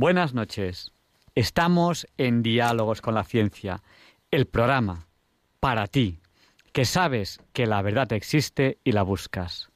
Buenas 0.00 0.32
noches. 0.32 0.92
Estamos 1.34 2.06
en 2.18 2.40
Diálogos 2.40 3.00
con 3.00 3.14
la 3.14 3.24
Ciencia, 3.24 3.82
el 4.30 4.46
programa 4.46 5.08
para 5.58 5.88
ti, 5.88 6.20
que 6.72 6.84
sabes 6.84 7.40
que 7.52 7.66
la 7.66 7.82
verdad 7.82 8.12
existe 8.12 8.78
y 8.84 8.92
la 8.92 9.02
buscas. 9.02 9.72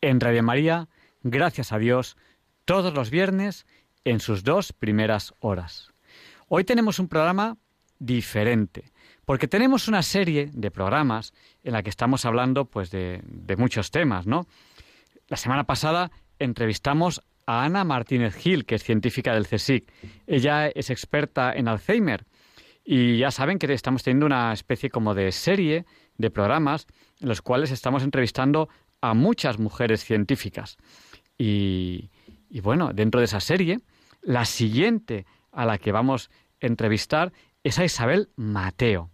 En 0.00 0.20
Radio 0.20 0.44
María, 0.44 0.88
gracias 1.24 1.72
a 1.72 1.78
Dios, 1.78 2.16
todos 2.64 2.94
los 2.94 3.10
viernes 3.10 3.66
en 4.04 4.20
sus 4.20 4.44
dos 4.44 4.72
primeras 4.72 5.34
horas. 5.40 5.88
Hoy 6.46 6.62
tenemos 6.62 7.00
un 7.00 7.08
programa 7.08 7.56
diferente, 7.98 8.92
porque 9.24 9.48
tenemos 9.48 9.88
una 9.88 10.04
serie 10.04 10.50
de 10.52 10.70
programas 10.70 11.32
en 11.64 11.72
la 11.72 11.82
que 11.82 11.90
estamos 11.90 12.24
hablando 12.24 12.66
pues 12.66 12.92
de, 12.92 13.22
de 13.24 13.56
muchos 13.56 13.90
temas, 13.90 14.24
¿no? 14.24 14.46
La 15.26 15.36
semana 15.36 15.64
pasada 15.64 16.12
entrevistamos 16.38 17.24
a 17.46 17.64
Ana 17.64 17.84
Martínez 17.84 18.34
Gil, 18.34 18.64
que 18.64 18.76
es 18.76 18.82
científica 18.82 19.34
del 19.34 19.46
CSIC. 19.46 19.90
Ella 20.26 20.68
es 20.68 20.90
experta 20.90 21.52
en 21.52 21.68
Alzheimer 21.68 22.24
y 22.84 23.18
ya 23.18 23.30
saben 23.30 23.58
que 23.58 23.72
estamos 23.72 24.02
teniendo 24.02 24.26
una 24.26 24.52
especie 24.52 24.90
como 24.90 25.14
de 25.14 25.32
serie 25.32 25.86
de 26.16 26.30
programas 26.30 26.86
en 27.20 27.28
los 27.28 27.42
cuales 27.42 27.70
estamos 27.70 28.02
entrevistando 28.02 28.68
a 29.00 29.14
muchas 29.14 29.58
mujeres 29.58 30.04
científicas. 30.04 30.76
Y, 31.38 32.10
y 32.48 32.60
bueno, 32.60 32.92
dentro 32.92 33.20
de 33.20 33.26
esa 33.26 33.40
serie, 33.40 33.80
la 34.22 34.44
siguiente 34.44 35.26
a 35.50 35.64
la 35.64 35.78
que 35.78 35.92
vamos 35.92 36.30
a 36.62 36.66
entrevistar 36.66 37.32
es 37.62 37.78
a 37.78 37.84
Isabel 37.84 38.28
Mateo. 38.36 39.10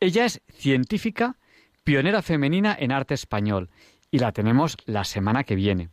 Ella 0.00 0.24
es 0.24 0.42
científica, 0.48 1.36
pionera 1.84 2.22
femenina 2.22 2.76
en 2.78 2.92
arte 2.92 3.14
español 3.14 3.70
y 4.10 4.18
la 4.18 4.32
tenemos 4.32 4.76
la 4.86 5.04
semana 5.04 5.44
que 5.44 5.54
viene 5.54 5.90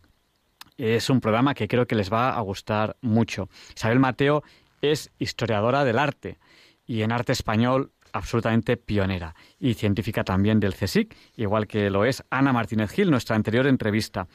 es 0.80 1.09
un 1.09 1.19
programa 1.19 1.53
que 1.53 1.67
creo 1.67 1.85
que 1.85 1.95
les 1.95 2.11
va 2.11 2.31
a 2.31 2.41
gustar 2.41 2.95
mucho. 3.02 3.49
Isabel 3.75 3.99
Mateo 3.99 4.44
es 4.81 5.11
historiadora 5.19 5.83
del 5.83 5.99
arte 5.99 6.38
y 6.88 7.02
en 7.02 7.11
arte 7.11 7.33
español 7.33 7.91
absolutamente 8.13 8.77
pionera 8.77 9.36
y 9.59 9.73
científica 9.75 10.23
también 10.23 10.59
del 10.59 10.73
CSIC, 10.73 11.16
igual 11.36 11.67
que 11.67 11.89
lo 11.89 12.05
es 12.05 12.23
Ana 12.30 12.53
Martínez 12.53 12.91
Gil, 12.91 13.11
nuestra 13.11 13.36
anterior 13.36 13.67
entrevista, 13.67 14.27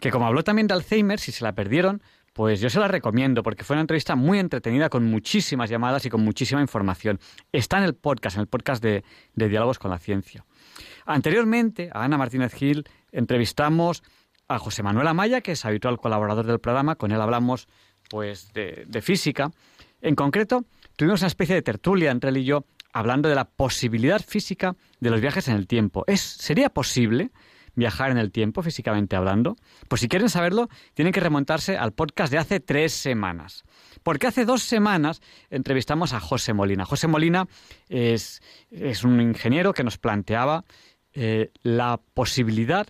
que 0.00 0.10
como 0.10 0.26
habló 0.26 0.42
también 0.42 0.66
de 0.66 0.74
Alzheimer, 0.74 1.20
si 1.20 1.30
se 1.30 1.44
la 1.44 1.52
perdieron, 1.52 2.02
pues 2.32 2.60
yo 2.60 2.70
se 2.70 2.80
la 2.80 2.88
recomiendo 2.88 3.42
porque 3.42 3.62
fue 3.62 3.74
una 3.74 3.82
entrevista 3.82 4.16
muy 4.16 4.38
entretenida 4.38 4.88
con 4.88 5.04
muchísimas 5.04 5.68
llamadas 5.68 6.06
y 6.06 6.10
con 6.10 6.24
muchísima 6.24 6.62
información. 6.62 7.20
Está 7.52 7.78
en 7.78 7.84
el 7.84 7.94
podcast, 7.94 8.36
en 8.36 8.40
el 8.40 8.48
podcast 8.48 8.82
de, 8.82 9.04
de 9.34 9.48
Diálogos 9.48 9.78
con 9.78 9.90
la 9.90 9.98
Ciencia. 9.98 10.44
Anteriormente, 11.04 11.90
a 11.92 12.04
Ana 12.04 12.16
Martínez 12.16 12.54
Gil 12.54 12.84
entrevistamos 13.12 14.02
a 14.52 14.58
José 14.58 14.82
Manuel 14.82 15.08
Amaya, 15.08 15.40
que 15.40 15.52
es 15.52 15.64
habitual 15.64 15.98
colaborador 15.98 16.46
del 16.46 16.60
programa, 16.60 16.96
con 16.96 17.12
él 17.12 17.20
hablamos 17.20 17.68
pues 18.08 18.52
de, 18.52 19.02
física. 19.02 19.50
En 20.00 20.14
concreto, 20.14 20.64
tuvimos 20.96 21.20
una 21.20 21.28
especie 21.28 21.54
de 21.54 21.62
tertulia 21.62 22.10
entre 22.10 22.30
él 22.30 22.38
y 22.38 22.44
yo 22.44 22.64
hablando 22.92 23.28
de 23.28 23.34
la 23.34 23.44
posibilidad 23.44 24.20
física 24.20 24.76
de 25.00 25.10
los 25.10 25.20
viajes 25.20 25.48
en 25.48 25.56
el 25.56 25.66
tiempo. 25.66 26.04
¿Es, 26.06 26.20
¿Sería 26.20 26.68
posible 26.68 27.30
viajar 27.74 28.10
en 28.10 28.18
el 28.18 28.32
tiempo, 28.32 28.62
físicamente 28.62 29.16
hablando? 29.16 29.56
Pues 29.88 30.00
si 30.02 30.08
quieren 30.08 30.28
saberlo, 30.28 30.68
tienen 30.94 31.12
que 31.12 31.20
remontarse 31.20 31.78
al 31.78 31.92
podcast 31.92 32.30
de 32.30 32.38
hace 32.38 32.60
tres 32.60 32.92
semanas. 32.92 33.64
Porque 34.02 34.26
hace 34.26 34.44
dos 34.44 34.62
semanas 34.62 35.22
entrevistamos 35.48 36.12
a 36.12 36.20
José 36.20 36.52
Molina. 36.52 36.84
José 36.84 37.06
Molina 37.06 37.46
es, 37.88 38.42
es 38.70 39.04
un 39.04 39.20
ingeniero 39.20 39.72
que 39.72 39.84
nos 39.84 39.96
planteaba 39.96 40.64
eh, 41.14 41.50
la 41.62 42.00
posibilidad 42.14 42.86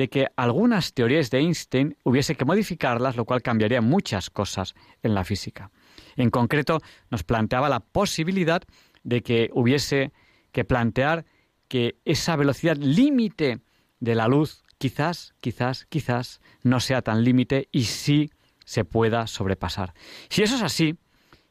de 0.00 0.08
que 0.08 0.28
algunas 0.34 0.94
teorías 0.94 1.28
de 1.28 1.40
Einstein 1.40 1.94
hubiese 2.04 2.34
que 2.34 2.46
modificarlas, 2.46 3.16
lo 3.16 3.26
cual 3.26 3.42
cambiaría 3.42 3.82
muchas 3.82 4.30
cosas 4.30 4.74
en 5.02 5.12
la 5.12 5.24
física. 5.24 5.70
En 6.16 6.30
concreto, 6.30 6.80
nos 7.10 7.22
planteaba 7.22 7.68
la 7.68 7.80
posibilidad 7.80 8.62
de 9.02 9.22
que 9.22 9.50
hubiese 9.52 10.12
que 10.52 10.64
plantear 10.64 11.26
que 11.68 11.98
esa 12.06 12.34
velocidad 12.36 12.78
límite 12.78 13.60
de 13.98 14.14
la 14.14 14.26
luz 14.26 14.62
quizás, 14.78 15.34
quizás, 15.42 15.84
quizás 15.84 16.40
no 16.62 16.80
sea 16.80 17.02
tan 17.02 17.22
límite 17.22 17.68
y 17.70 17.84
sí 17.84 18.30
se 18.64 18.86
pueda 18.86 19.26
sobrepasar. 19.26 19.92
Si 20.30 20.42
eso 20.42 20.54
es 20.56 20.62
así, 20.62 20.96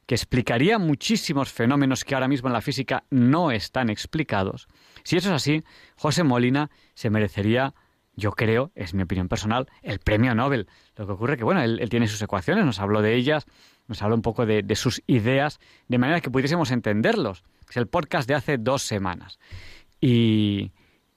que 0.07 0.15
explicaría 0.15 0.79
muchísimos 0.79 1.51
fenómenos 1.51 2.03
que 2.03 2.15
ahora 2.15 2.27
mismo 2.27 2.49
en 2.49 2.53
la 2.53 2.61
física 2.61 3.03
no 3.11 3.51
están 3.51 3.91
explicados, 3.91 4.67
si 5.03 5.17
eso 5.17 5.29
es 5.29 5.35
así, 5.35 5.63
José 5.97 6.23
Molina 6.23 6.71
se 6.95 7.11
merecería 7.11 7.75
yo 8.19 8.31
creo, 8.31 8.71
es 8.75 8.93
mi 8.93 9.03
opinión 9.03 9.27
personal, 9.27 9.67
el 9.81 9.99
premio 9.99 10.35
Nobel. 10.35 10.67
Lo 10.95 11.07
que 11.07 11.13
ocurre 11.13 11.37
que, 11.37 11.43
bueno, 11.43 11.61
él, 11.61 11.87
tiene 11.89 12.07
sus 12.07 12.21
ecuaciones, 12.21 12.65
nos 12.65 12.79
habló 12.79 13.01
de 13.01 13.15
ellas, 13.15 13.45
nos 13.87 14.01
habló 14.01 14.15
un 14.15 14.21
poco 14.21 14.45
de, 14.45 14.75
sus 14.75 15.01
ideas, 15.07 15.59
de 15.87 15.97
manera 15.97 16.21
que 16.21 16.29
pudiésemos 16.29 16.71
entenderlos. 16.71 17.43
Es 17.69 17.77
el 17.77 17.87
podcast 17.87 18.27
de 18.27 18.35
hace 18.35 18.57
dos 18.57 18.83
semanas. 18.83 19.39
Y, 19.99 20.71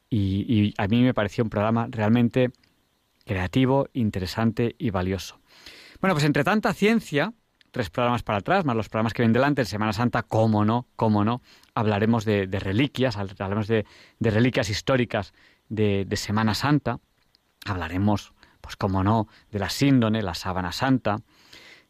y 0.08 0.74
a 0.78 0.88
mí 0.88 1.02
me 1.02 1.14
pareció 1.14 1.44
un 1.44 1.50
programa 1.50 1.88
realmente 1.90 2.50
creativo, 3.24 3.88
interesante 3.92 4.74
y 4.78 4.90
valioso. 4.90 5.40
Bueno, 6.00 6.14
pues 6.14 6.24
entre 6.24 6.44
tanta 6.44 6.72
ciencia, 6.72 7.32
tres 7.70 7.90
programas 7.90 8.22
para 8.22 8.38
atrás, 8.38 8.64
más 8.64 8.76
los 8.76 8.88
programas 8.88 9.14
que 9.14 9.22
vienen 9.22 9.32
delante, 9.32 9.62
en 9.62 9.66
Semana 9.66 9.92
Santa, 9.92 10.22
cómo 10.22 10.64
no, 10.64 10.86
cómo 10.96 11.24
no, 11.24 11.42
hablaremos 11.74 12.24
de, 12.24 12.46
reliquias, 12.46 13.16
hablaremos 13.16 13.66
de, 13.66 13.86
reliquias 14.20 14.68
históricas 14.68 15.32
de, 15.72 16.16
Semana 16.16 16.54
Santa, 16.54 17.00
hablaremos, 17.64 18.34
pues 18.60 18.76
cómo 18.76 19.02
no, 19.02 19.26
de 19.50 19.58
la 19.58 19.70
síndone, 19.70 20.22
la 20.22 20.34
sábana 20.34 20.70
santa, 20.70 21.22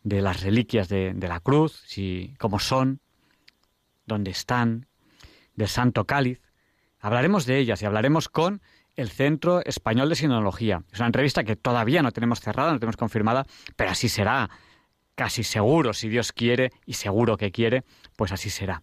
de 0.04 0.22
las 0.22 0.42
reliquias 0.42 0.88
de, 0.88 1.14
la 1.14 1.40
cruz, 1.40 1.82
si, 1.86 2.34
cómo 2.38 2.60
son, 2.60 3.00
dónde 4.06 4.30
están, 4.30 4.86
del 5.56 5.68
Santo 5.68 6.06
Cáliz. 6.06 6.40
Hablaremos 7.00 7.44
de 7.44 7.58
ellas 7.58 7.82
y 7.82 7.86
hablaremos 7.86 8.28
con 8.28 8.62
el 8.94 9.10
Centro 9.10 9.64
Español 9.64 10.08
de 10.08 10.14
Sinología. 10.14 10.84
Es 10.92 11.00
una 11.00 11.06
entrevista 11.06 11.42
que 11.42 11.56
todavía 11.56 12.02
no 12.02 12.12
tenemos 12.12 12.40
cerrada, 12.40 12.72
no 12.72 12.78
tenemos 12.78 12.96
confirmada, 12.96 13.46
pero 13.74 13.90
así 13.90 14.08
será 14.08 14.48
casi 15.16 15.42
seguro, 15.42 15.92
si 15.92 16.08
Dios 16.08 16.32
quiere, 16.32 16.70
y 16.86 16.94
seguro 16.94 17.36
que 17.36 17.50
quiere, 17.50 17.84
pues 18.16 18.30
así 18.30 18.48
será. 18.48 18.82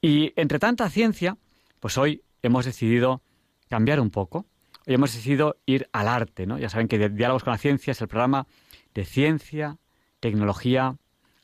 Y 0.00 0.32
entre 0.34 0.58
tanta 0.58 0.90
ciencia, 0.90 1.36
pues 1.78 1.96
hoy 1.98 2.22
hemos 2.42 2.64
decidido 2.64 3.22
cambiar 3.68 4.00
un 4.00 4.10
poco. 4.10 4.46
Hoy 4.86 4.94
hemos 4.94 5.12
decidido 5.12 5.58
ir 5.66 5.88
al 5.92 6.08
arte, 6.08 6.46
¿no? 6.46 6.58
Ya 6.58 6.68
saben 6.68 6.88
que 6.88 7.08
Diálogos 7.08 7.44
con 7.44 7.52
la 7.52 7.58
Ciencia 7.58 7.92
es 7.92 8.00
el 8.00 8.08
programa 8.08 8.46
de 8.94 9.04
ciencia, 9.04 9.78
tecnología, 10.20 10.96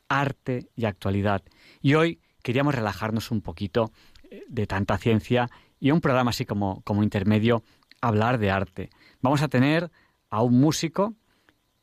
arte 0.09 0.69
y 0.75 0.87
actualidad. 0.87 1.43
Y 1.81 1.95
hoy 1.95 2.21
queríamos 2.43 2.75
relajarnos 2.75 3.31
un 3.31 3.43
poquito 3.43 3.93
eh, 4.31 4.43
de 4.49 4.67
tanta 4.67 4.99
ciencia 4.99 5.51
y 5.79 5.91
un 5.91 6.01
programa 6.01 6.31
así 6.31 6.45
como, 6.45 6.83
como 6.83 7.03
intermedio, 7.03 7.63
hablar 8.01 8.39
de 8.39 8.51
arte. 8.51 8.91
Vamos 9.21 9.43
a 9.43 9.49
tener 9.49 9.91
a 10.31 10.43
un 10.43 10.59
músico 10.61 11.15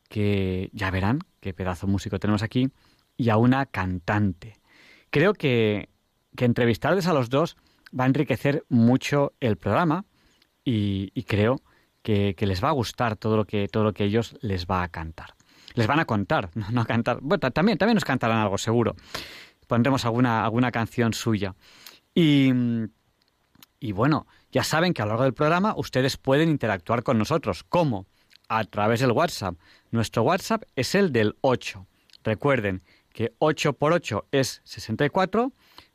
que 0.10 0.69
ya 0.74 0.92
verán 0.92 1.19
qué 1.42 1.54
pedazo 1.54 1.88
músico 1.88 2.19
tenemos 2.19 2.44
aquí, 2.44 2.69
y 3.18 3.30
a 3.30 3.38
una 3.38 3.66
cantante. 3.66 4.54
Creo 5.10 5.33
que, 5.33 5.89
que 6.38 6.45
entrevistarles 6.45 7.07
a 7.07 7.13
los 7.13 7.30
dos 7.30 7.57
va 7.98 8.06
a 8.06 8.07
enriquecer 8.07 8.63
mucho 8.69 9.33
el 9.42 9.57
programa 9.57 10.06
y, 10.63 11.24
creo 11.24 11.62
que, 12.02 12.36
les 12.40 12.63
va 12.63 12.69
a 12.69 12.74
gustar 12.74 13.16
todo 13.16 13.38
lo 13.38 13.46
que 13.46 13.68
todo 13.68 13.84
lo 13.84 13.94
que 13.94 14.06
ellos 14.06 14.38
les 14.42 14.66
va 14.66 14.84
a 14.84 14.90
cantar. 14.90 15.36
Les 15.74 15.88
van 15.88 16.00
a 16.00 16.06
contar, 16.06 16.50
no, 16.72 16.81
a 16.81 16.86
cantar. 16.86 17.19
Bueno, 17.22 17.52
también, 17.52 17.78
también 17.78 17.96
nos 17.96 18.06
cantarán 18.06 18.38
algo, 18.38 18.58
seguro. 18.58 18.96
Pondremos 19.68 20.06
alguna, 20.06 20.44
alguna 20.44 20.72
canción 20.72 21.13
suya. 21.13 21.56
Y, 22.13 22.52
y 23.80 23.92
bueno, 23.94 24.28
ya 24.52 24.63
saben 24.63 24.94
que 24.94 25.02
a 25.02 25.06
lo 25.06 25.12
largo 25.12 25.24
del 25.24 25.34
programa 25.34 25.74
ustedes 25.78 26.18
pueden 26.18 26.50
interactuar 26.50 27.04
con 27.04 27.18
nosotros. 27.18 27.64
¿Cómo? 27.64 28.06
a 28.52 28.66
través 28.66 29.00
del 29.00 29.14
WhatsApp. 29.14 29.56
Nuestro 29.92 30.24
WhatsApp 30.24 30.64
es 30.75 30.94
el 30.94 31.14
del 31.14 31.38
8. 31.40 31.88
Recuerden 32.22 32.84
que 33.14 33.34
8 33.40 33.74
por 33.74 33.94
8 33.94 34.28
es 34.31 34.60
64, 34.66 35.54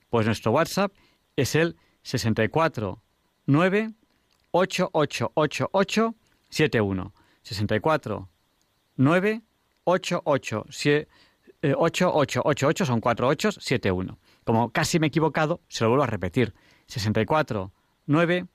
pues 0.09 0.25
nuestro 0.25 0.53
WhatsApp 0.53 0.91
es 1.37 1.55
el 1.55 1.77
64 2.03 3.03
9 3.45 3.93
8 4.59 4.91
8 4.93 5.33
8 5.35 5.69
8 5.73 6.15
7 6.49 6.81
1. 6.81 7.13
64 7.43 8.29
9 8.97 9.43
8888 9.87 12.85
son 12.85 13.01
cuatro 13.01 13.29
ochos, 13.29 13.59
siete 13.61 13.91
uno. 13.91 14.19
Como 14.45 14.71
casi 14.71 14.99
me 14.99 15.07
he 15.07 15.09
equivocado, 15.09 15.63
se 15.69 15.85
lo 15.85 15.91
vuelvo 15.91 16.03
a 16.05 16.09
repetir. 16.09 16.55
64 16.87 17.73
9 18.07 18.47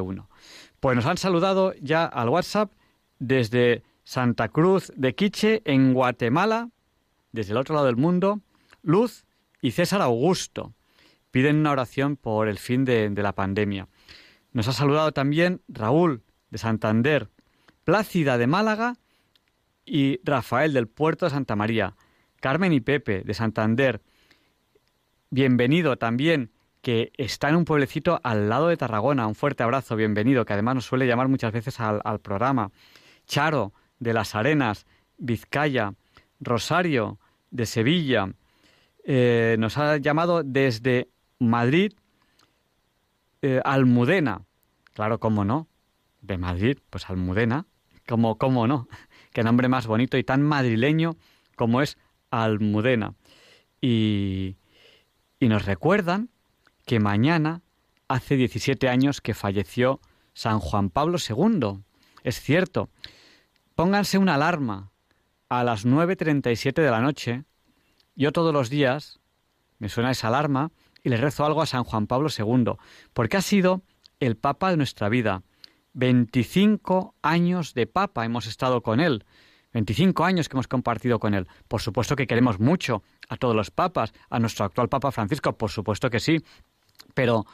uno. 0.00 0.28
Pues 0.80 0.96
nos 0.96 1.06
han 1.06 1.18
saludado 1.18 1.74
ya 1.80 2.04
al 2.04 2.28
WhatsApp 2.28 2.72
desde 3.18 3.82
Santa 4.04 4.48
Cruz 4.48 4.92
de 4.96 5.14
Quiche, 5.14 5.62
en 5.64 5.94
Guatemala, 5.94 6.68
desde 7.30 7.52
el 7.52 7.58
otro 7.58 7.74
lado 7.74 7.86
del 7.86 7.96
mundo, 7.96 8.40
Luz 8.82 9.24
y 9.60 9.72
César 9.72 10.00
Augusto. 10.02 10.72
Piden 11.32 11.56
una 11.56 11.72
oración 11.72 12.16
por 12.16 12.46
el 12.46 12.58
fin 12.58 12.84
de, 12.84 13.10
la 13.10 13.32
pandemia. 13.32 13.88
Nos 14.52 14.68
ha 14.68 14.72
saludado 14.72 15.12
también 15.12 15.62
Raúl 15.66 16.22
de 16.50 16.58
Santander, 16.58 17.30
Plácida 17.84 18.36
de 18.36 18.46
Málaga 18.46 18.96
y 19.86 20.20
Rafael 20.24 20.74
del 20.74 20.88
Puerto 20.88 21.24
de 21.24 21.30
Santa 21.30 21.56
María, 21.56 21.96
Carmen 22.40 22.74
y 22.74 22.80
Pepe 22.80 23.22
de 23.24 23.32
Santander. 23.32 24.02
Bienvenido 25.30 25.96
también, 25.96 26.52
que 26.82 27.12
está 27.16 27.48
en 27.48 27.56
un 27.56 27.64
pueblecito 27.64 28.20
al 28.22 28.50
lado 28.50 28.68
de 28.68 28.76
Tarragona. 28.76 29.26
Un 29.26 29.34
fuerte 29.34 29.62
abrazo, 29.62 29.96
bienvenido, 29.96 30.44
que 30.44 30.52
además 30.52 30.74
nos 30.74 30.84
suele 30.84 31.06
llamar 31.06 31.28
muchas 31.28 31.52
veces 31.52 31.80
al, 31.80 32.20
programa. 32.20 32.70
Charo 33.26 33.72
de 33.98 34.12
Las 34.12 34.34
Arenas, 34.34 34.84
Vizcaya, 35.16 35.94
Rosario 36.40 37.18
de 37.50 37.64
Sevilla. 37.64 38.28
Eh, 39.04 39.56
nos 39.58 39.78
ha 39.78 39.96
llamado 39.96 40.42
desde 40.42 41.08
Madrid, 41.48 41.92
eh, 43.42 43.60
Almudena. 43.64 44.42
Claro, 44.94 45.18
cómo 45.18 45.44
no. 45.44 45.68
De 46.20 46.38
Madrid, 46.38 46.78
pues 46.90 47.08
Almudena. 47.10 47.66
Como, 48.06 48.38
cómo 48.38 48.66
no. 48.66 48.88
Qué 49.32 49.42
nombre 49.42 49.68
más 49.68 49.86
bonito 49.86 50.16
y 50.18 50.24
tan 50.24 50.42
madrileño 50.42 51.16
como 51.56 51.82
es 51.82 51.98
Almudena. 52.30 53.14
Y, 53.80 54.56
y 55.40 55.48
nos 55.48 55.64
recuerdan 55.64 56.30
que 56.86 57.00
mañana 57.00 57.62
hace 58.08 58.36
17 58.36 58.88
años 58.88 59.20
que 59.20 59.34
falleció 59.34 60.00
San 60.34 60.60
Juan 60.60 60.90
Pablo 60.90 61.18
II. 61.18 61.82
Es 62.24 62.40
cierto. 62.40 62.88
Pónganse 63.74 64.18
una 64.18 64.34
alarma 64.34 64.90
a 65.48 65.64
las 65.64 65.86
9.37 65.86 66.74
de 66.74 66.90
la 66.90 67.00
noche. 67.00 67.44
Yo 68.14 68.32
todos 68.32 68.52
los 68.52 68.70
días 68.70 69.20
me 69.78 69.88
suena 69.88 70.10
esa 70.10 70.28
alarma 70.28 70.70
y 71.02 71.08
le 71.08 71.16
rezo 71.16 71.44
algo 71.44 71.62
a 71.62 71.66
San 71.66 71.84
Juan 71.84 72.06
Pablo 72.06 72.28
II, 72.36 72.74
porque 73.12 73.36
ha 73.36 73.42
sido 73.42 73.82
el 74.20 74.36
Papa 74.36 74.70
de 74.70 74.76
nuestra 74.76 75.08
vida. 75.08 75.42
25 75.94 77.14
años 77.22 77.74
de 77.74 77.86
Papa 77.86 78.24
hemos 78.24 78.46
estado 78.46 78.82
con 78.82 79.00
él. 79.00 79.24
25 79.72 80.24
años 80.24 80.48
que 80.48 80.56
hemos 80.56 80.68
compartido 80.68 81.18
con 81.18 81.34
él. 81.34 81.48
Por 81.68 81.80
supuesto 81.80 82.16
que 82.16 82.26
queremos 82.26 82.60
mucho 82.60 83.02
a 83.28 83.36
todos 83.36 83.56
los 83.56 83.70
papas, 83.70 84.12
a 84.30 84.38
nuestro 84.38 84.64
actual 84.64 84.88
Papa 84.88 85.12
Francisco, 85.12 85.56
por 85.56 85.70
supuesto 85.70 86.10
que 86.10 86.20
sí. 86.20 86.42
Pero 87.14 87.46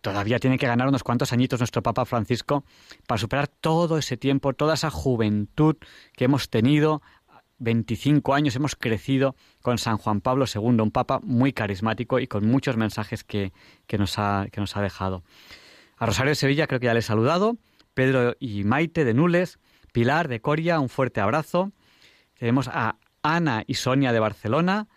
todavía 0.00 0.38
tiene 0.38 0.58
que 0.58 0.66
ganar 0.66 0.88
unos 0.88 1.02
cuantos 1.02 1.32
añitos 1.32 1.60
nuestro 1.60 1.82
Papa 1.82 2.04
Francisco 2.04 2.64
para 3.06 3.18
superar 3.18 3.48
todo 3.48 3.98
ese 3.98 4.16
tiempo, 4.16 4.52
toda 4.52 4.74
esa 4.74 4.90
juventud 4.90 5.76
que 6.14 6.24
hemos 6.24 6.50
tenido 6.50 7.02
25 7.60 8.34
años 8.34 8.56
hemos 8.56 8.74
crecido 8.74 9.36
con 9.62 9.78
San 9.78 9.98
Juan 9.98 10.20
Pablo 10.20 10.46
II, 10.52 10.80
un 10.80 10.90
papa 10.90 11.20
muy 11.22 11.52
carismático 11.52 12.18
y 12.18 12.26
con 12.26 12.46
muchos 12.46 12.76
mensajes 12.76 13.22
que, 13.22 13.52
nos, 13.96 14.18
ha, 14.18 14.46
que 14.50 14.60
nos 14.60 14.76
ha 14.76 14.82
dejado. 14.82 15.22
A 15.96 16.06
Rosario 16.06 16.30
de 16.30 16.36
Sevilla 16.36 16.66
creo 16.66 16.80
que 16.80 16.86
ya 16.86 16.94
le 16.94 17.00
he 17.00 17.02
saludado, 17.02 17.58
Pedro 17.94 18.34
y 18.40 18.64
Maite 18.64 19.04
de 19.04 19.14
Nules, 19.14 19.58
Pilar 19.92 20.28
de 20.28 20.40
Coria, 20.40 20.80
un 20.80 20.88
fuerte 20.88 21.20
abrazo. 21.20 21.72
Tenemos 22.38 22.68
a 22.68 22.96
Ana 23.22 23.64
y 23.66 23.74
Sonia 23.74 24.12
de 24.12 24.20
Barcelona, 24.20 24.88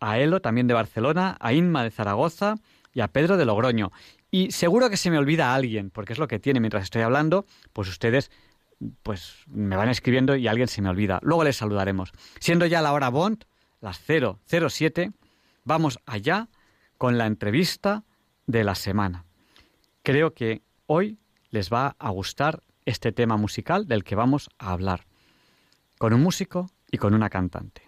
a 0.00 0.18
Elo 0.18 0.40
también 0.40 0.68
de 0.68 0.74
Barcelona, 0.74 1.36
a 1.40 1.52
Inma 1.52 1.82
de 1.82 1.90
Zaragoza 1.90 2.56
y 2.92 3.00
a 3.00 3.08
Pedro 3.08 3.36
de 3.36 3.44
Logroño. 3.44 3.90
Y 4.30 4.52
seguro 4.52 4.90
que 4.90 4.96
se 4.96 5.10
me 5.10 5.18
olvida 5.18 5.50
a 5.50 5.54
alguien, 5.54 5.90
porque 5.90 6.12
es 6.12 6.18
lo 6.18 6.28
que 6.28 6.38
tiene 6.38 6.60
mientras 6.60 6.84
estoy 6.84 7.02
hablando, 7.02 7.46
pues 7.72 7.88
ustedes 7.88 8.30
pues 9.02 9.42
me 9.46 9.76
van 9.76 9.88
escribiendo 9.88 10.36
y 10.36 10.48
alguien 10.48 10.68
se 10.68 10.82
me 10.82 10.88
olvida. 10.88 11.18
Luego 11.22 11.44
les 11.44 11.56
saludaremos. 11.56 12.12
Siendo 12.40 12.66
ya 12.66 12.82
la 12.82 12.92
hora 12.92 13.08
Bond, 13.08 13.44
las 13.80 14.00
007, 14.00 15.12
vamos 15.64 15.98
allá 16.06 16.48
con 16.96 17.18
la 17.18 17.26
entrevista 17.26 18.04
de 18.46 18.64
la 18.64 18.74
semana. 18.74 19.24
Creo 20.02 20.34
que 20.34 20.62
hoy 20.86 21.18
les 21.50 21.72
va 21.72 21.96
a 21.98 22.10
gustar 22.10 22.62
este 22.84 23.12
tema 23.12 23.36
musical 23.36 23.86
del 23.86 24.04
que 24.04 24.14
vamos 24.14 24.48
a 24.58 24.72
hablar, 24.72 25.06
con 25.98 26.14
un 26.14 26.22
músico 26.22 26.70
y 26.90 26.98
con 26.98 27.14
una 27.14 27.28
cantante. 27.28 27.87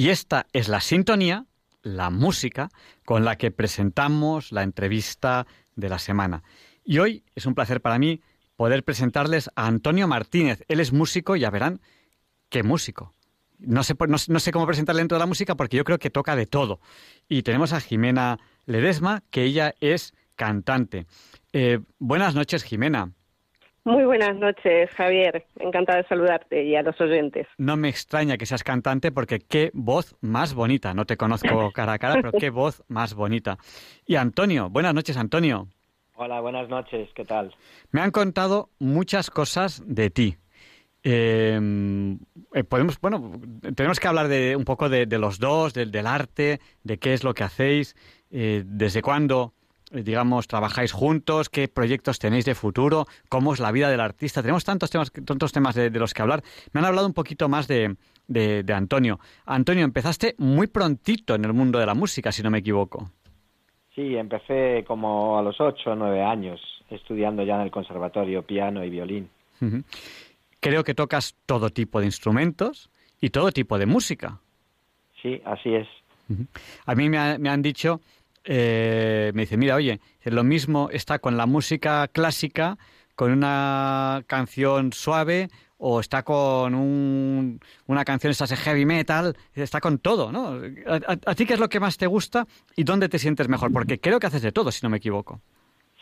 Y 0.00 0.08
esta 0.08 0.46
es 0.54 0.68
la 0.68 0.80
sintonía, 0.80 1.44
la 1.82 2.08
música, 2.08 2.70
con 3.04 3.22
la 3.22 3.36
que 3.36 3.50
presentamos 3.50 4.50
la 4.50 4.62
entrevista 4.62 5.46
de 5.76 5.90
la 5.90 5.98
semana. 5.98 6.42
Y 6.86 7.00
hoy 7.00 7.22
es 7.34 7.44
un 7.44 7.54
placer 7.54 7.82
para 7.82 7.98
mí 7.98 8.22
poder 8.56 8.82
presentarles 8.82 9.50
a 9.56 9.66
Antonio 9.66 10.08
Martínez. 10.08 10.64
Él 10.68 10.80
es 10.80 10.94
músico, 10.94 11.36
ya 11.36 11.50
verán 11.50 11.82
qué 12.48 12.62
músico. 12.62 13.12
No 13.58 13.82
sé, 13.82 13.94
cómo 14.52 14.66
presentarle 14.66 15.02
dentro 15.02 15.18
de 15.18 15.20
la 15.20 15.26
música 15.26 15.54
porque 15.54 15.76
yo 15.76 15.84
creo 15.84 15.98
que 15.98 16.08
toca 16.08 16.34
de 16.34 16.46
todo. 16.46 16.80
Y 17.28 17.42
tenemos 17.42 17.74
a 17.74 17.80
Jimena 17.82 18.38
Ledesma, 18.64 19.22
que 19.30 19.44
ella 19.44 19.74
es 19.80 20.14
cantante. 20.34 21.04
Eh, 21.52 21.80
buenas 21.98 22.34
noches, 22.34 22.62
Jimena. 22.62 23.12
Muy 23.90 24.04
buenas 24.04 24.36
noches, 24.36 24.88
Javier. 24.90 25.44
Encantada 25.58 25.98
de 25.98 26.06
saludarte 26.06 26.62
y 26.62 26.76
a 26.76 26.82
los 26.82 27.00
oyentes. 27.00 27.48
No 27.58 27.76
me 27.76 27.88
extraña 27.88 28.36
que 28.36 28.46
seas 28.46 28.62
cantante 28.62 29.10
porque 29.10 29.40
qué 29.40 29.72
voz 29.74 30.14
más 30.20 30.54
bonita. 30.54 30.94
No 30.94 31.06
te 31.06 31.16
conozco 31.16 31.48
cara 31.74 31.94
a 31.94 31.98
cara, 31.98 32.14
pero 32.22 32.30
qué 32.30 32.50
voz 32.50 32.84
más 32.86 33.14
bonita. 33.14 33.58
Y 34.06 34.14
Antonio, 34.14 34.70
buenas 34.70 34.94
noches, 34.94 35.16
Antonio. 35.16 35.66
Hola, 36.14 36.40
buenas 36.40 36.68
noches, 36.68 37.08
¿qué 37.16 37.24
tal? 37.24 37.52
Me 37.90 38.00
han 38.00 38.12
contado 38.12 38.70
muchas 38.78 39.28
cosas 39.28 39.82
de 39.84 40.10
ti. 40.10 40.36
Em, 41.02 42.20
eh, 42.54 42.62
podemos, 42.62 43.00
bueno, 43.00 43.40
tenemos 43.74 43.98
que 43.98 44.06
hablar 44.06 44.28
de 44.28 44.54
un 44.54 44.64
poco 44.64 44.88
de, 44.88 45.06
los 45.18 45.40
dos, 45.40 45.74
del, 45.74 46.06
arte, 46.06 46.60
de 46.84 46.98
qué 46.98 47.12
es 47.12 47.24
lo 47.24 47.34
que 47.34 47.42
hacéis, 47.42 47.96
eh, 48.30 48.62
desde 48.64 49.02
cuándo, 49.02 49.54
digamos, 49.90 50.46
trabajáis 50.46 50.92
juntos, 50.92 51.48
qué 51.48 51.68
proyectos 51.68 52.18
tenéis 52.18 52.44
de 52.44 52.54
futuro, 52.54 53.06
cómo 53.28 53.52
es 53.52 53.60
la 53.60 53.72
vida 53.72 53.90
del 53.90 54.00
artista. 54.00 54.42
Tenemos 54.42 54.64
tantos 54.64 54.90
temas, 54.90 55.12
tantos 55.12 55.52
temas 55.52 55.74
de, 55.74 55.90
los 55.90 56.14
que 56.14 56.22
hablar. 56.22 56.42
Me 56.72 56.80
han 56.80 56.86
hablado 56.86 57.06
un 57.06 57.14
poquito 57.14 57.48
más 57.48 57.68
de, 57.68 57.96
de 58.28 58.72
Antonio. 58.72 59.18
Antonio, 59.46 59.84
empezaste 59.84 60.34
muy 60.38 60.66
prontito 60.66 61.34
en 61.34 61.44
el 61.44 61.52
mundo 61.52 61.78
de 61.78 61.86
la 61.86 61.94
música, 61.94 62.32
si 62.32 62.42
no 62.42 62.50
me 62.50 62.58
equivoco. 62.58 63.10
Sí, 63.94 64.16
empecé 64.16 64.84
como 64.86 65.38
a 65.38 65.42
los 65.42 65.60
ocho 65.60 65.90
o 65.90 65.96
nueve 65.96 66.22
años, 66.22 66.60
estudiando 66.90 67.42
ya 67.42 67.56
en 67.56 67.62
el 67.62 67.70
conservatorio 67.70 68.42
piano 68.42 68.84
y 68.84 68.90
violín. 68.90 69.28
Creo 70.60 70.84
que 70.84 70.94
tocas 70.94 71.36
todo 71.44 71.70
tipo 71.70 72.00
de 72.00 72.06
instrumentos 72.06 72.90
y 73.20 73.30
todo 73.30 73.50
tipo 73.50 73.78
de 73.78 73.86
música. 73.86 74.38
Sí, 75.20 75.42
así 75.44 75.74
es. 75.74 75.88
A 76.86 76.94
mí 76.94 77.08
me, 77.08 77.18
han 77.18 77.62
dicho, 77.62 78.00
eh, 78.44 79.32
me 79.34 79.42
dice, 79.42 79.56
mira, 79.56 79.76
oye, 79.76 80.00
lo 80.24 80.44
mismo 80.44 80.88
está 80.90 81.18
con 81.18 81.36
la 81.36 81.46
música 81.46 82.08
clásica, 82.08 82.78
con 83.14 83.32
una 83.32 84.22
canción 84.26 84.92
suave 84.92 85.48
o 85.76 86.00
está 86.00 86.22
con 86.22 86.74
una 86.74 88.04
canción 88.04 88.30
esa 88.30 88.46
de 88.46 88.56
heavy 88.56 88.84
metal, 88.84 89.34
está 89.54 89.80
con 89.80 89.98
todo, 89.98 90.30
¿no? 90.30 90.58
¿A, 90.86 91.34
ti 91.34 91.46
qué 91.46 91.54
es 91.54 91.60
lo 91.60 91.68
que 91.68 91.80
más 91.80 91.96
te 91.96 92.06
gusta 92.06 92.46
y 92.76 92.84
dónde 92.84 93.08
te 93.08 93.18
sientes 93.18 93.48
mejor? 93.48 93.72
Porque 93.72 93.98
creo 93.98 94.20
que 94.20 94.26
haces 94.26 94.42
de 94.42 94.52
todo, 94.52 94.70
si 94.70 94.84
no 94.84 94.90
me 94.90 94.98
equivoco. 94.98 95.40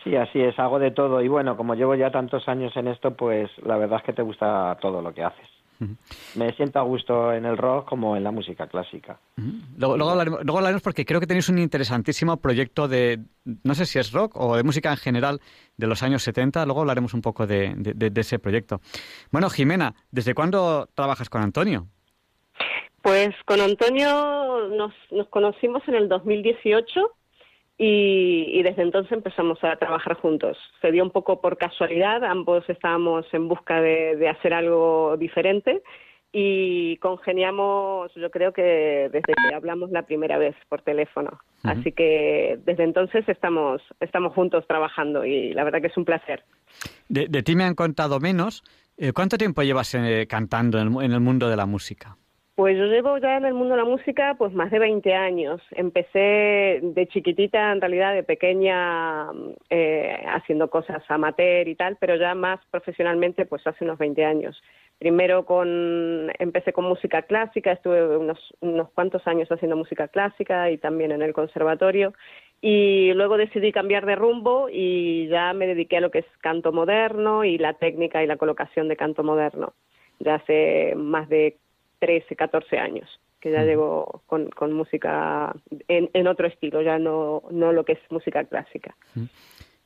Sí, 0.03 0.17
así 0.17 0.41
es, 0.41 0.59
hago 0.59 0.79
de 0.79 0.91
todo 0.91 1.23
y 1.23 1.29
bueno, 1.29 1.57
como 1.57 1.75
llevo 1.75 1.95
ya 1.95 2.11
tantos 2.11 2.49
años 2.49 2.77
en 2.77 2.89
esto, 2.89 3.15
pues 3.15 3.51
la 3.65 3.77
verdad 3.77 3.99
es 3.99 4.05
que 4.05 4.13
te 4.13 4.23
gusta 4.23 4.77
todo 4.81 5.01
lo 5.01 5.13
que 5.15 5.23
haces. 5.23 5.49
Me 6.35 6.53
siento 6.55 6.79
a 6.81 6.83
gusto 6.83 7.33
en 7.33 7.45
el 7.45 7.57
rock 7.57 7.89
como 7.89 8.17
en 8.17 8.25
la 8.25 8.33
música 8.33 8.67
clásica. 8.67 9.19
luego, 9.77 10.11
hablaremos, 10.11 10.83
porque 10.83 11.05
creo 11.05 11.21
que 11.21 11.27
tenéis 11.27 11.49
un 11.49 11.59
interesantísimo 11.59 12.37
proyecto 12.39 12.89
de, 12.89 13.21
no 13.63 13.75
sé 13.75 13.87
si 13.87 13.99
es 13.99 14.13
rock 14.13 14.33
o 14.37 14.57
de 14.57 14.65
música 14.65 14.91
en 14.91 14.97
general 14.97 15.41
de 15.77 15.87
los 15.87 16.03
años 16.03 16.23
70. 16.23 16.65
Luego 16.67 16.81
hablaremos 16.81 17.15
un 17.15 17.23
poco 17.23 17.47
de, 17.47 17.77
ese 18.17 18.39
proyecto. 18.39 18.81
Bueno, 19.31 19.51
Jimena, 19.51 19.95
¿desde 20.11 20.35
cuándo 20.35 20.89
trabajas 20.95 21.31
con 21.31 21.43
Antonio? 21.43 21.87
Pues 23.03 23.31
con 23.45 23.61
Antonio 23.61 24.69
nos, 24.71 24.93
nos 25.13 25.29
conocimos 25.29 25.83
en 25.87 25.95
el 25.95 26.09
2018 26.09 27.18
y, 27.81 28.61
desde 28.65 28.83
entonces 28.83 29.13
empezamos 29.13 29.63
a 29.63 29.77
trabajar 29.77 30.15
juntos. 30.15 30.59
Se 30.81 30.91
dio 30.91 31.05
un 31.05 31.13
poco 31.13 31.41
por 31.41 31.57
casualidad, 31.57 32.25
ambos 32.25 32.69
estábamos 32.69 33.25
en 33.33 33.47
busca 33.47 33.81
de, 33.81 34.29
hacer 34.29 34.53
algo 34.53 35.17
diferente 35.17 35.83
y 36.33 36.97
congeniamos, 36.97 38.13
yo 38.17 38.31
creo 38.33 38.53
que 38.53 39.09
desde 39.13 39.33
que 39.33 39.55
hablamos 39.55 39.91
la 39.93 40.03
primera 40.03 40.39
vez 40.39 40.57
por 40.69 40.83
teléfono. 40.83 41.39
Así 41.63 41.93
que 41.93 42.59
desde 42.65 42.83
entonces 42.83 43.27
estamos, 43.29 43.81
estamos 44.01 44.35
juntos 44.35 44.67
trabajando 44.67 45.25
y 45.25 45.53
la 45.53 45.63
verdad 45.63 45.81
que 45.81 45.87
es 45.87 45.97
un 45.97 46.05
placer. 46.05 46.43
De, 47.09 47.43
ti 47.43 47.55
me 47.55 47.63
han 47.63 47.77
contado 47.77 48.19
menos. 48.19 48.65
Eh, 48.97 49.13
¿Cuánto 49.13 49.39
tiempo 49.39 49.63
llevas 49.63 49.95
eh, 49.95 50.27
cantando 50.29 50.81
en 50.81 51.13
el 51.13 51.21
mundo 51.21 51.49
de 51.49 51.57
la 51.57 51.67
música? 51.67 52.17
Pues 52.59 52.77
yo 52.77 52.87
llevo 52.87 53.19
ya 53.19 53.37
en 53.37 53.45
el 53.45 53.55
mundo 53.55 53.77
de 53.77 53.83
la 53.83 53.89
música 53.89 54.35
pues 54.37 54.53
más 54.53 54.73
de 54.73 54.81
20 54.81 55.15
años. 55.15 55.63
Empecé 55.71 56.81
de 56.83 57.07
chiquitita, 57.09 57.71
en 57.71 57.81
realidad 57.81 58.15
de 58.15 58.25
pequeña, 58.25 59.29
eh, 59.71 60.25
haciendo 60.27 60.69
cosas 60.69 61.05
amateur 61.07 61.69
y 61.69 61.77
tal, 61.77 61.97
pero 62.01 62.17
ya 62.17 62.35
más 62.35 62.59
profesionalmente 62.73 63.47
pues 63.47 63.65
hace 63.65 63.85
unos 63.85 63.97
20 63.99 64.25
años. 64.25 64.61
Primero 64.99 65.45
con, 65.45 66.33
empecé 66.41 66.73
con 66.73 66.87
música 66.87 67.23
clásica, 67.23 67.71
estuve 67.71 68.17
unos, 68.17 68.53
unos 68.59 68.91
cuantos 68.91 69.25
años 69.29 69.47
haciendo 69.53 69.77
música 69.77 70.09
clásica 70.09 70.69
y 70.73 70.79
también 70.79 71.13
en 71.13 71.23
el 71.23 71.35
conservatorio. 71.35 72.13
Y 72.61 73.13
luego 73.15 73.37
decidí 73.37 73.71
cambiar 73.71 74.05
de 74.05 74.17
rumbo 74.17 74.69
y 74.69 75.29
ya 75.29 75.53
me 75.53 75.69
dediqué 75.69 75.99
a 75.99 76.01
lo 76.01 76.11
que 76.11 76.19
es 76.19 76.27
canto 76.41 76.73
moderno 76.73 77.45
y 77.45 77.57
la 77.57 77.75
técnica 77.75 78.25
y 78.25 78.27
la 78.27 78.37
colocación 78.37 78.89
de 78.89 78.97
canto 78.97 79.23
moderno. 79.23 79.75
Ya 80.19 80.35
hace 80.35 80.95
más 80.97 81.29
de 81.29 81.57
13, 81.99 82.37
14 82.37 82.79
años, 82.79 83.09
que 83.41 83.51
ya 83.51 83.63
llevo 83.63 84.23
con, 84.27 84.51
con 84.51 84.73
música 84.73 85.55
en, 85.89 86.11
en, 86.13 86.27
otro 86.27 86.47
estilo, 86.47 86.83
ya 86.83 86.99
no, 86.99 87.43
no 87.51 87.73
lo 87.73 87.85
que 87.85 87.93
es 87.93 88.01
música 88.11 88.45
clásica. 88.45 88.95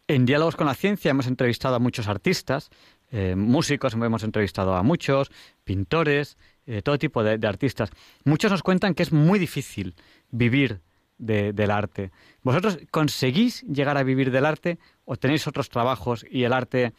En 0.08 0.26
Diálogos 0.26 0.56
con 0.56 0.66
la 0.66 0.74
Ciencia 0.74 1.10
hemos 1.10 1.26
entrevistado 1.26 1.76
a 1.76 1.78
muchos 1.78 2.08
artistas, 2.08 2.70
eh, 3.10 3.36
músicos, 3.36 3.94
hemos 3.94 4.24
entrevistado 4.24 4.74
a 4.74 4.82
muchos, 4.82 5.30
pintores, 5.64 6.38
eh, 6.66 6.82
todo 6.82 6.98
tipo 6.98 7.22
de, 7.22 7.46
artistas. 7.46 7.90
Muchos 8.24 8.50
nos 8.50 8.62
cuentan 8.62 8.94
que 8.94 9.02
es 9.02 9.12
muy 9.12 9.38
difícil 9.38 9.94
vivir 10.30 10.80
del 11.18 11.70
arte. 11.70 12.10
¿Vosotros 12.42 12.78
conseguís 12.90 13.62
llegar 13.62 13.96
a 13.96 14.02
vivir 14.02 14.32
del 14.32 14.44
arte 14.44 14.78
o 15.04 15.14
tenéis 15.16 15.46
otros 15.46 15.68
trabajos 15.68 16.26
y 16.28 16.42
el 16.42 16.52
arte 16.52 16.94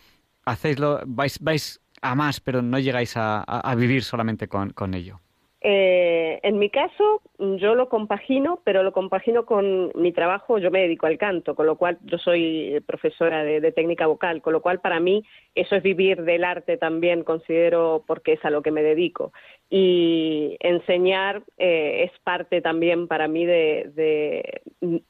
hacéislo, 0.45 1.01
vais, 1.05 1.39
vais 1.39 1.81
a 2.03 2.15
más, 2.15 2.39
pero 2.39 2.61
no 2.61 2.77
llegáis 2.77 3.13
a, 3.15 3.73
vivir 3.75 4.03
solamente 4.03 4.47
con, 4.47 4.93
ello? 4.93 5.21
Eh, 5.65 6.41
en 6.43 6.59
mi 6.59 6.69
caso, 6.69 7.21
yo 7.39 7.73
lo 7.73 7.87
compagino, 7.87 8.59
pero 8.65 8.83
lo 8.83 8.91
compagino 8.91 9.45
con 9.45 9.93
mi 9.95 10.11
trabajo. 10.11 10.57
Yo 10.57 10.71
me 10.71 10.81
dedico 10.81 11.05
al 11.05 11.17
canto, 11.17 11.55
con 11.55 11.65
lo 11.65 11.77
cual 11.77 11.97
yo 12.03 12.17
soy 12.17 12.83
profesora 12.85 13.45
de, 13.45 13.71
técnica 13.71 14.05
vocal, 14.07 14.41
con 14.41 14.51
lo 14.51 14.61
cual 14.61 14.81
para 14.81 14.99
mí 14.99 15.23
eso 15.55 15.77
es 15.77 15.81
vivir 15.81 16.23
del 16.23 16.43
arte 16.43 16.75
también, 16.75 17.23
considero, 17.23 18.03
porque 18.05 18.33
es 18.33 18.43
a 18.43 18.49
lo 18.49 18.61
que 18.61 18.71
me 18.71 18.83
dedico. 18.83 19.31
Y 19.69 20.57
enseñar 20.59 21.43
eh, 21.57 22.09
es 22.11 22.19
parte 22.25 22.59
también 22.59 23.07
para 23.07 23.29
mí 23.29 23.45
de, 23.45 24.61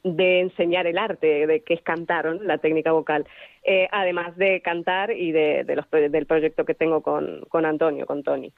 de, 0.03 0.39
enseñar 0.39 0.85
el 0.85 0.99
arte, 0.99 1.47
de 1.47 1.63
que 1.63 1.73
es 1.73 1.81
cantar, 1.81 2.25
la 2.41 2.59
técnica 2.59 2.91
vocal. 2.91 3.25
Eh, 3.63 3.87
además 3.91 4.37
de 4.37 4.61
cantar 4.61 5.11
y 5.11 5.31
de, 5.31 5.65
los, 5.75 5.89
del 5.89 6.27
proyecto 6.27 6.63
que 6.63 6.75
tengo 6.75 7.01
con, 7.01 7.41
con 7.49 7.65
Antonio, 7.65 8.05
con 8.05 8.21
Tony. 8.21 8.53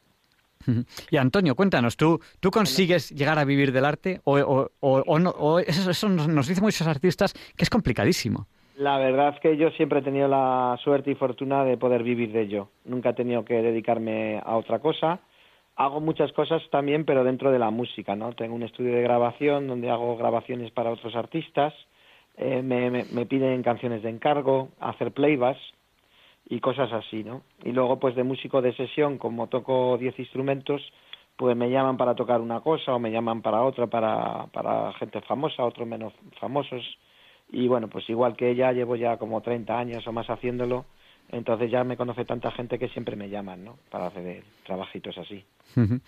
Y 1.09 1.17
Antonio, 1.17 1.55
cuéntanos, 1.55 1.97
¿tú, 1.97 2.19
tú 2.39 2.51
consigues 2.51 3.09
llegar 3.11 3.39
a 3.39 3.45
vivir 3.45 3.71
del 3.71 3.85
arte 3.85 4.21
o, 4.23 4.37
o, 4.37 4.69
o, 4.79 5.19
no, 5.19 5.29
o 5.31 5.59
eso, 5.59 5.89
eso, 5.89 6.09
nos 6.09 6.47
dicen 6.47 6.63
muchos 6.63 6.87
artistas 6.87 7.33
que 7.55 7.63
es 7.63 7.69
complicadísimo? 7.69 8.47
La 8.77 8.97
verdad 8.97 9.33
es 9.35 9.39
que 9.39 9.55
yo 9.55 9.69
siempre 9.71 9.99
he 9.99 10.03
tenido 10.03 10.27
la 10.27 10.77
suerte 10.83 11.11
y 11.11 11.15
fortuna 11.15 11.63
de 11.63 11.77
poder 11.77 12.03
vivir 12.03 12.31
de 12.31 12.41
ello. 12.41 12.69
Nunca 12.83 13.11
he 13.11 13.13
tenido 13.13 13.45
que 13.45 13.61
dedicarme 13.61 14.41
a 14.43 14.57
otra 14.57 14.79
cosa. 14.79 15.19
Hago 15.77 16.01
muchas 16.01 16.33
cosas 16.33 16.61
también, 16.71 17.05
pero 17.05 17.23
dentro 17.23 17.51
de 17.51 17.59
la 17.59 17.69
música, 17.69 18.15
¿no? 18.15 18.33
Tengo 18.33 18.55
un 18.55 18.63
estudio 18.63 18.93
de 18.93 19.01
grabación 19.01 19.67
donde 19.67 19.89
hago 19.89 20.17
grabaciones 20.17 20.71
para 20.71 20.91
otros 20.91 21.15
artistas 21.15 21.73
eh, 22.37 22.61
me, 22.61 22.89
me, 22.89 23.25
piden 23.25 23.63
canciones 23.63 24.03
de 24.03 24.09
encargo, 24.09 24.69
hacer 24.79 25.11
playbacks 25.11 25.61
y 26.47 26.59
cosas 26.59 26.91
así, 26.93 27.23
¿no? 27.23 27.41
Y 27.63 27.71
luego, 27.71 27.99
pues 27.99 28.15
de 28.15 28.23
músico 28.23 28.61
de 28.61 28.75
sesión, 28.75 29.17
como 29.17 29.47
toco 29.47 29.97
10 29.97 30.19
instrumentos, 30.19 30.81
pues 31.35 31.55
me 31.55 31.69
llaman 31.69 31.97
para 31.97 32.15
tocar 32.15 32.39
una 32.39 32.61
cosa 32.61 32.93
o 32.93 32.99
me 32.99 33.11
llaman 33.11 33.41
para 33.41 33.63
otra, 33.63 33.87
para, 33.87 34.47
para 34.47 34.93
gente 34.93 35.21
famosa, 35.21 35.65
otros 35.65 35.87
menos 35.87 36.13
famosos. 36.39 36.83
Y 37.51 37.67
bueno, 37.67 37.89
pues 37.89 38.09
igual 38.09 38.35
que 38.35 38.51
ella, 38.51 38.71
llevo 38.71 38.95
ya 38.95 39.17
como 39.17 39.41
30 39.41 39.77
años 39.77 40.07
o 40.07 40.11
más 40.11 40.29
haciéndolo, 40.29 40.85
entonces 41.29 41.71
ya 41.71 41.83
me 41.83 41.97
conoce 41.97 42.25
tanta 42.25 42.51
gente 42.51 42.79
que 42.79 42.89
siempre 42.89 43.15
me 43.15 43.29
llaman, 43.29 43.63
¿no? 43.63 43.77
Para 43.89 44.07
hacer 44.07 44.43
trabajitos 44.65 45.17
así. 45.17 45.43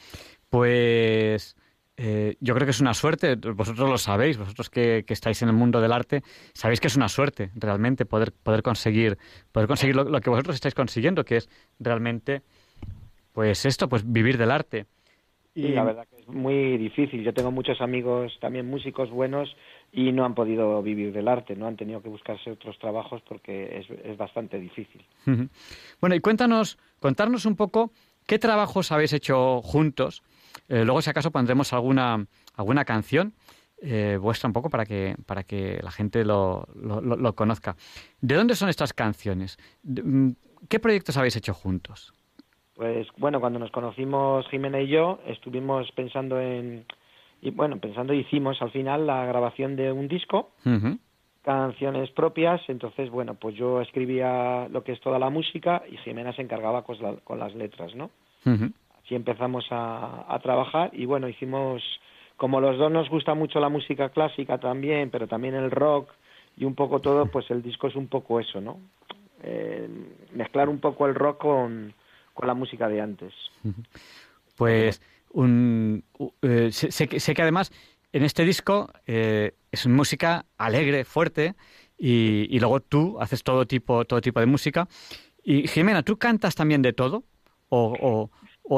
Pues 0.50 1.58
eh, 2.00 2.36
yo 2.40 2.54
creo 2.54 2.68
que 2.68 2.72
es 2.72 2.80
una 2.80 2.94
suerte, 2.94 3.36
vosotros 3.36 3.90
lo 3.90 3.98
sabéis, 3.98 4.38
vosotros 4.38 4.70
que, 4.70 5.04
estáis 5.08 5.42
en 5.42 5.50
el 5.50 5.56
mundo 5.56 5.82
del 5.82 5.92
arte, 5.92 6.22
sabéis 6.54 6.80
que 6.80 6.88
es 6.88 6.96
una 6.96 7.10
suerte 7.10 7.50
realmente 7.56 8.06
poder, 8.06 8.32
poder 8.32 8.62
conseguir, 8.62 9.18
poder 9.52 9.68
conseguir 9.68 9.96
lo, 9.96 10.22
que 10.22 10.30
vosotros 10.30 10.56
estáis 10.56 10.76
consiguiendo, 10.76 11.26
que 11.26 11.38
es 11.38 11.50
realmente, 11.80 12.44
pues 13.34 13.66
esto, 13.66 13.90
pues 13.90 14.04
vivir 14.06 14.38
del 14.38 14.52
arte. 14.52 14.86
Y 15.56 15.70
la 15.70 15.84
verdad 15.84 16.08
que 16.08 16.22
es 16.22 16.28
muy 16.28 16.78
difícil. 16.78 17.24
Yo 17.24 17.34
tengo 17.34 17.50
muchos 17.50 17.82
amigos 17.82 18.38
también 18.40 18.70
músicos 18.70 19.10
buenos 19.10 19.50
y 19.92 20.12
no 20.12 20.24
han 20.24 20.36
podido 20.36 20.84
vivir 20.84 21.12
del 21.12 21.28
arte, 21.28 21.56
no 21.56 21.66
han 21.66 21.78
tenido 21.78 22.04
que 22.04 22.10
buscarse 22.10 22.52
otros 22.52 22.78
trabajos 22.78 23.24
porque 23.28 23.80
es, 23.80 23.90
es 24.06 24.16
bastante 24.18 24.60
difícil. 24.60 25.04
Bueno, 26.00 26.16
y 26.16 26.20
cuéntanos, 26.20 26.78
contarnos 27.00 27.48
un 27.48 27.56
poco 27.56 27.92
qué 28.28 28.38
trabajos 28.38 28.92
habéis 28.92 29.14
hecho 29.14 29.64
juntos 29.64 30.22
eh, 30.68 30.84
luego, 30.84 31.02
si 31.02 31.10
acaso, 31.10 31.32
pondremos 31.32 31.74
alguna, 31.74 32.26
alguna 32.56 32.86
canción 32.86 33.34
eh, 33.82 34.18
vuestra 34.20 34.48
un 34.48 34.54
poco 34.54 34.70
para 34.70 34.86
que, 34.86 35.16
para 35.26 35.44
que 35.44 35.80
la 35.84 35.92
gente 35.92 36.26
lo, 36.26 36.68
lo, 36.76 37.36
conozca. 37.36 37.76
¿De 38.22 38.36
dónde 38.36 38.56
son 38.56 38.70
estas 38.70 38.94
canciones? 38.94 39.58
Mm, 39.84 40.32
¿Qué 40.68 40.80
proyectos 40.80 41.18
habéis 41.18 41.36
hecho 41.36 41.54
juntos? 41.54 42.14
Pues 42.76 43.08
bueno, 43.18 43.40
cuando 43.40 43.60
nos 43.60 43.72
conocimos 43.72 44.48
Jimena 44.50 44.82
y 44.82 44.88
yo, 44.88 45.20
estuvimos 45.28 45.92
pensando 45.92 46.40
en, 46.40 46.86
y 47.42 47.52
bueno, 47.52 47.80
pensando 47.80 48.14
hicimos 48.14 48.62
al 48.62 48.72
final 48.72 49.08
la 49.08 49.26
grabación 49.26 49.76
de 49.76 49.92
un 49.92 50.08
disco 50.08 50.52
canciones 51.48 52.12
propias, 52.12 52.60
entonces, 52.68 53.10
bueno, 53.10 53.36
pues 53.36 53.56
yo 53.56 53.80
escribía 53.80 54.68
lo 54.70 54.84
que 54.84 54.92
es 54.92 55.00
toda 55.00 55.18
la 55.18 55.30
música 55.30 55.82
y 55.90 55.96
Jimena 56.00 56.34
se 56.34 56.42
encargaba 56.42 56.84
con, 56.84 56.98
con 57.24 57.40
las 57.40 57.56
letras, 57.56 57.96
¿no? 57.96 58.10
Así 59.08 59.16
empezamos 59.16 59.66
a, 59.72 60.26
a, 60.28 60.38
trabajar 60.40 60.90
y 60.92 61.06
bueno, 61.06 61.30
hicimos, 61.30 61.82
como 62.36 62.60
los 62.60 62.78
dos 62.78 62.92
nos 62.92 63.10
gusta 63.10 63.36
mucho 63.36 63.62
la 63.62 63.70
música 63.70 64.10
clásica 64.10 64.58
también, 64.58 65.10
pero 65.10 65.30
también 65.30 65.56
el 65.56 65.72
rock 65.72 66.12
y 66.58 66.66
un 66.66 66.76
poco 66.76 67.00
todo, 67.00 67.26
pues 67.28 67.50
el 67.50 67.64
disco 67.64 67.88
es 67.88 67.96
un 67.96 68.08
poco 68.08 68.42
eso, 68.42 68.60
¿no? 68.60 68.82
Eh, 69.44 69.88
mezclar 70.34 70.68
un 70.68 70.80
poco 70.80 71.06
el 71.06 71.16
rock 71.16 71.38
con, 71.38 71.94
con 72.34 72.48
la 72.48 72.54
música 72.54 72.90
de 72.90 73.02
antes. 73.02 73.34
Pues 74.58 75.04
un, 75.30 76.04
eh, 76.42 76.70
sé, 76.72 76.92
sé, 76.92 77.34
que 77.36 77.42
además 77.44 77.72
en 78.12 78.24
este 78.24 78.44
disco 78.44 78.92
eh, 79.06 79.54
es 79.72 79.86
música 79.86 80.48
alegre, 80.58 81.06
fuerte, 81.06 81.54
y, 81.96 82.48
y, 82.50 82.60
luego 82.60 82.80
tú 82.80 83.18
haces 83.20 83.44
todo 83.44 83.68
tipo, 83.68 84.04
todo 84.06 84.20
tipo 84.20 84.40
de 84.40 84.48
música. 84.48 84.88
Y 85.44 85.68
Jimena, 85.68 86.02
¿tú 86.02 86.18
cantas 86.18 86.56
también 86.56 86.82
de 86.82 86.92
todo? 86.92 87.24
¿O, 87.70 87.94
o, 88.02 88.32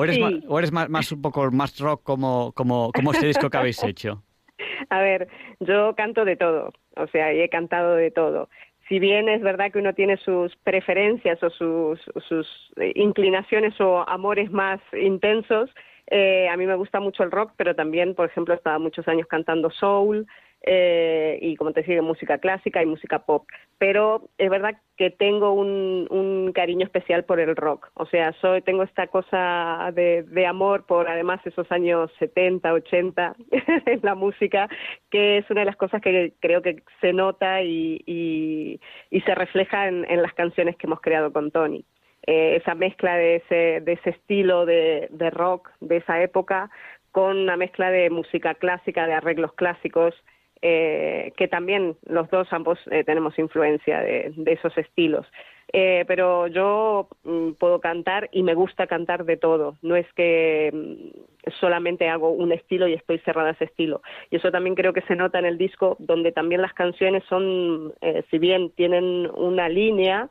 eres, 0.04 0.20
más, 0.20 0.34
o 0.48 0.60
eres 0.60 0.72
más, 0.72 1.12
un 1.12 1.22
poco 1.22 1.52
más 1.52 1.80
rock 1.80 2.04
como, 2.04 2.52
como, 2.54 2.92
como 2.92 3.12
este 3.12 3.28
disco 3.28 3.50
que 3.50 3.58
habéis 3.58 3.84
hecho? 3.84 4.24
A 4.90 5.02
ver, 5.02 5.28
yo 5.60 5.96
canto 5.96 6.26
de 6.26 6.36
todo, 6.36 6.72
o 6.96 7.08
sea, 7.08 7.34
y 7.34 7.42
he 7.42 7.50
cantado 7.50 7.96
de 7.96 8.12
todo. 8.12 8.50
Si 8.88 9.00
bien 9.00 9.30
es 9.30 9.42
verdad 9.42 9.72
que 9.72 9.80
uno 9.80 9.94
tiene 9.94 10.18
sus 10.18 10.56
preferencias 10.58 11.42
o 11.44 11.50
sus, 11.50 12.00
sus 12.28 12.48
inclinaciones 12.96 13.80
o 13.80 14.08
amores 14.10 14.52
más 14.52 14.80
intensos, 14.94 15.70
eh, 16.08 16.50
a 16.50 16.58
mí 16.58 16.66
me 16.66 16.76
gusta 16.76 17.00
mucho 17.00 17.24
el 17.24 17.32
rock, 17.32 17.54
pero 17.56 17.76
también, 17.76 18.16
por 18.16 18.26
ejemplo, 18.26 18.56
estaba 18.56 18.80
muchos 18.80 19.08
años 19.08 19.28
cantando 19.28 19.70
soul 19.70 20.26
eh, 20.62 21.40
y, 21.42 21.56
como 21.56 21.72
te 21.72 21.82
decía, 21.82 22.02
música 22.02 22.38
clásica 22.38 22.84
y 22.84 22.86
música 22.86 23.20
pop. 23.20 23.48
Pero 23.78 24.30
es 24.38 24.50
verdad 24.50 24.78
que 24.98 25.10
tengo 25.10 25.54
un, 25.54 26.52
cariño 26.54 26.86
especial 26.86 27.24
por 27.24 27.40
el 27.40 27.56
rock. 27.56 27.90
O 27.94 28.06
sea, 28.06 28.34
soy 28.42 28.62
tengo 28.62 28.84
esta 28.84 29.08
cosa 29.08 29.92
de, 29.94 30.46
amor 30.46 30.86
por, 30.86 31.08
además, 31.08 31.40
esos 31.46 31.72
años 31.72 32.12
70, 32.20 32.74
80 32.74 33.36
en 33.86 34.00
la 34.04 34.16
música, 34.16 34.68
que 35.10 35.38
es 35.38 35.50
una 35.50 35.62
de 35.62 35.66
las 35.68 35.78
cosas 35.78 36.02
que 36.02 36.34
creo 36.40 36.62
que 36.62 36.84
se 37.02 37.14
nota 37.14 37.62
y, 37.62 38.02
y, 38.06 39.22
se 39.22 39.36
refleja 39.36 39.88
en, 39.88 40.06
en 40.10 40.22
las 40.22 40.34
canciones 40.34 40.76
que 40.76 40.88
hemos 40.88 41.02
creado 41.02 41.32
con 41.32 41.52
Tony. 41.52 41.86
Eh, 42.28 42.58
esa 42.58 42.76
mezcla 42.76 43.16
de 43.16 43.38
ese, 43.38 43.82
de 43.82 43.94
ese 43.94 44.12
estilo 44.12 44.66
de, 44.66 45.08
de, 45.10 45.30
rock 45.30 45.70
de 45.80 45.98
esa 45.98 46.22
época 46.22 46.70
con 47.12 47.38
una 47.38 47.58
mezcla 47.58 47.90
de 47.90 48.10
música 48.10 48.56
clásica, 48.56 49.08
de 49.08 49.14
arreglos 49.14 49.54
clásicos, 49.54 50.14
eh, 50.62 51.34
que 51.38 51.48
también 51.48 51.96
los 52.06 52.30
dos 52.30 52.52
ambos 52.52 52.80
eh, 52.92 53.04
tenemos 53.04 53.38
influencia 53.40 54.02
de, 54.02 54.34
esos 54.46 54.78
estilos. 54.78 55.26
Eh, 55.72 56.04
pero 56.08 56.48
yo 56.48 57.08
mm, 57.24 57.52
puedo 57.52 57.80
cantar 57.80 58.28
y 58.32 58.42
me 58.42 58.56
gusta 58.56 58.88
cantar 58.88 59.26
de 59.26 59.38
todo. 59.38 59.78
No 59.82 59.96
es 59.96 60.12
que 60.14 60.72
mm, 60.74 61.52
solamente 61.60 62.10
hago 62.10 62.32
un 62.32 62.52
estilo 62.52 62.88
y 62.88 62.94
estoy 62.94 63.20
cerrada 63.20 63.50
a 63.50 63.52
ese 63.54 63.66
estilo. 63.66 64.02
Y 64.32 64.38
eso 64.38 64.52
también 64.52 64.76
creo 64.76 64.94
que 64.94 65.02
se 65.02 65.16
nota 65.16 65.40
en 65.40 65.46
el 65.46 65.58
disco, 65.58 65.96
donde 66.00 66.32
también 66.32 66.62
las 66.62 66.74
canciones 66.74 67.24
son, 67.30 67.94
eh, 68.02 68.24
si 68.32 68.40
bien 68.40 68.72
tienen 68.72 69.30
una 69.36 69.70
línea, 69.70 70.30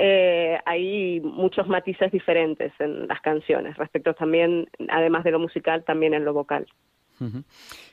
eh, 0.00 0.58
hay 0.64 1.20
muchos 1.20 1.66
matices 1.66 2.12
diferentes 2.12 2.72
en 2.78 3.08
las 3.08 3.20
canciones, 3.20 3.76
respecto 3.76 4.14
también, 4.14 4.68
además 4.88 5.24
de 5.24 5.32
lo 5.32 5.40
musical, 5.40 5.84
también 5.84 6.14
en 6.14 6.24
lo 6.24 6.32
vocal. 6.32 6.66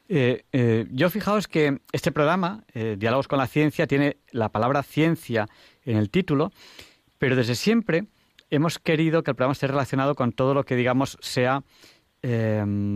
Eh, 0.07 0.45
eh, 0.51 0.85
yo 0.91 1.09
fijaos 1.09 1.47
que 1.47 1.79
este 1.91 2.11
programa, 2.11 2.63
eh, 2.73 2.95
Diálogos 2.97 3.27
con 3.27 3.39
la 3.39 3.47
Ciencia, 3.47 3.87
tiene 3.87 4.17
la 4.31 4.49
palabra 4.49 4.83
ciencia 4.83 5.47
en 5.83 5.97
el 5.97 6.09
título, 6.09 6.51
pero 7.17 7.35
desde 7.35 7.55
siempre 7.55 8.05
hemos 8.49 8.79
querido 8.79 9.23
que 9.23 9.31
el 9.31 9.35
programa 9.35 9.53
esté 9.53 9.67
relacionado 9.67 10.15
con 10.15 10.31
todo 10.31 10.53
lo 10.53 10.63
que, 10.63 10.75
digamos, 10.75 11.17
sea 11.21 11.63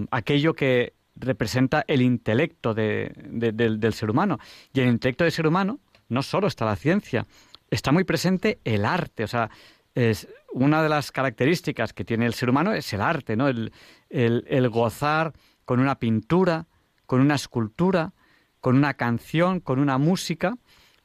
aquello 0.10 0.56
que 0.56 0.94
representa 1.16 1.86
el 1.88 2.02
intelecto 2.02 2.74
de, 2.74 3.12
de, 3.16 3.52
del, 3.52 3.94
ser 3.94 4.10
humano. 4.10 4.40
Y 4.74 4.80
en 4.80 4.88
el 4.88 4.94
intelecto 4.94 5.24
del 5.24 5.32
ser 5.32 5.46
humano 5.46 5.80
no 6.08 6.24
solo 6.24 6.48
está 6.48 6.66
la 6.66 6.76
ciencia, 6.76 7.28
está 7.70 7.92
muy 7.92 8.06
presente 8.06 8.60
el 8.64 8.86
arte. 8.86 9.24
O 9.24 9.28
sea, 9.28 9.52
es 9.94 10.28
una 10.52 10.82
de 10.82 10.90
las 10.90 11.12
características 11.12 11.94
que 11.94 12.04
tiene 12.04 12.26
el 12.26 12.34
ser 12.34 12.50
humano 12.50 12.74
es 12.74 12.92
el 12.92 13.02
arte, 13.02 13.36
¿no? 13.36 13.50
El 13.50 14.70
gozar 14.70 15.34
con 15.70 15.80
una 15.80 16.00
pintura, 16.00 16.66
con 17.06 17.22
una 17.22 17.36
escultura, 17.36 18.14
con 18.60 18.76
una 18.76 18.96
canción, 18.96 19.60
con 19.60 19.78
una 19.78 20.00
música, 20.00 20.56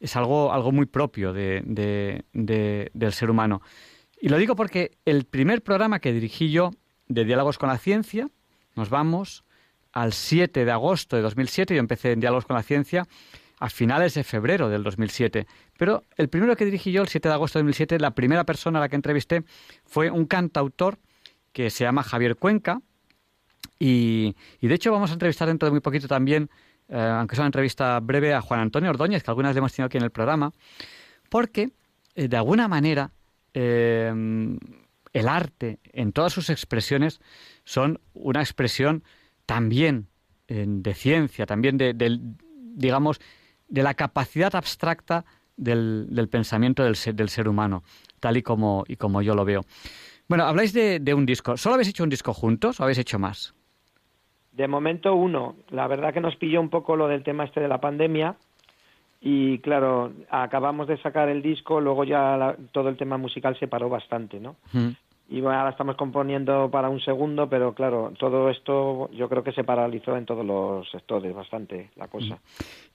es 0.01 0.17
algo, 0.17 0.55
algo 0.55 0.73
muy 0.73 0.87
propio 0.87 1.35
de, 1.35 1.61
de, 1.67 2.25
de, 2.33 2.91
del 2.95 3.13
ser 3.13 3.29
humano. 3.29 3.61
Y 4.19 4.31
lo 4.31 4.39
digo 4.39 4.57
porque 4.57 4.93
el 5.05 5.27
primer 5.27 5.63
programa 5.63 5.99
que 5.99 6.15
dirigí 6.15 6.51
yo 6.51 6.71
de 7.09 7.27
Diálogos 7.27 7.59
con 7.59 7.69
la 7.69 7.77
Ciencia, 7.77 8.31
nos 8.75 8.89
vamos 8.89 9.45
al 9.93 10.15
7 10.15 10.65
de 10.65 10.71
agosto 10.71 11.17
de 11.17 11.21
2007, 11.21 11.75
yo 11.75 11.81
empecé 11.81 12.13
en 12.13 12.21
Diálogos 12.21 12.47
con 12.47 12.57
la 12.57 12.63
Ciencia, 12.63 13.07
a 13.59 13.69
finales 13.69 14.15
de 14.15 14.25
febrero 14.25 14.71
del 14.71 14.83
2007. 14.83 15.47
Pero 15.77 16.05
el 16.17 16.31
primero 16.31 16.57
que 16.57 16.65
dirigí 16.65 16.91
yo, 16.91 17.03
el 17.03 17.09
7 17.09 17.29
de 17.29 17.35
agosto 17.35 17.59
de 17.59 17.65
2007, 17.65 17.99
la 17.99 18.13
primera 18.13 18.45
persona 18.45 18.79
a 18.79 18.81
la 18.81 18.89
que 18.89 18.97
entrevisté 18.97 19.45
fue 19.85 20.11
un 20.11 20.25
cantautor 20.25 20.97
que 21.53 21.69
se 21.69 21.85
llama 21.85 22.03
Javier 22.03 22.37
Cuenca. 22.37 22.81
Y, 23.79 24.35
y 24.61 24.69
de 24.69 24.75
hecho 24.75 24.93
vamos 24.93 25.11
a 25.11 25.15
entrevistar 25.15 25.49
dentro 25.49 25.67
de 25.67 25.73
muy 25.73 25.81
poquito 25.81 26.09
también, 26.09 26.51
eh, 26.89 26.99
aunque 26.99 27.35
sea 27.35 27.43
una 27.43 27.49
entrevista 27.49 27.99
breve, 28.01 28.35
a 28.35 28.41
Juan 28.41 28.61
Antonio 28.61 28.91
Ordóñez, 28.91 29.23
que 29.23 29.31
algunas 29.31 29.55
le 29.55 29.59
hemos 29.59 29.73
tenido 29.73 29.87
aquí 29.87 29.97
en 29.97 30.05
el 30.05 30.11
programa, 30.11 30.53
porque 31.29 31.71
eh, 32.15 32.29
de 32.29 32.37
alguna 32.37 32.69
manera 32.69 33.11
eh, 33.55 34.13
el 35.13 35.29
arte 35.29 35.79
en 35.93 36.13
todas 36.13 36.33
sus 36.33 36.51
expresiones 36.51 37.21
son 37.65 38.01
una 38.13 38.41
expresión 38.41 39.05
también 39.47 40.09
de 40.47 40.95
ciencia, 40.95 41.47
también 41.47 41.79
de, 41.79 41.95
digamos, 42.75 43.19
de 43.67 43.83
la 43.83 43.95
capacidad 43.95 44.55
abstracta 44.55 45.25
del, 45.57 46.07
del 46.11 46.29
pensamiento 46.29 46.85
del 46.85 46.97
ser, 46.97 47.15
del 47.15 47.31
ser, 47.31 47.49
humano, 47.49 47.83
tal 48.21 48.37
y 48.37 48.43
como, 48.43 48.85
y 48.87 48.97
como 48.97 49.23
yo 49.23 49.35
lo 49.35 49.45
veo. 49.47 49.63
Bueno, 50.29 50.45
habláis 50.45 50.75
de, 50.75 51.01
de, 51.01 51.15
un 51.15 51.25
disco. 51.25 51.57
¿Solo 51.57 51.75
habéis 51.75 51.89
hecho 51.89 52.03
un 52.03 52.11
disco 52.11 52.35
juntos 52.35 52.79
o 52.79 52.83
habéis 52.83 52.99
hecho 52.99 53.19
más? 53.19 53.55
De 54.57 54.69
momento 54.69 55.15
uno. 55.15 55.57
La 55.71 55.87
verdad 55.87 56.13
que 56.13 56.21
nos 56.21 56.37
pilló 56.37 56.61
un 56.61 56.71
poco 56.71 56.97
lo 56.97 57.09
del 57.09 57.23
tema 57.23 57.45
este 57.45 57.61
de 57.61 57.69
la 57.69 57.81
pandemia 57.81 58.37
y 59.21 59.59
claro, 59.61 60.13
acabamos 60.29 60.87
de 60.87 61.01
sacar 61.01 61.31
el 61.31 61.41
disco, 61.41 61.81
luego 61.81 62.05
ya 62.05 62.37
la, 62.37 62.57
todo 62.73 62.91
el 62.91 62.99
tema 62.99 63.17
musical 63.17 63.59
se 63.59 63.67
paró 63.67 63.89
bastante, 63.89 64.39
¿no? 64.39 64.57
Mm. 64.73 64.91
Y 65.31 65.41
bueno, 65.41 65.59
ahora 65.59 65.71
estamos 65.71 65.97
componiendo 65.97 66.71
para 66.71 66.91
un 66.91 67.01
segundo, 67.01 67.49
pero 67.49 67.73
claro, 67.73 68.13
todo 68.19 68.51
esto 68.51 69.11
yo 69.13 69.27
creo 69.31 69.43
que 69.43 69.53
se 69.53 69.65
paralizó 69.65 70.15
en 70.19 70.27
todos 70.27 70.45
los 70.45 70.91
sectores 70.91 71.35
bastante 71.35 71.91
la 71.97 72.09
cosa. 72.09 72.39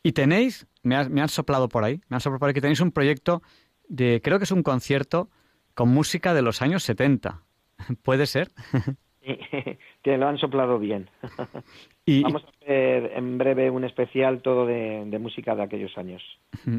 Y 0.04 0.12
tenéis, 0.12 0.68
me, 0.84 0.96
has, 0.96 1.10
me 1.10 1.22
han 1.22 1.30
soplado 1.30 1.68
por 1.68 1.84
ahí, 1.84 2.00
me 2.08 2.18
han 2.18 2.22
soplado 2.22 2.40
por 2.40 2.50
ahí 2.50 2.54
que 2.54 2.62
tenéis 2.62 2.82
un 2.82 2.92
proyecto 2.92 3.42
de, 3.88 4.22
creo 4.24 4.38
que 4.38 4.44
es 4.44 4.52
un 4.52 4.62
concierto 4.62 5.30
con 5.74 5.90
música 5.90 6.36
de 6.36 6.44
los 6.44 6.62
años 6.62 6.84
70. 6.84 7.42
¿Puede 8.04 8.28
ser? 8.28 8.50
que 10.04 10.18
lo 10.18 10.28
han 10.28 10.38
soplado 10.38 10.80
bien. 10.80 11.10
y, 12.06 12.24
Vamos 12.24 12.44
a 12.46 12.50
hacer 12.50 13.12
en 13.16 13.38
breve 13.38 13.70
un 13.70 13.84
especial 13.84 14.42
todo 14.42 14.66
de, 14.66 15.04
de 15.06 15.20
música 15.20 15.56
de 15.56 15.64
aquellos 15.64 15.98
años. 15.98 16.24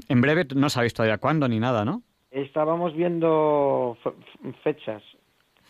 En 0.08 0.20
breve 0.20 0.46
no 0.54 0.70
sabéis 0.70 0.94
todavía 0.94 1.18
cuándo 1.18 1.48
ni 1.48 1.60
nada, 1.60 1.84
¿no? 1.84 2.02
Estábamos 2.30 2.94
viendo 2.94 3.98
fechas. 4.62 5.02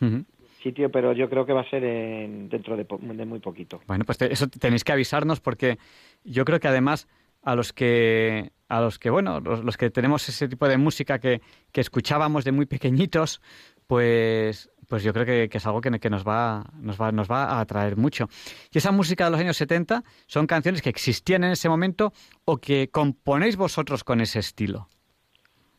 Uh 0.00 0.04
-huh. 0.04 0.24
Sitio, 0.62 0.90
pero 0.90 1.12
yo 1.14 1.30
creo 1.30 1.46
que 1.46 1.54
va 1.54 1.62
a 1.62 1.70
ser 1.70 1.82
en, 1.84 2.50
dentro 2.50 2.76
de, 2.76 2.84
de, 2.84 3.24
muy 3.24 3.38
poquito. 3.38 3.80
Bueno, 3.86 4.04
pues 4.04 4.18
te, 4.18 4.30
eso 4.30 4.46
tenéis 4.48 4.84
que 4.84 4.92
avisarnos 4.92 5.40
porque 5.40 5.78
yo 6.22 6.44
creo 6.44 6.60
que 6.60 6.68
además 6.68 7.08
a 7.42 7.54
los 7.54 7.72
que 7.72 8.50
a 8.68 8.80
los 8.82 8.98
que 8.98 9.08
bueno 9.08 9.40
los, 9.40 9.64
los 9.64 9.78
que 9.78 9.88
tenemos 9.88 10.28
ese 10.28 10.48
tipo 10.48 10.68
de 10.68 10.76
música 10.76 11.18
que, 11.18 11.40
que, 11.72 11.80
escuchábamos 11.80 12.44
de 12.44 12.52
muy 12.52 12.66
pequeñitos 12.66 13.40
pues 13.86 14.70
pues 14.90 15.04
yo 15.04 15.12
creo 15.14 15.24
que, 15.24 15.48
que 15.48 15.58
es 15.58 15.66
algo 15.66 15.80
que, 15.80 15.90
que, 16.00 16.10
nos 16.10 16.26
va 16.26 16.64
nos 16.80 17.00
va 17.00 17.12
nos 17.12 17.30
va 17.30 17.44
a 17.44 17.60
atraer 17.60 17.96
mucho 17.96 18.28
y 18.72 18.78
esa 18.78 18.90
música 18.90 19.24
de 19.24 19.30
los 19.30 19.40
años 19.40 19.56
70 19.56 20.02
son 20.26 20.46
canciones 20.46 20.82
que 20.82 20.90
existían 20.90 21.44
en 21.44 21.52
ese 21.52 21.68
momento 21.68 22.12
o 22.44 22.58
que 22.58 22.88
componéis 22.90 23.56
vosotros 23.56 24.02
con 24.02 24.20
ese 24.20 24.40
estilo 24.40 24.88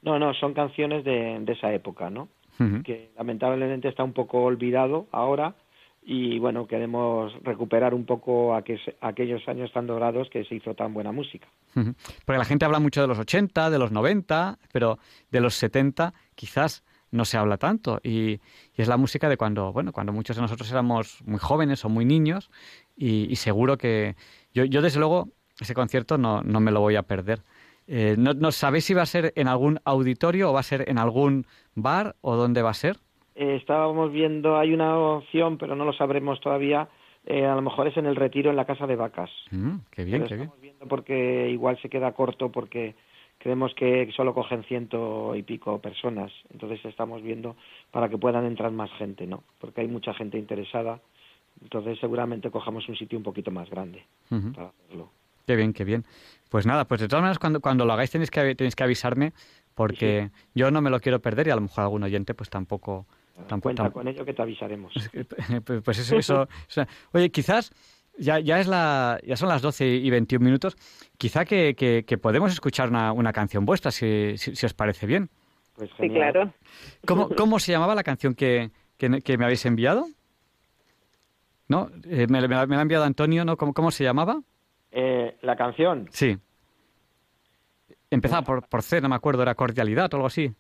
no 0.02 0.18
no 0.18 0.34
son 0.34 0.54
canciones 0.54 1.04
de, 1.04 1.38
de 1.42 1.54
esa 1.54 1.72
época 1.74 2.10
no 2.10 2.30
uh 2.60 2.64
-huh. 2.64 2.84
que 2.84 3.12
lamentablemente 3.18 3.90
está 3.90 4.04
un 4.04 4.14
poco 4.14 4.44
olvidado 4.44 5.08
ahora 5.12 5.56
y 6.04 6.40
bueno, 6.40 6.66
queremos 6.66 7.32
recuperar 7.44 7.94
un 7.94 8.06
poco 8.06 8.56
aquel, 8.56 8.80
aquellos 9.02 9.48
años 9.48 9.72
tan 9.72 9.86
dorados 9.86 10.30
que 10.32 10.44
se 10.46 10.56
hizo 10.56 10.74
tan 10.74 10.96
buena 10.96 11.12
música. 11.12 11.48
Porque 11.74 12.40
la 12.40 12.46
gente 12.46 12.66
habla 12.66 12.80
mucho 12.80 13.02
de 13.02 13.08
los 13.08 13.20
80, 13.20 13.70
de 13.70 13.78
los 13.78 13.92
90, 13.92 14.58
pero 14.74 14.98
de 15.30 15.42
los 15.42 15.54
70 15.54 16.14
quizás 16.34 16.84
no 17.12 17.26
se 17.26 17.38
habla 17.38 17.58
tanto 17.58 18.00
y, 18.04 18.32
y 18.32 18.42
es 18.78 18.88
la 18.88 18.98
música 18.98 19.28
de 19.30 19.38
cuando, 19.38 19.72
bueno, 19.74 19.92
cuando 19.92 20.14
muchos 20.14 20.36
de 20.38 20.42
nosotros 20.42 20.72
éramos 20.72 21.22
muy 21.26 21.40
jóvenes 21.40 21.84
o 21.86 21.90
muy 21.90 22.06
niños 22.06 22.50
y, 22.98 23.32
y 23.32 23.36
seguro 23.36 23.78
que 23.78 24.16
yo, 24.54 24.64
yo 24.66 24.82
desde 24.82 25.00
luego 25.00 25.28
ese 25.60 25.74
concierto 25.74 26.18
no, 26.18 26.42
no 26.42 26.60
me 26.60 26.72
lo 26.72 26.80
voy 26.80 26.96
a 26.96 27.04
perder. 27.04 27.42
Eh, 27.88 28.16
¿no, 28.18 28.34
¿No 28.34 28.52
sabéis 28.52 28.86
si 28.86 28.94
va 28.94 29.02
a 29.02 29.06
ser 29.06 29.34
en 29.36 29.48
algún 29.48 29.80
auditorio 29.84 30.50
o 30.50 30.54
va 30.54 30.62
a 30.62 30.64
ser 30.64 30.90
en 30.90 30.98
algún 30.98 31.46
bar 31.76 32.16
o 32.22 32.36
dónde 32.36 32.62
va 32.62 32.70
a 32.70 32.74
ser? 32.76 32.98
Eh, 33.36 33.56
estábamos 33.60 34.12
viendo, 34.12 34.58
hay 34.58 34.74
una 34.74 34.98
opción, 34.98 35.58
pero 35.58 35.76
no 35.76 35.84
lo 35.86 35.94
sabremos 35.94 36.40
todavía. 36.40 36.88
eh, 37.26 37.46
a 37.46 37.54
lo 37.56 37.62
mejor 37.62 37.88
es 37.88 37.98
en 37.98 38.06
el 38.08 38.16
retiro 38.16 38.50
en 38.50 38.56
la 38.56 38.66
casa 38.66 38.88
de 38.88 38.96
vacas. 38.96 39.30
Mm, 39.52 39.76
qué 39.92 40.04
bien, 40.06 40.18
Pero 40.24 40.30
qué 40.30 40.36
bien. 40.38 40.52
viendo 40.62 40.88
porque 40.88 41.50
igual 41.52 41.78
se 41.82 41.90
queda 41.90 42.14
corto 42.14 42.50
porque 42.52 42.96
creemos 43.42 43.74
que 43.76 44.10
solo 44.16 44.34
cogen 44.34 44.64
ciento 44.66 45.36
y 45.36 45.44
pico 45.44 45.80
personas. 45.80 46.32
Entonces 46.52 46.84
estamos 46.86 47.22
viendo 47.22 47.56
para 47.92 48.08
que 48.10 48.18
puedan 48.18 48.46
entrar 48.46 48.72
más 48.72 48.92
gente, 48.98 49.26
¿no? 49.28 49.44
Porque 49.60 49.82
hay 49.82 49.88
mucha 49.88 50.14
gente 50.14 50.38
interesada. 50.38 51.00
Entonces 51.62 52.00
seguramente 52.00 52.50
cojamos 52.50 52.88
un 52.88 52.96
sitio 52.96 53.18
un 53.18 53.24
poquito 53.24 53.52
más 53.52 53.70
grande 53.70 54.04
para 54.54 54.70
hacerlo. 54.70 55.10
Qué 55.46 55.56
bien, 55.56 55.74
qué 55.74 55.84
bien. 55.84 56.06
Pues 56.50 56.66
nada, 56.66 56.86
pues 56.86 57.02
de 57.02 57.08
todas 57.08 57.22
maneras 57.22 57.40
cuando, 57.40 57.60
cuando 57.62 57.86
lo 57.86 57.94
hagáis 57.94 58.12
tenéis 58.12 58.32
que, 58.32 58.56
tenéis 58.56 58.76
que 58.76 58.84
avisarme 58.84 59.34
porque 59.76 60.30
yo 60.54 60.70
no 60.72 60.82
me 60.82 60.90
lo 60.90 61.00
quiero 61.00 61.20
perder 61.22 61.48
y 61.48 61.52
a 61.52 61.56
lo 61.56 61.62
mejor 61.62 61.84
algún 61.84 62.04
oyente 62.04 62.34
pues 62.34 62.50
tampoco... 62.50 63.06
tampoco 63.48 63.62
Cuenta 63.76 63.90
con 63.90 64.08
ello 64.08 64.24
que 64.26 64.34
te 64.34 64.42
avisaremos. 64.42 64.94
Pues- 65.12 65.28
Pues 65.84 65.98
eso, 66.00 66.18
eso, 66.18 66.48
eso- 66.70 66.86
Oye, 67.14 67.30
quizás 67.32 67.72
ya, 68.22 68.40
ya 68.40 68.60
es 68.60 68.68
la, 68.68 69.20
ya 69.26 69.36
son 69.36 69.50
las 69.50 69.62
12 69.62 69.88
y 69.88 70.10
21 70.10 70.44
minutos. 70.46 70.76
Quizá 71.18 71.44
que, 71.46 71.76
que- 71.76 72.04
que 72.06 72.18
podemos 72.18 72.52
escuchar 72.52 72.90
una, 72.90 73.12
una 73.12 73.34
canción 73.34 73.66
vuestra, 73.66 73.92
si, 73.92 74.38
si, 74.38 74.56
si 74.56 74.66
os 74.66 74.74
parece 74.74 75.06
bien. 75.06 75.30
Pues 75.76 75.90
Sí, 76.00 76.08
claro. 76.10 76.54
¿Cómo, 77.06 77.30
cómo 77.38 77.60
se 77.60 77.72
llamaba 77.72 77.96
la 77.96 78.04
canción 78.04 78.34
que, 78.36 78.72
que, 78.98 79.22
que 79.22 79.38
me 79.38 79.46
habéis 79.46 79.66
enviado? 79.66 80.06
¿No? 81.68 81.90
Eh, 82.06 82.28
me, 82.30 82.42
me 82.48 82.56
la 82.56 82.66
me 82.66 82.76
la 82.76 82.80
ha 82.80 82.84
enviado 82.84 83.04
Antonio, 83.06 83.46
¿no? 83.46 83.56
¿Cómo, 83.58 83.74
cómo 83.74 83.92
se 83.92 84.04
llamaba? 84.04 84.42
Eh, 84.92 85.38
la 85.42 85.56
canción, 85.56 86.08
Sí. 86.12 86.38
Empezaba 88.10 88.42
por, 88.42 88.68
por 88.68 88.84
C, 88.84 89.00
no 89.00 89.08
me 89.08 89.16
acuerdo, 89.16 89.42
era 89.42 89.56
cordialidad 89.56 90.14
o 90.14 90.18
algo 90.18 90.28
así. 90.28 90.54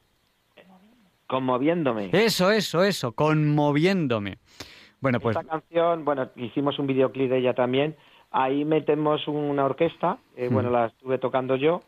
Conmoviéndome. 1.27 2.09
Eso, 2.13 2.49
eso, 2.51 2.83
eso, 2.83 3.11
conmoviéndome. 3.13 4.37
Bueno, 5.01 5.19
pues 5.19 5.35
Esta 5.35 5.49
canción, 5.49 6.05
bueno, 6.05 6.29
hicimos 6.35 6.77
un 6.79 6.87
videoclip 6.87 7.29
de 7.29 7.39
ella 7.39 7.53
también. 7.53 7.95
Ahí 8.31 8.63
metemos 8.63 9.27
una 9.27 9.65
orquesta, 9.65 10.17
eh, 10.37 10.49
Mm. 10.49 10.53
bueno, 10.53 10.69
la 10.69 10.85
estuve 10.85 11.17
tocando 11.17 11.55
yo 11.57 11.81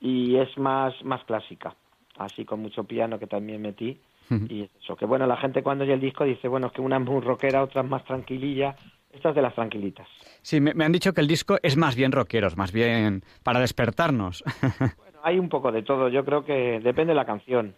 y 0.00 0.36
es 0.36 0.56
más 0.58 0.92
más 1.04 1.22
clásica, 1.24 1.74
así 2.18 2.44
con 2.44 2.60
mucho 2.60 2.84
piano 2.84 3.18
que 3.18 3.26
también 3.26 3.62
metí. 3.62 4.00
Y 4.48 4.68
eso, 4.80 4.96
que 4.96 5.04
bueno, 5.04 5.26
la 5.26 5.36
gente 5.36 5.62
cuando 5.62 5.84
oye 5.84 5.92
el 5.92 6.00
disco 6.00 6.24
dice, 6.24 6.48
bueno, 6.48 6.68
es 6.68 6.72
que 6.72 6.80
una 6.80 6.96
es 6.96 7.02
muy 7.04 7.20
rockera, 7.20 7.62
otra 7.62 7.82
es 7.82 7.88
más 7.88 8.02
tranquililla. 8.04 8.74
Esta 9.12 9.28
es 9.28 9.34
de 9.36 9.42
las 9.42 9.54
tranquilitas. 9.54 10.08
sí, 10.42 10.60
me, 10.60 10.74
me 10.74 10.84
han 10.84 10.90
dicho 10.90 11.12
que 11.12 11.20
el 11.20 11.28
disco 11.28 11.58
es 11.62 11.76
más 11.76 11.94
bien 11.94 12.10
rockeros, 12.10 12.56
más 12.56 12.72
bien 12.72 13.22
para 13.44 13.60
despertarnos. 13.60 14.42
Bueno, 14.98 15.18
hay 15.22 15.38
un 15.38 15.48
poco 15.48 15.70
de 15.70 15.82
todo, 15.82 16.08
yo 16.08 16.24
creo 16.24 16.44
que 16.44 16.80
depende 16.80 17.12
de 17.12 17.14
la 17.14 17.24
canción. 17.26 17.74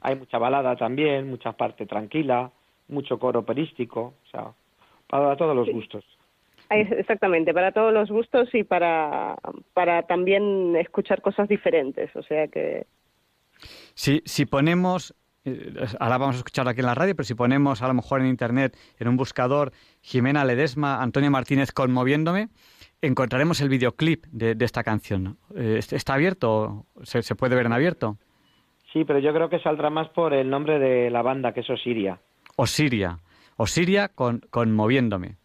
Hay 0.00 0.16
mucha 0.16 0.38
balada 0.38 0.74
también, 0.76 1.28
mucha 1.28 1.52
parte 1.52 1.84
tranquila, 1.86 2.50
mucho 2.88 3.18
coro 3.18 3.40
operístico, 3.40 4.14
o 4.24 4.30
sea, 4.30 4.52
para 5.08 5.36
todos 5.36 5.54
los 5.54 5.68
gustos. 5.68 6.04
Exactamente, 6.70 7.54
para 7.54 7.72
todos 7.72 7.92
los 7.94 8.10
gustos 8.10 8.54
y 8.54 8.62
para, 8.62 9.36
para 9.72 10.02
también 10.02 10.76
escuchar 10.76 11.22
cosas 11.22 11.48
diferentes. 11.48 12.14
O 12.14 12.22
sea 12.22 12.46
que 12.48 12.86
Si, 13.94 14.20
si 14.24 14.44
ponemos, 14.46 15.14
eh, 15.44 15.72
ahora 15.98 16.18
vamos 16.18 16.36
a 16.36 16.38
escucharlo 16.38 16.70
aquí 16.70 16.80
en 16.80 16.86
la 16.86 16.94
radio, 16.94 17.16
pero 17.16 17.24
si 17.24 17.34
ponemos 17.34 17.82
a 17.82 17.88
lo 17.88 17.94
mejor 17.94 18.20
en 18.20 18.26
internet, 18.26 18.76
en 18.98 19.08
un 19.08 19.16
buscador, 19.16 19.72
Jimena 20.02 20.44
Ledesma, 20.44 21.02
Antonio 21.02 21.30
Martínez 21.30 21.72
conmoviéndome, 21.72 22.48
encontraremos 23.00 23.60
el 23.60 23.68
videoclip 23.68 24.26
de, 24.26 24.54
de 24.54 24.64
esta 24.64 24.82
canción. 24.82 25.38
Eh, 25.56 25.78
¿Está 25.78 26.14
abierto? 26.14 26.84
¿Se, 27.02 27.22
se 27.22 27.34
puede 27.34 27.56
ver 27.56 27.66
en 27.66 27.72
abierto? 27.72 28.16
Sí, 28.92 29.04
pero 29.04 29.18
yo 29.18 29.32
creo 29.32 29.48
que 29.48 29.58
saldrá 29.60 29.90
más 29.90 30.08
por 30.10 30.32
el 30.32 30.48
nombre 30.50 30.78
de 30.78 31.10
la 31.10 31.22
banda, 31.22 31.52
que 31.52 31.60
es 31.60 31.70
Osiria. 31.70 32.20
Osiria. 32.58 33.20
Osiria 33.56 34.08
con, 34.08 34.40
conmoviéndome. 34.50 35.36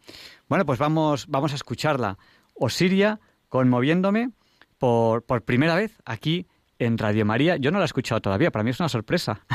Bueno, 0.50 0.66
pues 0.66 0.80
vamos, 0.80 1.28
vamos 1.28 1.52
a 1.52 1.56
escucharla. 1.56 2.18
Osiria 2.56 3.20
conmoviéndome 3.50 4.32
por, 4.80 5.24
por 5.24 5.44
primera 5.44 5.76
vez 5.76 6.02
aquí 6.06 6.48
en 6.80 6.98
Radio 6.98 7.24
María. 7.24 7.58
Yo 7.58 7.70
no 7.70 7.78
la 7.78 7.84
he 7.84 7.86
escuchado 7.86 8.20
todavía, 8.20 8.50
para 8.50 8.64
mí 8.64 8.72
es 8.72 8.80
una 8.80 8.90
sorpresa. 8.90 9.46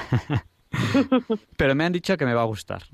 Pero 1.57 1.75
me 1.75 1.85
han 1.85 1.93
dicho 1.93 2.17
que 2.17 2.25
me 2.25 2.35
va 2.35 2.43
a 2.43 2.47
gustar. 2.47 2.85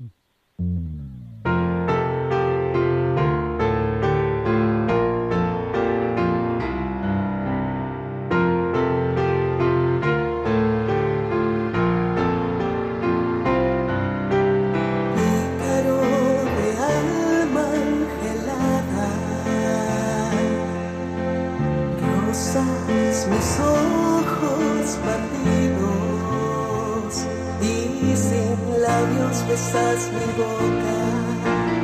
Besas 29.47 30.09
mi 30.13 30.25
boca, 30.37 30.97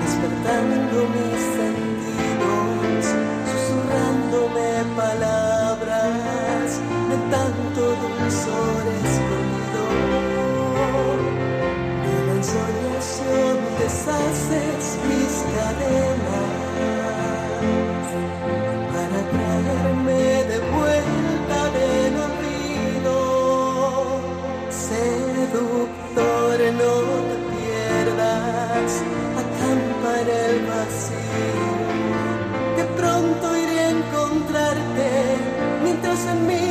despertando 0.01 0.97
mis 1.13 1.41
sentidos, 1.57 3.03
susurrándome 3.51 4.69
palabras 4.95 6.69
de 7.09 7.17
tanto 7.35 7.81
dulzor 8.01 8.83
escondido. 9.03 9.83
De 12.05 12.15
la 12.27 12.33
ensoñación 12.39 13.55
deshaces 13.79 14.83
mis 15.07 15.33
cadenas 15.55 16.61
para 18.93 19.19
traerme 19.33 20.23
de 20.51 20.57
vuelta 20.75 21.59
del 21.77 22.13
olvido. 22.27 23.15
Seductor, 24.69 26.00
pierdas, 28.81 29.03
acampa 29.37 30.21
en 30.21 30.29
el 30.29 30.65
vacío. 30.67 31.71
Que 32.75 32.83
pronto 32.99 33.57
iré 33.57 33.79
a 33.79 33.89
encontrarte 33.89 35.09
mientras 35.83 36.25
en 36.25 36.47
mí 36.47 36.70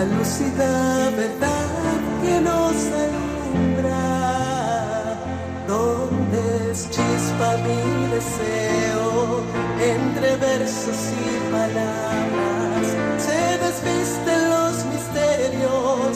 la 0.00 0.06
lúcida 0.16 1.10
verdad 1.10 1.68
que 2.22 2.40
nos 2.40 2.76
alumbra, 3.04 4.00
donde 5.68 6.40
es 6.70 6.88
chispa 6.88 7.48
mi 7.66 7.82
deseo, 8.14 9.42
entre 9.94 10.36
versos 10.36 11.00
y 11.20 11.52
palabras, 11.52 12.86
se 13.26 13.40
desvisten 13.64 14.40
los 14.54 14.74
misterios, 14.92 16.10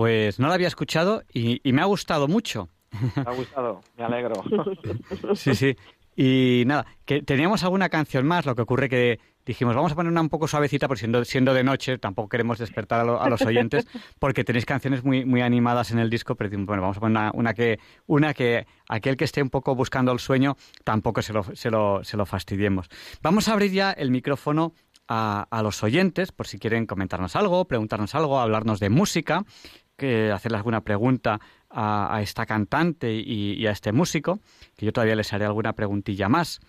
pues 0.00 0.38
no 0.40 0.48
la 0.48 0.54
había 0.54 0.66
escuchado 0.68 1.22
y, 1.30 1.60
y 1.62 1.74
me 1.74 1.82
ha 1.82 1.84
gustado 1.84 2.26
mucho. 2.26 2.70
Me 3.16 3.22
ha 3.26 3.32
gustado, 3.34 3.82
me 3.98 4.04
alegro. 4.04 4.32
Sí, 5.34 5.54
sí. 5.54 5.76
Y 6.16 6.64
nada, 6.66 6.86
que 7.04 7.20
teníamos 7.20 7.62
alguna 7.64 7.90
canción 7.90 8.26
más, 8.26 8.46
lo 8.46 8.54
que 8.56 8.62
ocurre 8.62 8.88
que 8.88 9.20
dijimos, 9.44 9.74
vamos 9.74 9.92
a 9.92 9.94
poner 9.94 10.10
una 10.10 10.22
un 10.22 10.30
poco 10.30 10.48
suavecita, 10.48 10.88
por 10.88 10.96
siendo, 10.98 11.22
siendo 11.26 11.52
de 11.52 11.62
noche, 11.64 11.98
tampoco 11.98 12.30
queremos 12.30 12.58
despertar 12.58 13.00
a, 13.00 13.04
lo- 13.04 13.20
a 13.20 13.28
los 13.28 13.42
oyentes, 13.42 13.86
porque 14.18 14.42
tenéis 14.42 14.64
canciones 14.64 15.04
muy, 15.04 15.26
muy 15.26 15.42
animadas 15.42 15.90
en 15.90 15.98
el 15.98 16.08
disco, 16.08 16.34
pero 16.34 16.48
bueno, 16.64 16.80
vamos 16.80 16.96
a 16.96 17.00
poner 17.00 17.10
una, 17.18 17.30
una 17.34 17.52
que, 17.52 17.78
una 18.06 18.32
que 18.32 18.66
aquel 18.88 19.18
que 19.18 19.24
esté 19.24 19.42
un 19.42 19.50
poco 19.50 19.74
buscando 19.74 20.12
el 20.12 20.18
sueño, 20.18 20.56
tampoco 20.82 21.20
se 21.20 21.34
lo, 21.34 21.42
se 21.54 21.70
lo, 21.70 22.02
se 22.04 22.16
lo 22.16 22.24
fastidiemos. 22.24 22.88
Vamos 23.22 23.48
a 23.48 23.52
abrir 23.52 23.70
ya 23.70 23.92
el 23.92 24.10
micrófono 24.10 24.72
a, 25.08 25.46
a 25.50 25.62
los 25.62 25.82
oyentes, 25.82 26.32
por 26.32 26.46
si 26.46 26.58
quieren 26.58 26.86
comentarnos 26.86 27.34
algo, 27.36 27.66
preguntarnos 27.66 28.14
algo, 28.14 28.38
hablarnos 28.40 28.78
de 28.78 28.88
música, 28.90 29.44
que 30.00 30.32
hacerle 30.32 30.56
alguna 30.58 30.80
pregunta 30.80 31.38
a, 31.68 32.16
a 32.16 32.22
esta 32.22 32.46
cantante 32.46 33.12
y, 33.12 33.52
y 33.52 33.66
a 33.66 33.70
este 33.70 33.92
músico, 33.92 34.40
que 34.76 34.86
yo 34.86 34.92
todavía 34.92 35.14
les 35.14 35.30
haré 35.32 35.44
alguna 35.44 35.74
preguntilla 35.74 36.28
más. 36.28 36.60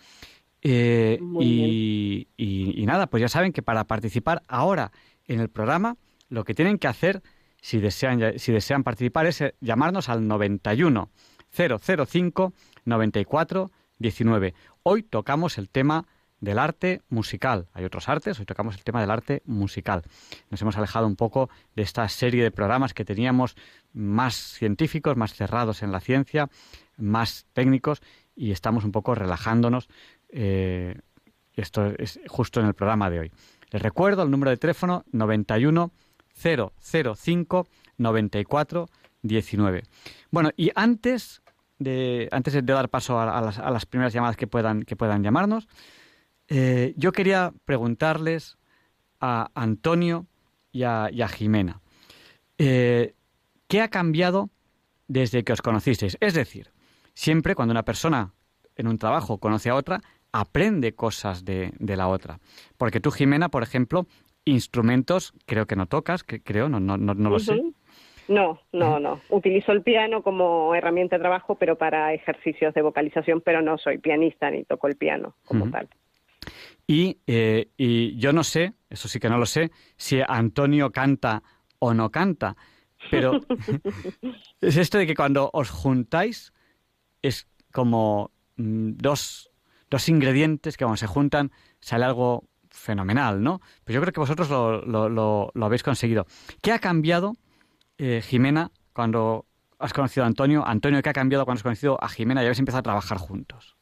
Eh, 0.62 1.18
y, 1.40 2.28
y- 2.38 2.82
y 2.82 2.86
nada, 2.86 3.08
pues 3.08 3.22
ya 3.22 3.30
saben 3.30 3.52
que 3.54 3.64
para 3.64 3.86
participar 3.86 4.44
ahora 4.48 4.92
en 5.26 5.40
el 5.40 5.50
programa, 5.50 5.96
lo 6.30 6.44
que 6.44 6.54
tienen 6.54 6.78
que 6.78 6.88
hacer, 6.88 7.22
si 7.62 7.80
desean, 7.80 8.38
si 8.38 8.52
desean 8.52 8.84
participar, 8.84 9.26
es 9.26 9.42
eh, 9.42 9.56
llamarnos 9.62 10.10
al 10.10 10.28
91 10.28 11.10
005 11.52 12.54
94 12.86 13.72
19. 13.98 14.54
Hoy 14.84 15.04
tocamos 15.04 15.58
el 15.58 15.70
tema 15.70 16.06
del 16.42 16.60
arte 16.60 17.02
musical. 17.10 17.68
Hay 17.74 17.86
otros 17.86 18.10
artes, 18.10 18.40
hoy 18.40 18.46
tocamos 18.46 18.76
el 18.76 18.84
tema 18.84 19.00
del 19.00 19.12
arte 19.12 19.42
musical. 19.46 20.04
Nos 20.50 20.62
hemos 20.62 20.76
alejado 20.76 21.08
un 21.08 21.16
poco 21.16 21.50
de 21.76 21.84
esta 21.84 22.08
serie 22.10 22.44
de 22.44 22.52
programas 22.52 22.94
que 22.94 23.06
teníamos 23.06 23.56
más 23.94 24.36
científicos, 24.36 25.16
más 25.16 25.34
cerrados 25.34 25.84
en 25.84 25.92
la 25.92 26.02
ciencia, 26.02 26.50
más 26.98 27.46
técnicos, 27.54 28.02
y 28.36 28.52
estamos 28.52 28.84
un 28.84 28.92
poco 28.92 29.16
relajándonos. 29.16 29.88
eh, 30.30 31.00
esto 31.54 31.94
es 31.98 32.20
justo 32.28 32.60
en 32.62 32.66
el 32.66 32.74
programa 32.74 33.10
de 33.10 33.20
hoy. 33.20 33.32
Les 33.72 33.82
recuerdo 33.82 34.24
el 34.24 34.32
número 34.32 34.52
de 34.52 34.58
teléfono 34.58 35.04
91 35.12 35.92
005 36.34 37.68
94 37.98 38.90
19. 39.22 39.84
Bueno, 40.32 40.50
y 40.58 40.72
antes 40.76 41.42
de, 41.78 42.30
antes 42.32 42.54
de 42.54 42.62
dar 42.62 42.90
paso 42.90 43.20
a, 43.20 43.38
a 43.38 43.42
las, 43.42 43.60
a 43.60 43.70
las 43.70 43.86
primeras 43.86 44.14
llamadas 44.14 44.38
que 44.38 44.48
puedan, 44.48 44.84
que 44.84 44.96
puedan 44.96 45.24
llamarnos, 45.24 45.68
eh, 46.54 46.94
yo 46.98 47.14
quería 47.14 47.54
preguntarles 47.64 48.58
a 49.22 49.50
Antonio 49.56 50.26
y 50.74 50.84
a, 50.84 51.08
y 51.10 51.22
a 51.22 51.30
Jimena, 51.30 51.80
eh, 52.58 53.14
¿qué 53.70 53.80
ha 53.80 53.88
cambiado 53.88 54.50
desde 55.08 55.46
que 55.46 55.54
os 55.54 55.62
conocisteis? 55.62 56.18
Es 56.20 56.34
decir, 56.34 56.72
siempre 57.14 57.56
cuando 57.56 57.72
una 57.72 57.84
persona 57.84 58.34
en 58.76 58.88
un 58.90 58.98
trabajo 58.98 59.38
conoce 59.38 59.70
a 59.70 59.76
otra, 59.76 60.02
aprende 60.34 60.94
cosas 60.94 61.46
de, 61.46 61.72
de 61.80 61.96
la 61.96 62.10
otra. 62.10 62.40
Porque 62.78 63.00
tú, 63.00 63.12
Jimena, 63.12 63.48
por 63.48 63.64
ejemplo, 63.64 64.06
instrumentos 64.44 65.34
creo 65.46 65.68
que 65.68 65.78
no 65.78 65.86
tocas, 65.86 66.26
que, 66.26 66.42
creo, 66.42 66.68
no, 66.68 66.82
no, 66.82 66.98
no, 66.98 67.14
no 67.14 67.30
lo 67.30 67.40
sé. 67.40 67.54
Ujú. 67.54 67.74
No, 68.28 68.60
no, 68.74 69.00
no. 69.00 69.22
Utilizo 69.30 69.72
el 69.72 69.84
piano 69.84 70.22
como 70.22 70.76
herramienta 70.76 71.16
de 71.16 71.22
trabajo, 71.22 71.56
pero 71.56 71.78
para 71.78 72.14
ejercicios 72.14 72.74
de 72.74 72.82
vocalización, 72.82 73.40
pero 73.40 73.62
no 73.62 73.78
soy 73.78 74.00
pianista 74.00 74.52
ni 74.52 74.66
toco 74.66 74.88
el 74.88 74.98
piano 74.98 75.36
como 75.46 75.70
tal. 75.70 75.88
Y, 76.88 77.20
eh, 77.28 77.70
y 77.78 78.18
yo 78.18 78.34
no 78.34 78.44
sé, 78.44 78.74
eso 78.90 79.08
sí 79.08 79.20
que 79.20 79.30
no 79.30 79.38
lo 79.38 79.46
sé, 79.46 79.72
si 79.98 80.20
Antonio 80.28 80.92
canta 80.92 81.44
o 81.80 81.94
no 81.94 82.12
canta, 82.12 82.56
pero 83.10 83.40
es 84.62 84.78
esto 84.78 84.98
de 84.98 85.08
que 85.08 85.16
cuando 85.16 85.50
os 85.54 85.70
juntáis 85.70 86.54
es 87.22 87.48
como 87.72 88.32
mm, 88.58 88.92
dos, 88.98 89.52
dos 89.90 90.10
ingredientes 90.10 90.78
que 90.78 90.86
cuando 90.86 90.98
se 90.98 91.08
juntan 91.08 91.52
sale 91.80 92.06
algo 92.06 92.46
fenomenal, 92.70 93.42
¿no? 93.44 93.62
Pues 93.84 93.96
yo 93.96 94.02
creo 94.02 94.14
que 94.14 94.20
vosotros 94.22 94.50
lo, 94.50 94.82
lo, 94.86 95.10
lo- 95.10 95.52
lo 95.54 95.66
habéis 95.66 95.84
conseguido. 95.84 96.26
¿Qué 96.62 96.72
ha 96.72 96.80
cambiado, 96.80 97.36
eh, 97.98 98.22
Jimena, 98.24 98.72
cuando 98.94 99.46
has 99.80 99.94
conocido 99.94 100.24
a 100.24 100.28
Antonio? 100.28 100.66
Antonio, 100.66 101.02
¿qué 101.02 101.10
ha 101.10 101.14
cambiado 101.14 101.46
cuando 101.46 101.60
has 101.60 101.64
conocido 101.64 102.04
a 102.04 102.10
Jimena 102.10 102.42
y 102.42 102.46
habéis 102.46 102.60
empezado 102.60 102.80
a 102.80 102.84
trabajar 102.84 103.18
juntos? 103.18 103.78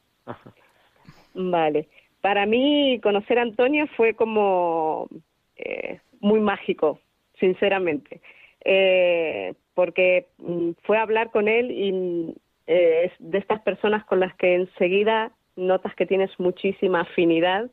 Vale. 1.33 1.87
Para 2.21 2.45
mí, 2.45 2.99
conocer 3.01 3.39
a 3.39 3.43
Antonio 3.43 3.87
fue 3.95 4.13
como 4.13 5.07
eh, 5.55 5.99
muy 6.19 6.39
mágico, 6.39 6.99
sinceramente. 7.39 8.21
Eh, 8.65 9.53
porque 9.73 10.27
mm, 10.37 10.71
fue 10.83 10.97
hablar 10.97 11.31
con 11.31 11.47
él 11.47 11.71
y 11.71 11.91
mm, 11.91 12.33
eh, 12.67 13.11
de 13.19 13.37
estas 13.37 13.61
personas 13.61 14.03
con 14.05 14.19
las 14.19 14.35
que 14.35 14.55
enseguida 14.55 15.31
notas 15.55 15.95
que 15.95 16.05
tienes 16.05 16.31
muchísima 16.39 17.01
afinidad 17.01 17.69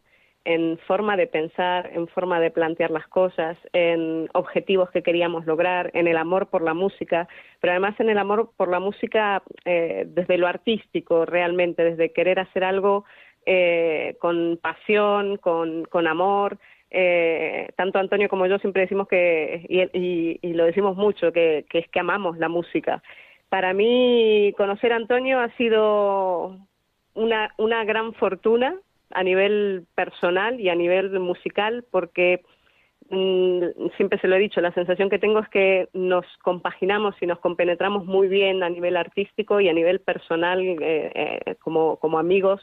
en 0.46 0.78
forma 0.86 1.16
de 1.16 1.26
pensar, 1.26 1.90
en 1.92 2.06
forma 2.06 2.38
de 2.38 2.52
plantear 2.52 2.92
las 2.92 3.08
cosas, 3.08 3.58
en 3.72 4.28
objetivos 4.32 4.88
que 4.90 5.02
queríamos 5.02 5.44
lograr, 5.44 5.90
en 5.92 6.06
el 6.06 6.16
amor 6.16 6.46
por 6.46 6.62
la 6.62 6.72
música, 6.72 7.26
pero 7.60 7.72
además 7.72 7.98
en 7.98 8.10
el 8.10 8.18
amor 8.18 8.52
por 8.56 8.68
la 8.68 8.78
música 8.78 9.42
eh, 9.64 10.04
desde 10.06 10.38
lo 10.38 10.46
artístico 10.46 11.26
realmente, 11.26 11.82
desde 11.82 12.12
querer 12.12 12.38
hacer 12.38 12.62
algo 12.62 13.04
eh, 13.46 14.16
con 14.20 14.58
pasión, 14.60 15.36
con, 15.38 15.84
con 15.86 16.06
amor. 16.06 16.58
Eh, 16.90 17.68
tanto 17.76 17.98
Antonio 17.98 18.28
como 18.28 18.46
yo 18.46 18.58
siempre 18.58 18.82
decimos 18.82 19.08
que, 19.08 19.64
y, 19.68 19.80
y- 19.98 20.38
y 20.42 20.52
lo 20.54 20.64
decimos 20.64 20.96
mucho, 20.96 21.32
que, 21.32 21.64
que 21.70 21.78
es 21.80 21.88
que 21.88 22.00
amamos 22.00 22.38
la 22.38 22.48
música. 22.48 23.02
Para 23.48 23.72
mí, 23.72 24.52
conocer 24.56 24.92
a 24.92 24.96
Antonio 24.96 25.40
ha 25.40 25.48
sido 25.56 26.58
una, 27.14 27.54
una 27.58 27.84
gran 27.84 28.12
fortuna 28.14 28.76
a 29.12 29.22
nivel 29.22 29.86
personal 29.94 30.60
y 30.60 30.68
a 30.68 30.74
nivel 30.74 31.18
musical, 31.20 31.84
porque 31.90 32.42
mm, 33.10 33.62
siempre 33.96 34.18
se 34.20 34.26
lo 34.28 34.36
he 34.36 34.40
dicho, 34.40 34.60
la 34.60 34.72
sensación 34.72 35.08
que 35.08 35.18
tengo 35.20 35.38
es 35.40 35.48
que 35.48 35.88
nos 35.92 36.26
compaginamos 36.42 37.14
y 37.20 37.26
nos 37.26 37.38
compenetramos 37.38 38.04
muy 38.04 38.26
bien 38.28 38.62
a 38.62 38.68
nivel 38.68 38.96
artístico 38.96 39.60
y 39.60 39.68
a 39.68 39.72
nivel 39.72 40.00
personal 40.00 40.60
eh, 40.60 40.76
eh, 41.14 41.54
como, 41.60 41.96
como 41.98 42.18
amigos, 42.18 42.60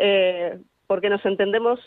eh, 0.00 0.58
porque 0.86 1.10
nos 1.10 1.24
entendemos 1.24 1.78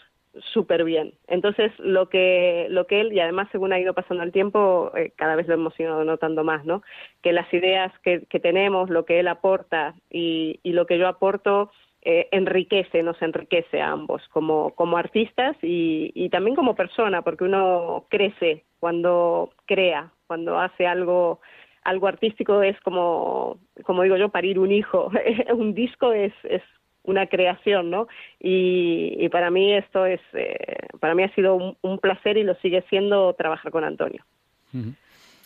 súper 0.54 0.84
bien. 0.84 1.14
Entonces, 1.28 1.72
lo 1.80 2.10
que, 2.10 2.68
lo 2.70 2.88
que 2.88 3.02
él, 3.02 3.14
y 3.14 3.20
además 3.20 3.48
según 3.52 3.74
ha 3.74 3.80
ido 3.80 3.94
pasando 3.94 4.24
el 4.24 4.32
tiempo, 4.32 4.92
eh, 4.96 5.12
cada 5.16 5.36
vez 5.36 5.48
lo 5.48 5.56
hemos 5.56 5.80
ido 5.80 6.04
notando 6.04 6.44
más, 6.44 6.66
¿no? 6.66 6.82
Que 7.22 7.34
las 7.34 7.52
ideas 7.54 7.92
que, 8.04 8.26
que 8.26 8.40
tenemos, 8.40 8.90
lo 8.90 9.06
que 9.06 9.20
él 9.20 9.28
aporta 9.28 9.96
y, 10.10 10.60
y 10.64 10.72
lo 10.72 10.86
que 10.86 10.98
yo 10.98 11.08
aporto, 11.08 11.72
eh, 12.02 12.28
enriquece, 12.32 13.02
nos 13.04 13.22
enriquece 13.22 13.82
a 13.82 13.92
ambos 13.92 14.22
como, 14.30 14.72
como 14.76 14.98
artistas 14.98 15.56
y, 15.62 16.12
y 16.16 16.30
también 16.30 16.56
como 16.56 16.76
persona, 16.76 17.22
porque 17.22 17.46
uno 17.46 18.08
crece 18.10 18.66
cuando 18.80 19.52
crea, 19.66 20.12
cuando 20.28 20.60
hace 20.60 20.86
algo 20.86 21.40
algo 21.84 22.08
artístico 22.08 22.62
es 22.62 22.80
como, 22.80 23.58
como 23.84 24.04
digo 24.04 24.16
yo, 24.16 24.30
parir 24.30 24.58
un 24.58 24.72
hijo. 24.72 25.12
un 25.54 25.74
disco 25.74 26.14
es, 26.14 26.34
es 26.44 26.62
una 27.04 27.28
creación, 27.28 27.90
¿no? 27.90 28.08
Y, 28.40 29.16
y 29.20 29.30
para 29.30 29.52
mí 29.52 29.74
esto 29.74 30.06
es, 30.06 30.22
eh, 30.34 30.88
para 31.00 31.16
mí 31.16 31.24
ha 31.24 31.34
sido 31.36 31.56
un, 31.56 31.78
un 31.82 32.00
placer 32.00 32.38
y 32.38 32.44
lo 32.44 32.56
sigue 32.56 32.84
siendo 32.90 33.34
trabajar 33.34 33.72
con 33.72 33.84
Antonio. 33.84 34.24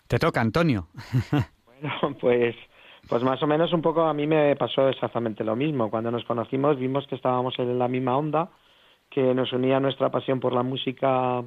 Te 0.07 0.19
toca, 0.19 0.41
Antonio. 0.41 0.87
Bueno, 1.79 2.17
pues, 2.19 2.55
pues 3.07 3.21
más 3.21 3.43
o 3.43 3.45
menos 3.45 3.71
un 3.71 3.83
poco 3.83 4.01
a 4.01 4.13
mí 4.13 4.25
me 4.25 4.55
pasó 4.55 4.89
exactamente 4.89 5.43
lo 5.43 5.55
mismo. 5.55 5.91
Cuando 5.91 6.09
nos 6.09 6.23
conocimos 6.23 6.79
vimos 6.79 7.05
que 7.05 7.13
estábamos 7.13 7.53
en 7.59 7.77
la 7.77 7.87
misma 7.87 8.17
onda, 8.17 8.49
que 9.11 9.35
nos 9.35 9.53
unía 9.53 9.79
nuestra 9.79 10.09
pasión 10.09 10.39
por 10.39 10.53
la 10.53 10.63
música 10.63 11.43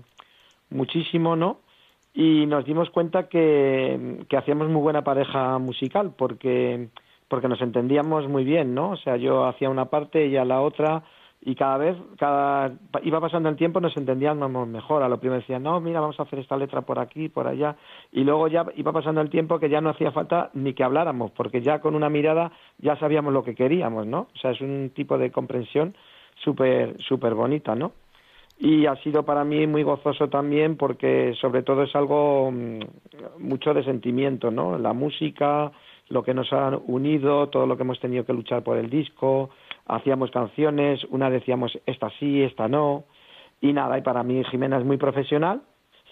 muchísimo, 0.71 1.35
¿no? 1.35 1.63
Y 2.15 2.47
nos 2.47 2.65
dimos 2.65 2.91
cuenta 2.91 3.29
que, 3.29 4.25
que 4.29 4.37
hacíamos 4.37 4.69
muy 4.69 4.83
buena 4.83 5.03
pareja 5.03 5.59
musical 5.59 6.15
porque, 6.17 6.91
porque 7.31 7.47
nos 7.47 7.63
entendíamos 7.63 8.29
muy 8.29 8.43
bien, 8.43 8.75
¿no? 8.75 8.91
O 8.91 8.97
sea, 8.97 9.17
yo 9.17 9.45
hacía 9.47 9.71
una 9.71 9.85
parte, 9.85 10.25
ella 10.27 10.45
la 10.45 10.61
otra, 10.61 11.05
y 11.41 11.55
cada 11.55 11.79
vez, 11.79 11.97
cada 12.19 12.73
iba 13.05 13.21
pasando 13.21 13.49
el 13.49 13.57
tiempo, 13.57 13.81
nos 13.81 13.97
entendíamos 13.97 14.67
mejor. 14.67 15.05
A 15.05 15.09
lo 15.09 15.19
primero 15.21 15.41
decían, 15.41 15.63
no, 15.63 15.81
mira, 15.81 16.01
vamos 16.01 16.19
a 16.19 16.25
hacer 16.25 16.41
esta 16.41 16.57
letra 16.57 16.83
por 16.83 16.99
aquí, 16.99 17.29
por 17.29 17.47
allá. 17.47 17.77
Y 18.11 18.25
luego 18.25 18.49
ya 18.49 18.67
iba 18.75 18.93
pasando 18.93 19.21
el 19.21 19.31
tiempo 19.31 19.61
que 19.61 19.71
ya 19.71 19.81
no 19.81 19.91
hacía 19.91 20.11
falta 20.11 20.51
ni 20.55 20.75
que 20.75 20.83
habláramos, 20.83 21.31
porque 21.31 21.63
ya 21.63 21.81
con 21.81 21.95
una 21.95 22.11
mirada 22.11 22.51
ya 22.79 22.97
sabíamos 22.97 23.33
lo 23.33 23.45
que 23.45 23.55
queríamos, 23.55 24.09
¿no? 24.09 24.27
O 24.35 24.39
sea, 24.43 24.51
es 24.51 24.61
un 24.61 24.91
tipo 24.93 25.17
de 25.17 25.31
comprensión 25.31 25.95
súper, 26.45 27.01
súper 27.01 27.35
bonita, 27.35 27.77
¿no? 27.77 27.93
Y 28.59 28.87
ha 28.87 28.97
sido 28.97 29.25
para 29.25 29.45
mí 29.45 29.69
muy 29.69 29.85
gozoso 29.85 30.29
también 30.29 30.77
porque 30.77 31.33
sobre 31.41 31.63
todo 31.63 31.85
es 31.85 31.95
algo 31.95 32.51
mm, 32.51 32.81
mucho 33.39 33.73
de 33.73 33.85
sentimiento, 33.85 34.51
¿no? 34.51 34.79
La 34.79 34.93
música 34.93 35.71
lo 36.11 36.23
que 36.23 36.35
nos 36.35 36.53
ha 36.53 36.77
unido, 36.87 37.49
todo 37.49 37.67
lo 37.67 37.77
que 37.77 37.85
hemos 37.85 38.01
tenido 38.01 38.25
que 38.27 38.33
luchar 38.33 38.63
por 38.63 38.77
el 38.77 38.91
disco, 38.91 39.51
hacíamos 39.87 40.31
canciones, 40.31 41.03
una 41.11 41.31
decíamos 41.31 41.79
esta 41.87 42.11
sí, 42.19 42.43
esta 42.43 42.69
no, 42.69 43.05
y 43.61 43.73
nada, 43.73 43.97
y 43.97 44.03
para 44.03 44.23
mí 44.23 44.43
Jimena 44.45 44.79
es 44.79 44.85
muy 44.85 44.97
profesional, 44.97 45.63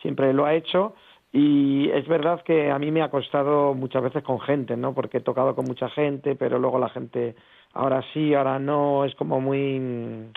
siempre 0.00 0.32
lo 0.32 0.46
ha 0.46 0.54
hecho, 0.54 0.94
y 1.32 1.90
es 1.90 2.06
verdad 2.08 2.42
que 2.42 2.70
a 2.70 2.78
mí 2.78 2.90
me 2.90 3.02
ha 3.02 3.10
costado 3.10 3.74
muchas 3.74 4.02
veces 4.02 4.22
con 4.22 4.40
gente, 4.40 4.76
¿no? 4.76 4.94
Porque 4.94 5.18
he 5.18 5.20
tocado 5.20 5.54
con 5.54 5.66
mucha 5.66 5.90
gente, 5.90 6.36
pero 6.36 6.58
luego 6.58 6.78
la 6.78 6.88
gente 6.88 7.34
ahora 7.74 8.02
sí, 8.14 8.34
ahora 8.34 8.58
no, 8.58 9.04
es 9.04 9.14
como 9.16 9.40
muy 9.40 10.30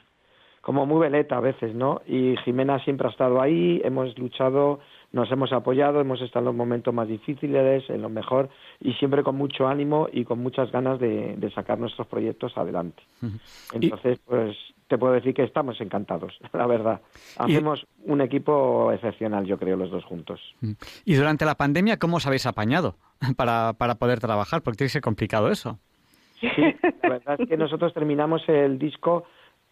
como 0.62 0.86
muy 0.86 1.00
veleta 1.00 1.38
a 1.38 1.41
veces, 1.41 1.74
¿no? 1.74 2.02
Y 2.08 2.36
Jimena 2.45 2.80
siempre 2.84 3.08
ha 3.08 3.12
estado 3.12 3.41
ahí, 3.41 3.82
hemos 3.84 4.17
luchado, 4.17 4.80
nos 5.12 5.32
hemos 5.32 5.52
apoyado, 5.52 6.00
hemos 6.00 6.21
estado 6.21 6.43
en 6.43 6.45
los 6.45 6.56
momentos 6.56 6.93
más 6.93 7.08
difíciles, 7.08 7.89
en 7.89 8.02
lo 8.02 8.10
mejor, 8.10 8.50
y 8.80 8.93
siempre 8.93 9.24
con 9.24 9.36
mucho 9.36 9.67
ánimo 9.67 10.08
y 10.12 10.24
con 10.24 10.39
muchas 10.39 10.71
ganas 10.71 11.00
de, 11.00 11.52
sacar 11.56 11.80
nuestros 11.80 12.08
proyectos 12.08 12.58
adelante. 12.58 13.02
Entonces, 13.74 14.19
pues 14.26 14.56
te 14.88 14.97
puedo 14.97 15.13
decir 15.13 15.34
que 15.34 15.43
estamos 15.43 15.82
encantados, 15.82 16.38
la 16.54 16.67
verdad. 16.67 17.02
Hacemos 17.38 17.86
un 18.06 18.21
equipo 18.21 18.91
excepcional, 18.91 19.45
yo 19.45 19.58
creo, 19.58 19.78
los 19.78 19.89
dos 19.89 20.06
juntos. 20.06 20.39
Y 21.06 21.15
durante 21.15 21.45
la 21.45 21.56
pandemia, 21.56 21.97
¿cómo 21.97 22.17
os 22.17 22.28
habéis 22.28 22.45
apañado 22.45 22.97
para, 23.36 23.74
para 23.74 23.95
poder 23.95 24.19
trabajar? 24.19 24.62
Porque 24.62 24.78
tiene 24.78 24.89
que 24.89 24.93
ser 24.93 25.02
complicado 25.02 25.50
eso. 25.50 25.80
Sí, 26.39 26.76
la 27.04 27.10
verdad 27.10 27.39
es 27.39 27.47
que 27.47 27.58
nosotros 27.58 27.93
terminamos 27.93 28.41
el 28.50 28.80
disco 28.80 29.26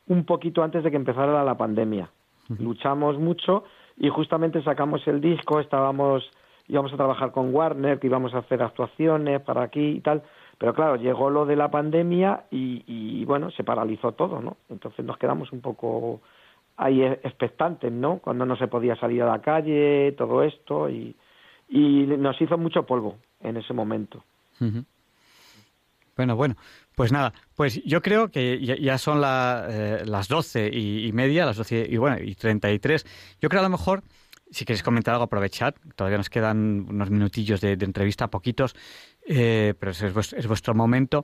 un 0.10 0.26
poquito 0.26 0.62
antes 0.62 0.84
de 0.84 0.92
que 0.92 0.98
empezara 0.98 1.44
la 1.44 1.58
pandemia. 1.58 2.10
Luchamos 2.50 3.18
mucho 3.18 3.64
y 3.96 4.10
justamente 4.10 4.62
sacamos 4.64 5.08
el 5.08 5.22
disco, 5.22 5.60
estábamos 5.60 6.30
íbamos 6.70 6.94
a 6.94 6.98
trabajar 6.98 7.32
con 7.32 7.54
Warner, 7.54 8.00
que 8.00 8.08
íbamos 8.08 8.34
a 8.34 8.40
hacer 8.40 8.62
actuaciones 8.62 9.42
para 9.42 9.64
aquí 9.64 9.82
y 9.82 10.02
tal, 10.02 10.22
pero 10.58 10.74
claro, 10.74 10.96
llegó 10.96 11.30
lo 11.30 11.46
de 11.46 11.56
la 11.56 11.70
pandemia 11.70 12.46
y, 12.52 13.26
bueno, 13.26 13.52
se 13.52 13.64
paralizó 13.64 14.14
todo, 14.14 14.42
¿no? 14.42 14.58
Entonces 14.70 15.04
nos 15.04 15.18
quedamos 15.18 15.52
un 15.52 15.62
poco 15.62 16.22
ahí 16.78 17.02
e, 17.02 17.14
expectantes, 17.24 17.92
¿no? 17.92 18.20
Cuando 18.20 18.46
no 18.46 18.56
se 18.56 18.68
podía 18.68 18.96
salir 18.98 19.24
a 19.24 19.32
la 19.32 19.42
calle, 19.42 20.14
todo 20.18 20.44
esto, 20.44 20.90
y, 20.90 21.16
y 21.68 22.06
nos 22.18 22.40
hizo 22.40 22.58
mucho 22.58 22.86
polvo 22.86 23.18
en 23.42 23.58
ese 23.58 23.74
momento. 23.74 24.24
Bueno, 26.16 26.36
bueno, 26.36 26.56
pues 27.00 27.14
nada, 27.14 27.32
pues 27.56 27.82
yo 27.86 28.02
creo 28.02 28.30
que 28.30 28.60
ya, 28.60 28.98
son 28.98 29.24
eh, 29.26 30.04
las 30.04 30.28
doce 30.28 30.68
y, 30.68 31.10
media, 31.14 31.46
las 31.46 31.56
doce 31.56 31.88
y 31.90 31.96
bueno, 31.96 32.18
y 32.22 32.36
treinta 32.36 32.70
y 32.74 32.78
tres. 32.78 33.06
Yo 33.40 33.48
creo 33.48 33.62
a 33.62 33.64
lo 33.64 33.70
mejor, 33.70 34.04
si 34.52 34.66
queréis 34.66 34.84
comentar 34.84 35.14
algo, 35.14 35.24
aprovechad. 35.24 35.76
Todavía 35.96 36.18
nos 36.18 36.30
quedan 36.30 36.88
unos 36.90 37.10
minutillos 37.10 37.62
de, 37.62 37.72
entrevista, 37.72 38.28
poquitos, 38.28 38.76
eh, 39.26 39.76
pero 39.80 39.94
es, 39.94 40.02
es, 40.02 40.48
vuestro 40.48 40.76
momento. 40.76 41.24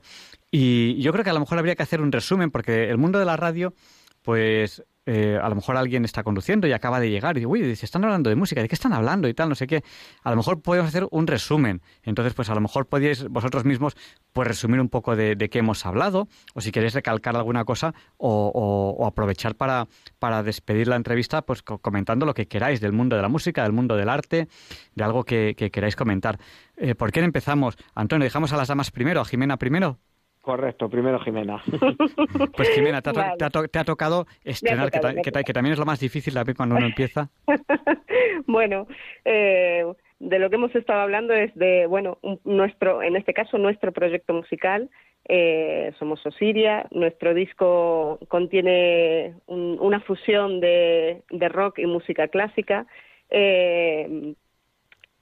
Y 0.50 1.02
yo 1.02 1.12
creo 1.12 1.26
que 1.26 1.32
a 1.32 1.34
lo 1.34 1.42
mejor 1.42 1.58
habría 1.58 1.76
que 1.76 1.84
hacer 1.84 2.00
un 2.00 2.14
resumen, 2.14 2.52
porque 2.52 2.90
el 2.90 2.98
mundo 2.98 3.20
de 3.20 3.26
la 3.26 3.36
radio, 3.36 3.74
pues 4.22 4.82
eh, 5.06 5.40
a 5.42 5.50
lo 5.50 5.56
mejor 5.56 5.78
alguien 5.78 6.04
está 6.04 6.24
conduciendo 6.24 6.68
y 6.68 6.72
acaba 6.72 7.00
de 7.00 7.10
llegar 7.10 7.38
y 7.38 7.42
dice, 7.42 7.48
uy, 7.48 7.62
están 7.70 8.04
hablando 8.04 8.30
de 8.30 8.36
música, 8.36 8.62
¿de 8.62 8.68
qué 8.68 8.76
están 8.76 8.94
hablando? 8.94 9.28
y 9.28 9.34
tal, 9.34 9.50
no 9.50 9.56
sé 9.56 9.68
qué. 9.68 9.84
A 10.24 10.32
lo 10.32 10.36
mejor 10.36 10.62
podemos 10.62 10.88
hacer 10.88 11.08
un 11.12 11.28
resumen. 11.28 11.82
Entonces, 12.04 12.34
pues 12.34 12.50
a 12.50 12.56
lo 12.56 12.62
mejor 12.62 12.88
podíais 12.88 13.28
vosotros 13.28 13.66
mismos 13.66 13.96
pues 14.34 14.48
resumir 14.48 14.80
un 14.82 14.90
poco 14.90 15.16
de, 15.16 15.38
qué 15.50 15.60
hemos 15.60 15.86
hablado, 15.86 16.28
o 16.54 16.62
si 16.62 16.72
queréis 16.72 16.94
recalcar 16.94 17.36
alguna 17.36 17.66
cosa, 17.66 17.94
o, 18.18 19.06
aprovechar 19.06 19.56
para, 19.56 19.88
para 20.20 20.44
despedir 20.44 20.88
la 20.88 20.96
entrevista, 20.96 21.44
pues 21.44 21.62
comentando 21.62 22.26
lo 22.26 22.34
que 22.34 22.48
queráis 22.48 22.82
del 22.82 22.92
mundo 22.92 23.16
de 23.16 23.22
la 23.22 23.30
música, 23.30 23.64
del 23.64 23.74
mundo 23.74 23.96
del 23.96 24.10
arte, 24.10 24.48
de 24.96 25.04
algo 25.04 25.24
que, 25.24 25.56
queráis 25.56 25.96
comentar. 25.96 26.40
Eh, 26.78 26.96
¿Por 26.96 27.12
qué 27.12 27.20
empezamos? 27.20 27.78
Antonio, 27.94 28.24
dejamos 28.24 28.54
a 28.54 28.58
las 28.58 28.68
damas 28.68 28.92
primero, 28.92 29.22
a 29.22 29.26
Jimena 29.26 29.58
primero. 29.58 30.00
Correcto, 30.46 30.88
primero 30.90 31.20
Jimena. 31.20 31.60
Pues 32.56 32.70
Jimena, 32.70 33.02
te 33.02 33.10
ha, 33.10 33.84
tocado 33.84 34.28
estrenar, 34.44 34.92
que, 34.92 35.54
también 35.54 35.74
es 35.74 35.80
lo 35.80 35.86
más 35.86 36.00
difícil 36.00 36.36
también 36.36 36.56
cuando 36.56 36.76
uno 36.76 36.86
empieza. 36.86 37.30
bueno, 38.46 38.88
eh, 39.26 39.84
de 40.20 40.40
lo 40.40 40.50
que 40.52 40.58
hemos 40.58 40.76
estado 40.76 41.02
hablando 41.02 41.34
es 41.34 41.54
de, 41.56 41.88
bueno, 41.88 42.20
nuestro, 42.44 43.02
en 43.02 43.16
este 43.16 43.34
caso 43.34 43.58
nuestro 43.58 43.92
proyecto 43.92 44.36
musical, 44.36 44.92
eh, 45.28 45.92
somos 45.98 46.24
Osiria, 46.24 46.86
nuestro 46.92 47.34
disco 47.34 48.20
contiene 48.28 49.34
una 49.48 50.00
fusión 50.02 50.60
de, 50.60 51.24
de, 51.32 51.50
rock 51.50 51.80
y 51.80 51.88
música 51.88 52.28
clásica. 52.28 52.86
Eh, 53.32 54.36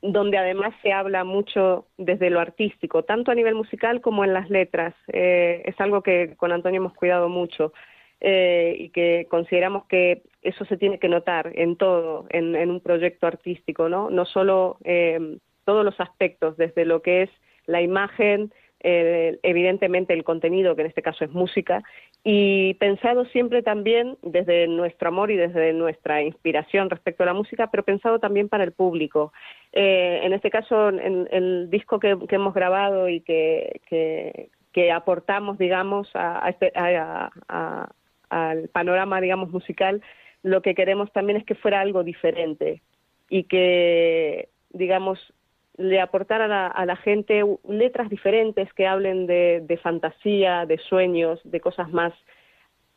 donde 0.04 0.38
además 0.38 0.74
se 0.82 0.92
habla 0.92 1.24
mucho 1.24 1.88
desde 1.98 2.30
lo 2.30 2.42
artístico, 2.42 3.04
tanto 3.04 3.32
a 3.32 3.36
nivel 3.36 3.56
musical 3.56 4.02
como 4.02 4.26
en 4.26 4.34
las 4.34 4.50
letras. 4.50 4.94
Eh, 5.08 5.64
es 5.66 5.80
algo 5.80 6.04
que 6.04 6.36
con 6.36 6.52
Antonio 6.52 6.82
hemos 6.82 6.94
cuidado 6.94 7.30
mucho 7.30 7.72
eh, 8.20 8.76
y 8.78 8.90
que 8.90 9.28
consideramos 9.30 9.86
que 9.86 10.24
eso 10.42 10.66
se 10.66 10.76
tiene 10.76 11.00
que 11.00 11.08
notar 11.08 11.52
en 11.56 11.78
todo, 11.78 12.26
en, 12.32 12.70
un 12.70 12.82
proyecto 12.82 13.28
artístico, 13.28 13.88
¿no? 13.88 14.10
No 14.10 14.26
solo 14.26 14.78
eh, 14.84 15.38
todos 15.64 15.86
los 15.86 15.98
aspectos, 16.02 16.58
desde 16.58 16.84
lo 16.84 17.02
que 17.02 17.24
es 17.24 17.30
la 17.66 17.82
imagen, 17.82 18.54
eh, 18.84 19.40
evidentemente 19.44 20.14
el 20.14 20.26
contenido, 20.26 20.76
que 20.76 20.82
en 20.82 20.88
este 20.88 21.02
caso 21.02 21.24
es 21.24 21.32
música, 21.32 21.82
y 22.24 22.74
pensado 22.76 23.26
siempre 23.26 23.64
también 23.64 24.18
desde 24.22 24.68
nuestro 24.68 25.08
amor 25.08 25.32
y 25.32 25.38
desde 25.38 25.72
nuestra 25.74 26.22
inspiración 26.22 26.90
respecto 26.90 27.24
a 27.24 27.26
la 27.26 27.34
música, 27.34 27.68
pero 27.72 27.84
pensado 27.84 28.20
también 28.20 28.50
para 28.50 28.66
el 28.66 28.74
público. 28.74 29.32
Eh, 29.72 30.20
en 30.24 30.34
este 30.34 30.50
caso, 30.50 30.90
en, 30.90 31.28
el 31.32 31.70
disco 31.70 32.00
que, 32.00 32.18
hemos 32.30 32.54
grabado 32.54 33.08
y 33.08 33.22
que, 33.22 33.82
que, 33.88 34.92
aportamos, 34.92 35.58
digamos, 35.58 36.12
este, 36.48 36.72
al 36.78 38.68
panorama, 38.70 39.22
digamos, 39.22 39.50
musical, 39.50 40.02
lo 40.42 40.62
que 40.62 40.76
queremos 40.76 41.12
también 41.14 41.38
es 41.38 41.46
que 41.46 41.56
fuera 41.56 41.80
algo 41.80 42.04
diferente 42.04 42.82
y 43.30 43.46
que, 43.46 44.50
digamos, 44.72 45.34
le 45.78 46.00
aportar 46.00 46.42
a 46.42 46.86
la, 46.86 46.96
gente 46.98 47.44
letras 47.68 48.10
diferentes 48.10 48.72
que 48.74 48.88
hablen 48.88 49.26
de, 49.26 49.80
fantasía, 49.82 50.66
de 50.66 50.78
sueños, 50.78 51.40
de 51.44 51.60
cosas 51.60 51.92
más 51.92 52.14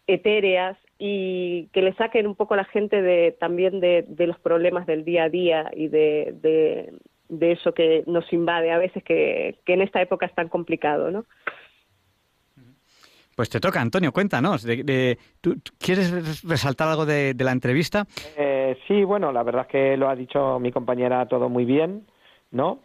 etéreas 0.06 0.76
y 0.98 1.66
que 1.72 1.82
le 1.82 1.94
saquen 1.94 2.26
un 2.26 2.34
poco 2.34 2.54
a 2.54 2.58
la 2.58 2.64
gente 2.64 3.02
de, 3.02 3.32
también 3.38 3.80
de, 3.80 4.06
los 4.18 4.38
problemas 4.38 4.86
del 4.86 5.04
día 5.04 5.24
a 5.24 5.28
día 5.28 5.70
y 5.74 5.88
de, 5.88 6.92
eso 7.40 7.72
que 7.72 8.04
nos 8.06 8.30
invade 8.32 8.70
a 8.70 8.78
veces 8.78 9.02
que, 9.02 9.58
en 9.66 9.82
esta 9.82 10.02
época 10.02 10.26
es 10.26 10.34
tan 10.34 10.48
complicado, 10.48 11.10
¿no? 11.10 11.24
Pues 13.34 13.50
te 13.50 13.60
toca, 13.60 13.82
Antonio, 13.82 14.12
cuéntanos. 14.12 14.62
De, 14.62 15.18
¿tú, 15.42 15.56
¿Quieres 15.78 16.42
resaltar 16.42 16.88
algo 16.88 17.04
de, 17.04 17.34
la 17.38 17.52
entrevista? 17.52 18.06
Eh, 18.36 18.78
sí, 18.88 19.04
bueno, 19.04 19.30
la 19.30 19.42
verdad 19.42 19.62
es 19.62 19.68
que 19.68 19.96
lo 19.98 20.08
ha 20.08 20.16
dicho 20.16 20.58
mi 20.58 20.72
compañera 20.72 21.26
todo 21.26 21.50
muy 21.50 21.66
bien. 21.66 22.06
¿No? 22.56 22.80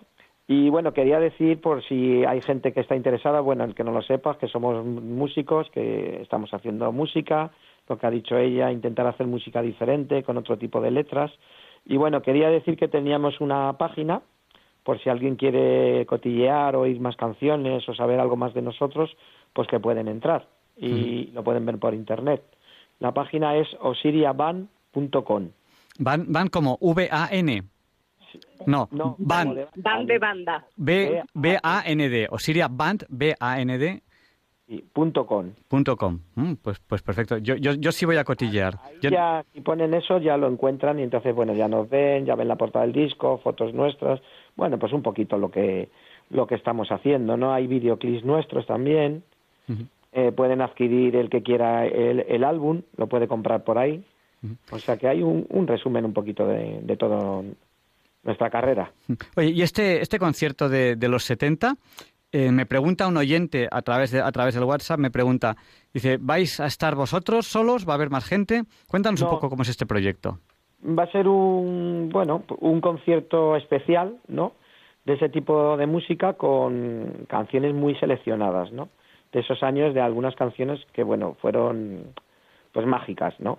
Y 0.47 0.69
bueno, 0.69 0.91
quería 0.91 1.19
decir, 1.19 1.61
por 1.61 1.81
si 1.83 2.25
hay 2.25 2.41
gente 2.41 2.73
que 2.73 2.81
está 2.81 2.95
interesada, 2.95 3.39
bueno, 3.39 3.63
el 3.63 3.73
que 3.73 3.85
no 3.85 3.91
lo 3.91 4.01
sepas, 4.01 4.37
que 4.37 4.49
somos 4.49 4.85
músicos, 4.85 5.69
que 5.71 6.21
estamos 6.21 6.53
haciendo 6.53 6.91
música, 6.91 7.51
lo 7.87 7.97
que 7.97 8.05
ha 8.05 8.11
dicho 8.11 8.37
ella, 8.37 8.71
intentar 8.71 9.07
hacer 9.07 9.27
música 9.27 9.61
diferente, 9.61 10.23
con 10.23 10.37
otro 10.37 10.57
tipo 10.57 10.81
de 10.81 10.91
letras. 10.91 11.31
Y 11.85 11.95
bueno, 11.95 12.21
quería 12.21 12.49
decir 12.49 12.75
que 12.75 12.89
teníamos 12.89 13.39
una 13.39 13.77
página, 13.77 14.21
por 14.83 15.01
si 15.01 15.09
alguien 15.09 15.37
quiere 15.37 16.05
cotillear, 16.05 16.75
o 16.75 16.81
oír 16.81 16.99
más 16.99 17.15
canciones 17.15 17.87
o 17.87 17.95
saber 17.95 18.19
algo 18.19 18.35
más 18.35 18.53
de 18.53 18.61
nosotros, 18.61 19.15
pues 19.53 19.67
que 19.69 19.79
pueden 19.79 20.09
entrar 20.09 20.47
y 20.75 21.27
lo 21.33 21.43
pueden 21.43 21.65
ver 21.65 21.77
por 21.77 21.93
internet. 21.93 22.41
La 22.99 23.13
página 23.13 23.55
es 23.55 23.67
osiriaban.com. 23.79 25.49
Van, 25.99 26.25
van 26.31 26.47
como 26.49 26.77
V-A-N. 26.81 27.63
No, 28.65 28.87
no 28.91 29.15
band. 29.17 29.67
Band 29.75 30.07
de 30.07 30.19
banda. 30.19 30.65
B, 30.75 31.23
B 31.33 31.59
A 31.61 31.83
N 31.85 32.09
D. 32.09 32.27
Osiria 32.29 32.67
Band 32.69 33.05
B 33.09 33.35
A 33.39 33.61
N 33.61 33.77
D. 33.77 34.01
punto 34.93 35.25
com. 35.25 35.51
Punto 35.67 35.97
com. 35.97 36.19
Mm, 36.35 36.53
pues, 36.61 36.79
pues 36.79 37.01
perfecto. 37.01 37.37
Yo, 37.37 37.55
yo, 37.55 37.73
yo 37.73 37.91
sí 37.91 38.05
voy 38.05 38.17
a 38.17 38.23
cotillear. 38.23 38.75
Ya, 39.01 39.43
si 39.53 39.61
ponen 39.61 39.93
eso, 39.93 40.19
ya 40.19 40.37
lo 40.37 40.47
encuentran 40.47 40.99
y 40.99 41.03
entonces, 41.03 41.35
bueno, 41.35 41.53
ya 41.53 41.67
nos 41.67 41.89
ven, 41.89 42.25
ya 42.25 42.35
ven 42.35 42.47
la 42.47 42.55
portada 42.55 42.85
del 42.85 42.93
disco, 42.93 43.39
fotos 43.39 43.73
nuestras. 43.73 44.21
Bueno, 44.55 44.77
pues 44.79 44.93
un 44.93 45.01
poquito 45.01 45.37
lo 45.37 45.49
que, 45.49 45.89
lo 46.29 46.47
que 46.47 46.55
estamos 46.55 46.91
haciendo, 46.91 47.37
¿no? 47.37 47.53
Hay 47.53 47.67
videoclips 47.67 48.23
nuestros 48.23 48.65
también. 48.65 49.23
Eh, 50.13 50.33
pueden 50.33 50.61
adquirir 50.61 51.15
el 51.15 51.29
que 51.29 51.41
quiera 51.41 51.85
el, 51.85 52.25
el, 52.27 52.43
álbum, 52.43 52.81
lo 52.97 53.07
puede 53.07 53.29
comprar 53.29 53.63
por 53.63 53.77
ahí. 53.77 54.03
O 54.71 54.79
sea 54.79 54.97
que 54.97 55.07
hay 55.07 55.21
un, 55.21 55.45
un 55.49 55.67
resumen 55.67 56.03
un 56.03 56.13
poquito 56.13 56.45
de, 56.47 56.81
de 56.81 56.97
todo 56.97 57.45
nuestra 58.23 58.49
carrera. 58.49 58.91
Oye, 59.35 59.49
y 59.49 59.61
este, 59.61 60.01
este 60.01 60.19
concierto 60.19 60.69
de, 60.69 60.95
de 60.95 61.07
los 61.07 61.23
70, 61.23 61.75
eh, 62.31 62.51
me 62.51 62.65
pregunta 62.65 63.07
un 63.07 63.17
oyente 63.17 63.67
a 63.71 63.81
través, 63.81 64.11
de, 64.11 64.21
a 64.21 64.31
través 64.31 64.55
del 64.55 64.63
WhatsApp, 64.63 64.99
me 64.99 65.11
pregunta, 65.11 65.55
dice, 65.93 66.17
¿vais 66.19 66.59
a 66.59 66.65
estar 66.65 66.95
vosotros 66.95 67.47
solos? 67.47 67.87
¿Va 67.87 67.93
a 67.93 67.95
haber 67.95 68.09
más 68.09 68.25
gente? 68.25 68.63
Cuéntanos 68.87 69.21
un 69.21 69.29
poco 69.29 69.49
cómo 69.49 69.63
es 69.63 69.69
este 69.69 69.85
proyecto. 69.85 70.39
Va 70.83 71.03
a 71.03 71.11
ser 71.11 71.27
un, 71.27 72.09
bueno, 72.11 72.43
un 72.59 72.81
concierto 72.81 73.55
especial, 73.55 74.17
¿no? 74.27 74.53
de 75.05 75.13
ese 75.13 75.29
tipo 75.29 75.77
de 75.77 75.87
música 75.87 76.33
con 76.33 77.25
canciones 77.27 77.73
muy 77.73 77.95
seleccionadas, 77.95 78.71
¿no? 78.71 78.89
De 79.31 79.39
esos 79.39 79.63
años 79.63 79.93
de 79.93 80.01
algunas 80.01 80.35
canciones 80.35 80.79
que, 80.93 81.03
bueno, 81.03 81.35
fueron 81.41 82.13
pues 82.71 82.85
mágicas, 82.85 83.33
¿no? 83.39 83.57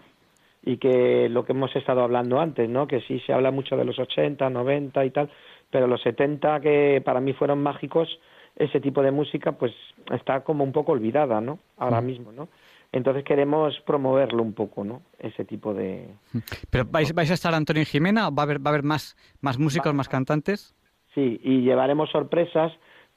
Y 0.64 0.76
que 0.76 1.28
lo 1.28 1.44
que 1.44 1.52
hemos 1.52 1.74
estado 1.74 2.02
hablando 2.02 2.40
antes, 2.40 2.68
¿no? 2.68 2.86
Que 2.86 3.00
sí 3.02 3.20
se 3.26 3.32
habla 3.32 3.50
mucho 3.50 3.76
de 3.76 3.84
los 3.84 3.98
80, 3.98 4.48
90 4.48 5.04
y 5.04 5.10
tal, 5.10 5.30
pero 5.70 5.86
los 5.86 6.00
70 6.02 6.60
que 6.60 7.02
para 7.04 7.20
mí 7.20 7.32
fueron 7.32 7.62
mágicos, 7.62 8.08
ese 8.56 8.80
tipo 8.80 9.02
de 9.02 9.10
música 9.10 9.52
pues 9.52 9.72
está 10.10 10.44
como 10.44 10.62
un 10.62 10.72
poco 10.72 10.92
olvidada, 10.92 11.40
¿no? 11.40 11.58
Ahora 11.78 12.00
mismo, 12.00 12.30
¿no? 12.30 12.48
Entonces 12.92 13.24
queremos 13.24 13.80
promoverlo 13.86 14.42
un 14.42 14.52
poco, 14.52 14.84
¿no? 14.84 15.00
Ese 15.18 15.46
tipo 15.46 15.72
de... 15.72 16.08
¿Pero 16.70 16.84
vais, 16.84 17.14
vais 17.14 17.30
a 17.30 17.34
estar 17.34 17.54
Antonio 17.54 17.82
y 17.82 17.86
Jimena? 17.86 18.28
¿Va 18.28 18.42
a 18.42 18.44
haber, 18.44 18.58
va 18.58 18.70
a 18.70 18.74
haber 18.74 18.82
más, 18.82 19.16
más 19.40 19.58
músicos, 19.58 19.94
más 19.94 20.10
cantantes? 20.10 20.74
Sí, 21.14 21.40
y 21.42 21.62
llevaremos 21.62 22.10
sorpresas. 22.10 22.72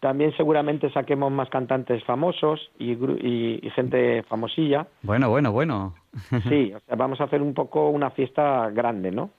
También 0.06 0.38
seguramente 0.38 0.92
saquemos 0.92 1.32
más 1.32 1.50
cantantes 1.50 2.04
famosos 2.04 2.70
y, 2.78 2.92
y, 2.92 3.70
gente 3.72 4.22
famosilla. 4.30 4.86
Bueno, 5.02 5.32
bueno, 5.32 5.52
bueno. 5.52 5.96
Sí, 6.48 6.72
o 6.76 6.80
sea, 6.82 6.96
vamos 6.96 7.20
a 7.20 7.24
hacer 7.24 7.42
un 7.42 7.56
poco 7.56 7.90
una 7.90 8.12
fiesta 8.12 8.70
grande, 8.70 9.10
¿no? 9.10 9.32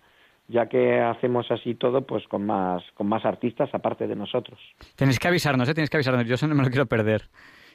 Ya 0.48 0.68
que 0.68 1.00
hacemos 1.00 1.48
así 1.52 1.76
todo, 1.76 2.04
pues 2.04 2.26
con 2.26 2.46
más, 2.46 2.82
con 2.94 3.06
más 3.06 3.24
artistas 3.24 3.70
aparte 3.74 4.08
de 4.08 4.16
nosotros. 4.16 4.58
Tenéis 4.96 5.20
que 5.20 5.28
avisarnos, 5.28 5.68
¿eh? 5.68 5.74
Tenéis 5.74 5.88
que 5.88 5.98
avisarnos. 5.98 6.26
Yo 6.26 6.34
eso 6.34 6.48
no 6.48 6.56
me 6.56 6.64
lo 6.64 6.70
quiero 6.70 6.86
perder. 6.86 7.30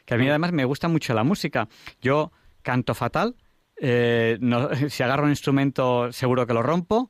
Que 0.06 0.16
a 0.16 0.18
mí 0.18 0.28
además 0.28 0.52
me 0.52 0.66
gusta 0.66 0.90
mucho 0.90 1.14
la 1.14 1.24
música. 1.24 1.70
Yo 2.02 2.34
canto 2.62 2.94
fatal. 2.94 3.36
Eh, 3.80 4.38
no, 4.42 4.68
si 4.90 5.02
agarro 5.02 5.24
un 5.24 5.30
instrumento 5.30 6.12
seguro 6.12 6.46
que 6.46 6.54
lo 6.54 6.62
rompo, 6.62 7.10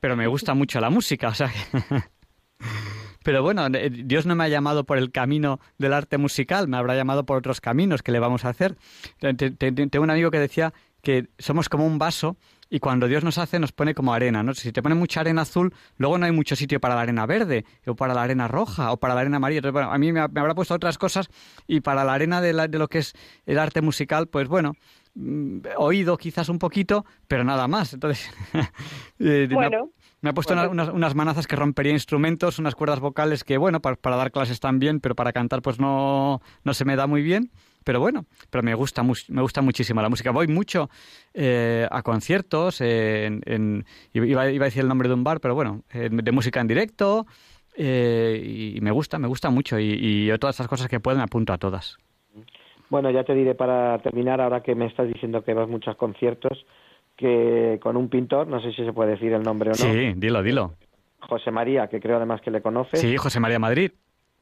pero 0.00 0.16
me 0.16 0.26
gusta 0.26 0.54
mucho 0.54 0.80
la 0.80 0.88
música. 0.88 1.28
O 1.28 1.34
sea 1.34 1.50
Pero 3.28 3.42
bueno, 3.42 3.66
eh, 3.66 3.90
Dios 3.90 4.24
no 4.24 4.34
me 4.34 4.44
ha 4.44 4.48
llamado 4.48 4.84
por 4.84 4.96
el 4.96 5.12
camino 5.12 5.60
del 5.76 5.92
arte 5.92 6.16
musical, 6.16 6.66
me 6.66 6.78
habrá 6.78 6.96
llamado 6.96 7.26
por 7.26 7.36
otros 7.36 7.60
caminos 7.60 8.02
que 8.02 8.10
le 8.10 8.20
vamos 8.20 8.46
a 8.46 8.48
hacer. 8.48 8.78
Tengo 9.18 10.02
un 10.02 10.10
amigo 10.10 10.30
que 10.30 10.38
decía 10.38 10.72
que 11.02 11.28
somos 11.38 11.68
como 11.68 11.86
un 11.86 11.98
vaso 11.98 12.38
y 12.70 12.78
cuando 12.78 13.06
Dios 13.06 13.24
nos 13.24 13.36
hace 13.36 13.58
nos 13.58 13.72
pone 13.72 13.94
como 13.94 14.14
arena, 14.14 14.42
¿no? 14.42 14.54
Si 14.54 14.72
te 14.72 14.82
pone 14.82 14.94
mucha 14.94 15.20
arena 15.20 15.42
azul, 15.42 15.74
luego 15.98 16.16
no 16.16 16.24
hay 16.24 16.32
mucho 16.32 16.56
sitio 16.56 16.80
para 16.80 16.94
la 16.94 17.02
arena 17.02 17.26
verde, 17.26 17.66
o 17.86 17.94
para 17.94 18.14
la 18.14 18.22
arena 18.22 18.48
roja, 18.48 18.92
o 18.92 18.96
para 18.96 19.14
la 19.14 19.20
arena 19.20 19.36
amarilla. 19.36 19.60
A 19.92 19.98
mí 19.98 20.10
me, 20.10 20.20
habrá 20.20 20.54
puesto 20.54 20.72
otras 20.72 20.96
cosas 20.96 21.28
y 21.66 21.82
para 21.82 22.04
la 22.04 22.14
arena 22.14 22.40
de, 22.40 22.54
de 22.54 22.78
lo 22.78 22.88
que 22.88 23.00
es 23.00 23.12
el 23.44 23.58
arte 23.58 23.82
musical, 23.82 24.28
pues 24.28 24.48
bueno, 24.48 24.72
mm, 25.16 25.58
oído 25.76 26.16
quizás 26.16 26.48
un 26.48 26.58
poquito, 26.58 27.04
pero 27.26 27.44
nada 27.44 27.68
más. 27.68 27.92
Entonces, 27.92 28.30
eh, 29.18 29.50
bueno. 29.52 29.90
Me 30.20 30.30
ha 30.30 30.32
puesto 30.32 30.54
unas, 30.54 31.14
manazas 31.14 31.46
que 31.46 31.54
rompería 31.54 31.92
instrumentos, 31.92 32.58
unas 32.58 32.74
cuerdas 32.74 32.98
vocales 32.98 33.44
que, 33.44 33.56
bueno, 33.56 33.80
para, 33.80 33.96
dar 34.16 34.32
clases 34.32 34.54
están 34.54 34.80
bien, 34.80 35.00
pero 35.00 35.14
para 35.14 35.32
cantar 35.32 35.62
pues 35.62 35.78
no, 35.78 36.40
no 36.64 36.74
se 36.74 36.84
me 36.84 36.96
da 36.96 37.06
muy 37.06 37.22
bien. 37.22 37.50
Pero 37.84 38.00
bueno, 38.00 38.26
pero 38.50 38.62
me 38.62 38.74
gusta, 38.74 39.02
me 39.02 39.40
gusta 39.40 39.62
muchísimo 39.62 40.02
la 40.02 40.08
música. 40.08 40.30
Voy 40.30 40.48
mucho 40.48 40.90
eh, 41.32 41.86
a 41.90 42.02
conciertos, 42.02 42.80
en, 42.80 43.84
iba, 44.12 44.42
a 44.42 44.46
decir 44.46 44.82
el 44.82 44.88
nombre 44.88 45.08
de 45.08 45.14
un 45.14 45.24
bar, 45.24 45.40
pero 45.40 45.54
bueno, 45.54 45.82
de 45.92 46.32
música 46.32 46.60
en 46.60 46.66
directo, 46.66 47.24
eh, 47.76 48.74
y 48.74 48.80
me 48.82 48.90
gusta, 48.90 49.18
me 49.18 49.28
gusta 49.28 49.48
mucho. 49.48 49.78
Y, 49.78 49.96
y 50.00 50.38
todas 50.38 50.56
esas 50.56 50.68
cosas 50.68 50.88
que 50.88 51.00
pueden 51.00 51.20
apunto 51.20 51.52
a 51.52 51.58
todas. 51.58 51.96
Bueno, 52.90 53.10
ya 53.10 53.24
te 53.24 53.34
diré 53.34 53.54
para 53.54 53.98
terminar, 53.98 54.40
ahora 54.40 54.62
que 54.62 54.74
me 54.74 54.86
estás 54.86 55.06
diciendo 55.06 55.42
que 55.42 55.54
vas 55.54 55.68
muchos 55.68 55.96
conciertos, 55.96 56.66
que 57.18 57.78
con 57.82 57.96
un 57.96 58.08
pintor, 58.08 58.46
no 58.46 58.62
sé 58.62 58.72
si 58.72 58.84
se 58.84 58.92
puede 58.92 59.10
decir 59.10 59.32
el 59.32 59.42
nombre 59.42 59.70
o 59.70 59.72
no. 59.72 59.76
Sí, 59.76 60.14
dilo, 60.16 60.42
dilo. 60.42 60.74
José 61.20 61.50
María, 61.50 61.88
que 61.88 62.00
creo 62.00 62.16
además 62.16 62.40
que 62.40 62.50
le 62.50 62.62
conoce. 62.62 62.96
Sí, 62.96 63.16
José 63.16 63.40
María 63.40 63.58
Madrid. 63.58 63.90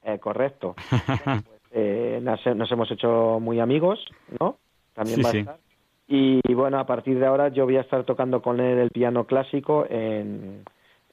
Eh, 0.04 0.18
correcto. 0.18 0.76
eh, 1.72 2.20
nos, 2.22 2.70
hemos 2.70 2.90
hecho 2.90 3.40
muy 3.40 3.58
amigos, 3.60 3.98
¿no? 4.38 4.58
También 4.94 5.20
va 5.24 5.30
a 5.30 5.32
estar. 5.32 5.58
Y, 6.06 6.40
bueno, 6.54 6.78
a 6.78 6.86
partir 6.86 7.18
de 7.18 7.26
ahora 7.26 7.48
yo 7.48 7.64
voy 7.64 7.78
a 7.78 7.80
estar 7.80 8.04
tocando 8.04 8.40
con 8.40 8.60
él 8.60 8.78
el 8.78 8.90
piano 8.90 9.24
clásico 9.24 9.86
en, 9.90 10.62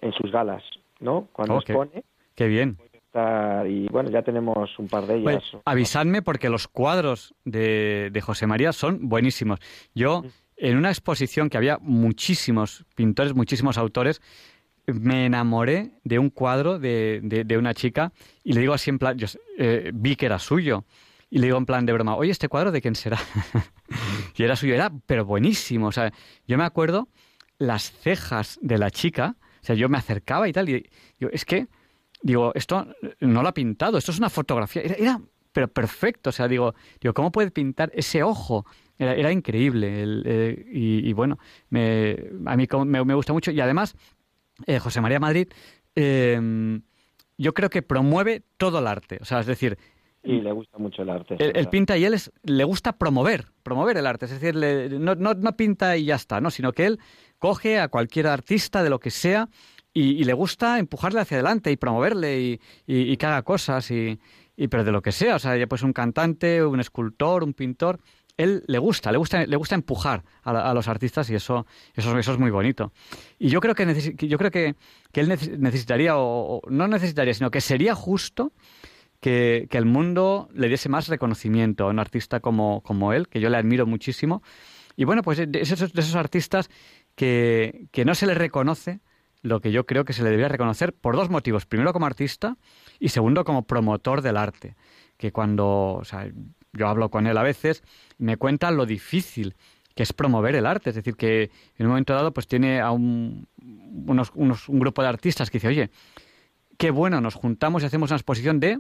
en 0.01 0.14
sus 0.14 0.32
galas, 0.32 0.64
¿no? 0.99 1.30
Cuando 1.32 1.57
expone. 1.57 2.03
Qué 2.36 2.47
bien. 2.47 2.78
Y 3.68 3.88
bueno, 3.89 4.09
ya 4.09 4.24
tenemos 4.24 4.78
un 4.80 4.88
par 4.88 5.05
de 5.05 5.18
ellas. 5.18 5.43
avisadme 5.66 6.22
porque 6.22 6.49
los 6.49 6.68
cuadros 6.68 7.36
de, 7.45 8.09
de 8.11 8.22
José 8.22 8.47
María 8.47 8.74
son 8.74 9.07
buenísimos. 9.07 9.59
Yo 9.93 10.24
en 10.58 10.78
una 10.78 10.89
exposición 10.89 11.49
que 11.49 11.58
había 11.58 11.78
muchísimos 11.80 12.86
pintores, 12.95 13.34
muchísimos 13.34 13.78
autores, 13.78 14.22
me 14.88 15.26
enamoré 15.26 15.91
de 16.04 16.20
un 16.20 16.30
cuadro 16.30 16.80
de, 16.80 17.22
de, 17.24 17.58
una 17.58 17.74
chica 17.74 18.12
y 18.43 18.54
le 18.54 18.62
digo 18.62 18.74
así 18.74 18.89
en 18.89 18.99
plan, 18.99 19.18
yo 19.18 19.28
eh, 19.58 19.91
vi 19.93 20.16
que 20.16 20.26
era 20.26 20.39
suyo 20.39 20.86
y 21.30 21.39
le 21.39 21.47
digo 21.47 21.58
en 21.58 21.66
plan 21.66 21.86
de 21.86 21.93
broma, 21.93 22.16
oye, 22.16 22.32
¿este 22.32 22.49
cuadro 22.49 22.72
de 22.72 22.82
quién 22.82 22.95
será? 22.95 23.18
y 24.36 24.43
era 24.43 24.56
suyo, 24.56 24.74
era 24.74 24.91
pero 25.06 25.26
buenísimo, 25.26 25.88
o 25.88 25.91
sea, 25.91 26.12
yo 26.47 26.58
me 26.58 26.64
acuerdo 26.66 27.08
las 27.58 27.91
cejas 27.91 28.60
de 28.62 28.78
la 28.78 28.91
chica, 28.91 29.38
o 29.62 29.66
sea, 29.66 29.76
yo 29.76 29.88
me 29.88 29.97
acercaba 29.97 30.49
y 30.49 30.54
tal, 30.54 30.68
y 30.70 30.89
yo, 31.18 31.30
es 31.32 31.45
que, 31.45 31.68
digo, 32.22 32.51
esto 32.56 32.88
no 33.22 33.41
lo 33.41 33.47
ha 33.47 33.54
pintado, 33.54 33.97
esto 33.97 34.12
es 34.12 34.18
una 34.18 34.30
fotografía, 34.30 34.82
era, 34.82 34.95
era 34.95 35.22
pero 35.54 35.70
perfecto, 35.70 36.32
o 36.32 36.34
sea, 36.34 36.47
digo, 36.47 36.76
digo, 36.99 37.14
¿cómo 37.14 37.32
puede 37.32 37.51
pintar 37.51 37.91
ese 37.93 38.24
ojo? 38.24 38.66
Era, 39.04 39.32
increíble. 39.32 40.04
Eh, 40.26 40.66
y, 40.72 41.14
bueno, 41.14 41.38
me, 41.70 42.18
a 42.45 42.56
mí 42.56 42.68
me, 42.86 43.14
gusta 43.14 43.34
mucho. 43.34 43.51
Y 43.51 43.60
además, 43.60 43.95
eh, 44.66 44.80
José 44.80 45.01
María 45.01 45.20
Madrid, 45.20 45.47
em, 45.95 46.82
yo 47.38 47.54
creo 47.54 47.70
que 47.70 47.82
promueve 47.82 48.43
todo 48.58 48.80
el 48.80 48.88
arte. 48.88 49.18
O 49.22 49.26
sea, 49.26 49.39
es 49.39 49.45
decir, 49.45 49.78
y 50.24 50.39
le 50.39 50.54
gusta 50.54 50.78
mucho 50.78 51.01
el 51.01 51.10
arte. 51.10 51.36
Él, 51.38 51.68
pinta 51.68 51.97
y 51.97 52.06
él 52.06 52.14
es, 52.14 52.32
le 52.43 52.64
gusta 52.64 52.97
promover, 52.97 53.47
promover 53.62 53.97
el 53.97 54.08
arte. 54.08 54.26
Es 54.26 54.39
decir, 54.39 54.56
no, 54.99 55.16
no, 55.16 55.34
no, 55.34 55.58
pinta 55.58 55.97
y 55.97 56.06
ya 56.06 56.16
está, 56.16 56.39
¿no? 56.39 56.49
Sino 56.49 56.72
que 56.72 56.86
él 56.86 56.99
coge 57.39 57.78
a 57.78 57.89
cualquier 57.89 58.28
artista 58.28 58.84
de 58.84 58.89
lo 58.89 58.99
que 58.99 59.12
sea 59.12 59.49
y, 59.93 60.24
le 60.24 60.34
gusta 60.34 60.80
empujarle 60.80 61.20
hacia 61.20 61.36
adelante 61.36 61.72
y 61.72 61.76
promoverle 61.78 62.39
y, 62.39 62.62
y, 62.88 63.18
que 63.18 63.26
haga 63.26 63.41
cosas 63.43 63.91
y, 63.91 64.18
y, 64.56 64.68
pero 64.70 64.86
de 64.86 64.93
lo 64.93 65.01
que 65.01 65.12
sea. 65.12 65.36
O 65.36 65.39
sea, 65.39 65.58
ya 65.58 65.68
pues 65.68 65.84
un 65.84 65.91
cantante, 65.91 66.64
un 66.64 66.80
escultor, 66.80 67.43
un 67.43 67.54
pintor 67.54 67.99
él 68.38 68.63
le 68.67 68.79
gusta, 68.79 69.11
le 69.11 69.17
gusta, 69.17 69.45
le 69.45 69.55
gusta 69.55 69.75
empujar 69.75 70.23
a, 70.43 70.73
los 70.73 70.88
artistas 70.88 71.29
y 71.29 71.36
eso, 71.36 71.65
eso, 71.93 72.17
es 72.17 72.38
muy 72.39 72.51
bonito. 72.51 72.91
Y 73.38 73.49
yo 73.49 73.59
creo 73.59 73.75
que, 73.75 74.15
yo 74.27 74.38
creo 74.38 74.51
que, 74.51 74.75
él 75.13 75.29
necesitaría, 75.59 76.17
o, 76.17 76.61
no 76.69 76.88
necesitaría, 76.88 77.34
sino 77.34 77.51
que 77.51 77.61
sería 77.61 77.95
justo 77.95 78.51
que, 79.19 79.67
el 79.71 79.86
mundo 79.86 80.49
le 80.53 80.67
diese 80.67 80.89
más 80.89 81.07
reconocimiento 81.07 81.86
a 81.86 81.89
un 81.89 81.99
artista 81.99 82.39
como, 82.39 82.81
como 82.81 83.13
él, 83.13 83.27
que 83.27 83.39
yo 83.39 83.49
le 83.49 83.57
admiro 83.57 83.86
muchísimo. 83.86 84.41
Y 84.95 85.05
bueno, 85.05 85.21
pues 85.21 85.38
de 85.38 85.61
esos, 85.61 85.93
de 85.93 86.01
esos 86.01 86.15
artistas 86.15 86.69
que, 87.15 87.88
que 87.91 88.05
no 88.05 88.15
se 88.15 88.27
le 88.27 88.34
reconoce 88.34 88.99
lo 89.41 89.59
que 89.59 89.71
yo 89.71 89.86
creo 89.86 90.05
que 90.05 90.13
se 90.13 90.23
le 90.23 90.29
debería 90.29 90.47
reconocer 90.47 90.93
por 90.93 91.15
dos 91.15 91.29
motivos. 91.29 91.65
Primero 91.65 91.93
como 91.93 92.05
artista 92.05 92.57
y 92.99 93.09
segundo 93.09 93.43
como 93.43 93.63
promotor 93.63 94.21
del 94.21 94.38
arte 94.38 94.75
que 95.17 95.31
cuando, 95.31 96.01
yo 96.74 96.88
hablo 96.88 97.09
con 97.09 97.28
él 97.28 97.38
a 97.38 97.43
veces, 97.43 97.84
me 98.17 98.38
cuenta 98.38 98.71
lo 98.71 98.86
difícil 98.86 99.55
que 99.95 100.03
es 100.03 100.13
promover 100.13 100.55
el 100.55 100.65
arte. 100.65 100.89
Es 100.89 100.95
decir, 100.95 101.15
que 101.15 101.51
en 101.78 101.86
un 101.86 101.89
momento 101.89 102.13
dado 102.13 102.34
pues 102.34 102.47
tiene 102.47 102.82
a 102.82 102.91
un, 102.91 103.47
unos, 103.61 104.32
unos, 104.36 104.69
un 104.69 104.80
grupo 104.80 105.01
de 105.01 105.07
artistas 105.07 105.49
que 105.49 105.57
dice, 105.57 105.67
oye, 105.67 105.91
qué 106.78 106.91
bueno, 106.91 107.21
nos 107.21 107.36
juntamos 107.36 107.84
y 107.84 107.86
hacemos 107.86 108.09
una 108.09 108.17
exposición 108.17 108.59
de, 108.59 108.80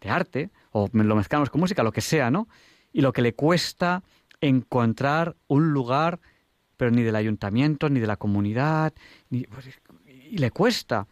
de 0.00 0.10
arte, 0.10 0.50
o 0.70 0.88
lo 0.92 1.16
mezclamos 1.16 1.50
con 1.50 1.60
música, 1.60 1.82
lo 1.82 1.92
que 1.92 2.00
sea, 2.00 2.30
¿no? 2.30 2.48
Y 2.92 3.00
lo 3.00 3.12
que 3.12 3.22
le 3.22 3.34
cuesta 3.34 4.02
encontrar 4.40 5.36
un 5.48 5.72
lugar, 5.72 6.20
pero 6.76 6.90
ni 6.90 7.02
del 7.02 7.16
ayuntamiento, 7.16 7.88
ni 7.88 8.00
de 8.00 8.06
la 8.06 8.16
comunidad, 8.16 8.92
ni, 9.30 9.44
pues, 9.44 9.68
y 10.30 10.38
le 10.38 10.50
cuesta. 10.50 11.06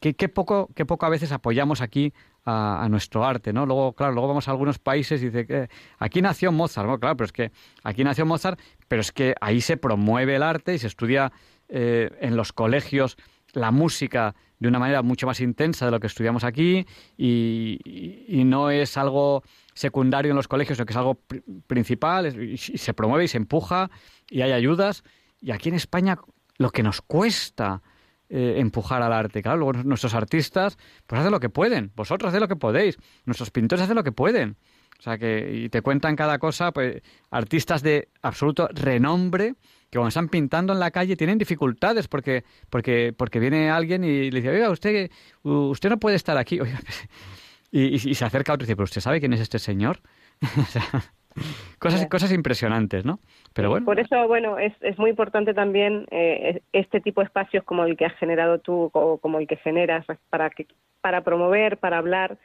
Qué, 0.00 0.14
qué, 0.14 0.28
poco, 0.28 0.68
qué 0.74 0.84
a 0.98 1.08
veces 1.08 1.32
apoyamos 1.32 1.80
aquí 1.80 2.12
a, 2.44 2.86
nuestro 2.88 3.24
arte, 3.24 3.52
¿no? 3.52 3.66
Luego, 3.66 3.92
claro, 3.92 4.12
luego 4.12 4.28
vamos 4.28 4.48
a 4.48 4.52
algunos 4.52 4.78
países 4.78 5.20
y 5.22 5.26
dice 5.26 5.46
que 5.46 5.68
aquí 5.98 6.22
nació 6.22 6.52
Mozart, 6.52 6.88
¿no? 6.88 6.98
Claro, 7.00 7.16
pero 7.16 7.26
es 7.26 7.32
que 7.32 7.52
aquí 7.82 8.04
nació 8.04 8.24
Mozart, 8.24 8.60
pero 8.88 9.00
es 9.00 9.12
que 9.12 9.34
ahí 9.40 9.60
se 9.60 9.76
promueve 9.76 10.36
el 10.36 10.42
arte 10.42 10.74
y 10.74 10.78
se 10.78 10.86
estudia 10.86 11.32
eh, 11.68 12.10
en 12.20 12.36
los 12.36 12.52
colegios 12.52 13.16
la 13.52 13.70
música 13.70 14.34
de 14.58 14.68
una 14.68 14.78
manera 14.78 15.02
mucho 15.02 15.26
más 15.26 15.40
intensa 15.40 15.86
de 15.86 15.90
lo 15.90 16.00
que 16.00 16.06
estudiamos 16.06 16.44
aquí 16.44 16.86
y, 17.16 18.42
no 18.44 18.70
es 18.70 18.96
algo 18.96 19.42
secundario 19.74 20.30
en 20.30 20.36
los 20.36 20.46
colegios, 20.46 20.76
sino 20.76 20.86
que 20.86 20.92
es 20.92 20.96
algo 20.96 21.18
principal 21.66 22.40
y, 22.40 22.56
se 22.56 22.94
promueve 22.94 23.24
y 23.24 23.28
se 23.28 23.38
empuja 23.38 23.90
y 24.30 24.42
hay 24.42 24.52
ayudas. 24.52 25.02
Y 25.40 25.50
aquí 25.50 25.68
en 25.68 25.74
España 25.74 26.18
lo 26.58 26.70
que 26.70 26.82
nos 26.82 27.02
cuesta 27.02 27.82
eh, 28.28 28.54
empujar 28.58 29.02
al 29.02 29.12
arte. 29.12 29.42
Claro, 29.42 29.58
luego 29.58 29.72
nuestros 29.84 30.14
artistas 30.14 30.78
pues 31.06 31.20
hacen 31.20 31.32
lo 31.32 31.40
que 31.40 31.48
pueden, 31.48 31.92
vosotros 31.94 32.30
hacen 32.30 32.40
lo 32.40 32.48
que 32.48 32.56
podéis, 32.56 32.98
nuestros 33.24 33.50
pintores 33.50 33.84
hacen 33.84 33.96
lo 33.96 34.04
que 34.04 34.12
pueden. 34.12 34.56
O 34.98 35.02
sea 35.02 35.18
que 35.18 35.50
y 35.52 35.68
te 35.68 35.82
cuentan 35.82 36.16
cada 36.16 36.38
cosa, 36.38 36.72
pues 36.72 37.02
artistas 37.30 37.82
de 37.82 38.08
absoluto 38.22 38.68
renombre 38.72 39.54
que 39.90 39.98
cuando 39.98 40.08
están 40.08 40.28
pintando 40.28 40.72
en 40.72 40.80
la 40.80 40.90
calle 40.90 41.16
tienen 41.16 41.38
dificultades 41.38 42.08
porque 42.08 42.44
porque 42.70 43.14
porque 43.16 43.38
viene 43.38 43.70
alguien 43.70 44.04
y 44.04 44.30
le 44.30 44.40
dice, 44.40 44.50
"Oiga, 44.50 44.70
usted 44.70 45.10
usted 45.42 45.90
no 45.90 45.98
puede 45.98 46.16
estar 46.16 46.36
aquí." 46.38 46.60
Oiga, 46.60 46.80
y, 47.70 47.94
y, 47.94 48.14
se 48.14 48.24
acerca 48.24 48.52
a 48.52 48.54
otro 48.54 48.64
y 48.64 48.66
dice, 48.66 48.76
"¿Pero 48.76 48.84
usted 48.84 49.00
sabe 49.00 49.20
quién 49.20 49.32
es 49.34 49.40
este 49.40 49.58
señor?" 49.58 50.00
o 50.58 50.64
sea, 50.64 51.12
cosas 51.78 52.06
cosas 52.06 52.32
impresionantes, 52.32 53.04
¿no? 53.04 53.20
Pero 53.52 53.70
bueno. 53.70 53.86
Por 53.86 54.00
eso, 54.00 54.26
bueno, 54.26 54.58
es, 54.58 54.72
es 54.80 54.98
muy 54.98 55.10
importante 55.10 55.54
también 55.54 56.06
eh, 56.10 56.62
este 56.72 57.00
tipo 57.00 57.20
de 57.20 57.26
espacios 57.26 57.64
como 57.64 57.84
el 57.84 57.96
que 57.96 58.06
has 58.06 58.16
generado 58.16 58.58
tú 58.58 58.90
o 58.92 59.18
como 59.18 59.38
el 59.38 59.46
que 59.46 59.56
generas 59.56 60.04
para 60.30 60.50
que 60.50 60.66
para 61.00 61.22
promover, 61.22 61.78
para 61.78 61.98
hablar 61.98 62.38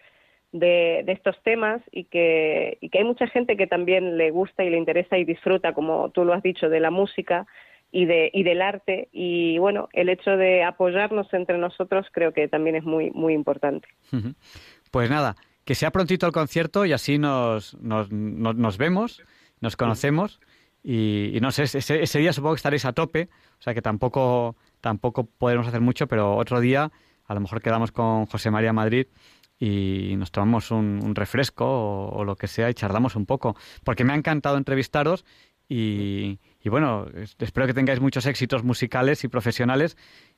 de, 0.52 1.04
de, 1.06 1.12
estos 1.14 1.42
temas 1.44 1.82
y 1.92 2.06
que, 2.06 2.78
y 2.82 2.90
que 2.90 3.00
hay 3.00 3.04
mucha 3.04 3.28
gente 3.28 3.58
que 3.58 3.68
también 3.68 4.18
le 4.18 4.32
gusta 4.32 4.64
y 4.64 4.70
le 4.70 4.78
interesa 4.78 5.18
y 5.18 5.24
disfruta, 5.24 5.74
como 5.74 6.10
tú 6.10 6.26
lo 6.26 6.34
has 6.34 6.44
dicho, 6.44 6.70
de 6.70 6.80
la 6.80 6.92
música 6.92 7.48
y, 7.92 8.06
de, 8.06 8.30
y 8.34 8.44
del 8.44 8.62
arte. 8.62 9.10
Y 9.12 9.58
bueno, 9.58 9.90
el 9.94 10.10
hecho 10.10 10.38
de 10.38 10.64
apoyarnos 10.64 11.34
entre 11.34 11.58
nosotros 11.58 12.08
creo 12.12 12.34
que 12.34 12.48
también 12.48 12.76
es 12.76 12.84
muy, 12.84 13.12
muy 13.12 13.34
importante. 13.34 13.88
Pues 14.92 15.10
nada, 15.10 15.36
que 15.66 15.76
sea 15.76 15.92
prontito 15.92 16.26
el 16.26 16.32
concierto 16.32 16.86
y 16.86 16.94
así 16.94 17.18
nos, 17.18 17.76
nos, 17.82 18.12
nos, 18.12 18.56
nos 18.56 18.78
vemos, 18.78 19.22
nos 19.60 19.76
conocemos. 19.76 20.40
Y, 20.84 21.38
no 21.42 21.52
sé, 21.52 21.64
ese, 21.64 22.02
ese, 22.02 22.20
día 22.20 22.34
supongo 22.34 22.56
que 22.56 22.58
estaréis 22.58 22.86
a 22.86 22.94
tope, 22.94 23.30
o 23.60 23.62
sea 23.62 23.76
que 23.76 23.84
tampoco, 23.84 24.56
tampoco 24.80 25.26
podremos 25.26 25.68
hacer 25.68 25.82
mucho, 25.82 26.08
pero 26.08 26.36
otro 26.36 26.60
día 26.60 26.92
a 27.28 27.34
lo 27.36 27.40
mejor 27.40 27.62
quedamos 27.62 27.92
con 27.92 28.26
José 28.26 28.50
María 28.50 28.74
Madrid 28.74 29.06
y 29.60 30.16
nos 30.18 30.32
tomamos 30.32 30.72
un, 30.72 31.00
un 31.04 31.14
refresco 31.14 31.66
o, 31.66 32.10
o, 32.10 32.26
lo 32.26 32.36
que 32.36 32.48
sea 32.48 32.68
y 32.72 32.74
charlamos 32.74 33.16
un 33.16 33.28
poco, 33.28 33.56
porque 33.84 34.04
me 34.04 34.14
ha 34.14 34.16
encantado 34.16 34.58
entrevistaros 34.58 35.24
y, 35.70 36.40
y 36.62 36.70
bueno, 36.70 37.06
espero 37.40 37.66
que 37.66 37.74
tengáis 37.74 38.02
muchos 38.02 38.26
éxitos 38.26 38.64
musicales 38.64 39.24
y 39.24 39.28
profesionales 39.28 39.96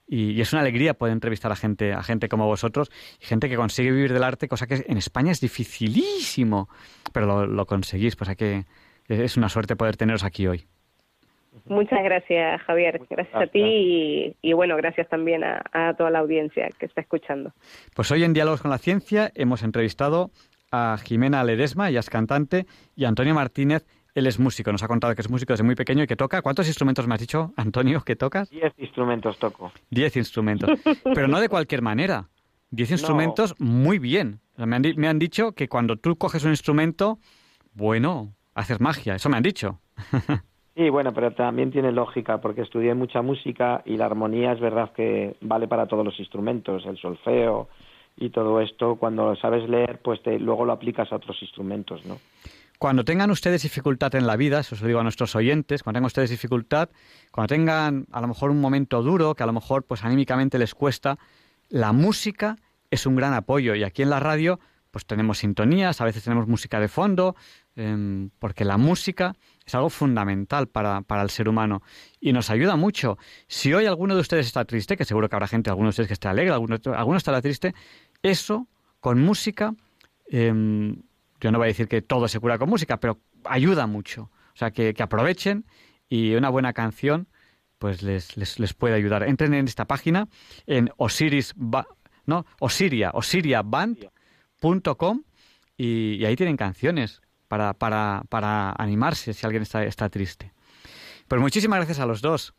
y, 0.08 0.32
y, 0.32 0.42
es 0.42 0.54
una 0.54 0.62
alegría 0.62 0.94
poder 0.94 1.14
entrevistar 1.14 1.52
a 1.52 1.56
gente, 1.56 1.94
a 1.94 2.04
gente 2.04 2.30
como 2.30 2.46
vosotros 2.46 2.92
y 3.22 3.26
gente 3.26 3.50
que 3.50 3.56
consigue 3.56 3.92
vivir 3.92 4.14
del 4.14 4.24
arte, 4.24 4.48
cosa 4.48 4.68
que 4.68 4.84
en 4.88 4.98
España 4.98 5.32
es 5.32 5.40
dificilísimo, 5.42 6.68
pero 7.14 7.26
lo, 7.26 7.46
lo 7.46 7.66
conseguís, 7.66 8.16
pues 8.16 8.30
hay 8.30 8.36
que 8.36 8.66
es 9.08 9.38
una 9.38 9.50
suerte 9.50 9.76
poder 9.76 9.98
teneros 9.98 10.24
aquí 10.24 10.48
hoy. 10.48 10.66
Muchas 11.66 12.04
gracias, 12.04 12.62
Javier. 12.64 12.98
Gracias, 12.98 13.10
gracias. 13.10 13.44
a 13.44 13.48
ti 13.48 13.62
y, 13.62 14.36
y, 14.42 14.54
bueno, 14.54 14.76
gracias 14.76 15.08
también 15.08 15.44
a, 15.44 15.62
a, 15.72 15.94
toda 15.94 16.10
la 16.10 16.20
audiencia 16.20 16.70
que 16.80 16.88
está 16.88 17.02
escuchando. 17.02 17.54
Pues 17.96 18.12
hoy 18.12 18.24
en 18.24 18.34
Diálogos 18.34 18.62
con 18.62 18.72
la 18.72 18.80
Ciencia 18.80 19.32
hemos 19.36 19.62
entrevistado 19.62 20.32
a 20.72 20.98
Jimena 20.98 21.44
Ledesma, 21.44 21.90
ella 21.90 22.00
es 22.00 22.10
cantante, 22.10 22.66
y 22.96 23.06
a 23.06 23.10
Antonio 23.10 23.36
Martínez, 23.36 23.86
él 24.16 24.28
es 24.28 24.40
músico. 24.40 24.72
Nos 24.72 24.84
ha 24.84 24.88
contado 24.88 25.16
que 25.16 25.22
es 25.22 25.30
músico 25.30 25.54
desde 25.54 25.64
muy 25.64 25.76
pequeño 25.76 26.04
y 26.04 26.08
que 26.08 26.16
toca. 26.16 26.42
¿Cuántos 26.42 26.68
instrumentos 26.68 27.08
me 27.08 27.16
has 27.16 27.20
dicho, 27.20 27.54
Antonio, 27.56 28.02
que 28.02 28.16
tocas? 28.16 28.50
Diez 28.50 28.74
instrumentos 28.78 29.38
toco. 29.40 29.72
Diez 29.90 30.16
instrumentos. 30.16 30.70
Pero 31.04 31.28
no 31.28 31.40
de 31.40 31.50
cualquier 31.50 31.82
manera. 31.82 32.30
Diez 32.70 32.92
instrumentos 32.92 33.56
no. 33.60 33.66
muy 33.66 34.00
bien. 34.00 34.40
Me 34.58 34.76
han, 34.76 34.84
me 34.98 35.08
han 35.08 35.20
dicho 35.20 35.54
que 35.54 35.68
cuando 35.68 35.98
tú 35.98 36.16
coges 36.16 36.44
un 36.44 36.52
instrumento, 36.52 37.20
bueno, 37.74 38.34
hacer 38.56 38.80
magia, 38.80 39.16
eso 39.16 39.30
me 39.30 39.38
han 39.38 39.44
dicho. 39.44 39.80
sí, 40.76 40.90
bueno, 40.90 41.14
pero 41.14 41.32
también 41.32 41.72
tiene 41.72 41.92
lógica, 41.92 42.40
porque 42.40 42.62
estudié 42.62 42.94
mucha 42.94 43.22
música 43.22 43.82
y 43.86 43.98
la 43.98 44.06
armonía 44.06 44.54
es 44.54 44.60
verdad 44.60 44.92
que 44.94 45.36
vale 45.42 45.68
para 45.68 45.88
todos 45.88 46.06
los 46.06 46.20
instrumentos, 46.20 46.86
el 46.86 46.98
solfeo 46.98 47.70
y 48.16 48.30
todo 48.30 48.62
esto, 48.62 48.96
cuando 48.96 49.36
sabes 49.38 49.68
leer, 49.68 50.00
pues 50.04 50.22
te, 50.22 50.38
luego 50.40 50.66
lo 50.66 50.74
aplicas 50.74 51.12
a 51.12 51.16
otros 51.16 51.42
instrumentos, 51.42 52.06
¿no? 52.06 52.18
Cuando 52.84 53.06
tengan 53.06 53.32
ustedes 53.32 53.64
dificultad 53.64 54.14
en 54.16 54.28
la 54.28 54.36
vida, 54.36 54.60
eso 54.60 54.76
se 54.76 54.82
lo 54.82 54.88
digo 54.88 55.00
a 55.00 55.04
nuestros 55.04 55.38
oyentes, 55.38 55.84
cuando 55.84 56.00
tengan 56.00 56.08
ustedes 56.08 56.30
dificultad, 56.30 56.90
cuando 57.32 57.48
tengan 57.48 58.08
a 58.12 58.20
lo 58.20 58.28
mejor 58.28 58.52
un 58.52 58.60
momento 58.60 59.02
duro, 59.02 59.36
que 59.36 59.44
a 59.44 59.46
lo 59.46 59.54
mejor 59.54 59.86
pues 59.86 60.04
anímicamente 60.04 60.60
les 60.60 60.76
cuesta, 60.76 61.18
la 61.70 61.94
música 61.94 62.58
es 62.92 63.06
un 63.06 63.16
gran 63.16 63.34
apoyo 63.34 63.74
y 63.74 63.86
aquí 63.86 64.02
en 64.02 64.10
la 64.10 64.20
radio 64.20 64.60
pues 64.92 65.06
tenemos 65.06 65.38
sintonías, 65.38 66.02
a 66.02 66.04
veces 66.04 66.26
tenemos 66.26 66.46
música 66.46 66.82
de 66.82 66.90
fondo, 66.90 67.38
eh, 67.78 68.28
porque 68.38 68.66
la 68.66 68.76
música 68.76 69.34
es 69.66 69.74
algo 69.76 69.90
fundamental 69.90 70.68
para, 70.68 71.04
para, 71.04 71.22
el 71.22 71.30
ser 71.30 71.48
humano 71.48 71.84
y 72.20 72.34
nos 72.34 72.50
ayuda 72.50 72.76
mucho. 72.76 73.18
Si 73.48 73.74
hoy 73.74 73.86
alguno 73.86 74.14
de 74.14 74.20
ustedes 74.20 74.46
está 74.46 74.66
triste, 74.66 74.98
que 74.98 75.06
seguro 75.06 75.30
que 75.30 75.38
habrá 75.38 75.48
gente, 75.48 75.70
alguno 75.70 75.86
de 75.86 75.92
ustedes 75.92 76.08
que 76.08 76.16
esté 76.16 76.28
alegre, 76.28 76.52
alguno, 76.52 76.76
alguno 76.98 77.18
estará 77.18 77.42
triste, 77.42 77.74
eso 78.22 78.68
con 79.00 79.22
música, 79.22 79.74
eh, 80.30 80.96
yo 81.44 81.52
no 81.52 81.58
voy 81.58 81.66
a 81.66 81.68
decir 81.68 81.90
que 81.90 82.02
todo 82.02 82.30
se 82.30 82.40
cura 82.40 82.58
con 82.58 82.70
música, 82.70 83.02
pero 83.02 83.20
ayuda 83.44 83.86
mucho. 83.86 84.32
O 84.54 84.56
sea, 84.56 84.72
que, 84.72 84.94
que 84.94 85.04
aprovechen 85.04 85.66
y 86.08 86.36
una 86.36 86.48
buena 86.50 86.72
canción 86.72 87.28
pues 87.80 88.02
les, 88.02 88.38
les, 88.38 88.60
les, 88.60 88.74
puede 88.74 88.96
ayudar. 88.96 89.24
Entren 89.24 89.54
en 89.54 89.66
esta 89.66 89.84
página, 89.84 90.30
en 90.68 90.90
Osiris, 90.96 91.54
no, 92.26 92.46
Osiria, 92.62 93.12
osiriaband.com 93.14 95.24
y, 95.76 96.16
y 96.16 96.26
ahí 96.26 96.38
tienen 96.38 96.56
canciones 96.56 97.22
para, 97.50 97.74
para, 97.74 98.22
para 98.30 98.74
animarse 98.78 99.34
si 99.34 99.46
alguien 99.46 99.64
está, 99.64 99.84
está 99.84 100.08
triste. 100.08 100.54
Pues 101.28 101.42
muchísimas 101.42 101.80
gracias 101.80 102.00
a 102.00 102.06
los 102.06 102.22
dos. 102.22 102.54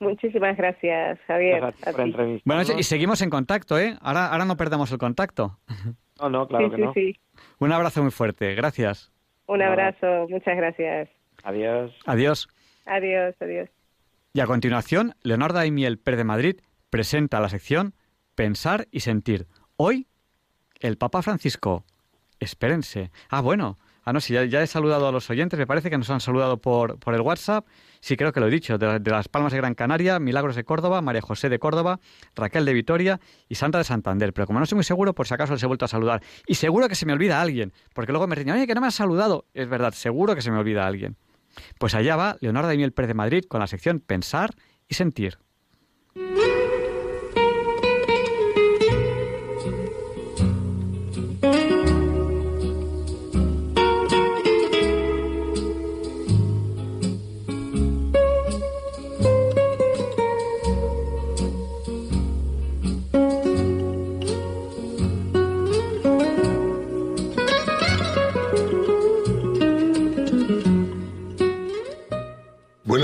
Muchísimas 0.00 0.54
gracias, 0.58 1.18
Javier. 1.26 1.60
Gracias 1.60 1.94
por 1.94 2.12
Buenas 2.44 2.68
noches 2.68 2.78
y 2.78 2.82
seguimos 2.82 3.22
en 3.22 3.30
contacto, 3.30 3.78
¿eh? 3.78 3.96
Ahora, 4.02 4.26
ahora 4.26 4.44
no 4.44 4.58
perdamos 4.58 4.92
el 4.92 4.98
contacto. 4.98 5.58
No, 6.20 6.28
no, 6.28 6.46
claro 6.46 6.68
sí, 6.68 6.76
que 6.76 6.82
no. 6.82 6.92
Sí, 6.92 7.12
sí. 7.12 7.20
Un 7.60 7.72
abrazo 7.72 8.02
muy 8.02 8.10
fuerte, 8.10 8.54
gracias. 8.54 9.12
Un 9.46 9.62
abrazo, 9.62 10.26
muchas 10.28 10.56
gracias. 10.56 11.10
Adiós. 11.44 11.92
Adiós. 12.06 12.48
Adiós, 12.86 13.34
adiós. 13.40 13.68
Y 14.32 14.40
a 14.40 14.46
continuación, 14.46 15.14
Leonardo 15.22 15.58
Aimiel 15.58 15.98
Pérez 15.98 16.18
de 16.18 16.24
Madrid 16.24 16.60
presenta 16.88 17.38
la 17.38 17.50
sección 17.50 17.94
Pensar 18.34 18.88
y 18.90 19.00
Sentir. 19.00 19.46
Hoy, 19.76 20.06
el 20.80 20.96
Papa 20.96 21.20
Francisco. 21.20 21.84
Espérense. 22.38 23.10
Ah, 23.28 23.42
bueno. 23.42 23.76
Ah, 24.04 24.14
no, 24.14 24.20
sí, 24.20 24.32
ya, 24.32 24.44
ya, 24.46 24.62
he 24.62 24.66
saludado 24.66 25.06
a 25.06 25.12
los 25.12 25.28
oyentes. 25.28 25.58
Me 25.58 25.66
parece 25.66 25.90
que 25.90 25.98
nos 25.98 26.08
han 26.08 26.20
saludado 26.20 26.56
por, 26.56 26.98
por 26.98 27.14
el 27.14 27.20
WhatsApp. 27.20 27.66
Sí, 28.00 28.16
creo 28.16 28.32
que 28.32 28.40
lo 28.40 28.48
he 28.48 28.50
dicho. 28.50 28.78
De, 28.78 28.98
de, 28.98 29.10
Las 29.10 29.28
Palmas 29.28 29.52
de 29.52 29.58
Gran 29.58 29.74
Canaria, 29.74 30.18
Milagros 30.18 30.56
de 30.56 30.64
Córdoba, 30.64 31.02
María 31.02 31.20
José 31.20 31.48
de 31.48 31.58
Córdoba, 31.58 32.00
Raquel 32.34 32.64
de 32.64 32.72
Vitoria 32.72 33.20
y 33.48 33.54
Santa 33.54 33.78
de 33.78 33.84
Santander. 33.84 34.32
Pero 34.32 34.46
como 34.46 34.58
no 34.58 34.64
estoy 34.64 34.76
muy 34.76 34.84
seguro, 34.84 35.14
por 35.14 35.26
si 35.26 35.34
acaso 35.34 35.52
les 35.52 35.62
he 35.62 35.66
vuelto 35.66 35.84
a 35.84 35.88
saludar. 35.88 36.22
Y 36.46 36.54
seguro 36.54 36.88
que 36.88 36.94
se 36.94 37.06
me 37.06 37.12
olvida 37.12 37.40
alguien. 37.40 37.72
Porque 37.94 38.12
luego 38.12 38.26
me 38.26 38.34
riñen, 38.34 38.56
oye, 38.56 38.66
que 38.66 38.74
no 38.74 38.80
me 38.80 38.86
has 38.86 38.94
saludado. 38.94 39.46
Es 39.54 39.68
verdad, 39.68 39.92
seguro 39.92 40.34
que 40.34 40.42
se 40.42 40.50
me 40.50 40.58
olvida 40.58 40.86
alguien. 40.86 41.16
Pues 41.78 41.94
allá 41.94 42.16
va 42.16 42.36
Leonardo 42.40 42.68
de 42.68 42.76
Miel 42.76 42.92
Pérez 42.92 43.08
de 43.08 43.14
Madrid 43.14 43.44
con 43.48 43.60
la 43.60 43.66
sección 43.66 44.00
Pensar 44.00 44.54
y 44.88 44.94
Sentir. 44.94 45.38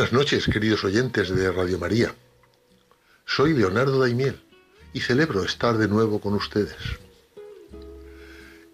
Buenas 0.07 0.21
noches, 0.21 0.47
queridos 0.47 0.85
oyentes 0.85 1.35
de 1.35 1.51
Radio 1.51 1.81
María. 1.81 2.15
Soy 3.25 3.55
Leonardo 3.55 3.99
Daimiel 3.99 4.41
y 4.93 5.01
celebro 5.01 5.43
estar 5.43 5.79
de 5.79 5.89
nuevo 5.89 6.21
con 6.21 6.35
ustedes. 6.35 6.77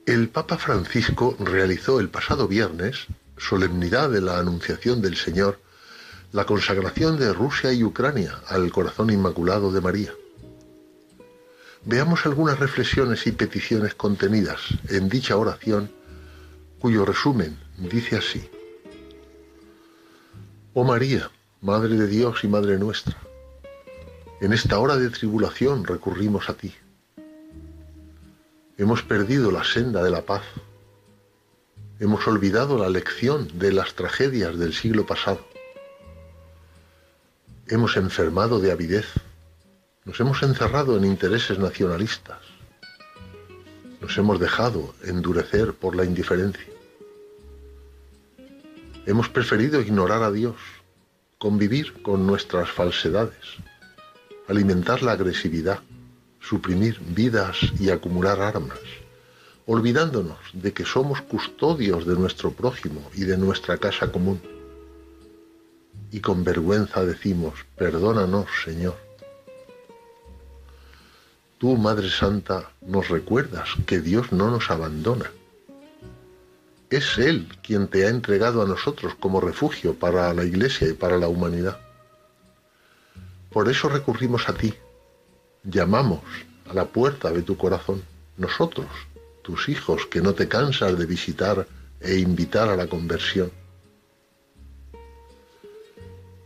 El 0.05 0.29
Papa 0.29 0.59
Francisco 0.59 1.35
realizó 1.41 2.01
el 2.01 2.11
pasado 2.11 2.49
viernes, 2.49 3.07
solemnidad 3.39 4.11
de 4.11 4.21
la 4.21 4.41
Anunciación 4.41 5.01
del 5.01 5.17
Señor, 5.17 5.59
la 6.33 6.45
consagración 6.45 7.19
de 7.19 7.33
Rusia 7.33 7.73
y 7.73 7.83
Ucrania 7.83 8.39
al 8.49 8.71
corazón 8.71 9.09
inmaculado 9.09 9.73
de 9.73 9.81
María. 9.81 10.13
Veamos 11.87 12.27
algunas 12.27 12.59
reflexiones 12.59 13.27
y 13.27 13.33
peticiones 13.33 13.95
contenidas 13.95 14.61
en 14.91 15.09
dicha 15.09 15.39
oración, 15.39 15.91
cuyo 16.79 17.07
resumen 17.07 17.57
dice 17.79 18.19
así. 18.19 18.51
Oh 20.75 20.85
María, 20.85 21.31
Madre 21.61 21.97
de 21.97 22.07
Dios 22.07 22.45
y 22.45 22.49
Madre 22.49 22.79
nuestra, 22.79 23.15
en 24.41 24.55
esta 24.55 24.79
hora 24.79 24.97
de 24.97 25.11
tribulación 25.11 25.85
recurrimos 25.85 26.49
a 26.49 26.55
ti. 26.55 26.75
Hemos 28.79 29.03
perdido 29.03 29.51
la 29.51 29.65
senda 29.65 30.03
de 30.03 30.11
la 30.11 30.23
paz. 30.23 30.41
Hemos 32.01 32.27
olvidado 32.27 32.79
la 32.79 32.89
lección 32.89 33.51
de 33.59 33.71
las 33.71 33.93
tragedias 33.93 34.59
del 34.59 34.73
siglo 34.73 35.05
pasado. 35.05 35.47
Hemos 37.69 37.99
enfermado 37.99 38.59
de 38.59 38.73
avidez. 38.73 39.09
Nos 40.07 40.19
hemos 40.21 40.43
encerrado 40.43 40.97
en 40.97 41.05
intereses 41.05 41.59
nacionalistas. 41.59 42.41
Nos 44.01 44.17
hemos 44.17 44.41
dejado 44.41 44.95
endurecer 45.05 45.75
por 45.75 45.95
la 45.95 46.07
indiferencia. 46.07 46.72
Hemos 49.05 49.29
preferido 49.29 49.81
ignorar 49.81 50.23
a 50.23 50.31
Dios, 50.31 50.55
convivir 51.39 52.03
con 52.03 52.25
nuestras 52.25 52.71
falsedades, 52.71 53.57
alimentar 54.47 55.03
la 55.03 55.13
agresividad, 55.13 55.81
suprimir 56.41 57.01
vidas 57.01 57.59
y 57.81 57.91
acumular 57.91 58.41
armas, 58.41 58.79
olvidándonos 59.67 60.39
de 60.53 60.73
que 60.73 60.85
somos 60.85 61.21
custodios 61.21 62.07
de 62.07 62.15
nuestro 62.15 62.53
prójimo 62.53 63.11
y 63.13 63.25
de 63.25 63.37
nuestra 63.37 63.77
casa 63.77 64.13
común. 64.13 64.41
Y 66.13 66.21
con 66.21 66.45
vergüenza 66.45 67.05
decimos, 67.05 67.55
perdónanos, 67.77 68.47
Señor. 68.65 68.97
Tú, 71.59 71.77
Madre 71.77 72.09
Santa, 72.09 72.71
nos 72.83 73.09
recuerdas 73.09 73.69
que 73.85 74.01
Dios 74.01 74.31
no 74.31 74.49
nos 74.49 74.71
abandona 74.71 75.33
es 76.93 77.17
Él 77.17 77.49
quien 77.63 77.89
te 77.89 78.05
ha 78.05 78.11
entregado 78.11 78.61
a 78.63 78.67
nosotros 78.67 79.15
como 79.19 79.41
refugio 79.41 79.95
para 79.95 80.33
la 80.35 80.45
Iglesia 80.45 80.89
y 80.89 80.93
para 80.93 81.17
la 81.17 81.27
humanidad. 81.27 81.81
Por 83.51 83.71
eso 83.71 83.89
recurrimos 83.89 84.49
a 84.49 84.53
ti. 84.53 84.75
Llamamos 85.65 86.21
a 86.69 86.75
la 86.75 86.85
puerta 86.85 87.31
de 87.31 87.43
tu 87.43 87.57
corazón, 87.57 88.03
nosotros, 88.37 88.87
tus 89.43 89.71
hijos, 89.71 90.07
que 90.07 90.21
no 90.21 90.35
te 90.35 90.49
cansas 90.49 90.99
de 90.99 91.07
visitar 91.07 91.67
e 92.01 92.19
invitar 92.19 92.69
a 92.69 92.77
la 92.77 92.87
conversión. 92.87 93.51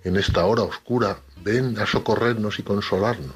En 0.05 0.17
esta 0.17 0.45
hora 0.47 0.63
oscura, 0.63 1.19
ven 1.43 1.77
a 1.81 1.87
socorrernos 1.87 2.61
y 2.61 2.63
consolarnos 2.63 3.35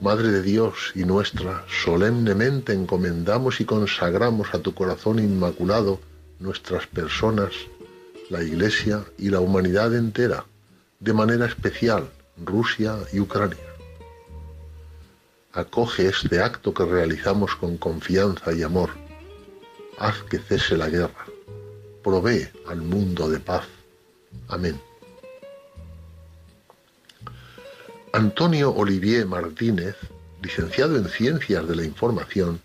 Madre 0.00 0.28
de 0.28 0.42
Dios 0.42 0.92
y 0.94 1.04
nuestra, 1.04 1.64
solemnemente 1.68 2.72
encomendamos 2.72 3.60
y 3.60 3.64
consagramos 3.64 4.54
a 4.54 4.60
tu 4.60 4.72
corazón 4.72 5.18
inmaculado 5.18 6.00
nuestras 6.38 6.86
personas, 6.86 7.50
la 8.30 8.42
Iglesia 8.44 9.04
y 9.18 9.30
la 9.30 9.40
humanidad 9.40 9.92
entera, 9.96 10.44
de 11.00 11.12
manera 11.12 11.46
especial 11.46 12.08
Rusia 12.44 12.96
y 13.12 13.18
Ucrania. 13.18 13.58
Acoge 15.52 16.06
este 16.06 16.40
acto 16.40 16.72
que 16.72 16.84
realizamos 16.84 17.56
con 17.56 17.76
confianza 17.76 18.52
y 18.52 18.62
amor. 18.62 18.90
Haz 19.98 20.22
que 20.30 20.38
cese 20.38 20.76
la 20.76 20.88
guerra. 20.88 21.26
Provee 22.04 22.48
al 22.68 22.82
mundo 22.82 23.28
de 23.28 23.40
paz. 23.40 23.64
Amén. 24.46 24.80
Antonio 28.12 28.74
Olivier 28.74 29.26
Martínez, 29.26 29.94
licenciado 30.42 30.96
en 30.96 31.08
Ciencias 31.08 31.68
de 31.68 31.76
la 31.76 31.84
Información, 31.84 32.60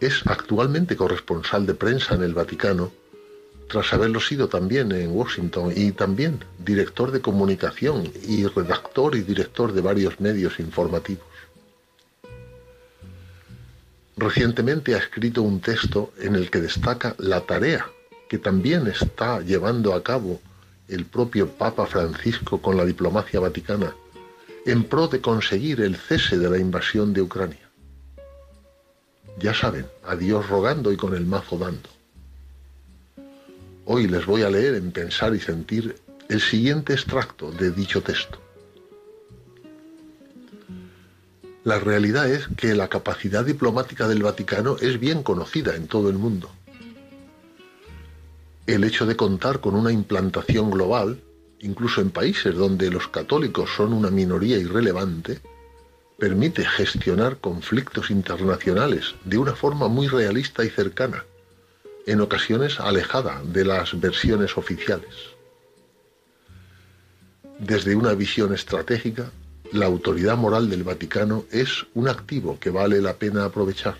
es 0.00 0.22
actualmente 0.26 0.96
corresponsal 0.96 1.66
de 1.66 1.74
prensa 1.74 2.16
en 2.16 2.24
el 2.24 2.34
Vaticano, 2.34 2.90
tras 3.68 3.92
haberlo 3.92 4.18
sido 4.18 4.48
también 4.48 4.90
en 4.90 5.12
Washington 5.12 5.72
y 5.74 5.92
también 5.92 6.44
director 6.58 7.12
de 7.12 7.20
comunicación 7.20 8.10
y 8.26 8.44
redactor 8.46 9.14
y 9.14 9.22
director 9.22 9.72
de 9.72 9.80
varios 9.80 10.18
medios 10.20 10.58
informativos. 10.58 11.24
Recientemente 14.16 14.94
ha 14.94 14.98
escrito 14.98 15.42
un 15.42 15.60
texto 15.60 16.12
en 16.18 16.34
el 16.34 16.50
que 16.50 16.60
destaca 16.60 17.14
la 17.18 17.40
tarea 17.40 17.86
que 18.28 18.38
también 18.38 18.88
está 18.88 19.40
llevando 19.40 19.94
a 19.94 20.02
cabo 20.02 20.40
el 20.88 21.04
propio 21.04 21.48
Papa 21.48 21.86
Francisco 21.86 22.60
con 22.60 22.76
la 22.76 22.84
diplomacia 22.84 23.38
vaticana 23.38 23.94
en 24.66 24.84
pro 24.84 25.08
de 25.08 25.20
conseguir 25.20 25.80
el 25.80 25.96
cese 25.96 26.38
de 26.38 26.48
la 26.48 26.58
invasión 26.58 27.12
de 27.12 27.22
Ucrania. 27.22 27.68
Ya 29.38 29.52
saben, 29.52 29.86
a 30.04 30.16
Dios 30.16 30.48
rogando 30.48 30.92
y 30.92 30.96
con 30.96 31.14
el 31.14 31.26
mazo 31.26 31.58
dando. 31.58 31.90
Hoy 33.84 34.06
les 34.06 34.24
voy 34.24 34.42
a 34.42 34.50
leer 34.50 34.76
en 34.76 34.92
Pensar 34.92 35.34
y 35.34 35.40
Sentir 35.40 35.96
el 36.28 36.40
siguiente 36.40 36.94
extracto 36.94 37.50
de 37.52 37.70
dicho 37.70 38.02
texto. 38.02 38.40
La 41.64 41.78
realidad 41.78 42.30
es 42.30 42.48
que 42.56 42.74
la 42.74 42.88
capacidad 42.88 43.44
diplomática 43.44 44.08
del 44.08 44.22
Vaticano 44.22 44.76
es 44.80 44.98
bien 45.00 45.22
conocida 45.22 45.74
en 45.74 45.88
todo 45.88 46.08
el 46.08 46.16
mundo. 46.16 46.50
El 48.66 48.84
hecho 48.84 49.04
de 49.04 49.16
contar 49.16 49.60
con 49.60 49.74
una 49.74 49.92
implantación 49.92 50.70
global 50.70 51.20
incluso 51.64 52.00
en 52.00 52.10
países 52.10 52.54
donde 52.54 52.90
los 52.90 53.08
católicos 53.08 53.70
son 53.74 53.92
una 53.92 54.10
minoría 54.10 54.58
irrelevante, 54.58 55.40
permite 56.18 56.64
gestionar 56.64 57.38
conflictos 57.38 58.10
internacionales 58.10 59.14
de 59.24 59.38
una 59.38 59.54
forma 59.54 59.88
muy 59.88 60.06
realista 60.06 60.64
y 60.64 60.68
cercana, 60.68 61.24
en 62.06 62.20
ocasiones 62.20 62.80
alejada 62.80 63.42
de 63.44 63.64
las 63.64 63.98
versiones 63.98 64.56
oficiales. 64.58 65.14
Desde 67.58 67.96
una 67.96 68.12
visión 68.12 68.52
estratégica, 68.52 69.30
la 69.72 69.86
autoridad 69.86 70.36
moral 70.36 70.68
del 70.68 70.84
Vaticano 70.84 71.46
es 71.50 71.86
un 71.94 72.08
activo 72.08 72.58
que 72.60 72.70
vale 72.70 73.00
la 73.00 73.14
pena 73.14 73.44
aprovechar. 73.44 73.96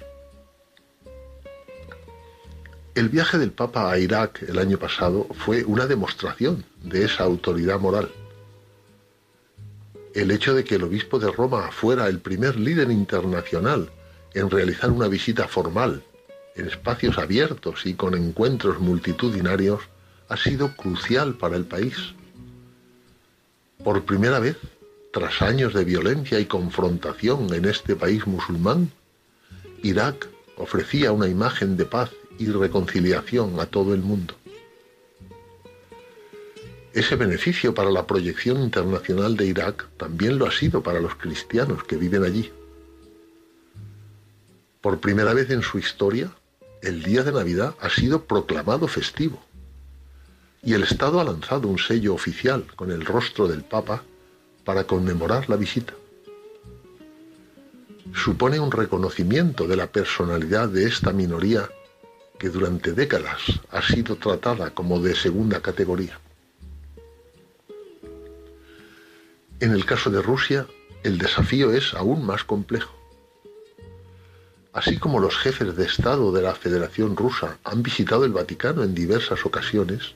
El 2.95 3.09
viaje 3.09 3.39
del 3.39 3.51
Papa 3.51 3.91
a 3.91 3.99
Irak 3.99 4.45
el 4.47 4.57
año 4.57 4.79
pasado 4.79 5.27
fue 5.45 5.65
una 5.65 5.87
demostración 5.87 6.65
de 6.81 7.05
esa 7.05 7.25
autoridad 7.25 7.81
moral. 7.81 8.09
El 10.15 10.31
hecho 10.31 10.55
de 10.55 10.63
que 10.63 10.77
el 10.77 10.85
obispo 10.85 11.19
de 11.19 11.33
Roma 11.33 11.73
fuera 11.73 12.07
el 12.07 12.21
primer 12.21 12.55
líder 12.55 12.93
internacional 12.93 13.91
en 14.33 14.49
realizar 14.49 14.93
una 14.93 15.09
visita 15.09 15.49
formal 15.49 16.05
en 16.55 16.69
espacios 16.69 17.19
abiertos 17.19 17.85
y 17.85 17.95
con 17.95 18.15
encuentros 18.15 18.79
multitudinarios 18.79 19.81
ha 20.29 20.37
sido 20.37 20.77
crucial 20.77 21.35
para 21.35 21.57
el 21.57 21.65
país. 21.65 21.97
Por 23.83 24.05
primera 24.05 24.39
vez, 24.39 24.57
tras 25.13 25.43
años 25.43 25.75
de 25.75 25.85
violencia 25.85 26.39
y 26.39 26.45
confrontación 26.45 27.53
en 27.55 27.65
este 27.65 27.97
país 27.97 28.25
musulmán, 28.29 28.93
Irak 29.83 30.29
ofrecía 30.57 31.11
una 31.11 31.27
imagen 31.27 31.77
de 31.77 31.87
paz 31.87 32.13
y 32.39 32.47
reconciliación 32.47 33.59
a 33.61 33.67
todo 33.67 33.95
el 33.95 34.01
mundo. 34.01 34.35
Ese 36.93 37.17
beneficio 37.17 37.75
para 37.75 37.91
la 37.91 38.07
proyección 38.07 38.63
internacional 38.63 39.37
de 39.37 39.47
Irak 39.47 39.89
también 39.97 40.39
lo 40.39 40.47
ha 40.47 40.53
sido 40.53 40.83
para 40.83 41.01
los 41.01 41.17
cristianos 41.17 41.83
que 41.85 41.97
viven 41.97 42.23
allí. 42.23 42.53
Por 44.81 45.01
primera 45.01 45.35
vez 45.35 45.51
en 45.51 45.63
su 45.63 45.79
historia, 45.79 46.31
el 46.83 47.03
día 47.03 47.25
de 47.25 47.33
Navidad 47.33 47.75
ha 47.81 47.91
sido 47.91 48.25
proclamado 48.25 48.87
festivo 48.87 49.43
y 50.63 50.75
el 50.75 50.83
Estado 50.83 51.21
ha 51.21 51.25
lanzado 51.25 51.69
un 51.69 51.79
sello 51.79 52.15
oficial 52.15 52.65
con 52.77 52.91
el 52.91 53.05
rostro 53.05 53.49
del 53.49 53.65
Papa 53.65 54.05
para 54.65 54.85
conmemorar 54.85 55.49
la 55.51 55.57
visita. 55.57 55.95
Supone 58.15 58.61
un 58.61 58.71
reconocimiento 58.71 59.67
de 59.67 59.77
la 59.77 59.89
personalidad 59.89 60.69
de 60.69 60.85
esta 60.85 61.13
minoría 61.13 61.69
que 62.39 62.49
durante 62.49 62.93
décadas 62.93 63.61
ha 63.71 63.83
sido 63.83 64.17
tratada 64.17 64.71
como 64.71 65.01
de 65.01 65.15
segunda 65.15 65.61
categoría. 65.61 66.19
En 69.61 69.73
el 69.73 69.85
caso 69.87 70.11
de 70.11 70.21
Rusia, 70.21 70.67
el 71.05 71.19
desafío 71.19 71.73
es 71.73 71.95
aún 71.95 72.25
más 72.27 72.45
complejo. 72.45 72.95
Así 74.73 74.99
como 74.99 75.21
los 75.21 75.37
jefes 75.37 75.77
de 75.77 75.85
Estado 75.85 76.33
de 76.33 76.43
la 76.43 76.55
Federación 76.55 77.17
Rusa 77.17 77.59
han 77.63 77.83
visitado 77.83 78.25
el 78.25 78.33
Vaticano 78.33 78.83
en 78.83 78.95
diversas 78.95 79.47
ocasiones, 79.47 80.15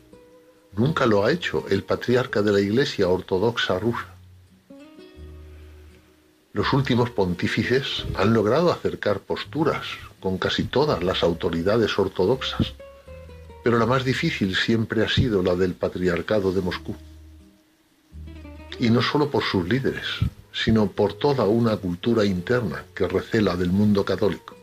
nunca 0.74 1.06
lo 1.06 1.24
ha 1.24 1.30
hecho 1.30 1.64
el 1.70 1.84
patriarca 1.84 2.42
de 2.42 2.52
la 2.52 2.60
Iglesia 2.60 3.08
Ortodoxa 3.08 3.78
rusa. 3.78 4.14
Los 6.52 6.72
últimos 6.72 7.10
pontífices 7.10 8.04
han 8.16 8.32
logrado 8.32 8.72
acercar 8.72 9.20
posturas 9.20 9.86
con 10.20 10.38
casi 10.38 10.64
todas 10.64 11.02
las 11.02 11.22
autoridades 11.22 11.98
ortodoxas, 11.98 12.74
pero 13.62 13.78
la 13.78 13.86
más 13.86 14.04
difícil 14.04 14.56
siempre 14.56 15.04
ha 15.04 15.08
sido 15.08 15.42
la 15.42 15.54
del 15.54 15.74
patriarcado 15.74 16.52
de 16.52 16.60
Moscú. 16.60 16.96
Y 18.78 18.90
no 18.90 19.02
solo 19.02 19.30
por 19.30 19.42
sus 19.42 19.68
líderes, 19.68 20.06
sino 20.52 20.90
por 20.90 21.14
toda 21.14 21.44
una 21.44 21.76
cultura 21.76 22.24
interna 22.24 22.84
que 22.94 23.06
recela 23.06 23.56
del 23.56 23.70
mundo 23.70 24.04
católico. 24.04 24.56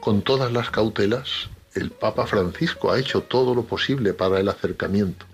Con 0.00 0.22
todas 0.22 0.52
las 0.52 0.70
cautelas, 0.70 1.48
el 1.74 1.90
Papa 1.90 2.26
Francisco 2.26 2.92
ha 2.92 2.98
hecho 2.98 3.22
todo 3.22 3.54
lo 3.54 3.64
posible 3.64 4.14
para 4.14 4.38
el 4.38 4.48
acercamiento. 4.48 5.26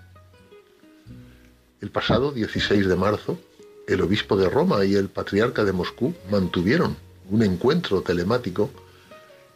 El 1.81 1.91
pasado 1.91 2.31
16 2.31 2.87
de 2.87 2.95
marzo, 2.95 3.39
el 3.87 4.01
obispo 4.01 4.37
de 4.37 4.49
Roma 4.49 4.85
y 4.85 4.95
el 4.95 5.09
patriarca 5.09 5.63
de 5.63 5.73
Moscú 5.73 6.13
mantuvieron 6.29 6.95
un 7.31 7.43
encuentro 7.43 8.01
telemático 8.01 8.69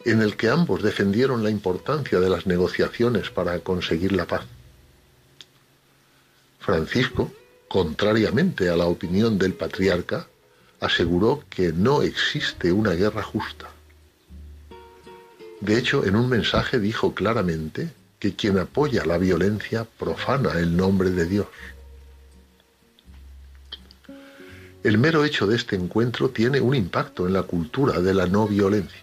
en 0.04 0.22
el 0.22 0.36
que 0.36 0.48
ambos 0.48 0.82
defendieron 0.82 1.44
la 1.44 1.50
importancia 1.50 2.18
de 2.18 2.30
las 2.30 2.46
negociaciones 2.46 3.30
para 3.30 3.58
conseguir 3.60 4.12
la 4.12 4.26
paz. 4.26 4.44
Francisco, 6.58 7.30
contrariamente 7.68 8.68
a 8.68 8.76
la 8.76 8.86
opinión 8.86 9.38
del 9.38 9.52
patriarca, 9.54 10.26
aseguró 10.80 11.44
que 11.48 11.72
no 11.72 12.02
existe 12.02 12.72
una 12.72 12.92
guerra 12.92 13.22
justa. 13.22 13.68
De 15.60 15.78
hecho, 15.78 16.04
en 16.04 16.16
un 16.16 16.28
mensaje 16.28 16.78
dijo 16.78 17.14
claramente 17.14 17.90
que 18.18 18.34
quien 18.34 18.58
apoya 18.58 19.04
la 19.04 19.18
violencia 19.18 19.86
profana 19.98 20.52
el 20.58 20.76
nombre 20.76 21.10
de 21.10 21.26
Dios. 21.26 21.46
El 24.86 24.98
mero 24.98 25.24
hecho 25.24 25.48
de 25.48 25.56
este 25.56 25.74
encuentro 25.74 26.28
tiene 26.28 26.60
un 26.60 26.72
impacto 26.72 27.26
en 27.26 27.32
la 27.32 27.42
cultura 27.42 28.00
de 28.00 28.14
la 28.14 28.26
no 28.28 28.46
violencia. 28.46 29.02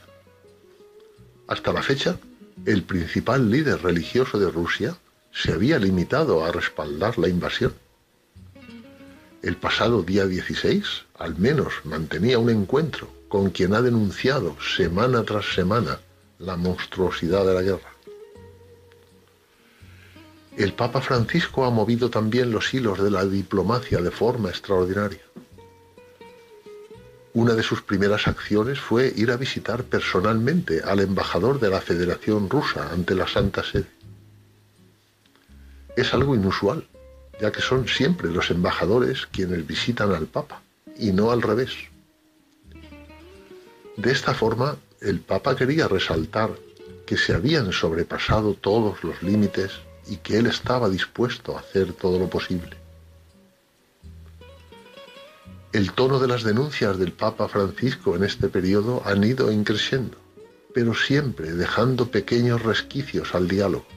Hasta 1.46 1.74
la 1.74 1.84
fecha, 1.84 2.18
el 2.66 2.84
principal 2.84 3.52
líder 3.52 3.84
religioso 3.84 4.40
de 4.40 4.50
Rusia 4.50 4.96
se 5.34 5.52
había 5.52 5.80
limitado 5.80 6.46
a 6.46 6.54
respaldar 6.54 7.20
la 7.20 7.28
invasión. 7.28 7.74
El 9.42 9.58
pasado 9.58 10.04
día 10.04 10.26
16, 10.26 10.86
al 11.20 11.38
menos, 11.38 11.74
mantenía 11.84 12.40
un 12.40 12.50
encuentro 12.50 13.10
con 13.28 13.50
quien 13.50 13.74
ha 13.74 13.82
denunciado 13.82 14.56
semana 14.62 15.24
tras 15.24 15.54
semana 15.54 16.00
la 16.40 16.56
monstruosidad 16.56 17.46
de 17.46 17.54
la 17.56 17.62
guerra. 17.62 17.92
El 20.56 20.72
Papa 20.72 21.02
Francisco 21.02 21.66
ha 21.66 21.72
movido 21.72 22.10
también 22.10 22.54
los 22.54 22.74
hilos 22.74 23.04
de 23.04 23.12
la 23.12 23.26
diplomacia 23.26 24.02
de 24.02 24.12
forma 24.12 24.48
extraordinaria. 24.48 25.20
Una 27.34 27.56
de 27.56 27.64
sus 27.64 27.82
primeras 27.82 28.28
acciones 28.28 28.80
fue 28.80 29.12
ir 29.16 29.32
a 29.32 29.38
visitar 29.38 29.84
personalmente 29.84 30.82
al 30.84 31.00
embajador 31.00 31.60
de 31.60 31.70
la 31.70 31.82
Federación 31.82 32.48
Rusa 32.48 32.92
ante 32.92 33.16
la 33.16 33.28
Santa 33.28 33.64
Sede. 33.64 33.88
Es 35.96 36.14
algo 36.14 36.36
inusual, 36.36 36.88
ya 37.42 37.52
que 37.52 37.62
son 37.62 37.88
siempre 37.88 38.30
los 38.30 38.52
embajadores 38.52 39.28
quienes 39.32 39.66
visitan 39.66 40.12
al 40.12 40.28
Papa, 40.28 40.62
y 40.96 41.12
no 41.12 41.32
al 41.32 41.42
revés. 41.42 41.72
De 43.98 44.12
esta 44.12 44.36
forma, 44.36 44.78
el 45.02 45.20
Papa 45.20 45.56
quería 45.56 45.88
resaltar 45.88 46.52
que 47.08 47.18
se 47.18 47.34
habían 47.34 47.72
sobrepasado 47.72 48.54
todos 48.54 49.04
los 49.04 49.24
límites 49.24 49.72
y 50.08 50.18
que 50.18 50.38
él 50.38 50.46
estaba 50.46 50.88
dispuesto 50.88 51.58
a 51.58 51.62
hacer 51.62 51.94
todo 51.94 52.20
lo 52.20 52.30
posible. 52.30 52.83
El 55.74 55.92
tono 55.94 56.20
de 56.20 56.28
las 56.28 56.44
denuncias 56.44 57.00
del 57.00 57.14
Papa 57.14 57.48
Francisco 57.48 58.16
en 58.16 58.24
este 58.24 58.48
periodo 58.48 59.02
han 59.06 59.24
ido 59.24 59.52
increciendo, 59.52 60.16
pero 60.72 60.94
siempre 60.94 61.52
dejando 61.52 62.12
pequeños 62.12 62.62
resquicios 62.62 63.34
al 63.34 63.48
diálogo. 63.48 63.88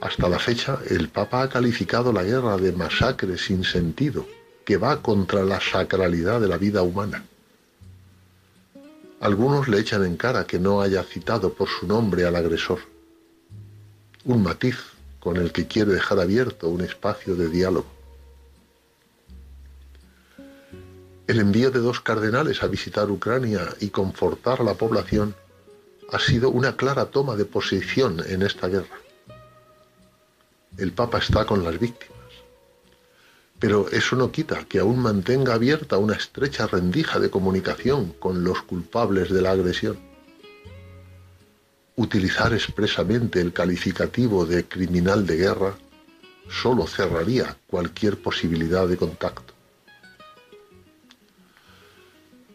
Hasta 0.00 0.30
la 0.30 0.38
fecha, 0.38 0.78
el 0.88 1.10
Papa 1.10 1.42
ha 1.42 1.50
calificado 1.50 2.10
la 2.10 2.22
guerra 2.22 2.56
de 2.56 2.72
masacre 2.72 3.36
sin 3.36 3.62
sentido, 3.62 4.26
que 4.64 4.78
va 4.78 5.02
contra 5.02 5.44
la 5.44 5.60
sacralidad 5.60 6.40
de 6.40 6.48
la 6.48 6.56
vida 6.56 6.80
humana. 6.80 7.26
Algunos 9.20 9.68
le 9.68 9.78
echan 9.78 10.06
en 10.06 10.16
cara 10.16 10.46
que 10.46 10.58
no 10.58 10.80
haya 10.80 11.02
citado 11.02 11.52
por 11.52 11.68
su 11.68 11.86
nombre 11.86 12.24
al 12.24 12.36
agresor. 12.36 12.78
Un 14.24 14.42
matiz 14.42 14.78
con 15.18 15.36
el 15.36 15.52
que 15.52 15.66
quiere 15.66 15.92
dejar 15.92 16.18
abierto 16.18 16.70
un 16.70 16.80
espacio 16.80 17.36
de 17.36 17.50
diálogo. 17.50 17.99
El 21.30 21.38
envío 21.38 21.70
de 21.70 21.78
dos 21.78 22.00
cardenales 22.00 22.64
a 22.64 22.66
visitar 22.66 23.08
Ucrania 23.08 23.60
y 23.78 23.90
confortar 23.90 24.60
a 24.60 24.64
la 24.64 24.74
población 24.74 25.36
ha 26.10 26.18
sido 26.18 26.50
una 26.50 26.74
clara 26.74 27.06
toma 27.06 27.36
de 27.36 27.44
posición 27.44 28.20
en 28.26 28.42
esta 28.42 28.66
guerra. 28.66 28.98
El 30.76 30.90
Papa 30.90 31.18
está 31.18 31.46
con 31.46 31.62
las 31.62 31.78
víctimas. 31.78 32.32
Pero 33.60 33.88
eso 33.92 34.16
no 34.16 34.32
quita 34.32 34.64
que 34.64 34.80
aún 34.80 34.98
mantenga 34.98 35.54
abierta 35.54 35.98
una 35.98 36.16
estrecha 36.16 36.66
rendija 36.66 37.20
de 37.20 37.30
comunicación 37.30 38.12
con 38.18 38.42
los 38.42 38.62
culpables 38.62 39.30
de 39.30 39.40
la 39.40 39.52
agresión. 39.52 40.00
Utilizar 41.94 42.52
expresamente 42.54 43.40
el 43.40 43.52
calificativo 43.52 44.46
de 44.46 44.64
criminal 44.64 45.24
de 45.24 45.36
guerra 45.36 45.76
solo 46.48 46.88
cerraría 46.88 47.56
cualquier 47.68 48.20
posibilidad 48.20 48.88
de 48.88 48.96
contacto. 48.96 49.49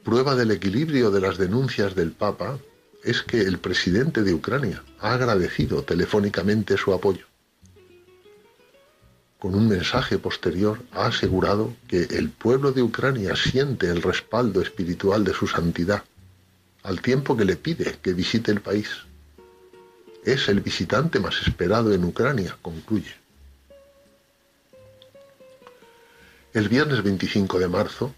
Prueba 0.06 0.36
del 0.36 0.52
equilibrio 0.52 1.10
de 1.10 1.20
las 1.20 1.40
denuncias 1.40 1.96
del 1.96 2.12
Papa 2.12 2.60
es 3.04 3.24
que 3.24 3.42
el 3.42 3.58
presidente 3.58 4.22
de 4.22 4.36
Ucrania 4.36 4.84
ha 5.00 5.16
agradecido 5.16 5.82
telefónicamente 5.82 6.78
su 6.78 6.94
apoyo. 6.94 7.26
Con 9.40 9.56
un 9.56 9.68
mensaje 9.68 10.20
posterior 10.20 10.80
ha 10.92 11.08
asegurado 11.08 11.74
que 11.88 12.04
el 12.04 12.30
pueblo 12.30 12.72
de 12.72 12.84
Ucrania 12.84 13.36
siente 13.36 13.90
el 13.90 14.04
respaldo 14.04 14.62
espiritual 14.62 15.24
de 15.24 15.34
su 15.34 15.48
santidad, 15.48 16.04
al 16.84 17.02
tiempo 17.02 17.36
que 17.36 17.46
le 17.46 17.56
pide 17.56 17.98
que 18.00 18.14
visite 18.14 18.52
el 18.52 18.62
país. 18.62 18.90
Es 20.24 20.50
el 20.50 20.62
visitante 20.62 21.20
más 21.20 21.42
esperado 21.48 21.92
en 21.92 22.04
Ucrania, 22.04 22.56
concluye. 22.62 23.16
El 26.54 26.70
viernes 26.70 27.02
25 27.02 27.58
de 27.58 27.68
marzo, 27.68 28.14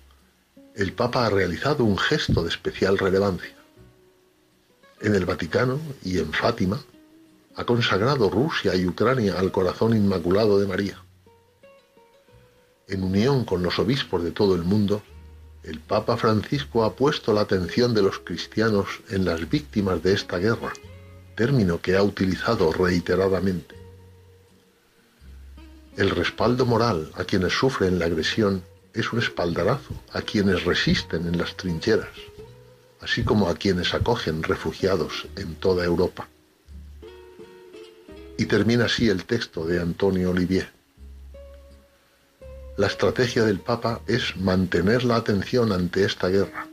el 0.77 0.93
Papa 0.93 1.25
ha 1.25 1.29
realizado 1.31 1.83
un 1.83 1.97
gesto 1.97 2.43
de 2.43 2.49
especial 2.49 2.99
relevancia. 2.99 3.55
En 5.01 5.15
el 5.15 5.25
Vaticano 5.25 5.79
y 6.03 6.19
en 6.19 6.31
Fátima 6.31 6.79
ha 7.55 7.65
consagrado 7.65 8.29
Rusia 8.29 8.75
y 8.75 8.85
Ucrania 8.85 9.39
al 9.39 9.51
corazón 9.51 9.97
inmaculado 9.97 10.59
de 10.59 10.67
María. 10.67 11.03
En 12.87 13.03
unión 13.03 13.43
con 13.43 13.63
los 13.63 13.79
obispos 13.79 14.23
de 14.23 14.29
todo 14.29 14.53
el 14.53 14.63
mundo, 14.65 15.01
el 15.63 15.79
Papa 15.79 16.15
Francisco 16.15 16.83
ha 16.83 16.95
puesto 16.95 17.33
la 17.33 17.41
atención 17.41 17.95
de 17.95 18.03
los 18.03 18.19
cristianos 18.19 19.01
en 19.09 19.25
las 19.25 19.49
víctimas 19.49 20.03
de 20.03 20.13
esta 20.13 20.37
guerra, 20.37 20.73
término 21.35 21.81
que 21.81 21.97
ha 21.97 22.03
utilizado 22.03 22.71
reiteradamente. 22.71 23.75
El 25.95 26.11
respaldo 26.11 26.67
moral 26.67 27.11
a 27.15 27.23
quienes 27.23 27.53
sufren 27.53 27.97
la 27.97 28.05
agresión 28.05 28.61
es 28.97 29.13
un 29.13 29.19
espaldarazo 29.19 29.93
a 30.11 30.21
quienes 30.21 30.65
resisten 30.65 31.27
en 31.27 31.37
las 31.37 31.55
trincheras, 31.55 32.09
así 32.99 33.23
como 33.23 33.47
a 33.47 33.55
quienes 33.55 33.93
acogen 33.93 34.41
refugiados 34.41 35.27
en 35.35 35.55
toda 35.55 35.85
Europa. 35.85 36.27
Y 38.37 38.45
termina 38.45 38.85
así 38.85 39.07
el 39.07 39.25
texto 39.25 39.65
de 39.65 39.79
Antonio 39.79 40.31
Olivier. 40.31 40.71
La 42.77 42.87
estrategia 42.87 43.43
del 43.43 43.59
Papa 43.59 44.01
es 44.07 44.35
mantener 44.37 45.03
la 45.03 45.15
atención 45.17 45.71
ante 45.71 46.03
esta 46.03 46.27
guerra, 46.27 46.67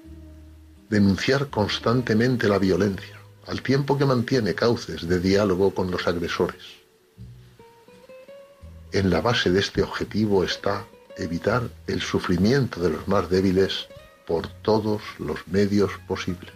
denunciar 0.89 1.49
constantemente 1.49 2.49
la 2.49 2.59
violencia, 2.59 3.19
al 3.47 3.61
tiempo 3.61 3.99
que 3.99 4.07
mantiene 4.07 4.55
cauces 4.55 5.07
de 5.07 5.21
diálogo 5.21 5.75
con 5.75 5.91
los 5.91 6.07
agresores. 6.07 6.63
En 8.93 9.11
la 9.11 9.21
base 9.21 9.51
de 9.51 9.61
este 9.61 9.83
objetivo 9.83 10.45
está 10.45 10.87
evitar 11.17 11.63
el 11.87 12.01
sufrimiento 12.01 12.81
de 12.81 12.91
los 12.91 13.09
más 13.09 13.29
débiles 13.31 13.89
por 14.27 14.49
todos 14.49 15.03
los 15.19 15.47
medios 15.49 15.91
posibles. 16.07 16.53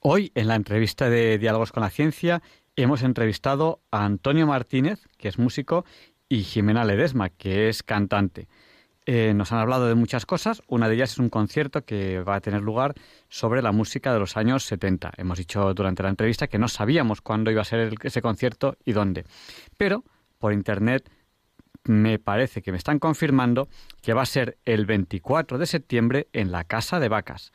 Hoy, 0.00 0.32
en 0.34 0.48
la 0.48 0.54
entrevista 0.54 1.10
de 1.10 1.36
Diálogos 1.36 1.70
con 1.70 1.82
la 1.82 1.90
Ciencia, 1.90 2.42
hemos 2.76 3.02
entrevistado 3.02 3.82
a 3.90 4.04
Antonio 4.04 4.46
Martínez, 4.46 5.00
que 5.18 5.28
es 5.28 5.38
músico 5.38 5.84
y 6.28 6.42
Jimena 6.42 6.84
Ledesma, 6.84 7.30
que 7.30 7.68
es 7.68 7.82
cantante. 7.82 8.48
Eh, 9.06 9.32
nos 9.34 9.52
han 9.52 9.60
hablado 9.60 9.88
de 9.88 9.94
muchas 9.94 10.26
cosas. 10.26 10.62
Una 10.66 10.88
de 10.88 10.94
ellas 10.94 11.12
es 11.12 11.18
un 11.18 11.30
concierto 11.30 11.84
que 11.84 12.20
va 12.20 12.34
a 12.34 12.40
tener 12.40 12.60
lugar 12.60 12.94
sobre 13.28 13.62
la 13.62 13.72
música 13.72 14.12
de 14.12 14.18
los 14.18 14.36
años 14.36 14.64
70. 14.64 15.12
Hemos 15.16 15.38
dicho 15.38 15.72
durante 15.72 16.02
la 16.02 16.10
entrevista 16.10 16.46
que 16.46 16.58
no 16.58 16.68
sabíamos 16.68 17.22
cuándo 17.22 17.50
iba 17.50 17.62
a 17.62 17.64
ser 17.64 17.94
ese 18.02 18.20
concierto 18.20 18.76
y 18.84 18.92
dónde. 18.92 19.24
Pero 19.78 20.04
por 20.38 20.52
internet 20.52 21.10
me 21.84 22.18
parece 22.18 22.60
que 22.60 22.70
me 22.70 22.76
están 22.76 22.98
confirmando 22.98 23.68
que 24.02 24.12
va 24.12 24.22
a 24.22 24.26
ser 24.26 24.58
el 24.66 24.84
24 24.84 25.56
de 25.56 25.64
septiembre 25.64 26.28
en 26.34 26.52
la 26.52 26.64
Casa 26.64 27.00
de 27.00 27.08
Vacas. 27.08 27.50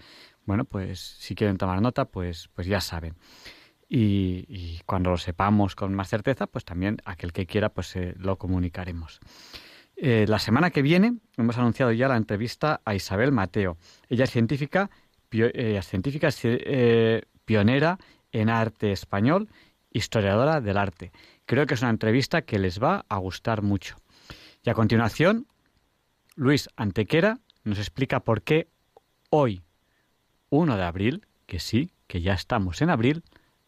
Bueno, 0.45 0.65
pues 0.65 0.99
si 1.19 1.35
quieren 1.35 1.57
tomar 1.57 1.83
nota, 1.83 2.05
pues, 2.05 2.49
pues 2.55 2.65
ya 2.65 2.81
saben 2.81 3.13
y, 3.95 4.79
cuando 4.87 5.11
lo 5.11 5.17
sepamos 5.17 5.75
con 5.75 5.93
más 5.93 6.09
certeza, 6.09 6.47
pues 6.47 6.65
también 6.65 6.97
aquel 7.05 7.31
que 7.31 7.45
quiera, 7.45 7.69
pues 7.69 7.95
eh, 7.95 8.15
lo 8.17 8.37
comunicaremos. 8.37 9.19
Eh, 9.95 10.25
la 10.27 10.39
semana 10.39 10.71
que 10.71 10.81
viene 10.81 11.17
hemos 11.37 11.59
anunciado 11.59 11.91
ya 11.91 12.07
la 12.07 12.17
entrevista 12.17 12.81
a 12.85 12.95
Isabel 12.95 13.31
Mateo. 13.31 13.77
Ella 14.09 14.23
es 14.23 14.31
científica, 14.31 14.89
eh, 15.31 15.79
científica 15.83 16.29
pionera 17.45 17.99
en 18.31 18.49
arte 18.49 18.91
español, 18.91 19.49
historiadora 19.91 20.59
del 20.59 20.77
arte. 20.77 21.11
Creo 21.45 21.67
que 21.67 21.75
es 21.75 21.81
una 21.81 21.91
entrevista 21.91 22.41
que 22.41 22.57
les 22.57 22.81
va 22.81 23.05
a 23.09 23.17
gustar 23.17 23.61
mucho. 23.61 23.97
Y 24.63 24.71
a 24.71 24.73
continuación 24.73 25.45
Luis 26.35 26.67
Antequera 26.77 27.37
nos 27.63 27.77
explica 27.77 28.21
por 28.21 28.41
qué 28.41 28.69
hoy, 29.29 29.61
1 30.49 30.77
de 30.77 30.83
abril, 30.83 31.27
que 31.45 31.59
sí, 31.59 31.91
que 32.07 32.21
ya 32.21 32.33
estamos 32.33 32.81
en 32.81 32.89
abril, 32.89 33.23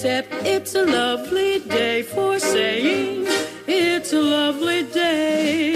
Except 0.00 0.32
it's 0.46 0.76
a 0.76 0.86
lovely 0.86 1.58
day 1.58 2.04
for 2.04 2.38
saying 2.38 3.26
it's 3.66 4.12
a 4.12 4.20
lovely 4.20 4.84
day. 4.94 5.74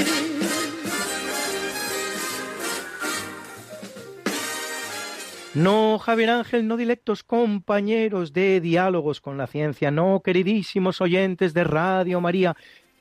No, 5.54 5.98
Javier 5.98 6.30
Ángel, 6.30 6.68
no 6.68 6.76
directos 6.76 7.24
compañeros 7.24 8.32
de 8.32 8.60
diálogos 8.60 9.20
con 9.20 9.38
la 9.38 9.48
ciencia, 9.48 9.90
no, 9.90 10.22
queridísimos 10.24 11.00
oyentes 11.00 11.52
de 11.52 11.64
Radio 11.64 12.20
María. 12.20 12.56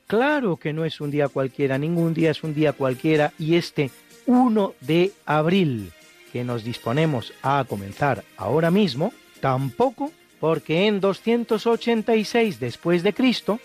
Claro 0.08 0.56
que 0.56 0.72
no 0.72 0.84
es 0.84 1.00
un 1.00 1.12
día 1.12 1.28
cualquiera, 1.28 1.78
ningún 1.78 2.14
día 2.14 2.32
es 2.32 2.42
un 2.42 2.52
día 2.52 2.72
cualquiera 2.72 3.32
y 3.38 3.54
este 3.54 3.92
1 4.26 4.74
de 4.80 5.12
abril 5.24 5.92
que 6.32 6.42
nos 6.42 6.64
disponemos 6.64 7.32
a 7.44 7.64
comenzar 7.68 8.24
ahora 8.36 8.72
mismo, 8.72 9.12
tampoco 9.40 10.10
porque 10.42 10.88
en 10.88 10.98
286 10.98 12.58
después 12.58 13.04
de 13.04 13.14
Cristo, 13.14 13.60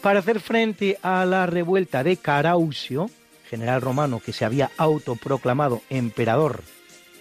para 0.00 0.20
hacer 0.20 0.40
frente 0.40 0.98
a 1.02 1.26
la 1.26 1.44
revuelta 1.44 2.02
de 2.02 2.16
Caraucio, 2.16 3.10
general 3.50 3.82
romano 3.82 4.22
que 4.24 4.32
se 4.32 4.46
había 4.46 4.70
autoproclamado 4.78 5.82
emperador 5.90 6.62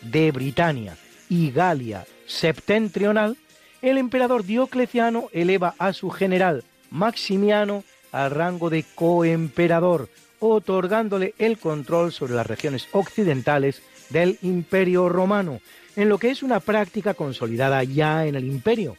de 0.03 0.31
Britania 0.31 0.95
y 1.27 1.51
Galia 1.51 2.05
septentrional, 2.27 3.35
el 3.81 3.97
emperador 3.97 4.45
Diocleciano 4.45 5.27
eleva 5.33 5.75
a 5.79 5.91
su 5.91 6.09
general 6.09 6.63
Maximiano 6.89 7.83
al 8.13 8.31
rango 8.31 8.69
de 8.69 8.85
coemperador, 8.95 10.07
otorgándole 10.39 11.33
el 11.39 11.57
control 11.57 12.13
sobre 12.13 12.35
las 12.35 12.47
regiones 12.47 12.87
occidentales 12.93 13.81
del 14.11 14.39
Imperio 14.43 15.09
Romano, 15.09 15.59
en 15.95 16.09
lo 16.09 16.17
que 16.17 16.31
es 16.31 16.43
una 16.43 16.59
práctica 16.59 17.13
consolidada 17.13 17.83
ya 17.83 18.25
en 18.25 18.35
el 18.35 18.45
imperio, 18.45 18.97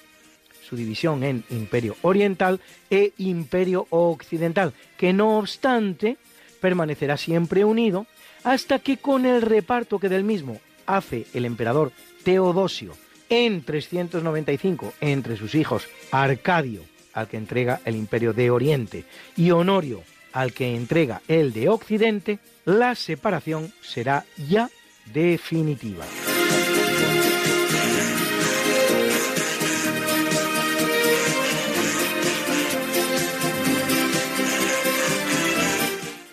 su 0.69 0.77
división 0.77 1.23
en 1.25 1.45
Imperio 1.51 1.97
Oriental 2.03 2.61
e 2.91 3.13
Imperio 3.19 3.87
Occidental, 3.91 4.73
que 4.97 5.13
no 5.13 5.39
obstante 5.39 6.17
permanecerá 6.61 7.17
siempre 7.17 7.65
unido 7.65 8.07
hasta 8.43 8.79
que 8.79 8.97
con 8.97 9.27
el 9.27 9.43
reparto 9.43 9.99
que 9.99 10.09
del 10.09 10.25
mismo 10.25 10.61
hace 10.87 11.27
el 11.35 11.45
emperador 11.45 11.93
Teodosio 12.25 12.93
en 13.29 13.63
395 13.65 14.95
entre 15.01 15.37
sus 15.37 15.55
hijos 15.55 15.89
Arcadio, 16.11 16.83
al 17.13 17.29
que 17.29 17.37
entrega 17.37 17.81
el 17.85 17.97
imperio 17.97 18.33
de 18.33 18.51
Oriente, 18.51 19.05
y 19.37 19.51
Honorio, 19.51 20.03
al 20.33 20.53
que 20.53 20.75
entrega 20.75 21.23
el 21.29 21.53
de 21.53 21.69
Occidente, 21.69 22.39
la 22.65 22.95
separación 22.95 23.73
será 23.83 24.25
ya 24.49 24.69
definitiva. 25.13 26.05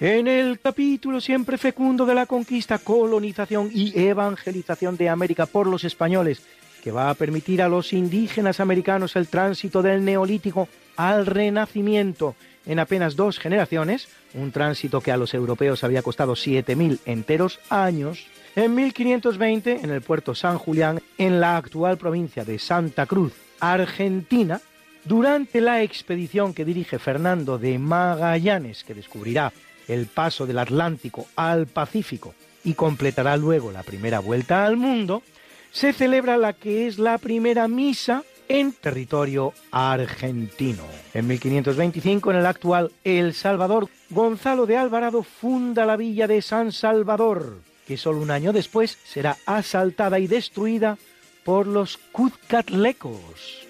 En 0.01 0.27
el 0.27 0.59
capítulo 0.59 1.21
siempre 1.21 1.59
fecundo 1.59 2.07
de 2.07 2.15
la 2.15 2.25
conquista, 2.25 2.79
colonización 2.79 3.69
y 3.71 3.93
evangelización 3.95 4.97
de 4.97 5.09
América 5.09 5.45
por 5.45 5.67
los 5.67 5.83
españoles, 5.83 6.41
que 6.83 6.91
va 6.91 7.11
a 7.11 7.13
permitir 7.13 7.61
a 7.61 7.69
los 7.69 7.93
indígenas 7.93 8.59
americanos 8.59 9.15
el 9.15 9.27
tránsito 9.27 9.83
del 9.83 10.03
neolítico 10.03 10.67
al 10.95 11.27
renacimiento. 11.27 12.33
En 12.65 12.79
apenas 12.79 13.15
dos 13.15 13.37
generaciones, 13.37 14.07
un 14.33 14.51
tránsito 14.51 15.01
que 15.01 15.11
a 15.11 15.17
los 15.17 15.35
europeos 15.35 15.83
había 15.83 16.01
costado 16.01 16.33
7.000 16.33 16.97
enteros 17.05 17.59
años, 17.69 18.25
en 18.55 18.73
1520 18.73 19.81
en 19.83 19.91
el 19.91 20.01
puerto 20.01 20.33
San 20.33 20.57
Julián, 20.57 20.99
en 21.19 21.39
la 21.39 21.57
actual 21.57 21.99
provincia 21.99 22.43
de 22.43 22.57
Santa 22.57 23.05
Cruz, 23.05 23.33
Argentina, 23.59 24.61
durante 25.05 25.61
la 25.61 25.83
expedición 25.83 26.55
que 26.55 26.65
dirige 26.65 26.97
Fernando 26.97 27.59
de 27.59 27.77
Magallanes, 27.77 28.83
que 28.83 28.95
descubrirá 28.95 29.53
el 29.87 30.07
paso 30.07 30.45
del 30.45 30.59
Atlántico 30.59 31.27
al 31.35 31.67
Pacífico 31.67 32.33
y 32.63 32.73
completará 32.73 33.37
luego 33.37 33.71
la 33.71 33.83
primera 33.83 34.19
vuelta 34.19 34.65
al 34.65 34.77
mundo, 34.77 35.23
se 35.71 35.93
celebra 35.93 36.37
la 36.37 36.53
que 36.53 36.87
es 36.87 36.99
la 36.99 37.17
primera 37.17 37.67
misa 37.67 38.23
en 38.49 38.73
territorio 38.73 39.53
argentino. 39.71 40.83
En 41.13 41.27
1525, 41.27 42.31
en 42.31 42.37
el 42.37 42.45
actual 42.45 42.91
El 43.03 43.33
Salvador, 43.33 43.87
Gonzalo 44.09 44.65
de 44.65 44.77
Alvarado 44.77 45.23
funda 45.23 45.85
la 45.85 45.95
villa 45.95 46.27
de 46.27 46.41
San 46.41 46.71
Salvador, 46.73 47.59
que 47.87 47.95
solo 47.95 48.19
un 48.19 48.31
año 48.31 48.51
después 48.51 48.97
será 49.05 49.37
asaltada 49.45 50.19
y 50.19 50.27
destruida 50.27 50.97
por 51.45 51.65
los 51.65 51.97
Cuzcatlecos. 52.11 53.60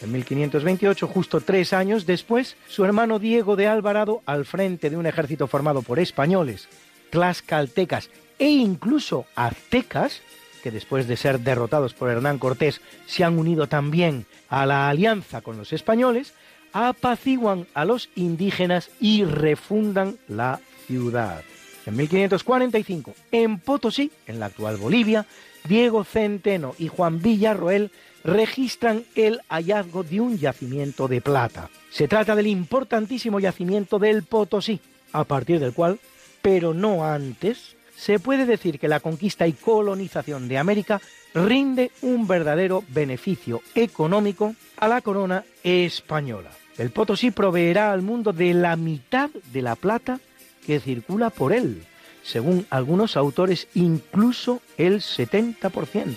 En 0.00 0.12
1528, 0.12 1.08
justo 1.08 1.40
tres 1.40 1.72
años 1.72 2.06
después, 2.06 2.56
su 2.68 2.84
hermano 2.84 3.18
Diego 3.18 3.56
de 3.56 3.66
Alvarado, 3.66 4.22
al 4.26 4.44
frente 4.44 4.90
de 4.90 4.96
un 4.96 5.06
ejército 5.06 5.48
formado 5.48 5.82
por 5.82 5.98
españoles, 5.98 6.68
tlaxcaltecas 7.10 8.10
e 8.38 8.48
incluso 8.48 9.26
aztecas, 9.34 10.22
que 10.62 10.70
después 10.70 11.08
de 11.08 11.16
ser 11.16 11.40
derrotados 11.40 11.94
por 11.94 12.10
Hernán 12.10 12.38
Cortés 12.38 12.80
se 13.06 13.24
han 13.24 13.38
unido 13.38 13.66
también 13.66 14.26
a 14.48 14.66
la 14.66 14.88
alianza 14.88 15.40
con 15.40 15.56
los 15.56 15.72
españoles, 15.72 16.32
apaciguan 16.72 17.66
a 17.74 17.84
los 17.84 18.08
indígenas 18.14 18.90
y 19.00 19.24
refundan 19.24 20.16
la 20.28 20.60
ciudad. 20.86 21.42
En 21.86 21.96
1545, 21.96 23.14
en 23.32 23.58
Potosí, 23.58 24.12
en 24.26 24.38
la 24.38 24.46
actual 24.46 24.76
Bolivia, 24.76 25.26
Diego 25.66 26.04
Centeno 26.04 26.74
y 26.78 26.88
Juan 26.88 27.20
Villarroel 27.20 27.90
registran 28.24 29.04
el 29.14 29.40
hallazgo 29.48 30.02
de 30.02 30.20
un 30.20 30.38
yacimiento 30.38 31.08
de 31.08 31.20
plata. 31.20 31.70
Se 31.90 32.08
trata 32.08 32.34
del 32.34 32.46
importantísimo 32.46 33.40
yacimiento 33.40 33.98
del 33.98 34.22
Potosí, 34.22 34.80
a 35.12 35.24
partir 35.24 35.60
del 35.60 35.72
cual, 35.72 35.98
pero 36.42 36.74
no 36.74 37.04
antes, 37.04 37.76
se 37.96 38.18
puede 38.18 38.46
decir 38.46 38.78
que 38.78 38.88
la 38.88 39.00
conquista 39.00 39.46
y 39.46 39.52
colonización 39.52 40.48
de 40.48 40.58
América 40.58 41.00
rinde 41.34 41.90
un 42.02 42.26
verdadero 42.26 42.84
beneficio 42.88 43.60
económico 43.74 44.54
a 44.76 44.88
la 44.88 45.00
corona 45.00 45.44
española. 45.62 46.50
El 46.76 46.90
Potosí 46.90 47.30
proveerá 47.30 47.92
al 47.92 48.02
mundo 48.02 48.32
de 48.32 48.54
la 48.54 48.76
mitad 48.76 49.30
de 49.52 49.62
la 49.62 49.74
plata 49.74 50.20
que 50.64 50.78
circula 50.80 51.30
por 51.30 51.52
él, 51.52 51.82
según 52.22 52.66
algunos 52.70 53.16
autores 53.16 53.66
incluso 53.74 54.60
el 54.76 55.00
70% 55.00 56.14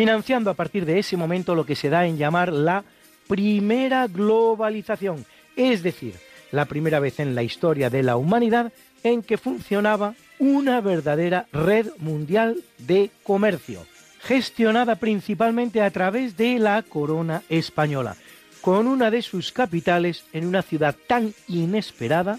financiando 0.00 0.48
a 0.48 0.54
partir 0.54 0.86
de 0.86 0.98
ese 0.98 1.18
momento 1.18 1.54
lo 1.54 1.66
que 1.66 1.76
se 1.76 1.90
da 1.90 2.06
en 2.06 2.16
llamar 2.16 2.54
la 2.54 2.84
primera 3.28 4.06
globalización, 4.06 5.26
es 5.56 5.82
decir, 5.82 6.14
la 6.52 6.64
primera 6.64 7.00
vez 7.00 7.20
en 7.20 7.34
la 7.34 7.42
historia 7.42 7.90
de 7.90 8.02
la 8.02 8.16
humanidad 8.16 8.72
en 9.02 9.22
que 9.22 9.36
funcionaba 9.36 10.14
una 10.38 10.80
verdadera 10.80 11.48
red 11.52 11.88
mundial 11.98 12.64
de 12.78 13.10
comercio, 13.24 13.84
gestionada 14.22 14.96
principalmente 14.96 15.82
a 15.82 15.90
través 15.90 16.34
de 16.38 16.58
la 16.58 16.80
corona 16.80 17.42
española, 17.50 18.16
con 18.62 18.86
una 18.86 19.10
de 19.10 19.20
sus 19.20 19.52
capitales 19.52 20.24
en 20.32 20.46
una 20.46 20.62
ciudad 20.62 20.96
tan 21.06 21.34
inesperada 21.46 22.38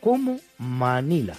como 0.00 0.38
Manila. 0.58 1.34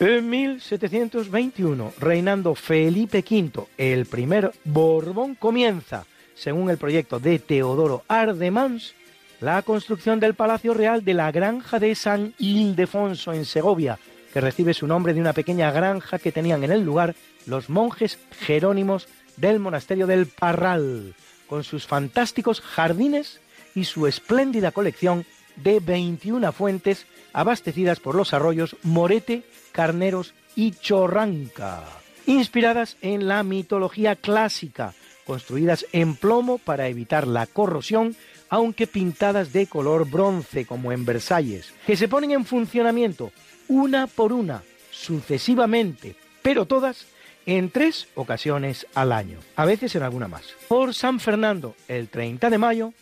En 0.00 0.30
1721, 0.30 1.92
reinando 1.98 2.54
Felipe 2.54 3.18
V, 3.18 3.66
el 3.76 4.06
primer 4.06 4.50
Borbón, 4.64 5.34
comienza, 5.34 6.06
según 6.34 6.70
el 6.70 6.78
proyecto 6.78 7.20
de 7.20 7.38
Teodoro 7.38 8.02
Ardemans, 8.08 8.94
la 9.40 9.60
construcción 9.60 10.18
del 10.18 10.32
Palacio 10.32 10.72
Real 10.72 11.04
de 11.04 11.12
la 11.12 11.30
Granja 11.30 11.78
de 11.78 11.94
San 11.94 12.32
Ildefonso 12.38 13.34
en 13.34 13.44
Segovia, 13.44 13.98
que 14.32 14.40
recibe 14.40 14.72
su 14.72 14.86
nombre 14.86 15.12
de 15.12 15.20
una 15.20 15.34
pequeña 15.34 15.70
granja 15.70 16.18
que 16.18 16.32
tenían 16.32 16.64
en 16.64 16.72
el 16.72 16.82
lugar 16.82 17.14
los 17.44 17.68
monjes 17.68 18.18
jerónimos 18.40 19.06
del 19.36 19.58
monasterio 19.58 20.06
del 20.06 20.28
Parral, 20.28 21.14
con 21.46 21.62
sus 21.62 21.86
fantásticos 21.86 22.62
jardines 22.62 23.42
y 23.74 23.84
su 23.84 24.06
espléndida 24.06 24.72
colección 24.72 25.26
de 25.56 25.78
21 25.78 26.52
fuentes 26.52 27.04
abastecidas 27.34 28.00
por 28.00 28.14
los 28.14 28.32
arroyos 28.32 28.76
Morete, 28.82 29.42
Carneros 29.72 30.34
y 30.56 30.72
Chorranca, 30.72 31.84
inspiradas 32.26 32.96
en 33.00 33.28
la 33.28 33.42
mitología 33.42 34.16
clásica, 34.16 34.94
construidas 35.26 35.86
en 35.92 36.16
plomo 36.16 36.58
para 36.58 36.88
evitar 36.88 37.26
la 37.26 37.46
corrosión, 37.46 38.16
aunque 38.48 38.86
pintadas 38.86 39.52
de 39.52 39.66
color 39.66 40.08
bronce 40.10 40.66
como 40.66 40.92
en 40.92 41.04
Versalles, 41.04 41.72
que 41.86 41.96
se 41.96 42.08
ponen 42.08 42.32
en 42.32 42.44
funcionamiento 42.44 43.30
una 43.68 44.06
por 44.06 44.32
una, 44.32 44.62
sucesivamente, 44.90 46.16
pero 46.42 46.66
todas 46.66 47.06
en 47.46 47.70
tres 47.70 48.08
ocasiones 48.14 48.86
al 48.94 49.12
año, 49.12 49.38
a 49.56 49.64
veces 49.64 49.94
en 49.94 50.02
alguna 50.02 50.28
más. 50.28 50.42
Por 50.68 50.94
San 50.94 51.20
Fernando 51.20 51.74
el 51.88 52.08
30 52.08 52.50
de 52.50 52.58
mayo, 52.58 52.92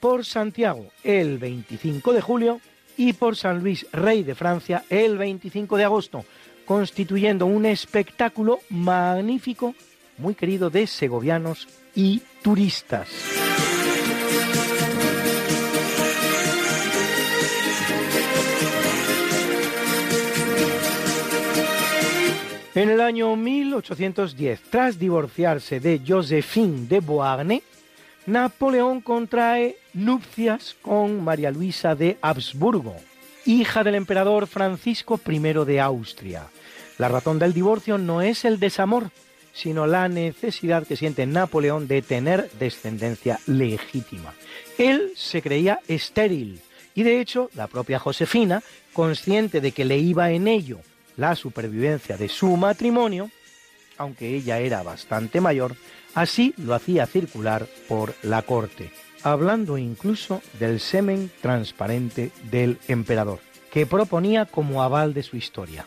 por 0.00 0.24
Santiago 0.24 0.90
el 1.02 1.38
25 1.38 2.12
de 2.12 2.20
julio 2.20 2.60
y 2.96 3.12
por 3.12 3.36
San 3.36 3.62
Luis, 3.62 3.86
rey 3.92 4.22
de 4.22 4.34
Francia, 4.34 4.84
el 4.90 5.18
25 5.18 5.76
de 5.76 5.84
agosto, 5.84 6.24
constituyendo 6.64 7.46
un 7.46 7.66
espectáculo 7.66 8.60
magnífico, 8.70 9.74
muy 10.18 10.34
querido 10.34 10.70
de 10.70 10.86
segovianos 10.86 11.68
y 11.94 12.22
turistas. 12.42 13.08
En 22.74 22.90
el 22.90 23.00
año 23.00 23.34
1810, 23.36 24.60
tras 24.68 24.98
divorciarse 24.98 25.80
de 25.80 26.02
Josephine 26.06 26.86
de 26.86 27.00
Beauharnais, 27.00 27.62
Napoleón 28.26 29.02
contrae 29.02 29.76
nupcias 29.94 30.74
con 30.82 31.22
María 31.22 31.52
Luisa 31.52 31.94
de 31.94 32.18
Habsburgo, 32.20 32.96
hija 33.44 33.84
del 33.84 33.94
emperador 33.94 34.48
Francisco 34.48 35.20
I 35.24 35.38
de 35.38 35.80
Austria. 35.80 36.48
La 36.98 37.08
razón 37.08 37.38
del 37.38 37.52
divorcio 37.52 37.98
no 37.98 38.22
es 38.22 38.44
el 38.44 38.58
desamor, 38.58 39.10
sino 39.52 39.86
la 39.86 40.08
necesidad 40.08 40.84
que 40.84 40.96
siente 40.96 41.24
Napoleón 41.24 41.86
de 41.86 42.02
tener 42.02 42.50
descendencia 42.58 43.38
legítima. 43.46 44.34
Él 44.76 45.12
se 45.14 45.40
creía 45.40 45.78
estéril 45.86 46.60
y 46.96 47.04
de 47.04 47.20
hecho 47.20 47.48
la 47.54 47.68
propia 47.68 48.00
Josefina, 48.00 48.60
consciente 48.92 49.60
de 49.60 49.70
que 49.70 49.84
le 49.84 49.98
iba 49.98 50.32
en 50.32 50.48
ello 50.48 50.80
la 51.16 51.36
supervivencia 51.36 52.16
de 52.16 52.28
su 52.28 52.56
matrimonio, 52.56 53.30
aunque 53.98 54.34
ella 54.34 54.58
era 54.58 54.82
bastante 54.82 55.40
mayor, 55.40 55.76
así 56.16 56.54
lo 56.56 56.74
hacía 56.74 57.06
circular 57.06 57.66
por 57.88 58.14
la 58.22 58.42
corte, 58.42 58.90
hablando 59.22 59.78
incluso 59.78 60.42
del 60.58 60.80
semen 60.80 61.30
transparente 61.42 62.32
del 62.50 62.78
emperador, 62.88 63.38
que 63.70 63.86
proponía 63.86 64.46
como 64.46 64.82
aval 64.82 65.12
de 65.12 65.22
su 65.22 65.36
historia. 65.36 65.84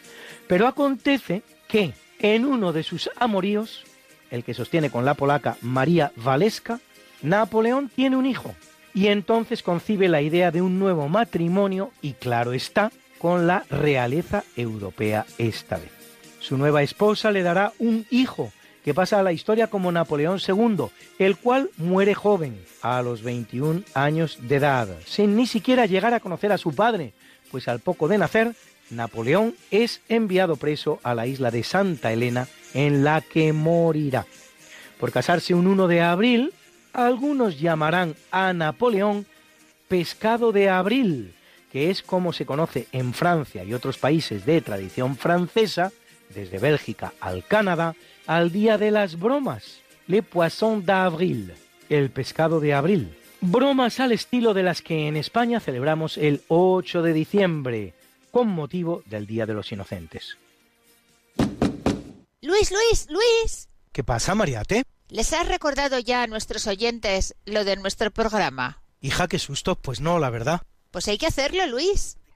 Pero 0.47 0.67
acontece 0.67 1.41
que 1.67 1.93
en 2.19 2.45
uno 2.45 2.71
de 2.71 2.84
sus 2.84 3.09
amoríos, 3.17 3.84
el 4.30 4.43
que 4.43 4.53
sostiene 4.53 4.91
con 4.91 5.03
la 5.03 5.15
polaca 5.15 5.57
María 5.61 6.11
Valeska, 6.15 6.80
Napoleón 7.23 7.89
tiene 7.89 8.15
un 8.15 8.27
hijo 8.27 8.53
y 8.93 9.07
entonces 9.07 9.63
concibe 9.63 10.09
la 10.09 10.21
idea 10.21 10.51
de 10.51 10.61
un 10.61 10.77
nuevo 10.77 11.09
matrimonio 11.09 11.91
y 12.01 12.13
claro 12.13 12.53
está, 12.53 12.91
con 13.17 13.47
la 13.47 13.65
realeza 13.69 14.43
europea 14.55 15.25
esta 15.39 15.77
vez. 15.77 15.91
Su 16.39 16.57
nueva 16.57 16.84
esposa 16.84 17.32
le 17.32 17.43
dará 17.43 17.73
un 17.80 18.05
hijo 18.11 18.53
que 18.89 18.95
pasa 18.95 19.19
a 19.19 19.23
la 19.23 19.31
historia 19.31 19.67
como 19.67 19.91
Napoleón 19.91 20.39
II, 20.39 20.87
el 21.19 21.37
cual 21.37 21.69
muere 21.77 22.15
joven, 22.15 22.59
a 22.81 23.03
los 23.03 23.21
21 23.21 23.83
años 23.93 24.39
de 24.41 24.55
edad, 24.55 24.87
sin 25.05 25.35
ni 25.35 25.45
siquiera 25.45 25.85
llegar 25.85 26.15
a 26.15 26.19
conocer 26.19 26.51
a 26.51 26.57
su 26.57 26.73
padre, 26.73 27.13
pues 27.51 27.67
al 27.67 27.81
poco 27.81 28.07
de 28.07 28.17
nacer, 28.17 28.55
Napoleón 28.89 29.53
es 29.69 30.01
enviado 30.09 30.55
preso 30.55 30.99
a 31.03 31.13
la 31.13 31.27
isla 31.27 31.51
de 31.51 31.61
Santa 31.61 32.11
Elena, 32.11 32.47
en 32.73 33.03
la 33.03 33.21
que 33.21 33.53
morirá. 33.53 34.25
Por 34.99 35.11
casarse 35.11 35.53
un 35.53 35.67
1 35.67 35.87
de 35.87 36.01
abril, 36.01 36.51
algunos 36.91 37.59
llamarán 37.59 38.15
a 38.31 38.53
Napoleón 38.53 39.27
pescado 39.87 40.51
de 40.51 40.67
abril, 40.67 41.35
que 41.71 41.91
es 41.91 42.01
como 42.01 42.33
se 42.33 42.47
conoce 42.47 42.87
en 42.91 43.13
Francia 43.13 43.63
y 43.63 43.75
otros 43.75 43.99
países 43.99 44.47
de 44.47 44.61
tradición 44.61 45.15
francesa, 45.15 45.91
desde 46.33 46.59
Bélgica 46.59 47.13
al 47.19 47.45
Canadá, 47.45 47.95
al 48.30 48.51
Día 48.51 48.77
de 48.77 48.91
las 48.91 49.17
Bromas, 49.17 49.80
le 50.05 50.21
Poisson 50.21 50.86
d'Avril, 50.86 51.51
el 51.89 52.11
pescado 52.11 52.59
de 52.59 52.75
abril. 52.75 53.17
Bromas 53.41 53.99
al 53.99 54.11
estilo 54.11 54.53
de 54.53 54.61
las 54.61 54.84
que 54.84 55.07
en 55.07 55.17
España 55.17 55.59
celebramos 55.59 56.15
el 56.15 56.43
8 56.47 57.01
de 57.01 57.13
diciembre, 57.13 57.95
con 58.30 58.47
motivo 58.47 59.01
del 59.07 59.25
Día 59.25 59.47
de 59.47 59.55
los 59.55 59.71
Inocentes. 59.71 60.38
Luis, 62.43 62.71
Luis, 62.71 63.07
Luis. 63.09 63.67
¿Qué 63.91 64.03
pasa, 64.03 64.36
Mariate? 64.36 64.84
¿Les 65.07 65.34
has 65.34 65.47
recordado 65.47 65.97
ya 65.97 66.21
a 66.21 66.27
nuestros 66.27 66.67
oyentes 66.67 67.34
lo 67.45 67.65
de 67.65 67.77
nuestro 67.77 68.11
programa? 68.11 68.84
Hija, 69.01 69.27
qué 69.27 69.39
susto, 69.39 69.73
pues 69.73 70.01
no, 70.01 70.19
la 70.19 70.30
verdad. 70.30 70.61
Pues 70.91 71.07
hay 71.07 71.17
que 71.17 71.25
hacerlo, 71.25 71.65
Luis. 71.65 72.19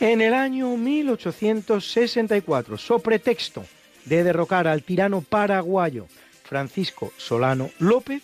En 0.00 0.20
el 0.20 0.32
año 0.32 0.76
1864, 0.76 2.78
so 2.78 3.00
pretexto 3.00 3.64
de 4.04 4.22
derrocar 4.22 4.68
al 4.68 4.84
tirano 4.84 5.22
paraguayo 5.22 6.06
Francisco 6.44 7.12
Solano 7.16 7.70
López, 7.80 8.22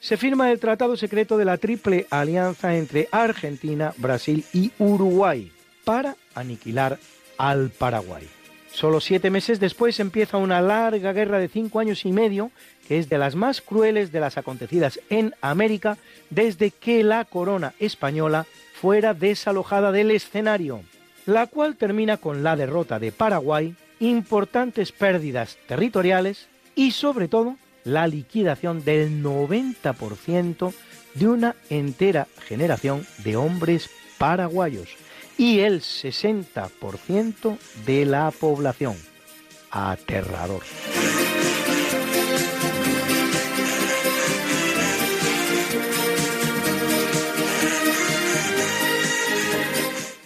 se 0.00 0.16
firma 0.16 0.50
el 0.50 0.58
Tratado 0.58 0.96
Secreto 0.96 1.38
de 1.38 1.44
la 1.44 1.58
Triple 1.58 2.08
Alianza 2.10 2.76
entre 2.76 3.08
Argentina, 3.12 3.94
Brasil 3.96 4.44
y 4.52 4.72
Uruguay 4.80 5.52
para 5.84 6.16
aniquilar 6.34 6.98
al 7.38 7.70
Paraguay. 7.70 8.28
Solo 8.72 9.00
siete 9.00 9.30
meses 9.30 9.60
después 9.60 10.00
empieza 10.00 10.36
una 10.36 10.60
larga 10.60 11.12
guerra 11.12 11.38
de 11.38 11.46
cinco 11.46 11.78
años 11.78 12.04
y 12.04 12.10
medio, 12.10 12.50
que 12.88 12.98
es 12.98 13.08
de 13.08 13.18
las 13.18 13.36
más 13.36 13.60
crueles 13.60 14.10
de 14.10 14.18
las 14.18 14.36
acontecidas 14.36 14.98
en 15.10 15.32
América 15.40 15.96
desde 16.30 16.72
que 16.72 17.04
la 17.04 17.24
corona 17.24 17.72
española 17.78 18.46
fuera 18.74 19.14
desalojada 19.14 19.92
del 19.92 20.10
escenario, 20.10 20.82
la 21.26 21.46
cual 21.46 21.76
termina 21.76 22.16
con 22.16 22.42
la 22.42 22.56
derrota 22.56 22.98
de 22.98 23.12
Paraguay, 23.12 23.74
importantes 24.00 24.92
pérdidas 24.92 25.56
territoriales 25.66 26.48
y 26.74 26.90
sobre 26.90 27.28
todo 27.28 27.56
la 27.84 28.06
liquidación 28.06 28.84
del 28.84 29.22
90% 29.22 30.72
de 31.14 31.28
una 31.28 31.54
entera 31.70 32.26
generación 32.46 33.06
de 33.18 33.36
hombres 33.36 33.90
paraguayos 34.18 34.88
y 35.38 35.60
el 35.60 35.80
60% 35.80 37.58
de 37.86 38.06
la 38.06 38.30
población. 38.30 38.96
Aterrador. 39.70 40.62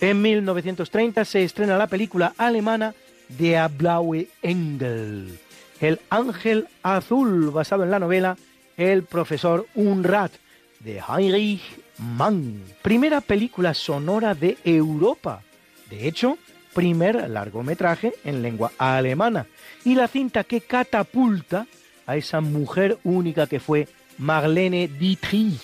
En 0.01 0.23
1930 0.23 1.25
se 1.25 1.43
estrena 1.43 1.77
la 1.77 1.89
película 1.89 2.33
alemana 2.39 2.95
Der 3.29 3.69
Blaue 3.69 4.29
Engel, 4.43 5.39
El 5.81 6.01
Ángel 6.09 6.69
Azul, 6.85 7.51
basado 7.51 7.83
en 7.83 7.91
la 7.91 7.99
novela 7.99 8.37
El 8.77 9.03
Profesor 9.03 9.67
Unrat, 9.75 10.31
de 10.79 11.01
Heinrich 11.01 11.63
Mann. 11.99 12.63
Primera 12.81 13.21
película 13.21 13.75
sonora 13.75 14.37
de 14.37 14.57
Europa. 14.65 15.43
De 15.91 16.07
hecho, 16.07 16.39
primer 16.75 17.29
largometraje 17.29 18.15
en 18.25 18.41
lengua 18.41 18.71
alemana. 18.79 19.47
Y 19.85 19.97
la 19.97 20.07
cinta 20.07 20.45
que 20.45 20.61
catapulta 20.61 21.67
a 22.07 22.17
esa 22.17 22.41
mujer 22.41 22.99
única 23.03 23.49
que 23.49 23.59
fue 23.59 23.89
Marlene 24.17 24.87
Dietrich, 24.87 25.61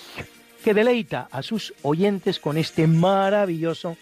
que 0.64 0.74
deleita 0.74 1.28
a 1.30 1.43
sus 1.43 1.72
oyentes 1.82 2.41
con 2.41 2.59
este 2.59 2.89
maravilloso 2.89 3.97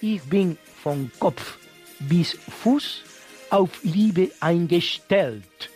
Ich 0.00 0.22
bin 0.22 0.56
von 0.82 1.10
Kopf 1.18 1.58
bis 1.98 2.38
Fuß 2.62 3.02
auf 3.50 3.70
Liebe 3.82 4.30
eingestellt. 4.40 5.70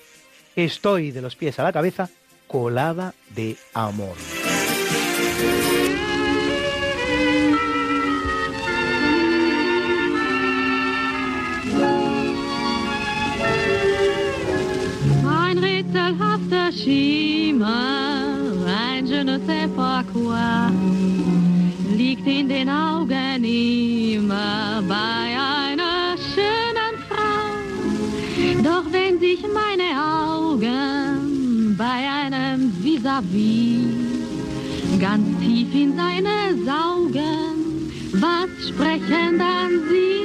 Estoy 0.54 1.10
de 1.12 1.22
los 1.22 1.34
pies 1.34 1.58
a 1.58 1.64
la 1.64 1.72
cabeza 1.72 2.08
colada 2.46 3.14
de 3.34 3.56
amor. 3.74 4.14
In 22.42 22.48
den 22.48 22.68
Augen 22.68 23.44
immer 23.44 24.82
bei 24.88 25.26
einer 25.64 26.16
schönen 26.34 26.94
Frau. 27.08 27.44
Doch 28.64 28.84
wenn 28.90 29.20
sich 29.20 29.44
meine 29.60 29.90
Augen 29.96 31.76
bei 31.78 32.00
einem 32.20 32.72
vis-à-vis 32.82 33.78
ganz 34.98 35.24
tief 35.40 35.72
in 35.72 35.94
seine 35.96 36.64
saugen, 36.64 37.92
was 38.14 38.50
sprechen 38.68 39.38
dann 39.38 39.70
sie? 39.88 40.22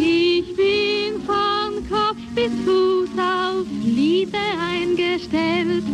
Ich 0.00 0.56
bin 0.56 1.20
von 1.26 1.86
Kopf 1.90 2.22
bis 2.34 2.52
Fuß 2.64 3.10
auf 3.18 3.66
Liebe 3.84 4.38
eingestellt, 4.72 5.84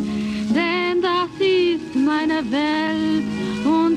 denn 0.54 1.02
das 1.02 1.32
ist 1.40 1.96
meine 1.96 2.48
Welt 2.52 3.24
und 3.64 3.87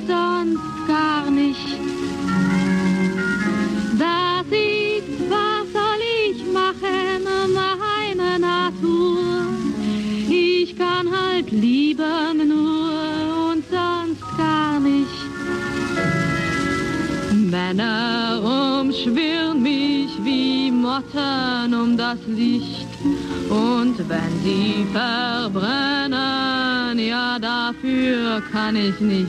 kann 28.52 28.76
ich 28.76 29.00
nicht. 29.00 29.28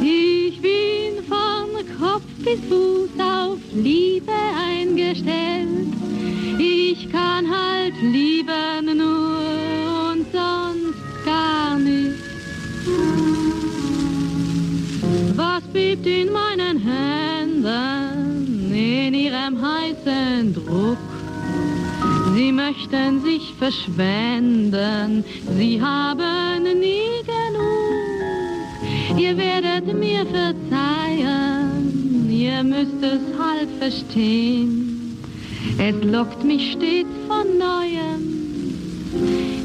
Ich 0.00 0.60
bin 0.60 1.24
von 1.28 1.68
Kopf 1.98 2.22
bis 2.44 2.60
Fuß 2.68 3.10
auf 3.20 3.58
Liebe 3.72 4.32
eingestellt. 4.68 5.92
Ich 6.58 7.10
kann 7.10 7.48
halt 7.50 7.94
lieben 8.02 8.96
nur 8.96 10.12
und 10.12 10.26
sonst 10.32 11.24
gar 11.24 11.78
nicht. 11.78 12.18
Was 15.36 15.62
bebt 15.72 16.06
in 16.06 16.32
meinen 16.32 16.78
Händen 16.78 18.72
in 18.72 19.14
ihrem 19.14 19.60
heißen 19.60 20.54
Druck? 20.54 20.98
Sie 22.34 22.50
möchten 22.52 23.22
sich 23.22 23.54
verschwenden, 23.58 24.33
verstehen. 33.84 35.18
Es 35.78 35.94
lockt 36.10 36.42
mich 36.42 36.72
stets 36.72 37.08
von 37.28 37.46
neuem, 37.58 38.22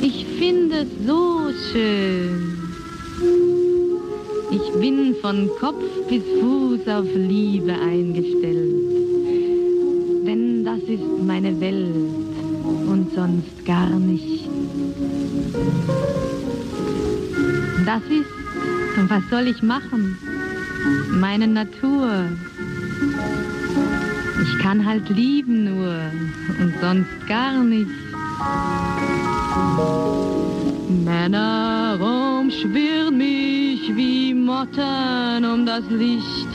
ich 0.01 0.25
finde 0.37 0.81
es 0.81 1.07
so 1.07 1.49
schön. 1.71 2.57
Ich 4.51 4.67
bin 4.81 5.15
von 5.21 5.49
Kopf 5.59 5.83
bis 6.09 6.23
Fuß 6.39 6.87
auf 6.87 7.05
Liebe 7.13 7.73
eingestellt. 7.73 8.75
Denn 10.25 10.65
das 10.65 10.81
ist 10.95 11.07
meine 11.25 11.57
Welt 11.61 11.95
und 12.87 13.13
sonst 13.15 13.65
gar 13.65 13.89
nicht. 13.99 14.49
Das 17.85 18.03
ist, 18.19 18.97
und 18.97 19.09
was 19.09 19.23
soll 19.29 19.47
ich 19.47 19.61
machen? 19.61 20.17
Meine 21.19 21.47
Natur. 21.47 22.29
Ich 24.49 24.59
kann 24.63 24.85
halt 24.85 25.07
lieben 25.09 25.63
nur 25.65 25.95
und 26.59 26.73
sonst 26.81 27.27
gar 27.27 27.63
nicht. 27.63 27.89
Männer 31.05 31.97
umschwirren 31.99 33.17
mich 33.17 33.95
wie 33.95 34.34
Motten 34.34 35.45
um 35.45 35.65
das 35.65 35.84
Licht. 35.89 36.47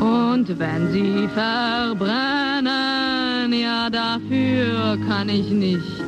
Und 0.00 0.58
wenn 0.58 0.92
sie 0.92 1.28
verbrennen, 1.34 2.72
ja 3.52 3.90
dafür 3.90 4.98
kann 5.08 5.28
ich 5.28 5.50
nicht. 5.50 6.04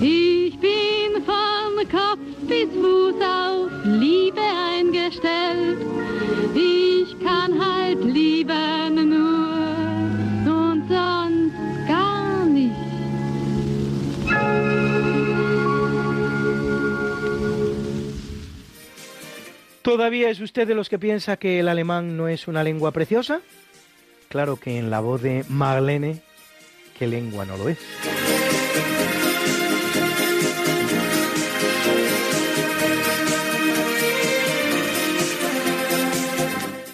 Ich 0.00 0.58
bin 0.60 1.22
von 1.24 1.88
Kopf 1.90 2.20
bis 2.46 2.68
Fuß 2.80 3.20
auf 3.20 3.70
Liebe 3.84 4.40
eingestellt. 4.76 5.78
Ich 6.54 7.18
kann 7.24 7.58
halt 7.58 8.04
lieben 8.04 8.87
¿Todavía 19.88 20.28
es 20.28 20.38
usted 20.40 20.68
de 20.68 20.74
los 20.74 20.90
que 20.90 20.98
piensa 20.98 21.38
que 21.38 21.60
el 21.60 21.66
alemán 21.66 22.18
no 22.18 22.28
es 22.28 22.46
una 22.46 22.62
lengua 22.62 22.90
preciosa? 22.90 23.40
Claro 24.28 24.58
que 24.58 24.76
en 24.76 24.90
la 24.90 25.00
voz 25.00 25.22
de 25.22 25.46
Marlene, 25.48 26.20
¿qué 26.98 27.06
lengua 27.06 27.46
no 27.46 27.56
lo 27.56 27.70
es? 27.70 27.78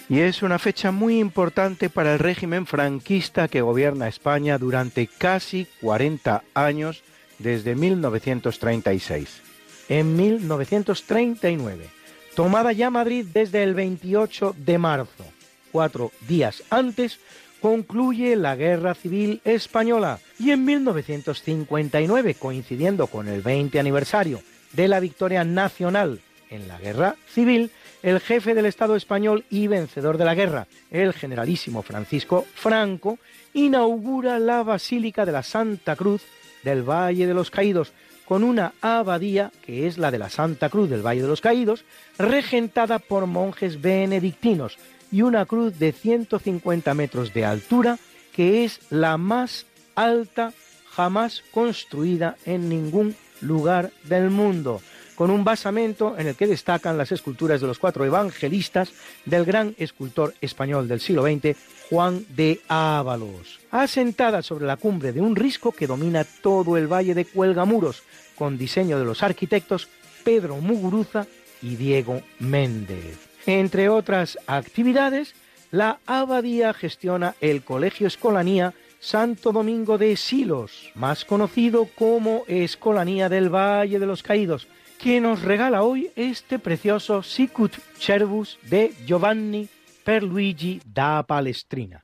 Y 0.07 0.19
es 0.21 0.41
una 0.41 0.57
fecha 0.57 0.91
muy 0.91 1.19
importante 1.19 1.89
para 1.89 2.13
el 2.13 2.19
régimen 2.19 2.65
franquista 2.65 3.49
que 3.49 3.59
gobierna 3.59 4.07
España 4.07 4.57
durante 4.57 5.07
casi 5.07 5.67
40 5.81 6.43
años 6.53 7.03
desde 7.39 7.75
1936. 7.75 9.41
En 9.89 10.15
1939, 10.15 11.94
tomada 12.35 12.73
ya 12.73 12.89
Madrid 12.89 13.25
desde 13.33 13.63
el 13.63 13.73
28 13.73 14.55
de 14.57 14.77
marzo, 14.77 15.23
cuatro 15.71 16.11
días 16.27 16.63
antes, 16.69 17.19
concluye 17.61 18.35
la 18.35 18.57
Guerra 18.57 18.93
Civil 18.93 19.41
Española 19.45 20.19
y 20.37 20.51
en 20.51 20.65
1959, 20.65 22.35
coincidiendo 22.35 23.07
con 23.07 23.29
el 23.29 23.41
20 23.41 23.79
aniversario 23.79 24.41
de 24.73 24.87
la 24.89 24.99
victoria 24.99 25.45
nacional 25.45 26.19
en 26.49 26.67
la 26.67 26.77
Guerra 26.77 27.15
Civil, 27.27 27.71
el 28.03 28.19
jefe 28.19 28.53
del 28.53 28.65
Estado 28.65 28.97
español 28.97 29.45
y 29.49 29.67
vencedor 29.67 30.17
de 30.17 30.25
la 30.25 30.35
guerra, 30.35 30.67
el 30.91 31.13
generalísimo 31.13 31.83
Francisco 31.83 32.45
Franco, 32.53 33.17
inaugura 33.53 34.39
la 34.39 34.61
Basílica 34.61 35.25
de 35.25 35.31
la 35.31 35.41
Santa 35.41 35.95
Cruz 35.95 36.21
del 36.63 36.83
Valle 36.83 37.27
de 37.27 37.33
los 37.33 37.49
Caídos, 37.49 37.93
con 38.25 38.43
una 38.43 38.73
abadía, 38.81 39.51
que 39.65 39.87
es 39.87 39.97
la 39.97 40.11
de 40.11 40.19
la 40.19 40.29
Santa 40.29 40.69
Cruz 40.69 40.89
del 40.89 41.05
Valle 41.05 41.21
de 41.21 41.27
los 41.27 41.41
Caídos, 41.41 41.85
regentada 42.17 42.99
por 42.99 43.27
monjes 43.27 43.81
benedictinos, 43.81 44.77
y 45.11 45.21
una 45.21 45.45
cruz 45.45 45.77
de 45.79 45.91
150 45.91 46.93
metros 46.93 47.33
de 47.33 47.45
altura, 47.45 47.99
que 48.33 48.65
es 48.65 48.79
la 48.89 49.17
más 49.17 49.65
alta 49.95 50.51
jamás 50.89 51.43
construida 51.51 52.35
en 52.45 52.69
ningún 52.69 53.15
lugar 53.41 53.91
del 54.03 54.29
mundo. 54.29 54.81
con 55.15 55.31
un 55.31 55.45
basamento 55.45 56.15
en 56.17 56.27
el 56.27 56.35
que 56.35 56.45
destacan 56.45 56.97
las 56.97 57.13
esculturas 57.13 57.61
de 57.61 57.67
los 57.67 57.79
cuatro 57.79 58.03
evangelistas 58.03 58.91
del 59.23 59.45
gran 59.45 59.73
escultor 59.77 60.33
español 60.41 60.89
del 60.89 60.99
siglo 60.99 61.23
XX, 61.23 61.55
Juan 61.89 62.25
de 62.29 62.61
Ábalos, 62.67 63.59
asentada 63.71 64.41
sobre 64.41 64.65
la 64.65 64.77
cumbre 64.77 65.11
de 65.11 65.21
un 65.21 65.35
risco 65.35 65.71
que 65.71 65.87
domina 65.87 66.23
todo 66.23 66.77
el 66.77 66.91
valle 66.91 67.13
de 67.13 67.25
Cuelgamuros, 67.25 68.03
con 68.35 68.57
diseño 68.57 68.97
de 68.99 69.05
los 69.05 69.23
arquitectos 69.23 69.87
Pedro 70.23 70.57
Muguruza 70.57 71.27
y 71.61 71.75
Diego 71.75 72.21
Méndez. 72.39 73.19
Entre 73.45 73.89
otras 73.89 74.37
actividades, 74.47 75.35
la 75.71 75.99
abadía 76.05 76.73
gestiona 76.73 77.35
el 77.41 77.63
Colegio 77.63 78.07
Escolanía 78.07 78.73
Santo 78.99 79.51
Domingo 79.51 79.97
de 79.97 80.15
Silos, 80.17 80.91
más 80.95 81.25
conocido 81.25 81.87
como 81.95 82.43
Escolanía 82.47 83.29
del 83.29 83.53
Valle 83.53 83.99
de 83.99 84.05
los 84.07 84.23
Caídos, 84.23 84.67
que 84.97 85.21
nos 85.21 85.43
regala 85.43 85.83
hoy 85.83 86.09
este 86.15 86.57
precioso 86.57 87.21
Sicut 87.21 87.73
Cervus 87.99 88.57
de 88.63 88.93
Giovanni 89.05 89.69
Perluigi 90.05 90.79
da 90.85 91.23
Palestrina. 91.25 91.99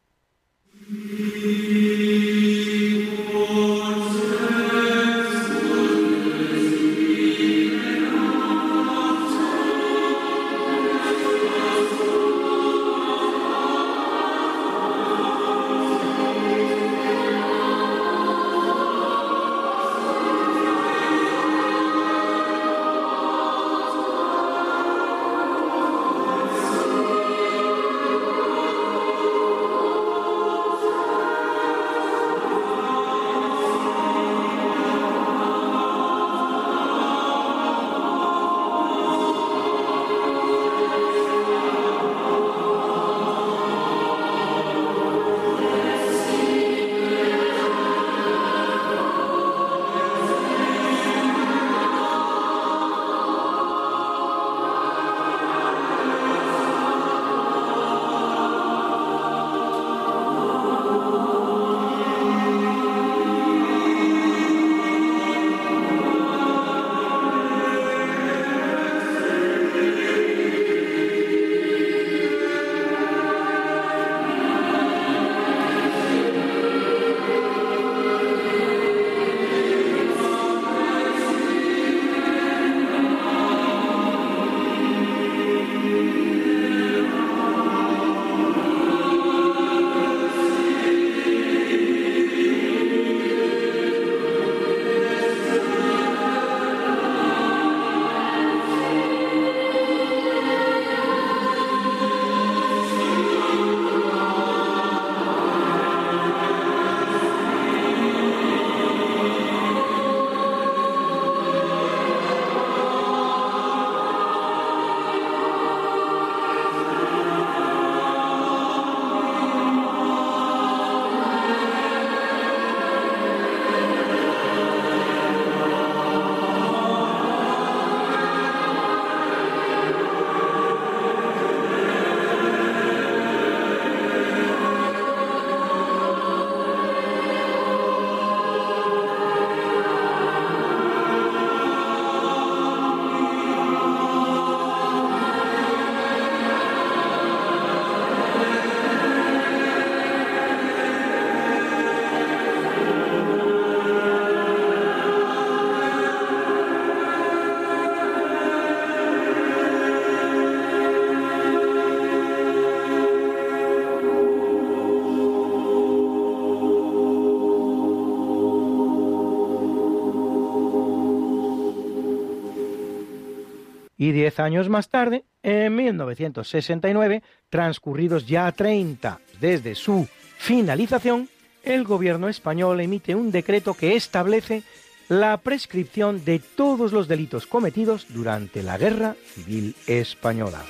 Y 174.12 174.14
diez 174.14 174.40
años 174.40 174.70
más 174.70 174.90
tarde, 174.90 175.24
en 175.42 175.76
1969, 175.76 177.24
transcurridos 177.50 178.28
ya 178.28 178.52
30 178.52 179.20
desde 179.40 179.74
su 179.74 180.08
finalización, 180.38 181.30
el 181.64 181.84
gobierno 181.84 182.28
español 182.28 182.82
emite 182.82 183.16
un 183.16 183.32
decreto 183.32 183.74
que 183.74 183.96
establece 183.96 184.64
la 185.08 185.38
prescripción 185.38 186.24
de 186.24 186.40
todos 186.40 186.92
los 186.94 187.08
delitos 187.08 187.48
cometidos 187.48 188.06
durante 188.10 188.64
la 188.64 188.78
Guerra 188.78 189.16
Civil 189.34 189.76
Española. 189.88 190.62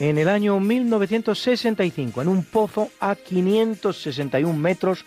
En 0.00 0.18
el 0.18 0.28
año 0.28 0.58
1965 0.60 2.22
en 2.22 2.28
un 2.28 2.44
pozo 2.44 2.90
a 3.00 3.16
561 3.16 4.58
metros 4.58 5.04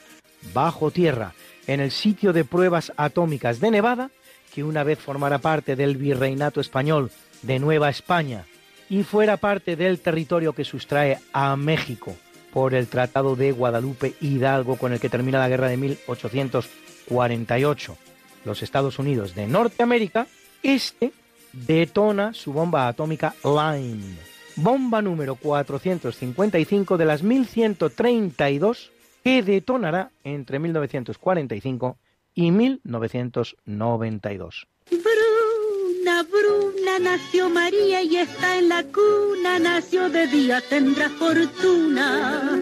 bajo 0.53 0.91
tierra, 0.91 1.33
en 1.67 1.79
el 1.79 1.91
sitio 1.91 2.33
de 2.33 2.43
pruebas 2.43 2.91
atómicas 2.97 3.59
de 3.59 3.69
Nevada, 3.71 4.09
que 4.53 4.63
una 4.63 4.83
vez 4.83 4.99
formara 4.99 5.39
parte 5.39 5.75
del 5.75 5.97
virreinato 5.97 6.59
español 6.59 7.11
de 7.41 7.59
Nueva 7.59 7.89
España 7.89 8.45
y 8.89 9.03
fuera 9.03 9.37
parte 9.37 9.75
del 9.75 9.99
territorio 9.99 10.53
que 10.53 10.65
sustrae 10.65 11.19
a 11.31 11.55
México 11.55 12.15
por 12.51 12.73
el 12.73 12.87
Tratado 12.87 13.35
de 13.37 13.53
Guadalupe 13.53 14.15
Hidalgo 14.19 14.75
con 14.75 14.91
el 14.91 14.99
que 14.99 15.09
termina 15.09 15.39
la 15.39 15.47
guerra 15.47 15.69
de 15.69 15.77
1848, 15.77 17.97
los 18.43 18.61
Estados 18.61 18.99
Unidos 18.99 19.33
de 19.35 19.47
Norteamérica, 19.47 20.27
este 20.61 21.13
detona 21.53 22.33
su 22.33 22.51
bomba 22.51 22.89
atómica 22.89 23.33
Lime 23.43 24.30
bomba 24.55 25.01
número 25.01 25.35
455 25.35 26.97
de 26.97 27.05
las 27.05 27.23
1132 27.23 28.91
que 29.23 29.43
detonará 29.43 30.11
entre 30.23 30.59
1945 30.59 31.97
y 32.33 32.51
1992. 32.51 34.67
Bruna, 34.89 36.23
Bruna, 36.23 36.99
nació 36.99 37.49
María 37.49 38.01
y 38.01 38.17
está 38.17 38.57
en 38.57 38.67
la 38.69 38.83
cuna, 38.83 39.59
nació 39.59 40.09
de 40.09 40.27
día, 40.27 40.61
tendrá 40.69 41.09
fortuna, 41.09 42.61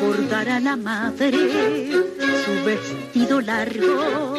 bordará 0.00 0.58
la 0.60 0.76
madre 0.76 1.90
su 1.90 2.64
vestido 2.64 3.40
largo 3.40 4.34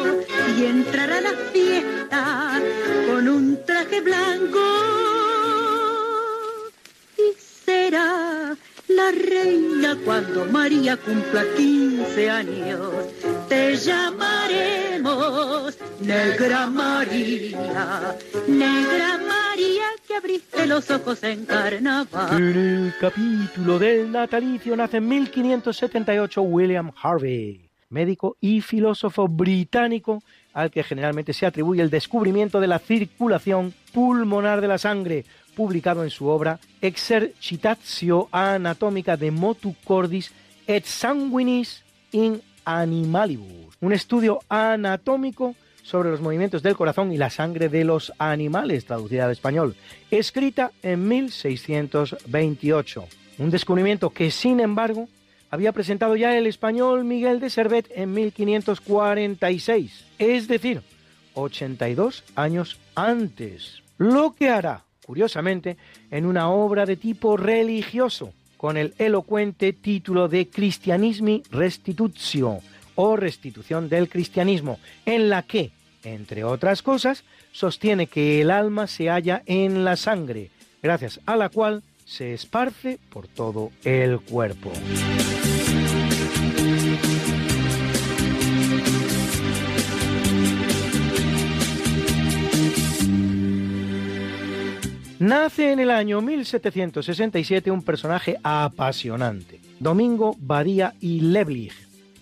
y 0.58 0.64
entrará 0.64 1.18
a 1.18 1.22
la 1.22 1.32
fiesta 1.52 2.60
con 3.06 3.28
un 3.28 3.64
traje 3.64 4.00
blanco 4.00 5.11
la 7.92 9.10
reina 9.10 9.98
cuando 10.02 10.46
María 10.46 10.96
cumpla 10.96 11.44
15 11.56 12.30
años, 12.30 12.90
te 13.50 13.76
llamaremos 13.76 15.76
Negra 16.00 16.68
María, 16.68 18.16
Negra 18.48 19.18
María 19.18 19.84
que 20.06 20.14
abriste 20.14 20.66
los 20.66 20.90
ojos 20.90 21.22
en 21.22 21.44
carnaval. 21.44 22.34
En 22.34 22.56
el 22.56 22.94
capítulo 22.98 23.78
del 23.78 24.10
natalicio 24.10 24.74
nace 24.74 24.96
en 24.96 25.08
1578 25.08 26.40
William 26.40 26.92
Harvey, 27.02 27.60
médico 27.90 28.38
y 28.40 28.62
filósofo 28.62 29.28
británico 29.28 30.22
al 30.54 30.70
que 30.70 30.82
generalmente 30.82 31.34
se 31.34 31.44
atribuye 31.44 31.82
el 31.82 31.90
descubrimiento 31.90 32.58
de 32.58 32.68
la 32.68 32.78
circulación 32.78 33.74
pulmonar 33.92 34.62
de 34.62 34.68
la 34.68 34.78
sangre, 34.78 35.26
publicado 35.54 36.04
en 36.04 36.10
su 36.10 36.26
obra 36.26 36.58
Exercitatio 36.80 38.28
Anatomica 38.32 39.16
de 39.16 39.30
Motu 39.30 39.74
Cordis 39.84 40.32
et 40.66 40.84
Sanguinis 40.84 41.82
in 42.12 42.40
Animalibus, 42.64 43.76
un 43.80 43.92
estudio 43.92 44.40
anatómico 44.48 45.54
sobre 45.82 46.10
los 46.10 46.20
movimientos 46.20 46.62
del 46.62 46.76
corazón 46.76 47.12
y 47.12 47.16
la 47.16 47.30
sangre 47.30 47.68
de 47.68 47.84
los 47.84 48.12
animales, 48.18 48.84
traducida 48.84 49.24
al 49.24 49.32
español, 49.32 49.74
escrita 50.10 50.72
en 50.82 51.08
1628. 51.08 53.08
Un 53.38 53.50
descubrimiento 53.50 54.10
que, 54.10 54.30
sin 54.30 54.60
embargo, 54.60 55.08
había 55.50 55.72
presentado 55.72 56.16
ya 56.16 56.36
el 56.36 56.46
español 56.46 57.04
Miguel 57.04 57.40
de 57.40 57.50
Servet 57.50 57.90
en 57.94 58.12
1546, 58.12 60.04
es 60.18 60.48
decir, 60.48 60.82
82 61.34 62.24
años 62.36 62.78
antes. 62.94 63.82
Lo 63.98 64.34
que 64.34 64.48
hará, 64.48 64.84
curiosamente, 65.06 65.76
en 66.10 66.26
una 66.26 66.48
obra 66.48 66.86
de 66.86 66.96
tipo 66.96 67.36
religioso, 67.36 68.32
con 68.56 68.76
el 68.76 68.94
elocuente 68.98 69.72
título 69.72 70.28
de 70.28 70.48
Christianismi 70.48 71.42
Restitutio, 71.50 72.60
o 72.94 73.16
restitución 73.16 73.88
del 73.88 74.08
cristianismo, 74.08 74.78
en 75.06 75.28
la 75.28 75.42
que, 75.42 75.72
entre 76.04 76.44
otras 76.44 76.82
cosas, 76.82 77.24
sostiene 77.52 78.06
que 78.06 78.40
el 78.40 78.50
alma 78.50 78.86
se 78.86 79.08
halla 79.08 79.42
en 79.46 79.84
la 79.84 79.96
sangre, 79.96 80.50
gracias 80.82 81.20
a 81.26 81.36
la 81.36 81.48
cual 81.48 81.82
se 82.04 82.34
esparce 82.34 82.98
por 83.10 83.28
todo 83.28 83.70
el 83.84 84.20
cuerpo. 84.20 84.72
Nace 95.22 95.70
en 95.70 95.78
el 95.78 95.92
año 95.92 96.20
1767 96.20 97.70
un 97.70 97.82
personaje 97.82 98.38
apasionante, 98.42 99.60
Domingo 99.78 100.34
Badía 100.36 100.94
y 100.98 101.20
Leblich, 101.20 101.74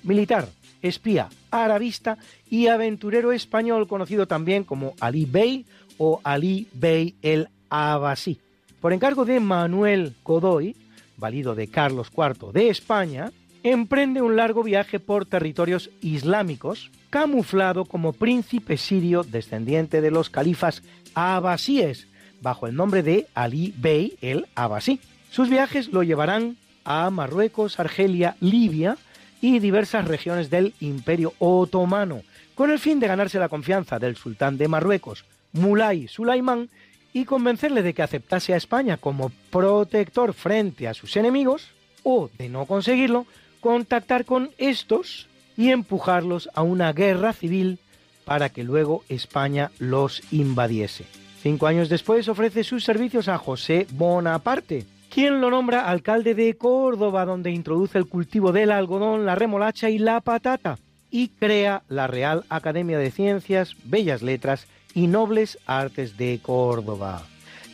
militar, 0.03 0.47
espía, 0.83 1.31
arabista 1.51 2.19
y 2.51 2.67
aventurero 2.67 3.33
español 3.33 3.89
conocido 3.89 4.27
también 4.27 4.65
como 4.65 4.93
Ali 5.01 5.25
Bey 5.25 5.65
o 5.97 6.21
Ali 6.25 6.69
Bey 6.75 7.15
el 7.23 7.49
Abbasí. 7.71 8.39
Por 8.83 8.93
encargo 8.93 9.25
de 9.25 9.41
Manuel 9.41 10.15
Godoy, 10.23 10.77
valido 11.17 11.55
de 11.55 11.69
Carlos 11.69 12.09
IV 12.15 12.53
de 12.53 12.69
España, 12.69 13.33
emprende 13.63 14.21
un 14.21 14.37
largo 14.37 14.63
viaje 14.63 15.01
por 15.01 15.25
territorios 15.25 15.89
islámicos, 16.03 16.91
camuflado 17.09 17.87
como 17.87 18.13
príncipe 18.13 18.77
sirio 18.77 19.23
descendiente 19.23 20.03
de 20.03 20.11
los 20.11 20.29
califas 20.29 20.83
abbasíes, 21.15 22.10
bajo 22.41 22.67
el 22.67 22.75
nombre 22.75 23.03
de 23.03 23.27
Ali 23.35 23.75
Bey 23.77 24.17
el 24.21 24.47
Abbasí. 24.55 25.01
Sus 25.31 25.49
viajes 25.49 25.89
lo 25.89 26.03
llevarán 26.03 26.57
a 26.85 27.11
Marruecos, 27.11 27.79
Argelia, 27.79 28.37
Libia 28.41 28.97
y 29.41 29.59
diversas 29.59 30.07
regiones 30.07 30.51
del 30.51 30.75
Imperio 30.81 31.35
Otomano, 31.39 32.23
con 32.55 32.71
el 32.71 32.79
fin 32.79 33.01
de 33.01 33.07
ganarse 33.07 33.39
la 33.39 33.49
confianza 33.49 33.99
del 33.99 34.17
sultán 34.17 34.59
de 34.59 34.69
Marruecos, 34.69 35.25
Mulay 35.53 36.09
Sulaimán, 36.09 36.69
y 37.13 37.25
convencerle 37.25 37.83
de 37.83 37.95
que 37.95 38.03
aceptase 38.03 38.55
a 38.55 38.57
España 38.57 38.97
como 38.97 39.33
protector 39.51 40.33
frente 40.33 40.87
a 40.87 40.95
sus 40.95 41.17
enemigos, 41.17 41.69
o, 42.03 42.31
de 42.39 42.49
no 42.49 42.67
conseguirlo, 42.67 43.27
contactar 43.61 44.25
con 44.25 44.51
estos 44.59 45.27
y 45.57 45.71
empujarlos 45.71 46.49
a 46.55 46.63
una 46.63 46.93
guerra 46.93 47.33
civil 47.33 47.79
para 48.25 48.49
que 48.51 48.63
luego 48.63 49.05
España 49.09 49.71
los 49.79 50.23
invadiese. 50.31 51.05
Cinco 51.43 51.67
años 51.67 51.89
después 51.89 52.29
ofrece 52.29 52.65
sus 52.65 52.85
servicios 52.85 53.27
a 53.29 53.39
José 53.39 53.87
Bonaparte, 53.93 54.85
quien 55.09 55.41
lo 55.41 55.49
nombra 55.49 55.89
alcalde 55.89 56.35
de 56.35 56.55
Córdoba, 56.59 57.25
donde 57.25 57.51
introduce 57.51 57.97
el 57.97 58.07
cultivo 58.07 58.53
del 58.53 58.71
algodón, 58.71 59.25
la 59.25 59.37
remolacha 59.37 59.89
y 59.89 59.99
la 59.99 60.21
patata, 60.21 60.79
y 61.11 61.29
crea 61.29 61.83
la 61.89 62.07
Real 62.07 62.45
Academia 62.51 62.99
de 62.99 63.11
Ciencias, 63.11 63.75
Bellas 63.85 64.21
Letras 64.21 64.67
y 64.95 65.07
Nobles 65.07 65.59
Artes 65.65 66.19
de 66.19 66.41
Córdoba. 66.43 67.23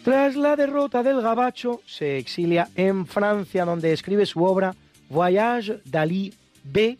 Tras 0.05 0.36
la 0.36 0.55
derrota 0.55 1.02
del 1.02 1.20
Gabacho, 1.20 1.80
se 1.86 2.18
exilia 2.18 2.68
en 2.76 3.05
Francia, 3.05 3.64
donde 3.64 3.93
escribe 3.93 4.26
su 4.26 4.44
obra 4.44 4.76
Voyage 5.10 5.80
d'Ali 5.84 6.32
B 6.62 6.97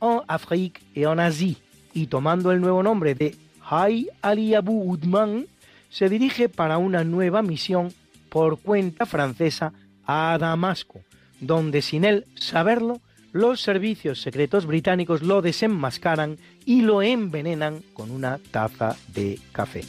en 0.00 0.20
Afrique 0.26 0.80
et 0.94 1.04
en 1.04 1.20
Asie, 1.20 1.56
y 1.92 2.06
tomando 2.06 2.50
el 2.50 2.62
nuevo 2.62 2.82
nombre 2.82 3.14
de 3.14 3.36
Hay 3.68 4.08
Ali 4.22 4.54
Abu 4.54 4.90
Udman, 4.90 5.46
se 5.88 6.08
dirige 6.08 6.48
para 6.48 6.78
una 6.78 7.04
nueva 7.04 7.42
misión 7.42 7.92
por 8.28 8.58
cuenta 8.60 9.06
francesa 9.06 9.72
a 10.06 10.36
Damasco, 10.38 11.00
donde 11.40 11.82
sin 11.82 12.04
él 12.04 12.26
saberlo, 12.34 13.00
los 13.32 13.60
servicios 13.60 14.20
secretos 14.22 14.66
británicos 14.66 15.22
lo 15.22 15.42
desenmascaran 15.42 16.38
y 16.64 16.82
lo 16.82 17.02
envenenan 17.02 17.82
con 17.92 18.10
una 18.10 18.38
taza 18.50 18.96
de 19.14 19.38
café. 19.52 19.82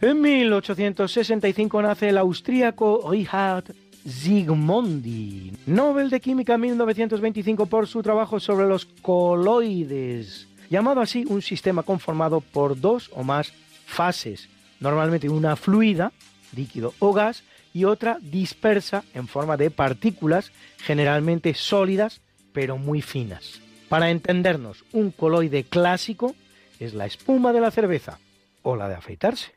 En 0.00 0.20
1865 0.20 1.80
nace 1.80 2.10
el 2.10 2.18
austríaco 2.18 3.10
Richard 3.10 3.64
Zygmundi, 4.06 5.52
Nobel 5.66 6.10
de 6.10 6.20
Química 6.20 6.58
1925 6.58 7.66
por 7.66 7.86
su 7.86 8.02
trabajo 8.02 8.38
sobre 8.38 8.66
los 8.66 8.84
coloides, 8.84 10.46
llamado 10.68 11.00
así 11.00 11.24
un 11.26 11.40
sistema 11.40 11.82
conformado 11.82 12.40
por 12.40 12.78
dos 12.78 13.10
o 13.14 13.24
más 13.24 13.52
fases, 13.86 14.48
normalmente 14.80 15.28
una 15.30 15.56
fluida, 15.56 16.12
líquido 16.54 16.92
o 16.98 17.12
gas, 17.12 17.44
y 17.72 17.84
otra 17.84 18.18
dispersa 18.20 19.04
en 19.14 19.26
forma 19.26 19.56
de 19.56 19.70
partículas, 19.70 20.52
generalmente 20.78 21.54
sólidas, 21.54 22.20
pero 22.52 22.76
muy 22.76 23.02
finas. 23.02 23.60
Para 23.88 24.10
entendernos, 24.10 24.84
un 24.92 25.10
coloide 25.10 25.64
clásico 25.64 26.34
es 26.78 26.94
la 26.94 27.06
espuma 27.06 27.52
de 27.52 27.60
la 27.60 27.70
cerveza 27.70 28.18
o 28.62 28.76
la 28.76 28.88
de 28.88 28.94
afeitarse. 28.94 29.52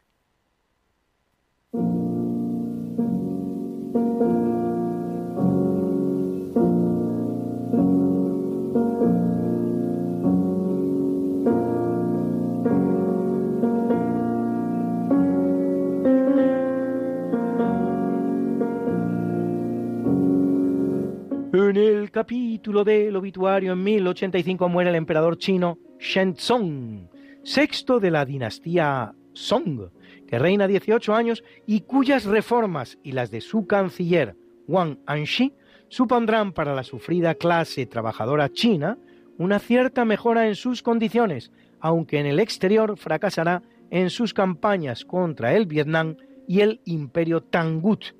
En 21.60 21.76
el 21.76 22.12
capítulo 22.12 22.84
del 22.84 23.16
obituario 23.16 23.74
en 23.74 23.84
1085 23.84 24.70
muere 24.70 24.92
el 24.92 24.96
emperador 24.96 25.40
chino 25.40 25.80
Shenzong, 25.98 27.10
sexto 27.44 28.00
de 28.00 28.12
la 28.12 28.26
dinastía 28.26 29.16
Song, 29.34 29.90
que 30.28 30.38
reina 30.38 30.68
18 30.68 31.16
años 31.16 31.44
y 31.66 31.82
cuyas 31.82 32.26
reformas 32.26 33.00
y 33.02 33.14
las 33.14 33.32
de 33.32 33.42
su 33.42 33.66
canciller 33.66 34.36
Wang 34.68 35.00
Anxi 35.08 35.56
supondrán 35.90 36.54
para 36.54 36.76
la 36.76 36.84
sufrida 36.84 37.34
clase 37.34 37.88
trabajadora 37.88 38.50
china 38.50 39.00
una 39.40 39.58
cierta 39.58 40.06
mejora 40.06 40.48
en 40.48 40.54
sus 40.54 40.84
condiciones, 40.84 41.52
aunque 41.80 42.20
en 42.20 42.28
el 42.28 42.40
exterior 42.40 42.98
fracasará 42.98 43.64
en 43.90 44.12
sus 44.12 44.32
campañas 44.32 45.06
contra 45.06 45.56
el 45.56 45.66
Vietnam 45.66 46.18
y 46.48 46.60
el 46.60 46.82
imperio 46.86 47.42
Tangut, 47.42 48.14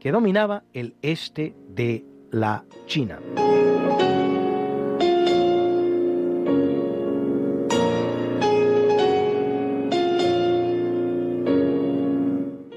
que 0.00 0.10
dominaba 0.10 0.64
el 0.72 0.96
este 1.02 1.54
de 1.68 2.09
la 2.30 2.64
China. 2.86 3.18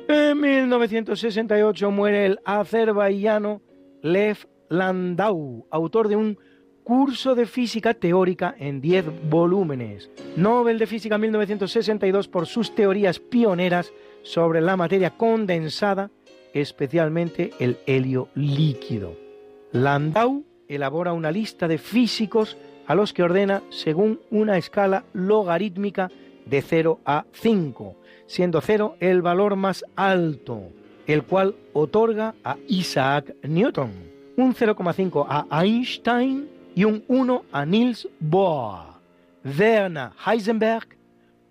En 0.07 0.39
1968 0.39 1.91
muere 1.91 2.25
el 2.25 2.39
azerbaiyano 2.45 3.61
Lev 4.01 4.37
Landau, 4.69 5.67
autor 5.69 6.07
de 6.07 6.15
un 6.15 6.37
curso 6.83 7.35
de 7.35 7.45
física 7.45 7.93
teórica 7.93 8.55
en 8.57 8.81
10 8.81 9.29
volúmenes. 9.29 10.09
Nobel 10.35 10.77
de 10.79 10.87
Física 10.87 11.17
1962 11.17 12.27
por 12.27 12.45
sus 12.45 12.75
teorías 12.75 13.19
pioneras 13.19 13.93
sobre 14.23 14.61
la 14.61 14.75
materia 14.75 15.11
condensada, 15.11 16.11
especialmente 16.53 17.51
el 17.59 17.77
helio 17.85 18.27
líquido. 18.35 19.22
Landau 19.73 20.45
elabora 20.67 21.13
una 21.13 21.31
lista 21.31 21.67
de 21.67 21.79
físicos 21.79 22.57
a 22.85 22.93
los 22.93 23.11
que 23.11 23.23
ordena 23.23 23.63
según 23.69 24.19
una 24.29 24.57
escala 24.57 25.03
logarítmica 25.13 26.11
de 26.45 26.61
0 26.61 26.99
a 27.05 27.25
5, 27.31 27.95
siendo 28.27 28.61
0 28.61 28.97
el 28.99 29.23
valor 29.23 29.55
más 29.55 29.83
alto, 29.95 30.69
el 31.07 31.23
cual 31.23 31.55
otorga 31.73 32.35
a 32.43 32.57
Isaac 32.67 33.35
Newton, 33.41 33.91
un 34.37 34.53
0,5 34.53 35.25
a 35.27 35.63
Einstein 35.63 36.47
y 36.75 36.83
un 36.83 37.03
1 37.07 37.45
a 37.51 37.65
Niels 37.65 38.07
Bohr, 38.19 38.99
Werner 39.43 40.11
Heisenberg, 40.23 40.87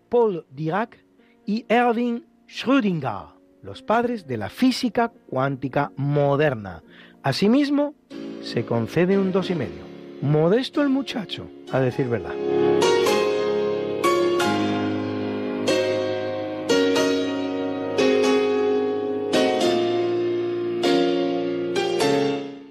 Paul 0.09 0.44
Dirac 0.49 0.97
y 1.44 1.65
Erwin 1.69 2.24
Schrödinger, 2.47 3.32
los 3.62 3.82
padres 3.82 4.28
de 4.28 4.36
la 4.36 4.49
física 4.49 5.11
cuántica 5.28 5.90
moderna. 5.97 6.82
Asimismo, 7.23 7.94
se 8.43 8.65
concede 8.65 9.16
un 9.16 9.31
dos 9.31 9.49
y 9.51 9.55
medio. 9.55 9.85
Modesto 10.23 10.82
el 10.82 10.89
muchacho, 10.89 11.47
a 11.70 11.78
decir 11.78 12.09
verdad. 12.09 12.35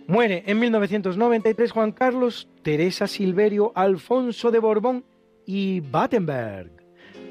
Muere 0.07 0.44
en 0.45 0.60
1993 0.60 1.72
Juan 1.72 1.94
Carlos, 1.94 2.49
Teresa 2.61 3.07
Silverio, 3.07 3.72
Alfonso 3.73 4.52
de 4.52 4.60
Borbón 4.60 5.06
y 5.45 5.80
Battenberg, 5.80 6.72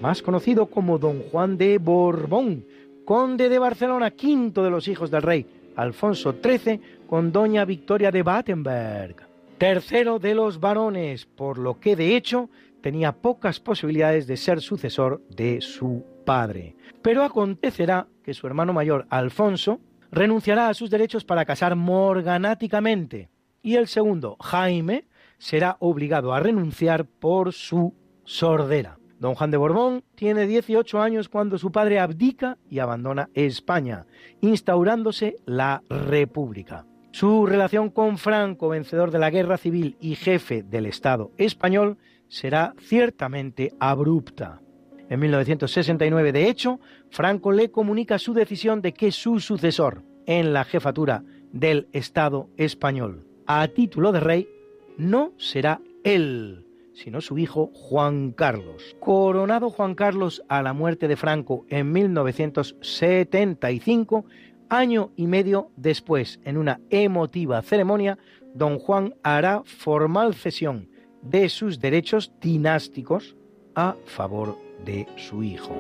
más 0.01 0.22
conocido 0.22 0.70
como 0.70 0.98
Don 0.98 1.20
Juan 1.24 1.59
de 1.59 1.76
Borbón, 1.76 2.64
conde 3.05 3.51
de 3.51 3.59
Barcelona, 3.59 4.10
quinto 4.10 4.64
de 4.64 4.70
los 4.70 4.88
hijos 4.88 5.10
del 5.10 5.20
rey 5.20 5.47
Alfonso 5.76 6.34
XIII, 6.42 6.80
con 7.11 7.32
doña 7.32 7.65
Victoria 7.65 8.12
de 8.12 8.23
Battenberg, 8.23 9.16
tercero 9.59 10.20
de 10.20 10.32
los 10.32 10.61
varones, 10.61 11.27
por 11.27 11.59
lo 11.59 11.81
que 11.81 11.97
de 11.97 12.15
hecho 12.15 12.51
tenía 12.82 13.11
pocas 13.11 13.59
posibilidades 13.59 14.28
de 14.28 14.37
ser 14.37 14.61
sucesor 14.61 15.20
de 15.28 15.61
su 15.61 16.05
padre. 16.24 16.77
Pero 17.03 17.24
acontecerá 17.24 18.07
que 18.23 18.32
su 18.32 18.47
hermano 18.47 18.73
mayor, 18.73 19.09
Alfonso, 19.11 19.81
renunciará 20.12 20.69
a 20.69 20.74
sus 20.74 20.89
derechos 20.89 21.24
para 21.24 21.45
casar 21.45 21.74
morganáticamente 21.74 23.28
y 23.61 23.74
el 23.74 23.89
segundo, 23.89 24.37
Jaime, 24.41 25.09
será 25.37 25.78
obligado 25.81 26.32
a 26.32 26.39
renunciar 26.39 27.07
por 27.07 27.53
su 27.53 27.93
sordera. 28.23 29.01
Don 29.19 29.35
Juan 29.35 29.51
de 29.51 29.57
Borbón 29.57 30.05
tiene 30.15 30.47
18 30.47 31.03
años 31.03 31.28
cuando 31.28 31.59
su 31.59 31.73
padre 31.73 31.99
abdica 31.99 32.57
y 32.70 32.78
abandona 32.78 33.31
España, 33.35 34.07
instaurándose 34.41 35.35
la 35.45 35.82
República. 35.89 36.87
Su 37.12 37.45
relación 37.45 37.91
con 37.91 38.19
Franco, 38.19 38.69
vencedor 38.69 39.11
de 39.11 39.19
la 39.19 39.31
guerra 39.31 39.57
civil 39.57 39.97
y 40.01 40.15
jefe 40.15 40.62
del 40.62 40.87
Estado 40.87 41.32
español, 41.39 41.99
será 42.28 42.73
ciertamente 42.78 43.73
abrupta. 43.81 44.61
En 45.09 45.19
1969, 45.19 46.31
de 46.31 46.49
hecho, 46.49 46.78
Franco 47.11 47.51
le 47.51 47.73
comunica 47.73 48.20
su 48.20 48.32
decisión 48.32 48.81
de 48.81 48.93
que 48.93 49.11
su 49.11 49.41
sucesor 49.41 50.05
en 50.27 50.53
la 50.53 50.62
jefatura 50.65 51.24
del 51.53 51.89
Estado 51.93 52.49
español, 52.57 53.27
a 53.45 53.66
título 53.66 54.12
de 54.12 54.20
rey, 54.20 54.49
no 54.97 55.32
será 55.37 55.81
él, 56.05 56.65
sino 56.93 57.20
su 57.20 57.39
hijo 57.39 57.73
Juan 57.74 58.31
Carlos. 58.31 58.95
Coronado 59.01 59.70
Juan 59.70 59.97
Carlos 59.97 60.45
a 60.49 60.62
la 60.62 60.73
muerte 60.73 61.09
de 61.09 61.16
Franco 61.16 61.66
en 61.69 61.91
1975, 61.91 64.27
año 64.70 65.10
y 65.16 65.26
medio 65.26 65.70
después, 65.76 66.40
en 66.44 66.56
una 66.56 66.80
emotiva 66.88 67.60
ceremonia, 67.60 68.18
don 68.55 68.78
Juan 68.78 69.14
hará 69.22 69.62
formal 69.64 70.34
cesión 70.34 70.88
de 71.22 71.48
sus 71.48 71.80
derechos 71.80 72.32
dinásticos 72.40 73.36
a 73.74 73.97
favor 74.06 74.56
de 74.84 75.06
su 75.16 75.42
hijo. 75.42 75.74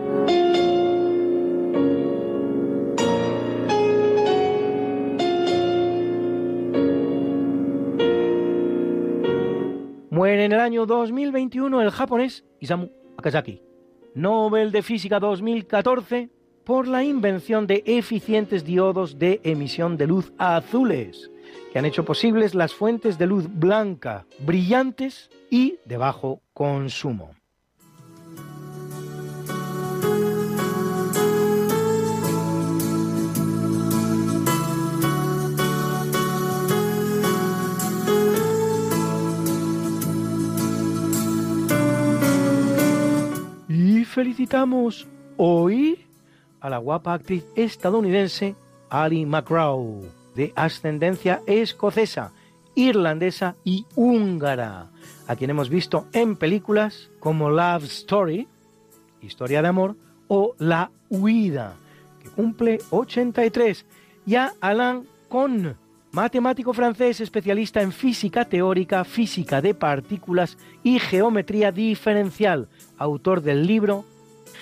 Muere 10.10 10.44
en 10.44 10.52
el 10.52 10.60
año 10.60 10.84
2021 10.84 11.80
el 11.80 11.90
japonés 11.90 12.44
Isamu 12.58 12.90
Akazaki, 13.16 13.62
Nobel 14.14 14.72
de 14.72 14.82
Física 14.82 15.18
2014 15.18 16.30
por 16.64 16.86
la 16.86 17.04
invención 17.04 17.66
de 17.66 17.82
eficientes 17.86 18.64
diodos 18.64 19.18
de 19.18 19.40
emisión 19.44 19.96
de 19.96 20.06
luz 20.06 20.32
azules, 20.38 21.30
que 21.72 21.78
han 21.78 21.84
hecho 21.84 22.04
posibles 22.04 22.54
las 22.54 22.74
fuentes 22.74 23.18
de 23.18 23.26
luz 23.26 23.46
blanca, 23.48 24.26
brillantes 24.40 25.30
y 25.50 25.78
de 25.84 25.96
bajo 25.96 26.40
consumo. 26.52 27.34
Y 43.68 44.04
felicitamos 44.04 45.06
hoy 45.36 46.09
a 46.60 46.70
la 46.70 46.78
guapa 46.78 47.14
actriz 47.14 47.44
estadounidense 47.54 48.54
Ali 48.88 49.24
McGraw, 49.24 50.02
de 50.34 50.52
ascendencia 50.56 51.42
escocesa, 51.46 52.32
irlandesa 52.74 53.56
y 53.64 53.86
húngara, 53.94 54.90
a 55.26 55.36
quien 55.36 55.50
hemos 55.50 55.68
visto 55.68 56.06
en 56.12 56.36
películas 56.36 57.10
como 57.20 57.50
Love 57.50 57.84
Story, 57.84 58.48
Historia 59.22 59.62
de 59.62 59.68
Amor, 59.68 59.96
o 60.28 60.54
La 60.58 60.90
Huida, 61.08 61.74
que 62.22 62.30
cumple 62.30 62.78
83, 62.90 63.86
y 64.26 64.36
a 64.36 64.52
Alain 64.60 65.06
Kohn, 65.28 65.76
matemático 66.12 66.72
francés 66.72 67.20
especialista 67.20 67.82
en 67.82 67.92
física 67.92 68.44
teórica, 68.44 69.04
física 69.04 69.60
de 69.60 69.74
partículas 69.74 70.56
y 70.82 70.98
geometría 70.98 71.72
diferencial, 71.72 72.68
autor 72.98 73.42
del 73.42 73.66
libro 73.66 74.04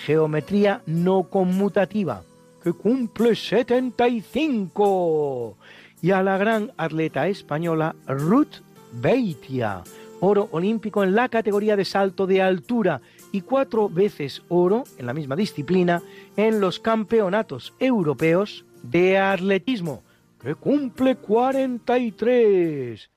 Geometría 0.05 0.83
no 0.85 1.23
conmutativa, 1.23 2.21
que 2.63 2.71
cumple 2.73 3.35
75. 3.35 5.57
Y 6.01 6.11
a 6.11 6.23
la 6.23 6.37
gran 6.37 6.71
atleta 6.77 7.27
española 7.27 7.93
Ruth 8.07 8.61
Beitia, 8.93 9.83
oro 10.21 10.47
olímpico 10.51 11.03
en 11.03 11.15
la 11.15 11.27
categoría 11.29 11.75
de 11.75 11.85
salto 11.85 12.25
de 12.25 12.41
altura 12.41 13.01
y 13.31 13.41
cuatro 13.41 13.89
veces 13.89 14.41
oro 14.47 14.85
en 14.97 15.05
la 15.05 15.13
misma 15.13 15.35
disciplina 15.35 16.01
en 16.37 16.61
los 16.61 16.79
campeonatos 16.79 17.73
europeos 17.79 18.65
de 18.81 19.17
atletismo, 19.17 20.03
que 20.41 20.55
cumple 20.55 21.17
43. 21.17 23.09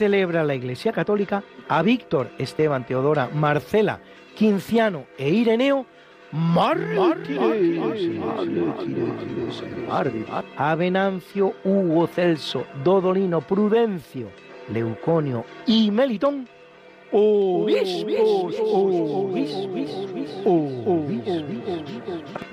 Celebra 0.00 0.42
la 0.44 0.54
Iglesia 0.54 0.92
Católica 0.92 1.44
a 1.68 1.82
Víctor, 1.82 2.30
Esteban, 2.38 2.86
Teodora, 2.86 3.28
Marcela, 3.34 4.00
Quinciano 4.34 5.04
e 5.18 5.28
Ireneo 5.28 5.84
a 10.56 10.74
Venancio, 10.74 11.54
Hugo, 11.64 12.06
Celso, 12.06 12.64
Dodolino, 12.82 13.42
Prudencio, 13.42 14.30
Leuconio 14.72 15.44
y 15.66 15.90
Melitón. 15.90 16.48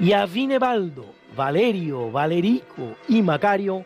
Y 0.02 0.12
a 0.12 0.26
Vinebaldo, 0.26 1.06
Valerio, 1.34 2.12
Valerico 2.12 2.98
y 3.08 3.22
Macario 3.22 3.86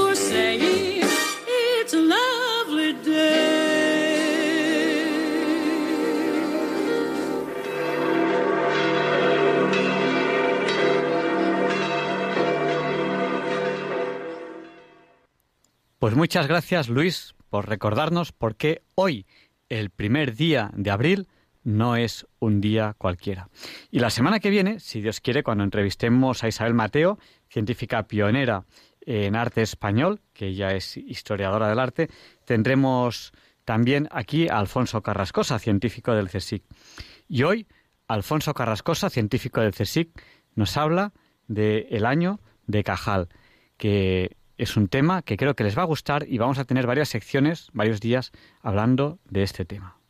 Pues 16.01 16.15
muchas 16.15 16.47
gracias, 16.47 16.89
Luis, 16.89 17.35
por 17.51 17.69
recordarnos 17.69 18.31
por 18.31 18.55
qué 18.55 18.81
hoy, 18.95 19.27
el 19.69 19.91
primer 19.91 20.35
día 20.35 20.71
de 20.73 20.89
abril, 20.89 21.27
no 21.63 21.95
es 21.95 22.25
un 22.39 22.59
día 22.59 22.95
cualquiera. 22.97 23.49
Y 23.91 23.99
la 23.99 24.09
semana 24.09 24.39
que 24.39 24.49
viene, 24.49 24.79
si 24.79 24.99
Dios 24.99 25.21
quiere, 25.21 25.43
cuando 25.43 25.63
entrevistemos 25.63 26.43
a 26.43 26.47
Isabel 26.47 26.73
Mateo, 26.73 27.19
científica 27.49 28.07
pionera 28.07 28.65
en 29.01 29.35
arte 29.35 29.61
español, 29.61 30.21
que 30.33 30.47
ella 30.47 30.71
es 30.71 30.97
historiadora 30.97 31.69
del 31.69 31.77
arte, 31.77 32.09
tendremos 32.45 33.31
también 33.63 34.07
aquí 34.09 34.49
a 34.49 34.57
Alfonso 34.57 35.03
Carrascosa, 35.03 35.59
científico 35.59 36.15
del 36.15 36.29
CSIC. 36.29 36.63
Y 37.27 37.43
hoy, 37.43 37.67
Alfonso 38.07 38.55
Carrascosa, 38.55 39.11
científico 39.11 39.61
del 39.61 39.75
CSIC, 39.75 40.19
nos 40.55 40.77
habla 40.77 41.13
del 41.45 42.07
año 42.07 42.39
de 42.65 42.83
Cajal, 42.83 43.29
que 43.77 44.40
es 44.61 44.77
un 44.77 44.87
tema 44.87 45.23
que 45.23 45.37
creo 45.37 45.55
que 45.55 45.63
les 45.63 45.75
va 45.75 45.81
a 45.81 45.85
gustar 45.85 46.27
y 46.27 46.37
vamos 46.37 46.59
a 46.59 46.65
tener 46.65 46.85
varias 46.85 47.09
secciones, 47.09 47.69
varios 47.73 47.99
días 47.99 48.31
hablando 48.61 49.17
de 49.27 49.41
este 49.41 49.65
tema. 49.65 50.00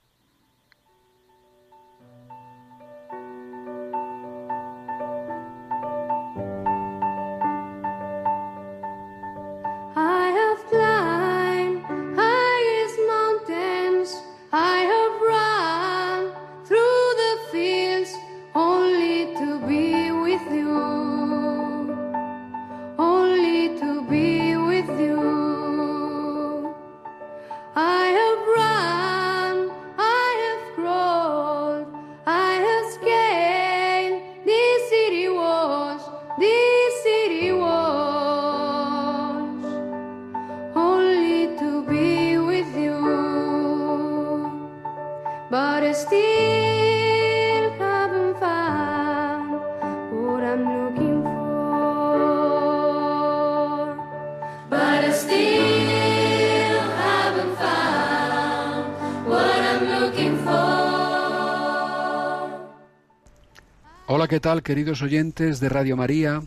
Queridos 64.42 65.04
oyentes 65.04 65.60
de 65.60 65.70
Radio 65.70 65.96
María? 65.96 66.42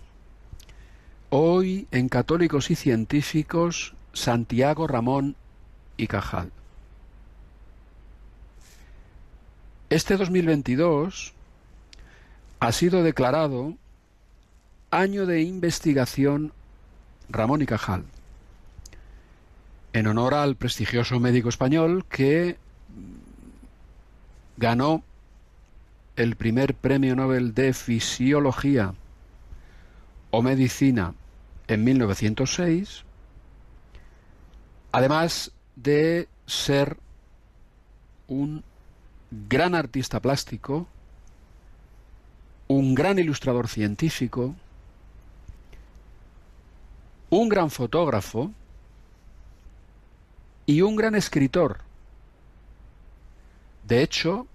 Hoy 1.30 1.86
en 1.92 2.08
Católicos 2.08 2.72
y 2.72 2.74
Científicos, 2.74 3.94
Santiago 4.12 4.88
Ramón 4.88 5.36
y 5.96 6.08
Cajal. 6.08 6.50
Este 9.90 10.16
2022 10.16 11.34
ha 12.58 12.72
sido 12.72 13.04
declarado 13.04 13.74
Año 14.90 15.24
de 15.24 15.42
Investigación 15.42 16.52
Ramón 17.28 17.62
y 17.62 17.66
Cajal, 17.66 18.06
en 19.92 20.08
honor 20.08 20.34
al 20.34 20.56
prestigioso 20.56 21.20
médico 21.20 21.48
español 21.48 22.04
que 22.06 22.56
ganó 24.56 25.04
el 26.16 26.36
primer 26.36 26.74
premio 26.74 27.16
Nobel 27.16 27.54
de 27.54 27.72
Fisiología 27.72 28.94
o 30.30 30.42
Medicina 30.42 31.14
en 31.66 31.84
1906, 31.84 33.04
además 34.92 35.52
de 35.76 36.28
ser 36.46 36.96
un 38.28 38.62
gran 39.30 39.74
artista 39.74 40.20
plástico, 40.20 40.86
un 42.68 42.94
gran 42.94 43.18
ilustrador 43.18 43.68
científico, 43.68 44.54
un 47.30 47.48
gran 47.48 47.70
fotógrafo 47.70 48.52
y 50.66 50.80
un 50.80 50.96
gran 50.96 51.14
escritor. 51.14 51.80
De 53.86 54.02
hecho, 54.02 54.46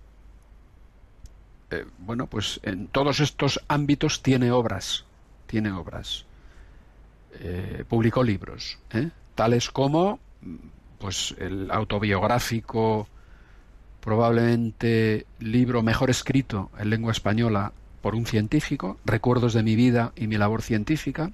eh, 1.71 1.85
bueno, 1.99 2.27
pues 2.27 2.59
en 2.63 2.87
todos 2.87 3.19
estos 3.19 3.61
ámbitos 3.67 4.21
tiene 4.23 4.51
obras, 4.51 5.05
tiene 5.47 5.71
obras. 5.71 6.25
Eh, 7.39 7.83
publicó 7.87 8.23
libros, 8.23 8.79
¿eh? 8.91 9.09
tales 9.35 9.69
como, 9.69 10.19
pues, 10.97 11.35
el 11.37 11.69
autobiográfico, 11.71 13.07
probablemente 14.01 15.25
libro 15.39 15.83
mejor 15.83 16.09
escrito 16.09 16.71
en 16.79 16.89
lengua 16.89 17.11
española 17.11 17.71
por 18.01 18.15
un 18.15 18.25
científico, 18.25 18.97
Recuerdos 19.05 19.53
de 19.53 19.63
mi 19.63 19.75
vida 19.75 20.13
y 20.15 20.27
mi 20.27 20.37
labor 20.37 20.61
científica, 20.61 21.31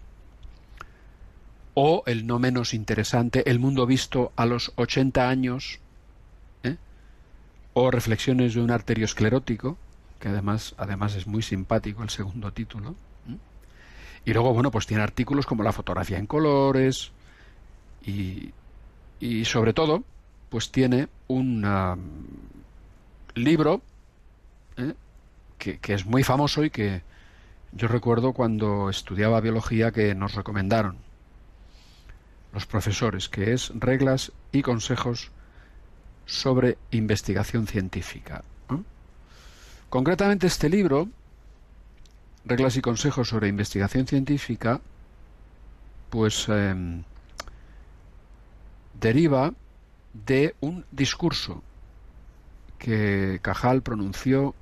o 1.76 2.04
el 2.08 2.26
no 2.26 2.40
menos 2.40 2.74
interesante, 2.74 3.50
El 3.50 3.60
mundo 3.60 3.86
visto 3.86 4.32
a 4.36 4.46
los 4.46 4.74
80 4.76 5.30
años, 5.30 5.80
¿eh? 6.64 6.78
o 7.74 7.92
Reflexiones 7.92 8.54
de 8.54 8.62
un 8.62 8.72
arteriosclerótico, 8.72 9.78
que 10.20 10.30
además, 10.30 10.76
además 10.78 11.16
es 11.16 11.28
muy 11.28 11.42
simpático 11.42 12.04
el 12.04 12.10
segundo 12.10 12.52
título. 12.52 12.96
Y 14.26 14.34
luego, 14.34 14.54
bueno, 14.54 14.72
pues 14.72 14.88
tiene 14.88 15.04
artículos 15.04 15.46
como 15.46 15.64
La 15.64 15.72
fotografía 15.72 16.18
en 16.18 16.26
colores 16.26 17.12
y, 18.04 18.52
y 19.20 19.46
sobre 19.46 19.74
todo, 19.74 20.04
pues 20.50 20.72
tiene 20.72 21.10
un 21.28 21.64
um, 21.64 22.00
libro 23.36 23.82
¿eh? 24.78 24.94
que, 25.60 25.78
que 25.78 25.94
es 25.94 26.06
muy 26.06 26.24
famoso 26.24 26.64
y 26.64 26.72
que 26.72 27.04
yo 27.72 27.88
recuerdo 27.88 28.34
cuando 28.34 28.90
estudiaba 28.90 29.42
biología 29.42 29.92
que 29.92 30.16
nos 30.16 30.34
recomendaron 30.34 30.98
los 32.54 32.66
profesores, 32.66 33.28
que 33.28 33.52
es 33.52 33.72
Reglas 33.76 34.32
y 34.54 34.62
Consejos 34.62 35.30
sobre 36.26 36.78
Investigación 36.90 37.68
Científica. 37.68 38.44
Concretamente 39.96 40.48
este 40.48 40.68
libro, 40.68 41.08
Reglas 42.44 42.76
y 42.76 42.82
Consejos 42.82 43.30
sobre 43.30 43.48
Investigación 43.48 44.06
Científica, 44.06 44.82
pues 46.10 46.48
eh, 46.50 47.02
deriva 49.00 49.54
de 50.14 50.54
un 50.60 50.84
discurso 50.92 51.64
que 52.78 53.40
Cajal 53.42 53.84
pronunció 53.84 54.54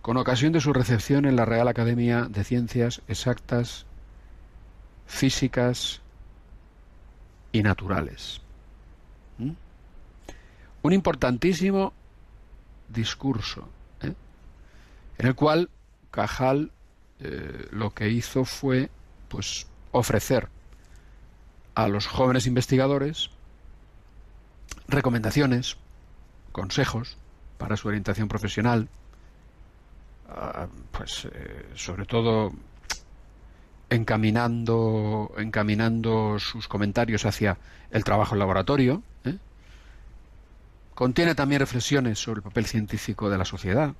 con 0.00 0.16
ocasión 0.16 0.52
de 0.52 0.60
su 0.60 0.72
recepción 0.72 1.24
en 1.24 1.36
la 1.36 1.44
Real 1.44 1.68
Academia 1.68 2.26
de 2.28 2.42
Ciencias 2.42 3.02
Exactas, 3.06 3.86
Físicas 5.06 6.00
y 7.52 7.62
Naturales. 7.62 8.40
¿Mm? 9.38 9.52
Un 10.82 10.92
importantísimo 10.92 11.92
discurso. 12.88 13.68
En 15.18 15.26
el 15.26 15.34
cual 15.34 15.70
Cajal 16.10 16.72
eh, 17.20 17.68
lo 17.70 17.90
que 17.90 18.08
hizo 18.08 18.44
fue 18.44 18.90
pues 19.28 19.66
ofrecer 19.92 20.48
a 21.74 21.88
los 21.88 22.06
jóvenes 22.06 22.46
investigadores 22.46 23.30
recomendaciones, 24.88 25.76
consejos 26.52 27.16
para 27.58 27.76
su 27.76 27.88
orientación 27.88 28.28
profesional, 28.28 28.88
uh, 30.28 30.66
pues 30.90 31.26
eh, 31.32 31.66
sobre 31.74 32.04
todo 32.06 32.52
encaminando, 33.90 35.32
encaminando 35.38 36.38
sus 36.38 36.68
comentarios 36.68 37.24
hacia 37.24 37.58
el 37.90 38.04
trabajo 38.04 38.34
en 38.34 38.38
laboratorio, 38.40 39.02
¿eh? 39.24 39.38
contiene 40.94 41.34
también 41.34 41.60
reflexiones 41.60 42.18
sobre 42.18 42.38
el 42.38 42.42
papel 42.42 42.66
científico 42.66 43.30
de 43.30 43.38
la 43.38 43.44
sociedad, 43.44 43.94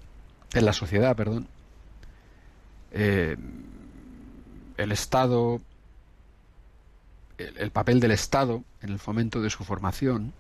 en 0.55 0.65
la 0.65 0.73
sociedad, 0.73 1.17
perdón. 1.17 1.49
Eh, 2.93 3.37
el 4.77 4.93
Estado, 4.93 5.61
el, 7.39 7.71
papel 7.71 8.01
del 8.01 8.11
Estado 8.11 8.63
en 8.83 8.91
el 8.91 8.99
fomento 8.99 9.41
de 9.41 9.51
su 9.51 9.65
formación 9.65 10.33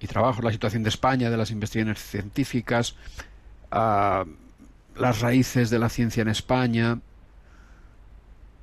y 0.00 0.06
trabajo, 0.06 0.42
la 0.42 0.52
situación 0.52 0.82
de 0.82 0.88
España, 0.88 1.30
de 1.30 1.36
las 1.36 1.50
investigaciones 1.50 2.02
científicas, 2.02 2.96
las 3.70 5.20
raíces 5.20 5.70
de 5.70 5.78
la 5.78 5.88
ciencia 5.88 6.22
en 6.22 6.28
España, 6.28 7.00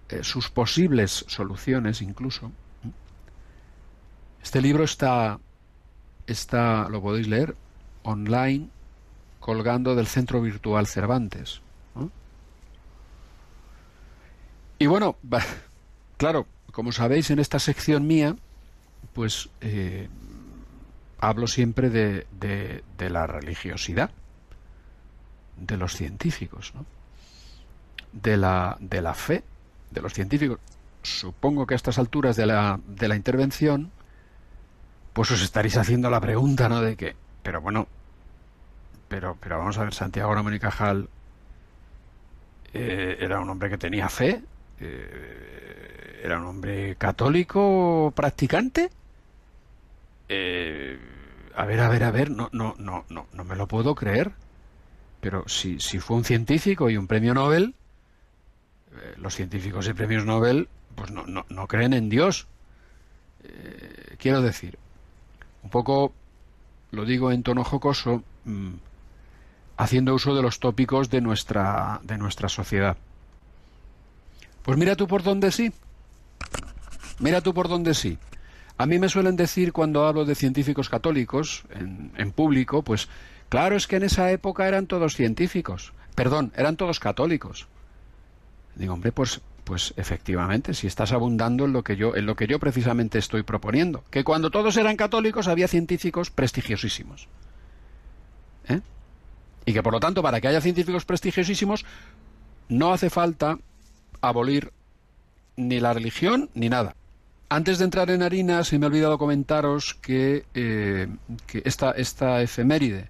eh, 0.09 0.23
sus 0.23 0.49
posibles 0.49 1.25
soluciones 1.27 2.01
incluso. 2.01 2.51
Este 4.41 4.61
libro 4.61 4.83
está, 4.83 5.39
está, 6.25 6.87
lo 6.89 7.01
podéis 7.01 7.27
leer, 7.27 7.55
online, 8.03 8.69
colgando 9.47 9.95
del 9.95 10.07
Centro 10.07 10.41
Virtual 10.41 10.85
Cervantes. 10.87 11.61
Y 14.77 14.87
bueno, 14.87 15.15
claro, 16.17 16.45
como 16.73 16.91
sabéis, 16.91 17.31
en 17.31 17.39
esta 17.39 17.57
sección 17.57 18.05
mía, 18.05 18.35
pues 19.13 19.49
eh, 19.61 20.09
hablo 21.17 21.47
siempre 21.47 21.89
de, 21.89 22.27
de, 22.37 23.09
la 23.09 23.25
religiosidad 23.25 24.11
de 25.55 25.77
los 25.77 25.95
científicos, 25.95 26.73
¿no? 26.75 26.85
de, 28.11 28.35
la, 28.35 28.75
de 28.81 29.01
la 29.01 29.13
fe 29.13 29.45
de 29.91 30.01
los 30.01 30.13
científicos. 30.13 30.59
Supongo 31.03 31.65
que 31.65 31.73
a 31.73 31.77
estas 31.77 31.99
alturas 31.99 32.35
de 32.35 32.47
la, 32.47 32.81
de 32.85 33.07
la 33.07 33.15
intervención, 33.15 33.91
pues 35.13 35.31
os 35.31 35.41
estaréis 35.41 35.77
haciendo 35.77 36.09
la 36.09 36.19
pregunta, 36.19 36.67
¿no? 36.67 36.81
De 36.81 36.97
que, 36.97 37.15
pero 37.43 37.61
bueno, 37.61 37.87
pero, 39.07 39.37
pero 39.39 39.57
vamos 39.57 39.77
a 39.77 39.83
ver, 39.83 39.93
Santiago 39.93 40.33
Ramón 40.33 40.53
y 40.53 40.59
Cajal 40.59 41.09
eh, 42.73 43.17
era 43.19 43.39
un 43.39 43.49
hombre 43.49 43.69
que 43.69 43.77
tenía 43.77 44.09
fe, 44.09 44.41
eh, 44.79 46.21
era 46.23 46.39
un 46.39 46.45
hombre 46.45 46.95
católico 46.95 48.11
practicante. 48.15 48.89
Eh, 50.29 50.99
a 51.55 51.65
ver, 51.65 51.79
a 51.79 51.89
ver, 51.89 52.03
a 52.03 52.11
ver, 52.11 52.29
no, 52.29 52.49
no, 52.51 52.75
no, 52.77 53.05
no, 53.09 53.27
no 53.33 53.43
me 53.43 53.55
lo 53.55 53.67
puedo 53.67 53.95
creer. 53.95 54.31
Pero 55.21 55.47
si, 55.47 55.79
si 55.79 55.99
fue 55.99 56.17
un 56.17 56.23
científico 56.23 56.89
y 56.89 56.97
un 56.97 57.07
premio 57.07 57.33
Nobel, 57.33 57.73
los 59.17 59.35
científicos 59.35 59.85
de 59.85 59.95
premios 59.95 60.25
Nobel 60.25 60.69
pues 60.95 61.11
no, 61.11 61.25
no, 61.27 61.45
no 61.49 61.67
creen 61.67 61.93
en 61.93 62.09
Dios. 62.09 62.47
quiero 64.17 64.41
decir, 64.41 64.77
un 65.63 65.69
poco, 65.69 66.13
lo 66.91 67.05
digo 67.05 67.31
en 67.31 67.43
tono 67.43 67.63
jocoso, 67.63 68.23
mm, 68.45 68.73
haciendo 69.77 70.15
uso 70.15 70.35
de 70.35 70.41
los 70.41 70.59
tópicos 70.59 71.09
de 71.09 71.21
nuestra, 71.21 72.01
de 72.03 72.17
nuestra 72.17 72.49
sociedad. 72.49 72.97
Pues 74.63 74.77
mira 74.77 74.95
tú 74.95 75.07
por 75.07 75.23
dónde 75.23 75.51
sí. 75.51 75.71
Mira 77.19 77.41
tú 77.41 77.53
por 77.53 77.69
dónde 77.69 77.93
sí. 77.93 78.17
A 78.77 78.85
mí 78.85 78.99
me 78.99 79.09
suelen 79.09 79.35
decir 79.35 79.71
cuando 79.73 80.05
hablo 80.05 80.25
de 80.25 80.35
científicos 80.35 80.89
católicos 80.89 81.63
en, 81.71 82.31
público, 82.31 82.83
pues 82.83 83.07
claro, 83.49 83.75
es 83.75 83.87
que 83.87 83.95
en 83.95 84.03
esa 84.03 84.29
época 84.31 84.67
eran 84.67 84.85
todos 84.85 85.15
científicos. 85.15 85.93
Perdón, 86.15 86.51
eran 86.55 86.75
todos 86.75 86.99
católicos. 86.99 87.67
Digo, 88.75 88.93
hombre, 88.93 89.11
pues, 89.11 89.41
pues 89.63 89.93
efectivamente, 89.97 90.75
si 90.75 90.85
estás 90.85 91.11
abundando 91.11 91.65
en 91.65 91.73
lo 91.73 91.83
que 91.83 91.95
yo, 91.95 92.15
en 92.15 92.27
lo 92.27 92.35
que 92.35 92.45
yo 92.45 92.59
precisamente 92.59 93.17
estoy 93.17 93.41
proponiendo, 93.41 94.03
que 94.11 94.23
cuando 94.23 94.51
todos 94.51 94.77
eran 94.77 94.95
católicos 94.95 95.47
había 95.47 95.67
científicos 95.67 96.29
prestigiosísimos. 96.29 97.27
¿Eh? 98.69 98.81
Y 99.67 99.73
que 99.73 99.83
por 99.83 99.91
lo 99.91 99.99
tanto, 99.99 100.23
para 100.23 100.39
que 100.39 100.47
haya 100.47 100.61
científicos 100.61 101.03
prestigiosísimos, 101.03 101.85
no 102.69 102.93
hace 102.93 103.09
falta 103.09 103.59
abolir 104.21 104.71
ni 105.57 105.81
la 105.81 105.93
religión 105.93 106.49
ni 106.53 106.69
nada. 106.69 106.95
Antes 107.49 107.77
de 107.77 107.83
entrar 107.83 108.09
en 108.09 108.23
harina, 108.23 108.63
se 108.63 108.79
me 108.79 108.85
ha 108.85 108.87
olvidado 108.87 109.17
comentaros 109.17 109.93
que, 109.95 110.45
eh, 110.53 111.07
esta, 111.65 111.91
esta, 111.91 112.41
efeméride, 112.41 113.09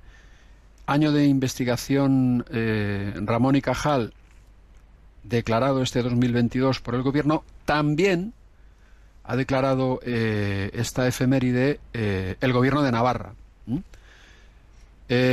año 0.88 1.12
de 1.12 1.26
investigación 1.28 2.44
eh, 2.50 3.14
Ramón 3.18 3.56
y 3.56 3.62
Cajal, 3.62 4.16
declarado 5.22 5.84
este 5.84 6.02
2022 6.02 6.82
por 6.82 6.96
el 6.96 7.04
gobierno, 7.04 7.44
también 7.66 8.34
ha 9.24 9.36
declarado 9.36 10.00
eh, 10.04 10.72
esta 10.74 11.08
efeméride 11.08 11.80
el 11.94 12.52
gobierno 12.52 12.82
de 12.82 12.92
Navarra. 12.92 13.34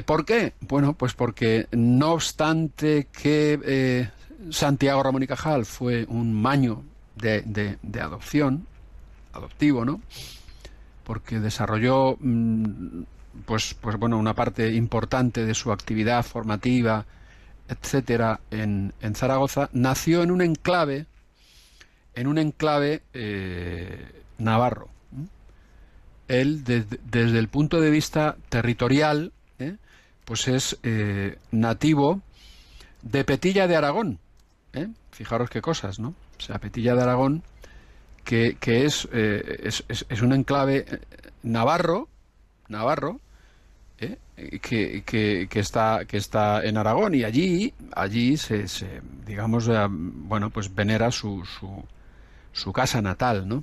¿Por 0.06 0.24
qué? 0.24 0.52
Bueno, 0.60 0.94
pues 0.94 1.14
porque 1.14 1.66
no 1.72 2.12
obstante 2.12 3.09
que 3.12 4.09
Santiago 4.51 5.02
Ramón 5.02 5.22
y 5.22 5.26
Cajal 5.26 5.64
fue 5.64 6.06
un 6.09 6.32
maño 6.32 6.84
de, 7.16 7.78
adopción, 8.01 8.66
adoptivo, 9.32 9.84
¿no? 9.84 10.01
Porque 11.05 11.40
desarrolló, 11.40 12.16
mm, 12.20 13.02
pues, 13.44 13.74
pues 13.80 13.96
bueno, 13.96 14.18
una 14.18 14.34
parte 14.34 14.72
importante 14.74 15.44
de 15.44 15.55
su 15.55 15.72
actividad 15.72 16.24
formativa, 16.24 17.06
etcétera, 17.68 18.40
en, 18.51 18.92
Zaragoza, 19.14 19.70
nació 19.72 20.22
en 20.22 20.30
un 20.30 20.42
enclave, 20.42 21.06
en 22.14 22.26
un 22.26 22.38
enclave 22.38 23.02
eh, 23.12 24.22
navarro. 24.38 24.88
Él, 26.26 26.64
desde 26.64 27.38
el 27.38 27.48
punto 27.48 27.80
de 27.82 27.90
vista 27.90 28.36
territorial, 28.48 29.32
¿eh? 29.59 29.76
pues 30.24 30.48
es 30.48 30.78
eh, 30.82 31.39
nativo 31.51 32.22
de 33.02 33.24
Petilla 33.24 33.66
de 33.66 33.76
Aragón, 33.76 34.18
¿eh? 34.72 34.89
Fijaros 35.10 35.51
qué 35.51 35.60
cosas, 35.60 35.98
¿no? 35.98 36.14
O 36.39 36.40
sea, 36.40 36.59
Petilla 36.59 36.94
de 36.94 37.02
Aragón, 37.02 37.43
que, 38.24 38.56
es, 38.62 39.09
eh, 39.12 39.60
es, 39.64 39.85
es, 39.89 40.22
un 40.22 40.32
enclave 40.32 40.86
navarro, 41.43 42.09
navarro, 42.68 43.20
que, 44.60 45.05
que, 45.06 45.60
está, 45.60 46.05
que 46.06 46.16
está 46.16 46.64
en 46.64 46.76
Aragón 46.76 47.14
y 47.14 47.22
allí, 47.22 47.72
allí 47.94 48.36
se, 48.36 48.66
se 48.66 49.01
digamos, 49.24 49.70
bueno, 49.90 50.51
pues 50.51 50.74
venera 50.74 51.12
su, 51.12 51.44
su, 51.44 51.85
su 52.52 52.72
casa 52.72 53.01
natal, 53.01 53.47
¿no? 53.47 53.62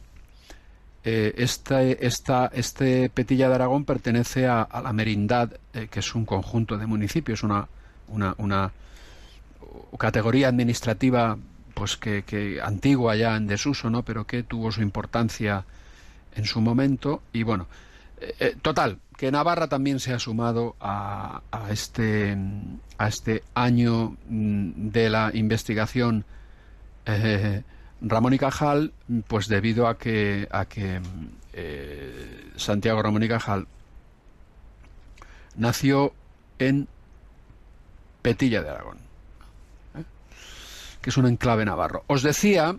Este, 1.03 2.05
esta, 2.05 2.51
este 2.53 3.09
Petilla 3.09 3.49
de 3.49 3.55
Aragón 3.55 3.85
pertenece 3.85 4.47
a, 4.47 4.67
la 4.83 4.93
Merindad, 4.93 5.51
que 5.71 5.99
es 5.99 6.15
un 6.15 6.25
conjunto 6.25 6.77
de 6.77 6.85
municipios, 6.85 7.43
una, 7.43 7.67
una, 8.07 8.71
categoría 9.97 10.47
administrativa 10.47 11.37
pues 11.73 11.97
que, 11.97 12.59
antigua 12.63 13.15
ya 13.15 13.35
en 13.35 13.47
desuso, 13.47 13.89
¿no? 13.89 14.03
Pero 14.03 14.25
que 14.25 14.43
tuvo 14.43 14.71
su 14.71 14.81
importancia 14.81 15.65
en 16.35 16.45
su 16.45 16.61
momento 16.61 17.21
y 17.33 17.43
bueno, 17.43 17.67
eh, 18.19 18.35
eh, 18.39 18.55
total, 18.61 18.99
que 19.17 19.31
Navarra 19.31 19.67
también 19.67 19.99
se 19.99 20.13
ha 20.13 20.19
sumado 20.19 20.75
a, 20.79 21.41
este 21.69 22.37
a 22.97 23.07
este 23.07 23.43
año 23.55 24.15
mm, 24.29 24.89
de 24.89 25.09
la 25.09 25.31
investigación 25.33 26.25
eh, 27.05 27.63
Ramón 28.01 28.33
y 28.33 28.37
Cajal, 28.37 28.93
pues 29.27 29.47
debido 29.47 29.87
a 29.87 29.97
que 29.97 30.47
a 30.51 30.65
que 30.65 31.01
Santiago 32.55 33.01
Ramón 33.01 33.23
y 33.23 33.27
Cajal 33.27 33.67
nació 35.55 36.13
en 36.59 36.87
Petilla 38.21 38.61
de 38.61 38.69
Aragón 38.69 39.11
que 41.01 41.09
es 41.09 41.17
un 41.17 41.25
enclave 41.25 41.65
navarro. 41.65 42.03
Os 42.07 42.21
decía, 42.21 42.77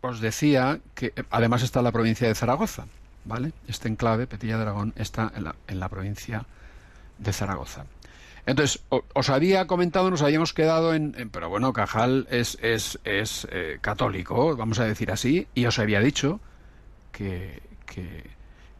os 0.00 0.20
decía 0.20 0.80
que 0.94 1.12
además 1.30 1.62
está 1.62 1.80
en 1.80 1.84
la 1.84 1.92
provincia 1.92 2.28
de 2.28 2.34
Zaragoza, 2.34 2.86
¿vale? 3.24 3.52
Este 3.66 3.88
enclave, 3.88 4.26
Petilla 4.26 4.56
de 4.56 4.62
Aragón, 4.62 4.94
está 4.96 5.32
en 5.34 5.44
la, 5.44 5.56
en 5.66 5.80
la 5.80 5.88
provincia 5.88 6.46
de 7.18 7.32
Zaragoza. 7.32 7.84
Entonces, 8.46 8.82
os 8.90 9.30
había 9.30 9.66
comentado, 9.66 10.10
nos 10.10 10.20
habíamos 10.20 10.52
quedado 10.52 10.94
en, 10.94 11.30
pero 11.32 11.48
bueno, 11.48 11.72
Cajal 11.72 12.26
es, 12.30 12.58
es, 12.60 12.98
es 13.04 13.48
eh, 13.50 13.78
católico, 13.80 14.54
vamos 14.54 14.78
a 14.80 14.84
decir 14.84 15.10
así, 15.10 15.46
y 15.54 15.64
os 15.64 15.78
había 15.78 16.00
dicho 16.00 16.40
que, 17.10 17.62
que, 17.86 18.24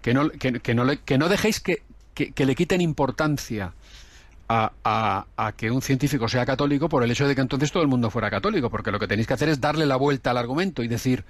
que 0.03 0.13
no, 0.13 0.29
que, 0.29 0.75
no, 0.75 0.85
le, 0.85 0.99
que 0.99 1.17
no 1.17 1.31
dejéis 1.31 1.61
que, 1.61 1.83
que, 2.15 2.47
le 2.47 2.55
quiten 2.55 2.83
importancia 2.83 3.73
a, 4.49 5.53
que 5.57 5.71
un 5.71 5.81
científico 5.81 6.29
sea 6.29 6.45
católico 6.45 6.89
por 6.89 7.03
el 7.03 7.11
hecho 7.11 7.27
de 7.27 7.35
que 7.35 7.41
entonces 7.41 7.73
todo 7.73 7.83
el 7.83 7.89
mundo 7.89 8.11
fuera 8.11 8.31
católico, 8.31 8.69
porque 8.69 8.93
lo 8.93 9.01
que 9.01 9.09
tenéis 9.09 9.27
que 9.27 9.35
hacer 9.35 9.49
es 9.49 9.61
darle 9.61 9.87
la 9.87 9.97
vuelta 9.97 10.31
al 10.31 10.37
argumento 10.37 10.83
y 10.83 10.89
decir, 10.89 11.25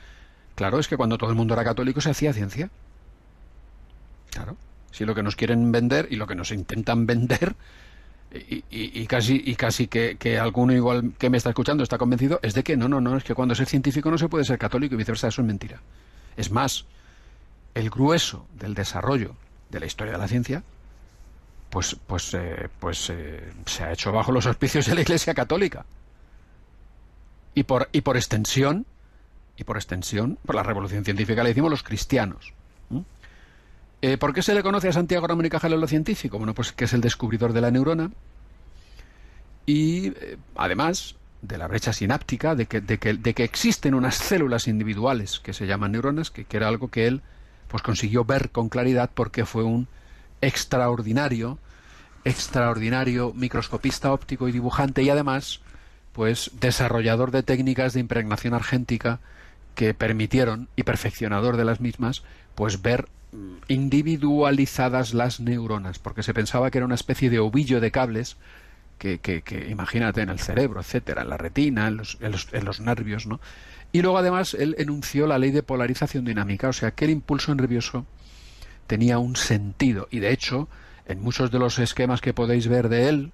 claro, 0.57 0.81
es 0.81 0.89
que 0.89 0.97
cuando 0.97 1.19
todo 1.19 1.31
el 1.31 1.37
mundo 1.37 1.55
era 1.55 1.63
católico 1.63 2.01
se 2.01 2.11
hacía 2.11 2.33
ciencia. 2.33 2.69
Claro, 4.31 4.57
si 4.91 5.05
lo 5.05 5.15
que 5.15 5.23
nos 5.23 5.37
quieren 5.37 5.71
vender 5.71 6.09
y 6.11 6.17
lo 6.17 6.27
que 6.27 6.35
nos 6.35 6.51
intentan 6.51 7.07
vender, 7.07 7.55
y, 8.71 9.07
casi, 9.07 9.41
y 9.45 9.55
casi 9.55 9.87
que, 9.87 10.17
que, 10.19 10.39
alguno 10.39 10.73
igual 10.73 11.13
que 11.19 11.31
me 11.31 11.37
está 11.37 11.51
escuchando 11.51 11.83
está 11.83 11.99
convencido, 11.99 12.41
es 12.43 12.55
de 12.55 12.65
que 12.65 12.77
no, 12.77 12.89
no, 12.89 13.01
no, 13.01 13.17
es 13.17 13.25
que 13.25 13.35
cuando 13.35 13.55
es 13.55 13.69
científico 13.69 14.11
no 14.11 14.19
se 14.19 14.29
puede 14.29 14.45
ser 14.45 14.59
católico 14.59 14.95
y 14.95 14.99
viceversa, 14.99 15.29
eso 15.29 15.43
es 15.43 15.47
mentira. 15.47 15.81
Es 16.37 16.51
más, 16.51 16.87
el 17.75 17.91
grueso 17.91 18.47
del 18.59 18.75
desarrollo 18.75 19.37
de 19.71 19.81
la 19.81 19.87
historia 19.87 20.15
de 20.15 20.19
la 20.19 20.29
ciencia 20.29 20.65
pues, 21.75 21.97
pues, 22.07 22.33
eh, 22.35 22.69
pues 22.79 23.11
eh, 23.11 23.53
se 23.67 23.83
ha 23.83 23.93
hecho 23.93 24.13
bajo 24.13 24.31
los 24.31 24.47
auspicios 24.47 24.87
de 24.87 24.95
la 24.95 25.01
Iglesia 25.01 25.35
Católica. 25.35 25.85
Y 27.53 27.65
por, 27.65 27.89
y 27.91 28.03
por 28.03 28.17
extensión, 28.17 28.87
y 29.57 29.65
por 29.65 29.77
extensión, 29.77 30.39
por 30.47 30.55
la 30.55 30.63
revolución 30.63 31.05
científica 31.05 31.43
le 31.43 31.49
decimos 31.49 31.73
los 31.73 31.83
cristianos. 31.83 32.53
Eh, 34.07 34.19
¿Por 34.19 34.35
qué 34.35 34.43
se 34.43 34.55
le 34.55 34.63
conoce 34.63 34.87
a 34.89 34.93
Santiago 34.93 35.27
Ramón 35.27 35.47
y 35.47 35.49
Cajal 35.49 35.81
lo 35.81 35.89
científico? 35.89 36.37
Bueno, 36.37 36.53
pues 36.53 36.73
que 36.73 36.85
es 36.85 36.93
el 36.93 37.01
descubridor 37.01 37.55
de 37.55 37.63
la 37.63 37.71
neurona 37.71 38.11
y 39.65 40.13
además 40.57 41.15
de 41.41 41.57
la 41.57 41.69
brecha 41.69 41.95
sináptica, 41.95 42.55
de 42.55 42.67
que, 42.67 42.83
de, 42.83 42.99
que, 42.99 43.15
de 43.15 43.33
que, 43.33 43.45
existen 43.45 43.95
unas 43.95 44.17
células 44.17 44.69
individuales 44.69 45.41
que 45.41 45.55
se 45.55 45.67
llaman 45.67 45.93
neuronas, 45.93 46.31
que, 46.31 46.45
que 46.45 46.59
era 46.59 46.69
algo 46.69 46.89
que 46.89 47.07
él 47.07 47.23
pues 47.69 47.83
consiguió 47.83 48.27
ver 48.27 48.51
con 48.51 48.69
claridad 48.69 49.09
porque 49.15 49.47
fue 49.47 49.65
un 49.65 49.89
extraordinario, 50.43 51.59
extraordinario 52.27 53.33
microscopista 53.33 54.13
óptico 54.13 54.51
y 54.51 54.53
dibujante 54.53 55.03
y 55.03 55.09
además, 55.09 55.63
pues 56.13 56.51
desarrollador 56.61 57.31
de 57.31 57.43
técnicas 57.43 57.95
de 57.95 58.01
impregnación 58.01 58.53
argéntica 58.53 59.21
que 59.75 59.95
permitieron 59.95 60.69
y 60.77 60.83
perfeccionador 60.83 61.57
de 61.57 61.65
las 61.65 61.81
mismas, 61.81 62.23
pues 62.55 62.83
ver 62.83 63.09
individualizadas 63.69 65.15
las 65.15 65.41
neuronas, 65.41 65.99
porque 65.99 66.23
se 66.23 66.35
pensaba 66.35 66.71
que 66.71 66.79
era 66.79 66.87
una 66.87 66.95
especie 66.95 67.31
de 67.31 67.39
ovillo 67.39 67.81
de 67.81 67.91
cables 67.91 68.37
que, 68.99 69.19
que, 69.19 69.43
que 69.43 69.69
imagínate 69.69 70.23
en 70.23 70.29
el 70.31 70.39
cerebro, 70.39 70.81
etcétera, 70.81 71.23
en 71.23 71.29
la 71.29 71.37
retina, 71.37 71.89
en 71.89 71.97
los, 71.97 72.19
en 72.21 72.33
los, 72.33 72.49
en 72.53 72.65
los 72.65 72.81
nervios, 72.81 73.27
¿no? 73.27 73.41
Y 73.93 74.03
luego 74.03 74.19
además 74.19 74.55
él 74.55 74.75
enunció 74.79 75.27
la 75.27 75.39
ley 75.39 75.53
de 75.53 75.63
polarización 75.63 76.25
dinámica, 76.25 76.69
o 76.69 76.73
sea 76.73 76.91
que 76.91 77.05
el 77.05 77.13
impulso 77.13 77.55
nervioso 77.55 78.07
tenía 78.87 79.19
un 79.19 79.37
sentido 79.37 80.09
y 80.11 80.19
de 80.19 80.33
hecho 80.33 80.69
en 81.07 81.21
muchos 81.21 81.51
de 81.51 81.59
los 81.59 81.79
esquemas 81.79 82.21
que 82.21 82.35
podéis 82.35 82.69
ver 82.69 82.89
de 82.89 83.09
él, 83.09 83.33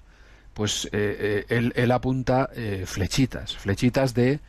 pues 0.54 0.86
eh, 0.92 1.46
eh, 1.48 1.72
él, 1.74 1.90
apunta 1.92 2.50
eh, 2.54 2.84
flechitas, 2.86 3.56
flechitas 3.56 4.14
de 4.14 4.40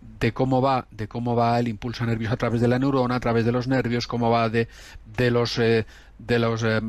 de 0.00 0.32
cómo 0.32 0.60
va 0.60 0.86
de 0.90 1.08
cómo 1.08 1.34
va 1.34 1.58
el 1.58 1.68
impulso 1.68 2.04
nervioso 2.04 2.34
a 2.34 2.36
través 2.36 2.60
de 2.60 2.68
la 2.68 2.78
neurona, 2.78 3.16
a 3.16 3.20
través 3.20 3.44
de 3.44 3.52
los 3.52 3.68
nervios, 3.68 4.06
cómo 4.06 4.30
va 4.30 4.48
de, 4.48 4.68
de 5.16 5.30
los 5.30 5.58
eh, 5.58 5.86
de 6.26 6.38
los 6.38 6.62
eh, 6.62 6.80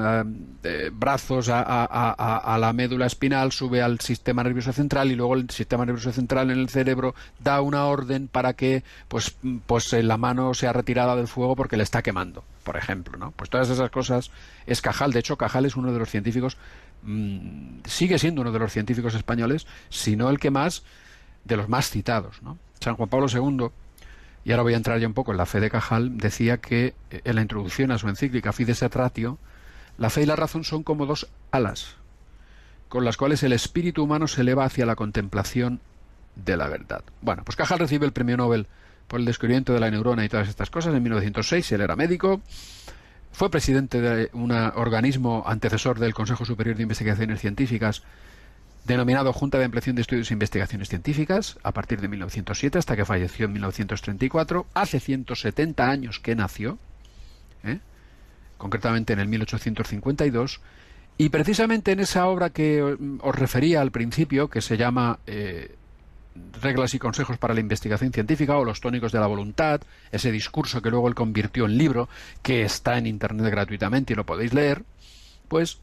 eh, 0.63 0.89
brazos 0.91 1.47
a, 1.47 1.61
a, 1.61 2.37
a, 2.37 2.57
la 2.57 2.73
médula 2.73 3.05
espinal, 3.05 3.53
sube 3.53 3.81
al 3.81 3.99
sistema 4.01 4.43
nervioso 4.43 4.73
central 4.73 5.09
y 5.09 5.15
luego 5.15 5.35
el 5.35 5.49
sistema 5.49 5.85
nervioso 5.85 6.11
central 6.11 6.51
en 6.51 6.59
el 6.59 6.67
cerebro 6.67 7.15
da 7.39 7.61
una 7.61 7.85
orden 7.85 8.27
para 8.27 8.53
que 8.53 8.83
pues, 9.07 9.37
pues 9.65 9.93
la 9.93 10.17
mano 10.17 10.53
sea 10.53 10.73
retirada 10.73 11.15
del 11.15 11.27
fuego 11.27 11.55
porque 11.55 11.77
le 11.77 11.83
está 11.83 12.01
quemando, 12.01 12.43
por 12.63 12.75
ejemplo. 12.75 13.17
¿no? 13.17 13.31
Pues 13.31 13.49
todas 13.49 13.69
esas 13.69 13.89
cosas 13.89 14.31
es 14.65 14.81
Cajal. 14.81 15.13
De 15.13 15.19
hecho, 15.19 15.37
Cajal 15.37 15.65
es 15.65 15.77
uno 15.77 15.93
de 15.93 15.99
los 15.99 16.09
científicos, 16.09 16.57
mmm, 17.03 17.79
sigue 17.85 18.19
siendo 18.19 18.41
uno 18.41 18.51
de 18.51 18.59
los 18.59 18.73
científicos 18.73 19.15
españoles, 19.15 19.65
si 19.89 20.17
no 20.17 20.29
el 20.29 20.39
que 20.39 20.51
más, 20.51 20.83
de 21.45 21.55
los 21.55 21.69
más 21.69 21.89
citados. 21.89 22.41
¿no? 22.41 22.57
San 22.81 22.95
Juan 22.95 23.09
Pablo 23.09 23.27
II 23.31 23.69
y 24.43 24.51
ahora 24.51 24.63
voy 24.63 24.73
a 24.73 24.77
entrar 24.77 24.99
ya 24.99 25.07
un 25.07 25.13
poco 25.13 25.31
en 25.31 25.37
la 25.37 25.45
fe 25.45 25.59
de 25.59 25.69
Cajal, 25.69 26.17
decía 26.17 26.57
que 26.57 26.95
eh, 27.11 27.21
en 27.23 27.35
la 27.35 27.41
introducción 27.41 27.91
a 27.91 27.97
su 27.97 28.09
encíclica 28.09 28.53
Fides 28.53 28.81
et 28.81 28.95
Ratio, 28.95 29.37
la 29.97 30.09
fe 30.09 30.23
y 30.23 30.25
la 30.25 30.35
razón 30.35 30.63
son 30.63 30.83
como 30.83 31.05
dos 31.05 31.29
alas, 31.51 31.95
con 32.89 33.05
las 33.05 33.17
cuales 33.17 33.43
el 33.43 33.53
espíritu 33.53 34.03
humano 34.03 34.27
se 34.27 34.41
eleva 34.41 34.65
hacia 34.65 34.85
la 34.85 34.95
contemplación 34.95 35.79
de 36.35 36.57
la 36.57 36.67
verdad. 36.67 37.03
Bueno, 37.21 37.43
pues 37.43 37.55
Cajal 37.55 37.79
recibe 37.79 38.05
el 38.05 38.13
premio 38.13 38.37
Nobel 38.37 38.67
por 39.07 39.19
el 39.19 39.25
descubrimiento 39.25 39.73
de 39.73 39.79
la 39.79 39.91
neurona 39.91 40.25
y 40.25 40.29
todas 40.29 40.49
estas 40.49 40.71
cosas 40.71 40.95
en 40.95 41.03
1906, 41.03 41.71
él 41.73 41.81
era 41.81 41.95
médico, 41.95 42.41
fue 43.31 43.51
presidente 43.51 44.01
de 44.01 44.29
un 44.33 44.51
organismo 44.51 45.43
antecesor 45.45 45.99
del 45.99 46.13
Consejo 46.13 46.45
Superior 46.45 46.75
de 46.75 46.83
Investigaciones 46.83 47.39
Científicas, 47.39 48.03
denominado 48.85 49.33
Junta 49.33 49.57
de 49.57 49.65
Ampliación 49.65 49.95
de 49.95 50.01
Estudios 50.01 50.31
e 50.31 50.33
Investigaciones 50.33 50.89
Científicas, 50.89 51.57
a 51.63 51.71
partir 51.71 52.01
de 52.01 52.07
1907 52.07 52.79
hasta 52.79 52.95
que 52.95 53.05
falleció 53.05 53.45
en 53.45 53.53
1934, 53.53 54.65
hace 54.73 54.99
170 54.99 55.89
años 55.89 56.19
que 56.19 56.35
nació, 56.35 56.77
¿eh? 57.63 57.79
concretamente 58.57 59.13
en 59.13 59.19
el 59.19 59.27
1852, 59.27 60.61
y 61.17 61.29
precisamente 61.29 61.91
en 61.91 61.99
esa 61.99 62.27
obra 62.27 62.49
que 62.49 62.81
os 62.81 63.35
refería 63.35 63.81
al 63.81 63.91
principio, 63.91 64.49
que 64.49 64.61
se 64.61 64.77
llama 64.77 65.19
eh, 65.27 65.75
Reglas 66.61 66.93
y 66.93 66.99
Consejos 66.99 67.37
para 67.37 67.53
la 67.53 67.59
Investigación 67.59 68.11
Científica 68.11 68.57
o 68.57 68.65
Los 68.65 68.81
Tónicos 68.81 69.11
de 69.11 69.19
la 69.19 69.27
Voluntad, 69.27 69.81
ese 70.11 70.31
discurso 70.31 70.81
que 70.81 70.89
luego 70.89 71.07
él 71.07 71.15
convirtió 71.15 71.65
en 71.65 71.77
libro, 71.77 72.09
que 72.41 72.63
está 72.63 72.97
en 72.97 73.05
Internet 73.05 73.51
gratuitamente 73.51 74.13
y 74.13 74.15
lo 74.15 74.25
podéis 74.25 74.53
leer, 74.53 74.83
pues 75.47 75.79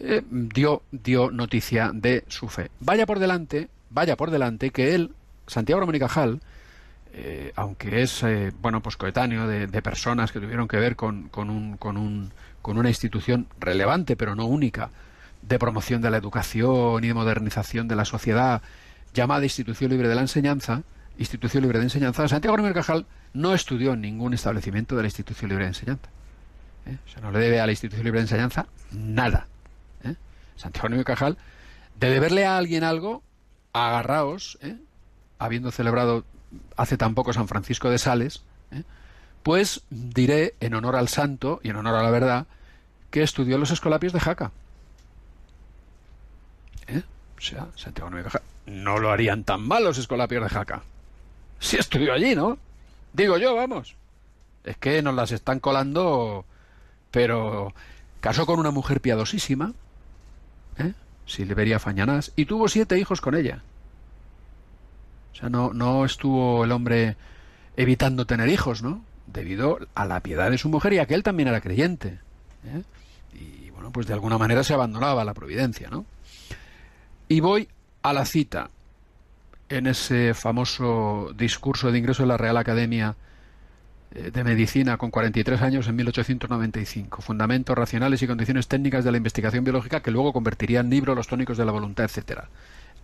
eh, 0.00 0.22
dio, 0.30 0.82
dio 0.92 1.30
noticia 1.30 1.90
de 1.92 2.24
su 2.28 2.48
fe. 2.48 2.70
Vaya 2.80 3.06
por 3.06 3.18
delante, 3.18 3.68
vaya 3.90 4.16
por 4.16 4.30
delante 4.30 4.70
que 4.70 4.94
él, 4.94 5.12
Santiago 5.46 5.80
Ramón 5.80 5.96
y 5.96 5.98
Cajal, 5.98 6.40
eh, 7.12 7.52
aunque 7.56 8.02
es 8.02 8.22
eh, 8.22 8.52
bueno 8.60 8.82
pues 8.82 8.96
coetáneo 8.96 9.48
de, 9.48 9.82
personas 9.82 10.30
que 10.30 10.40
tuvieron 10.40 10.68
que 10.68 10.76
ver 10.76 10.94
con, 10.94 11.28
con, 11.30 11.50
un, 11.50 11.76
con, 11.76 11.96
un, 11.96 12.30
con 12.62 12.78
una 12.78 12.90
institución 12.90 13.46
relevante 13.58 14.14
pero 14.14 14.34
no 14.34 14.46
única 14.46 14.90
de 15.42 15.58
promoción 15.58 16.02
de 16.02 16.10
la 16.10 16.18
educación 16.18 17.02
y 17.02 17.08
de 17.08 17.14
modernización 17.14 17.88
de 17.88 17.96
la 17.96 18.04
sociedad 18.04 18.62
llamada 19.14 19.44
Institución 19.44 19.90
Libre 19.90 20.08
de 20.08 20.14
la 20.14 20.20
Enseñanza, 20.20 20.82
Institución 21.18 21.62
Libre 21.62 21.78
de 21.78 21.86
Enseñanza, 21.86 22.28
Santiago 22.28 22.56
Ramón 22.56 22.72
Cajal 22.72 23.06
no 23.32 23.54
estudió 23.54 23.94
en 23.94 24.02
ningún 24.02 24.34
establecimiento 24.34 24.94
de 24.94 25.02
la 25.02 25.08
Institución 25.08 25.48
Libre 25.48 25.64
de 25.64 25.70
Enseñanza. 25.70 26.08
¿eh? 26.86 26.98
O 27.06 27.10
sea, 27.10 27.22
no 27.22 27.32
le 27.32 27.38
debe 27.38 27.60
a 27.60 27.66
la 27.66 27.72
Institución 27.72 28.04
Libre 28.04 28.20
de 28.20 28.24
Enseñanza 28.24 28.66
nada. 28.92 29.46
Santiago 30.58 31.04
Cajal, 31.04 31.38
de 31.98 32.10
deberle 32.10 32.44
a 32.44 32.58
alguien 32.58 32.84
algo, 32.84 33.22
agarraos, 33.72 34.58
¿eh? 34.60 34.76
habiendo 35.38 35.70
celebrado 35.70 36.24
hace 36.76 36.96
tan 36.96 37.14
poco 37.14 37.32
San 37.32 37.48
Francisco 37.48 37.90
de 37.90 37.98
Sales, 37.98 38.42
¿eh? 38.72 38.82
pues 39.42 39.82
diré 39.90 40.54
en 40.60 40.74
honor 40.74 40.96
al 40.96 41.08
santo 41.08 41.60
y 41.62 41.70
en 41.70 41.76
honor 41.76 41.94
a 41.94 42.02
la 42.02 42.10
verdad 42.10 42.46
que 43.10 43.22
estudió 43.22 43.56
los 43.56 43.70
escolapios 43.70 44.12
de 44.12 44.20
Jaca. 44.20 44.50
¿Eh? 46.88 47.02
O 47.38 47.40
sea, 47.40 47.68
Santiago 47.76 48.10
Cajal, 48.10 48.42
no 48.66 48.98
lo 48.98 49.10
harían 49.10 49.44
tan 49.44 49.62
mal 49.62 49.84
los 49.84 49.98
escolapios 49.98 50.42
de 50.42 50.48
Jaca. 50.50 50.82
Si 51.60 51.76
estudió 51.76 52.12
allí, 52.12 52.34
¿no? 52.34 52.58
Digo 53.12 53.38
yo, 53.38 53.54
vamos. 53.54 53.96
Es 54.64 54.76
que 54.76 55.02
nos 55.02 55.14
las 55.14 55.32
están 55.32 55.60
colando, 55.60 56.44
pero 57.10 57.72
casó 58.20 58.46
con 58.46 58.60
una 58.60 58.70
mujer 58.70 59.00
piadosísima. 59.00 59.72
Silveria 61.28 61.78
Fañanás, 61.78 62.32
y 62.34 62.46
tuvo 62.46 62.68
siete 62.68 62.98
hijos 62.98 63.20
con 63.20 63.36
ella. 63.36 63.62
O 65.32 65.36
sea, 65.36 65.48
no, 65.48 65.72
no 65.72 66.04
estuvo 66.04 66.64
el 66.64 66.72
hombre 66.72 67.16
evitando 67.76 68.26
tener 68.26 68.48
hijos, 68.48 68.82
¿no? 68.82 69.04
Debido 69.26 69.78
a 69.94 70.04
la 70.04 70.20
piedad 70.20 70.50
de 70.50 70.58
su 70.58 70.68
mujer 70.68 70.94
y 70.94 70.98
a 70.98 71.06
que 71.06 71.14
él 71.14 71.22
también 71.22 71.48
era 71.48 71.60
creyente. 71.60 72.18
¿eh? 72.64 72.82
Y 73.34 73.70
bueno, 73.70 73.92
pues 73.92 74.06
de 74.06 74.14
alguna 74.14 74.38
manera 74.38 74.64
se 74.64 74.74
abandonaba 74.74 75.24
la 75.24 75.34
providencia, 75.34 75.90
¿no? 75.90 76.06
Y 77.28 77.40
voy 77.40 77.68
a 78.02 78.12
la 78.12 78.24
cita 78.24 78.70
en 79.68 79.86
ese 79.86 80.32
famoso 80.34 81.32
discurso 81.36 81.92
de 81.92 81.98
ingreso 81.98 82.22
de 82.22 82.28
la 82.28 82.38
Real 82.38 82.56
Academia 82.56 83.14
de 84.10 84.44
Medicina 84.44 84.96
con 84.96 85.10
43 85.10 85.60
años 85.60 85.86
en 85.88 85.96
1895. 85.96 87.22
Fundamentos 87.22 87.76
racionales 87.76 88.22
y 88.22 88.26
condiciones 88.26 88.68
técnicas 88.68 89.04
de 89.04 89.10
la 89.10 89.18
investigación 89.18 89.64
biológica 89.64 90.00
que 90.00 90.10
luego 90.10 90.32
convertiría 90.32 90.80
en 90.80 90.90
libro 90.90 91.14
los 91.14 91.28
tónicos 91.28 91.58
de 91.58 91.64
la 91.64 91.72
voluntad, 91.72 92.04
etcétera. 92.04 92.48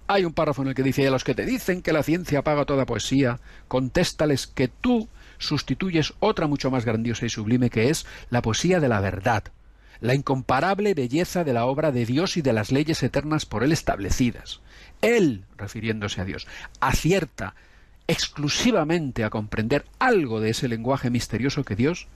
Hay 0.06 0.24
un 0.24 0.34
párrafo 0.34 0.62
en 0.62 0.68
el 0.68 0.74
que 0.74 0.82
dice, 0.82 1.02
y 1.02 1.06
a 1.06 1.10
los 1.10 1.24
que 1.24 1.34
te 1.34 1.46
dicen 1.46 1.80
que 1.80 1.92
la 1.92 2.02
ciencia 2.02 2.40
apaga 2.40 2.66
toda 2.66 2.84
poesía, 2.84 3.40
contéstales 3.68 4.46
que 4.46 4.68
tú 4.68 5.08
sustituyes 5.38 6.12
otra 6.20 6.46
mucho 6.46 6.70
más 6.70 6.84
grandiosa 6.84 7.26
y 7.26 7.30
sublime 7.30 7.70
que 7.70 7.88
es 7.88 8.06
la 8.30 8.42
poesía 8.42 8.80
de 8.80 8.88
la 8.88 9.00
verdad, 9.00 9.44
la 10.00 10.14
incomparable 10.14 10.94
belleza 10.94 11.44
de 11.44 11.54
la 11.54 11.64
obra 11.64 11.90
de 11.90 12.04
Dios 12.04 12.36
y 12.36 12.42
de 12.42 12.52
las 12.52 12.70
leyes 12.70 13.02
eternas 13.02 13.46
por 13.46 13.64
él 13.64 13.72
establecidas. 13.72 14.60
Él, 15.00 15.44
refiriéndose 15.56 16.20
a 16.20 16.24
Dios, 16.24 16.46
acierta 16.80 17.54
exclusivamente 18.06 19.24
a 19.24 19.30
comprender 19.30 19.84
algo 19.98 20.40
de 20.40 20.50
ese 20.50 20.68
lenguaje 20.68 21.10
misterioso 21.10 21.64
que 21.64 21.76
Dios 21.76 22.08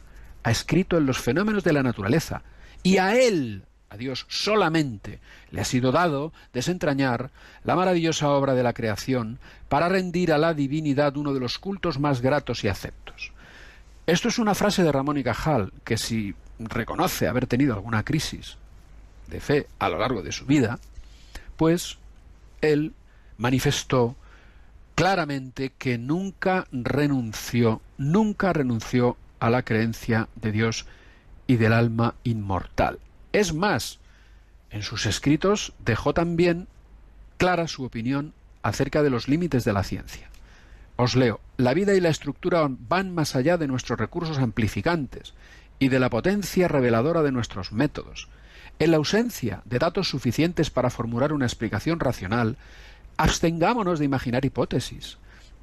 ha 0.43 0.51
escrito 0.51 0.97
en 0.97 1.07
los 1.07 1.19
fenómenos 1.19 1.65
de 1.65 1.73
la 1.73 1.83
naturaleza, 1.83 2.43
y 2.83 2.99
a 2.99 3.15
Él, 3.17 3.65
a 3.91 3.97
Dios 3.97 4.27
solamente, 4.29 5.21
le 5.51 5.61
ha 5.61 5.65
sido 5.65 5.93
dado 5.93 6.33
desentrañar 6.53 7.31
la 7.65 7.75
maravillosa 7.75 8.29
obra 8.31 8.55
de 8.55 8.63
la 8.63 8.73
creación 8.73 9.39
para 9.69 9.89
rendir 9.89 10.33
a 10.33 10.39
la 10.39 10.55
divinidad 10.55 11.17
uno 11.17 11.35
de 11.35 11.41
los 11.41 11.59
cultos 11.59 11.99
más 11.99 12.21
gratos 12.21 12.65
y 12.65 12.69
aceptos. 12.69 13.33
Esto 14.07 14.29
es 14.29 14.39
una 14.39 14.55
frase 14.55 14.83
de 14.83 14.93
Ramón 14.93 15.19
y 15.19 15.25
Cajal, 15.25 15.73
que 15.85 15.99
si 15.99 16.35
reconoce 16.59 17.29
haber 17.29 17.47
tenido 17.47 17.75
alguna 17.75 18.05
crisis 18.05 18.57
de 19.27 19.41
fe 19.41 19.67
a 19.79 19.89
lo 19.89 19.99
largo 19.99 20.23
de 20.23 20.33
su 20.33 20.47
vida, 20.47 20.79
pues 21.57 21.99
él 22.61 22.95
manifestó 23.37 24.17
claramente 24.99 25.71
que 25.79 25.97
nunca 25.97 26.67
renunció, 26.73 27.81
nunca 27.99 28.53
renunció 28.53 29.17
a 29.39 29.49
la 29.49 29.63
creencia 29.63 30.29
de 30.35 30.51
Dios 30.51 30.87
y 31.47 31.55
del 31.55 31.73
alma 31.73 32.17
inmortal. 32.25 32.99
Es 33.33 33.55
más, 33.55 34.01
en 34.71 34.83
sus 34.83 35.07
escritos 35.07 35.73
dejó 35.79 36.15
también 36.15 36.67
clara 37.37 37.69
su 37.69 37.85
opinión 37.85 38.33
acerca 38.65 39.05
de 39.05 39.11
los 39.11 39.29
límites 39.29 39.65
de 39.65 39.73
la 39.73 39.85
ciencia. 39.85 40.31
Os 40.97 41.15
leo, 41.15 41.39
la 41.59 41.75
vida 41.75 41.95
y 41.95 42.01
la 42.01 42.09
estructura 42.09 42.67
van 42.69 43.15
más 43.15 43.37
allá 43.37 43.57
de 43.57 43.69
nuestros 43.69 44.01
recursos 44.01 44.39
amplificantes 44.39 45.33
y 45.79 45.91
de 45.91 46.01
la 46.01 46.11
potencia 46.11 46.67
reveladora 46.67 47.23
de 47.23 47.31
nuestros 47.31 47.71
métodos. 47.71 48.27
En 48.81 48.91
la 48.91 48.97
ausencia 48.97 49.63
de 49.65 49.79
datos 49.79 50.09
suficientes 50.09 50.71
para 50.71 50.91
formular 50.91 51.33
una 51.33 51.47
explicación 51.47 52.01
racional, 52.01 52.57
abstengámonos 53.19 53.99
de 53.99 54.07
imaginar 54.07 54.47
hipótesis. 54.47 55.19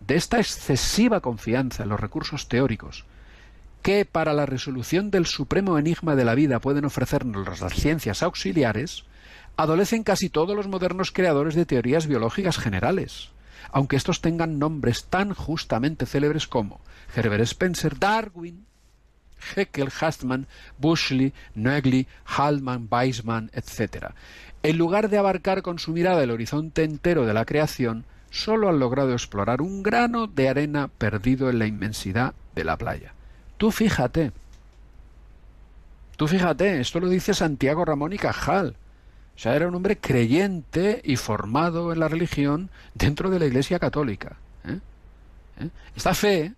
De 0.06 0.16
esta 0.16 0.38
excesiva 0.38 1.22
confianza 1.22 1.84
en 1.84 1.90
los 1.90 2.00
recursos 2.00 2.48
teóricos, 2.48 3.06
que 3.82 4.06
para 4.06 4.34
la 4.34 4.46
resolución 4.46 5.10
del 5.10 5.26
supremo 5.26 5.80
enigma 5.80 6.16
de 6.16 6.26
la 6.26 6.36
vida 6.36 6.60
pueden 6.60 6.86
ofrecernos 6.86 7.60
las 7.60 7.74
ciencias 7.74 8.22
auxiliares, 8.22 9.06
adolecen 9.58 10.04
casi 10.04 10.30
todos 10.30 10.56
los 10.56 10.68
modernos 10.68 11.12
creadores 11.12 11.56
de 11.56 11.66
teorías 11.66 12.08
biológicas 12.08 12.58
generales, 12.58 13.30
aunque 13.72 13.96
estos 13.96 14.22
tengan 14.22 14.60
nombres 14.60 15.06
tan 15.06 15.34
justamente 15.34 16.06
célebres 16.06 16.48
como 16.48 16.82
Herbert 17.16 17.44
Spencer, 17.44 17.98
Darwin, 17.98 18.66
Haeckel, 19.56 19.92
Hastman, 20.00 20.48
Bushley, 20.78 21.34
Nagli, 21.54 22.08
Hallman, 22.26 22.88
Weismann, 22.92 23.52
etc. 23.54 24.14
En 24.66 24.78
lugar 24.78 25.10
de 25.10 25.18
abarcar 25.18 25.62
con 25.62 25.78
su 25.78 25.92
mirada 25.92 26.24
el 26.24 26.32
horizonte 26.32 26.84
entero 26.84 27.26
de 27.26 27.34
la 27.34 27.46
creación, 27.46 28.04
solo 28.32 28.68
han 28.70 28.80
logrado 28.80 29.14
explorar 29.14 29.62
un 29.62 29.84
grano 29.84 30.26
de 30.26 30.50
arena 30.50 30.88
perdido 30.88 31.52
en 31.52 31.60
la 31.60 31.68
inmensidad 31.68 32.34
de 32.56 32.64
la 32.64 32.76
playa. 32.76 33.14
Tú 33.58 33.72
fíjate. 33.72 34.32
Tú 36.18 36.28
fíjate, 36.28 36.80
esto 36.80 37.00
lo 37.00 37.10
dice 37.10 37.34
Santiago 37.34 37.86
Ramón 37.86 38.14
y 38.14 38.18
Cajal. 38.18 38.76
O 39.36 39.40
sea, 39.40 39.56
era 39.56 39.68
un 39.68 39.76
hombre 39.76 39.98
creyente 39.98 41.02
y 41.04 41.18
formado 41.18 41.94
en 41.94 42.00
la 42.00 42.08
religión 42.08 42.70
dentro 42.94 43.30
de 43.30 43.38
la 43.38 43.46
Iglesia 43.46 43.78
Católica. 43.78 44.38
¿eh? 44.66 44.80
¿Eh? 45.60 45.70
Esta 45.96 46.16
fe, 46.16 46.54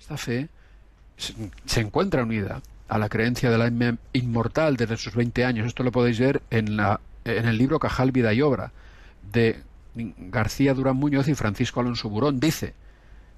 esta 0.00 0.16
fe 0.16 0.48
se, 1.16 1.80
encuentra 1.80 2.22
unida 2.22 2.62
a 2.88 2.98
la 2.98 3.08
creencia 3.08 3.50
de 3.50 3.58
la 3.58 3.96
inmortal 4.12 4.76
desde 4.76 4.96
sus 4.96 5.14
20 5.14 5.44
años. 5.44 5.66
Esto 5.66 5.82
lo 5.82 5.92
podéis 5.92 6.18
ver 6.18 6.42
en, 6.50 6.78
la, 6.78 7.00
en 7.36 7.46
el 7.46 7.58
libro 7.58 7.78
Cajal, 7.78 8.12
Vida 8.12 8.32
y 8.32 8.42
Obra 8.42 8.72
de 9.32 9.62
García 9.94 10.74
Durán 10.74 10.96
Muñoz 10.96 11.28
y 11.28 11.34
Francisco 11.34 11.80
Alonso 11.80 12.08
Burón. 12.08 12.40
Dice, 12.40 12.74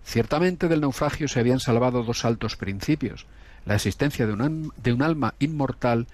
Ciertamente 0.05 0.69
del 0.69 0.81
naufragio 0.81 1.29
se 1.29 1.41
habían 1.41 1.61
salvado 1.61 2.03
dos 2.03 2.25
altos 2.25 2.57
principios, 2.57 3.27
la 3.65 3.75
existencia 3.75 4.27
de 4.27 4.33
un, 4.33 4.73
de 4.77 4.93
un 4.93 5.03
alma 5.03 5.35
inmortal 5.39 6.07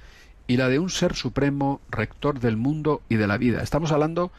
y 0.47 0.57
la 0.57 0.69
de 0.69 0.79
un 0.79 0.91
ser 0.91 1.15
supremo, 1.15 1.81
rector 1.91 2.41
del 2.41 2.57
mundo 2.57 3.03
y 3.09 3.17
de 3.17 3.27
la 3.27 3.39
vida. 3.39 3.63
Estamos 3.63 3.93
hablando 3.93 4.33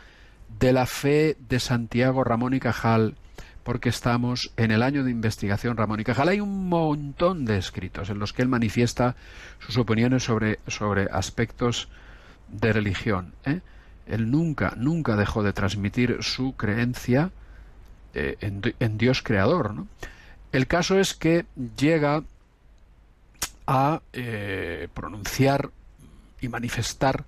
de 0.59 0.73
la 0.73 0.85
fe 0.85 1.37
de 1.49 1.59
Santiago 1.59 2.23
Ramón 2.23 2.53
y 2.53 2.59
Cajal, 2.59 3.15
porque 3.63 3.89
estamos 3.89 4.53
en 4.55 4.71
el 4.71 4.81
año 4.81 5.03
de 5.03 5.11
investigación 5.11 5.75
Ramón 5.75 5.99
y 5.99 6.03
Cajal. 6.03 6.29
Hay 6.29 6.39
un 6.39 6.69
montón 6.69 7.45
de 7.45 7.57
escritos 7.57 8.09
en 8.09 8.19
los 8.19 8.31
que 8.31 8.41
él 8.41 8.47
manifiesta 8.47 9.15
sus 9.59 9.77
opiniones 9.77 10.23
sobre, 10.23 10.59
sobre 10.67 11.07
aspectos 11.11 11.89
de 12.49 12.73
religión. 12.73 13.33
¿eh? 13.45 13.61
Él 14.07 14.31
nunca, 14.31 14.73
nunca 14.77 15.15
dejó 15.15 15.43
de 15.43 15.53
transmitir 15.53 16.17
su 16.21 16.55
creencia 16.55 17.31
eh, 18.13 18.37
en, 18.79 18.97
Dios 18.97 19.21
creador. 19.21 19.73
¿no? 19.73 19.87
El 20.51 20.67
caso 20.67 20.99
es 20.99 21.13
que 21.13 21.45
llega 21.77 22.23
a 23.67 24.01
eh, 24.13 24.87
pronunciar 24.93 25.69
y 26.39 26.47
manifestar 26.47 27.25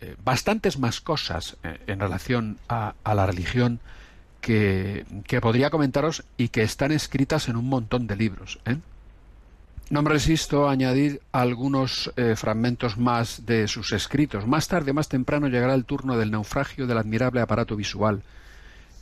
eh, 0.00 0.14
bastantes 0.22 0.78
más 0.78 1.00
cosas 1.00 1.56
en 1.86 1.98
relación 1.98 2.58
a, 2.68 2.94
la 3.04 3.26
religión 3.26 3.80
que, 4.42 5.06
que, 5.26 5.40
podría 5.40 5.70
comentaros 5.70 6.24
y 6.36 6.48
que 6.48 6.62
están 6.62 6.92
escritas 6.92 7.48
en 7.48 7.56
un 7.56 7.68
montón 7.68 8.06
de 8.06 8.16
libros. 8.16 8.60
No 9.88 10.02
me 10.02 10.10
resisto 10.10 10.68
a 10.68 10.72
añadir 10.72 11.20
algunos 11.30 12.12
fragmentos 12.34 12.98
más 12.98 13.46
de 13.46 13.68
sus 13.68 13.92
escritos. 13.92 14.44
Más 14.44 14.66
tarde, 14.66 14.92
más 14.92 15.08
temprano, 15.08 15.46
llegará 15.46 15.74
el 15.74 15.84
turno 15.84 16.18
del 16.18 16.32
naufragio 16.32 16.88
del 16.88 16.98
admirable 16.98 17.40
aparato 17.40 17.76
visual, 17.76 18.22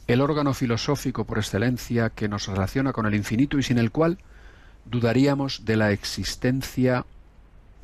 el 0.07 0.21
órgano 0.21 0.53
filosófico 0.53 1.25
por 1.25 1.39
excelencia 1.39 2.11
que 2.11 2.29
nos 2.29 2.49
relaciona 2.49 2.93
con 2.93 3.07
el 3.07 3.15
infinito 3.15 3.59
y 3.59 3.63
sin 3.63 3.79
el 3.79 3.91
cual 3.91 4.19
dudaríamos 4.85 5.65
de 5.65 5.77
la 5.77 5.93
existencia 5.93 7.07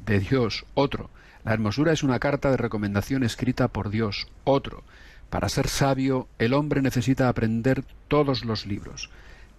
de 0.05 0.21
Dios. 0.21 0.67
Otro, 0.75 1.09
la 1.43 1.55
hermosura 1.55 1.93
es 1.93 2.03
una 2.03 2.19
carta 2.19 2.51
de 2.51 2.59
recomendación 2.59 3.23
escrita 3.23 3.69
por 3.69 3.89
Dios. 3.89 4.29
Otro, 4.45 4.83
para 5.31 5.49
ser 5.49 5.69
sabio 5.69 6.29
el 6.39 6.53
hombre 6.53 6.83
necesita 6.83 7.31
aprender 7.31 7.83
todos 8.09 8.45
los 8.45 8.67
libros. 8.67 9.09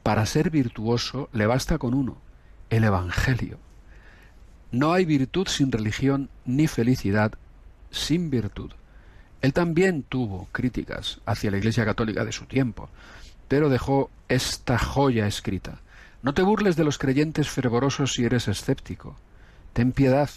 Para 0.04 0.28
ser 0.28 0.52
virtuoso 0.52 1.30
le 1.34 1.48
basta 1.48 1.80
con 1.80 1.96
uno, 1.96 2.18
el 2.72 2.86
Evangelio. 2.86 3.60
No 4.72 4.94
hay 4.94 5.06
virtud 5.06 5.48
sin 5.48 5.72
religión 5.72 6.30
ni 6.46 6.68
felicidad 6.68 7.34
sin 7.92 8.32
virtud. 8.32 8.72
Él 9.42 9.54
también 9.54 10.04
tuvo 10.04 10.48
críticas 10.52 11.20
hacia 11.26 11.52
la 11.52 11.58
Iglesia 11.58 11.86
Católica 11.86 12.26
de 12.26 12.32
su 12.32 12.46
tiempo, 12.46 12.90
pero 13.48 13.70
dejó 13.70 14.10
esta 14.30 14.80
joya 14.80 15.28
escrita. 15.28 15.82
No 16.24 16.34
te 16.34 16.42
burles 16.42 16.76
de 16.78 16.86
los 16.86 16.98
creyentes 16.98 17.50
fervorosos 17.50 18.14
si 18.14 18.24
eres 18.24 18.48
escéptico. 18.48 19.18
Ten 19.74 19.92
piedad 19.92 20.30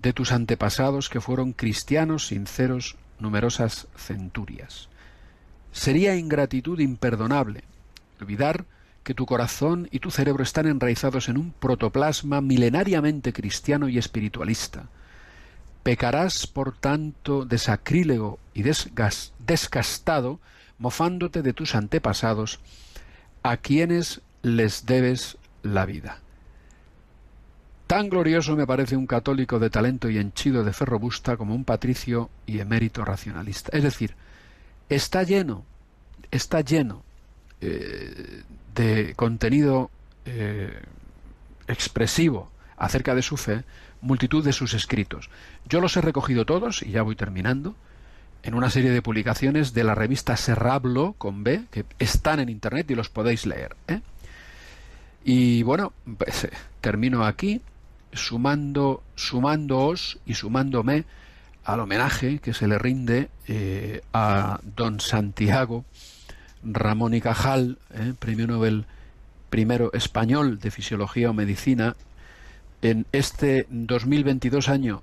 de 0.00 0.12
tus 0.12 0.30
antepasados 0.30 1.08
que 1.08 1.20
fueron 1.20 1.52
cristianos 1.52 2.28
sinceros 2.28 2.96
numerosas 3.18 3.88
centurias. 3.96 4.88
Sería 5.72 6.16
ingratitud 6.16 6.78
imperdonable 6.78 7.64
olvidar 8.20 8.66
que 9.06 9.14
tu 9.14 9.24
corazón 9.24 9.86
y 9.92 10.00
tu 10.00 10.10
cerebro 10.10 10.42
están 10.42 10.66
enraizados 10.66 11.28
en 11.28 11.38
un 11.38 11.52
protoplasma 11.52 12.40
milenariamente 12.40 13.32
cristiano 13.32 13.88
y 13.88 13.98
espiritualista, 13.98 14.88
Pecarás, 15.84 16.48
por 16.48 16.76
tanto, 16.76 17.44
de 17.44 17.58
sacrílego 17.58 18.40
y 18.52 18.64
descastado, 18.64 20.40
mofándote 20.78 21.42
de 21.42 21.52
tus 21.52 21.76
antepasados, 21.76 22.58
a 23.44 23.58
quienes 23.58 24.22
les 24.42 24.84
debes 24.86 25.38
la 25.62 25.86
vida. 25.86 26.18
Tan 27.86 28.08
glorioso 28.08 28.56
me 28.56 28.66
parece 28.66 28.96
un 28.96 29.06
católico 29.06 29.60
de 29.60 29.70
talento 29.70 30.10
y 30.10 30.18
henchido 30.18 30.64
de 30.64 30.72
fe 30.72 30.84
robusta 30.84 31.36
como 31.36 31.54
un 31.54 31.64
patricio 31.64 32.28
y 32.44 32.58
emérito 32.58 33.04
racionalista. 33.04 33.70
Es 33.76 33.84
decir, 33.84 34.16
está 34.88 35.22
lleno, 35.22 35.64
está 36.32 36.62
lleno 36.62 37.05
eh, 37.60 38.42
de 38.74 39.14
contenido 39.14 39.90
eh, 40.26 40.78
expresivo 41.68 42.50
acerca 42.76 43.14
de 43.14 43.22
su 43.22 43.38
fe, 43.38 43.64
multitud 44.02 44.44
de 44.44 44.52
sus 44.52 44.74
escritos. 44.74 45.30
Yo 45.66 45.80
los 45.80 45.96
he 45.96 46.02
recogido 46.02 46.44
todos, 46.44 46.82
y 46.82 46.90
ya 46.90 47.02
voy 47.02 47.16
terminando, 47.16 47.74
en 48.42 48.54
una 48.54 48.68
serie 48.68 48.90
de 48.90 49.00
publicaciones 49.00 49.72
de 49.72 49.84
la 49.84 49.94
revista 49.94 50.36
Serrablo 50.36 51.14
con 51.16 51.42
B, 51.42 51.62
que 51.70 51.86
están 51.98 52.40
en 52.40 52.50
internet 52.50 52.90
y 52.90 52.94
los 52.94 53.08
podéis 53.08 53.46
leer. 53.46 53.74
¿eh? 53.88 54.00
Y 55.24 55.62
bueno, 55.62 55.94
pues, 56.18 56.48
termino 56.82 57.24
aquí, 57.24 57.62
sumando, 58.12 59.02
sumándoos 59.14 60.18
y 60.26 60.34
sumándome 60.34 61.04
al 61.64 61.80
homenaje 61.80 62.38
que 62.38 62.52
se 62.52 62.68
le 62.68 62.78
rinde 62.78 63.30
a 64.12 64.60
don 64.62 65.00
Santiago 65.00 65.84
Ramón 66.66 67.14
y 67.14 67.20
Cajal, 67.20 67.78
premio 68.18 68.46
Nobel 68.46 68.86
primero 69.50 69.92
español 69.92 70.58
de 70.58 70.70
Fisiología 70.70 71.30
o 71.30 71.32
Medicina 71.32 71.94
en 72.82 73.06
este 73.12 73.66
2022 73.70 74.68
año 74.68 75.02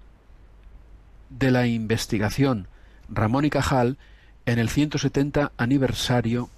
de 1.29 1.51
la 1.51 1.65
investigación 1.65 2.67
Ramón 3.09 3.45
y 3.45 3.49
Cajal 3.49 3.97
en 4.45 4.59
el 4.59 4.69
170 4.69 5.51
aniversario 5.57 6.49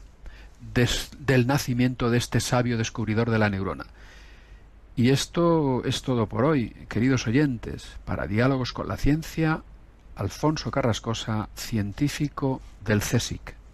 del 1.20 1.48
nacimiento 1.48 2.10
de 2.10 2.18
este 2.18 2.40
sabio 2.40 2.78
descubridor 2.78 3.30
de 3.30 3.40
la 3.40 3.50
neurona. 3.50 3.86
Y 4.96 5.10
esto 5.12 5.84
es 5.86 6.02
todo 6.02 6.28
por 6.28 6.46
hoy, 6.46 6.70
queridos 6.90 7.28
oyentes. 7.28 7.98
Para 8.06 8.28
Diálogos 8.28 8.74
con 8.74 8.88
la 8.88 8.98
Ciencia, 8.98 9.62
Alfonso 10.16 10.72
Carrascosa, 10.72 11.50
científico 11.56 12.62
del 12.84 13.02
CSIC. 13.02 13.65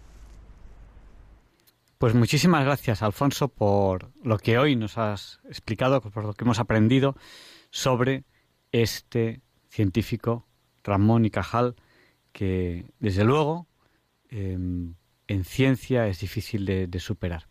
Pues 2.02 2.16
muchísimas 2.16 2.64
gracias, 2.64 3.00
Alfonso, 3.00 3.46
por 3.46 4.10
lo 4.24 4.36
que 4.36 4.58
hoy 4.58 4.74
nos 4.74 4.98
has 4.98 5.38
explicado, 5.44 6.00
por 6.00 6.24
lo 6.24 6.32
que 6.34 6.42
hemos 6.42 6.58
aprendido 6.58 7.14
sobre 7.70 8.24
este 8.72 9.40
científico, 9.68 10.48
Ramón 10.82 11.24
y 11.26 11.30
Cajal, 11.30 11.76
que 12.32 12.90
desde 12.98 13.22
luego 13.22 13.68
em, 14.30 14.96
en 15.28 15.44
ciencia 15.44 16.08
es 16.08 16.18
difícil 16.18 16.66
de, 16.66 16.88
de 16.88 16.98
superar. 16.98 17.46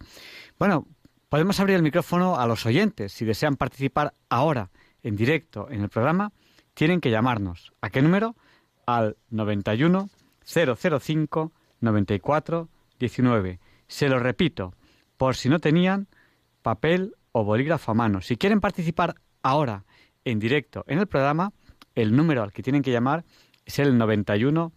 Bueno, 0.59 0.85
podemos 1.29 1.57
abrir 1.61 1.77
el 1.77 1.83
micrófono 1.83 2.37
a 2.37 2.45
los 2.45 2.65
oyentes. 2.65 3.13
Si 3.13 3.23
desean 3.23 3.55
participar 3.55 4.15
ahora 4.27 4.69
en 5.01 5.15
directo 5.15 5.71
en 5.71 5.79
el 5.79 5.87
programa, 5.87 6.33
tienen 6.73 6.99
que 6.99 7.09
llamarnos. 7.09 7.71
¿A 7.79 7.89
qué 7.89 8.01
número? 8.01 8.35
al 8.85 9.15
91 9.29 10.09
005 10.43 11.53
94 11.79 12.69
19. 12.99 13.59
Se 13.91 14.07
lo 14.07 14.19
repito, 14.19 14.73
por 15.17 15.35
si 15.35 15.49
no 15.49 15.59
tenían 15.59 16.07
papel 16.61 17.13
o 17.33 17.43
bolígrafo 17.43 17.91
a 17.91 17.93
mano. 17.93 18.21
Si 18.21 18.37
quieren 18.37 18.61
participar 18.61 19.15
ahora 19.43 19.83
en 20.23 20.39
directo 20.39 20.85
en 20.87 20.97
el 20.97 21.07
programa, 21.07 21.51
el 21.93 22.15
número 22.15 22.41
al 22.41 22.53
que 22.53 22.63
tienen 22.63 22.83
que 22.83 22.91
llamar 22.93 23.25
es 23.65 23.79
el 23.79 23.97
91 23.97 24.71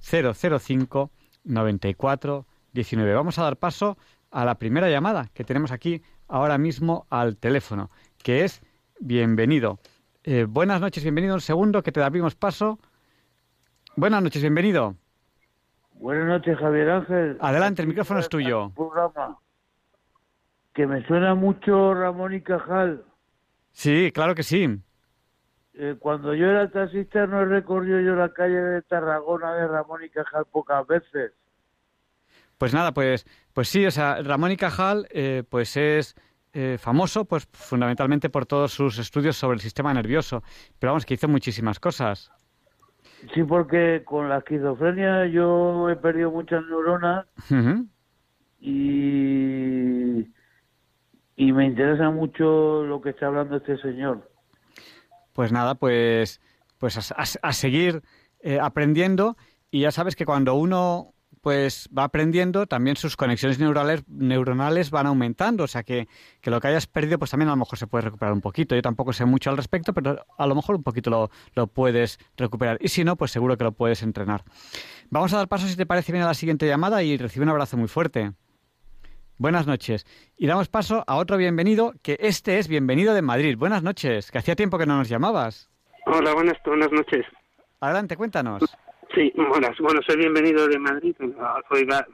005 0.00 1.10
94 1.44 2.46
19. 2.72 3.14
Vamos 3.14 3.38
a 3.38 3.44
dar 3.44 3.56
paso 3.56 3.96
a 4.32 4.44
la 4.44 4.56
primera 4.56 4.90
llamada 4.90 5.30
que 5.32 5.44
tenemos 5.44 5.70
aquí 5.70 6.02
ahora 6.26 6.58
mismo 6.58 7.06
al 7.08 7.36
teléfono, 7.36 7.92
que 8.20 8.42
es 8.42 8.62
bienvenido. 8.98 9.78
Eh, 10.24 10.44
buenas 10.44 10.80
noches, 10.80 11.04
bienvenido. 11.04 11.36
Un 11.36 11.40
segundo 11.40 11.84
que 11.84 11.92
te 11.92 12.02
abrimos 12.02 12.34
paso. 12.34 12.80
Buenas 13.94 14.24
noches, 14.24 14.42
bienvenido. 14.42 14.96
Buenas 15.98 16.26
noches, 16.26 16.58
Javier 16.58 16.90
Ángel. 16.90 17.36
Adelante, 17.40 17.82
el 17.82 17.88
micrófono 17.88 18.20
es 18.20 18.28
tuyo. 18.28 18.70
Programa. 18.74 19.38
Que 20.74 20.86
me 20.86 21.04
suena 21.06 21.34
mucho 21.34 21.94
Ramón 21.94 22.34
y 22.34 22.42
Cajal. 22.42 23.04
Sí, 23.72 24.10
claro 24.12 24.34
que 24.34 24.42
sí. 24.42 24.68
Eh, 25.74 25.96
cuando 25.98 26.34
yo 26.34 26.46
era 26.46 26.70
taxista 26.70 27.26
no 27.26 27.42
he 27.42 27.44
recorrido 27.44 28.00
yo 28.00 28.14
la 28.14 28.32
calle 28.32 28.60
de 28.60 28.82
Tarragona 28.82 29.54
de 29.54 29.68
Ramón 29.68 30.04
y 30.04 30.08
Cajal 30.08 30.44
pocas 30.50 30.86
veces. 30.86 31.32
Pues 32.58 32.72
nada, 32.72 32.92
pues, 32.92 33.26
pues 33.52 33.68
sí, 33.68 33.84
o 33.84 33.90
sea, 33.90 34.22
Ramón 34.22 34.52
y 34.52 34.56
Cajal, 34.56 35.06
eh, 35.10 35.44
pues 35.48 35.76
es 35.76 36.14
eh, 36.54 36.78
famoso, 36.78 37.26
pues 37.26 37.46
fundamentalmente 37.52 38.30
por 38.30 38.46
todos 38.46 38.72
sus 38.72 38.98
estudios 38.98 39.36
sobre 39.36 39.56
el 39.56 39.60
sistema 39.60 39.92
nervioso. 39.92 40.42
Pero 40.78 40.92
vamos, 40.92 41.04
que 41.04 41.14
hizo 41.14 41.28
muchísimas 41.28 41.78
cosas. 41.78 42.30
Sí, 43.34 43.42
porque 43.44 44.02
con 44.04 44.28
la 44.28 44.38
esquizofrenia 44.38 45.26
yo 45.26 45.88
he 45.90 45.96
perdido 45.96 46.30
muchas 46.30 46.64
neuronas 46.66 47.26
y, 48.60 50.20
y 51.36 51.52
me 51.52 51.66
interesa 51.66 52.10
mucho 52.10 52.84
lo 52.84 53.00
que 53.00 53.10
está 53.10 53.26
hablando 53.26 53.56
este 53.56 53.76
señor. 53.78 54.30
Pues 55.32 55.52
nada, 55.52 55.74
pues, 55.74 56.40
pues 56.78 57.10
a, 57.10 57.14
a- 57.22 57.48
a 57.48 57.52
seguir 57.52 58.02
eh, 58.40 58.58
aprendiendo 58.60 59.36
y 59.70 59.80
ya 59.80 59.90
sabes 59.90 60.16
que 60.16 60.24
cuando 60.24 60.54
uno 60.54 61.12
pues 61.46 61.88
va 61.96 62.02
aprendiendo, 62.02 62.66
también 62.66 62.96
sus 62.96 63.16
conexiones 63.16 63.60
neurales, 63.60 64.02
neuronales 64.08 64.90
van 64.90 65.06
aumentando, 65.06 65.62
o 65.62 65.68
sea 65.68 65.84
que, 65.84 66.08
que 66.40 66.50
lo 66.50 66.60
que 66.60 66.66
hayas 66.66 66.88
perdido 66.88 67.20
pues 67.20 67.30
también 67.30 67.50
a 67.50 67.52
lo 67.52 67.58
mejor 67.58 67.78
se 67.78 67.86
puede 67.86 68.02
recuperar 68.02 68.32
un 68.32 68.40
poquito. 68.40 68.74
Yo 68.74 68.82
tampoco 68.82 69.12
sé 69.12 69.26
mucho 69.26 69.50
al 69.50 69.56
respecto, 69.56 69.94
pero 69.94 70.26
a 70.36 70.46
lo 70.48 70.56
mejor 70.56 70.74
un 70.74 70.82
poquito 70.82 71.08
lo, 71.08 71.30
lo 71.54 71.68
puedes 71.68 72.18
recuperar. 72.36 72.78
Y 72.80 72.88
si 72.88 73.04
no, 73.04 73.14
pues 73.14 73.30
seguro 73.30 73.56
que 73.56 73.62
lo 73.62 73.70
puedes 73.70 74.02
entrenar. 74.02 74.42
Vamos 75.08 75.32
a 75.34 75.36
dar 75.36 75.46
paso, 75.46 75.68
si 75.68 75.76
te 75.76 75.86
parece 75.86 76.10
bien, 76.10 76.24
a 76.24 76.26
la 76.26 76.34
siguiente 76.34 76.66
llamada 76.66 77.04
y 77.04 77.16
recibe 77.16 77.44
un 77.44 77.50
abrazo 77.50 77.76
muy 77.76 77.86
fuerte. 77.86 78.32
Buenas 79.38 79.68
noches. 79.68 80.04
Y 80.36 80.48
damos 80.48 80.66
paso 80.68 81.04
a 81.06 81.14
otro 81.14 81.36
bienvenido, 81.36 81.94
que 82.02 82.16
este 82.18 82.58
es 82.58 82.66
bienvenido 82.66 83.14
de 83.14 83.22
Madrid. 83.22 83.56
Buenas 83.56 83.84
noches, 83.84 84.32
que 84.32 84.38
hacía 84.38 84.56
tiempo 84.56 84.78
que 84.78 84.86
no 84.86 84.98
nos 84.98 85.08
llamabas. 85.08 85.70
Hola, 86.06 86.34
buenas, 86.34 86.56
buenas 86.64 86.90
noches. 86.90 87.24
Adelante, 87.78 88.16
cuéntanos. 88.16 88.64
Sí, 89.14 89.32
buenas. 89.36 89.76
Bueno, 89.78 90.00
soy 90.06 90.16
bienvenido 90.16 90.66
de 90.66 90.78
Madrid. 90.78 91.14
Hoy 91.70 91.84
va, 91.84 92.06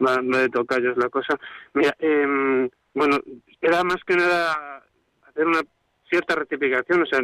va, 0.00 0.16
va 0.16 0.78
la 0.96 1.08
cosa. 1.08 1.38
Mira, 1.74 1.94
eh, 1.98 2.68
bueno, 2.94 3.18
era 3.60 3.84
más 3.84 4.02
que 4.04 4.16
nada 4.16 4.82
hacer 5.28 5.46
una 5.46 5.60
cierta 6.08 6.34
rectificación. 6.34 7.02
O 7.02 7.06
sea, 7.06 7.20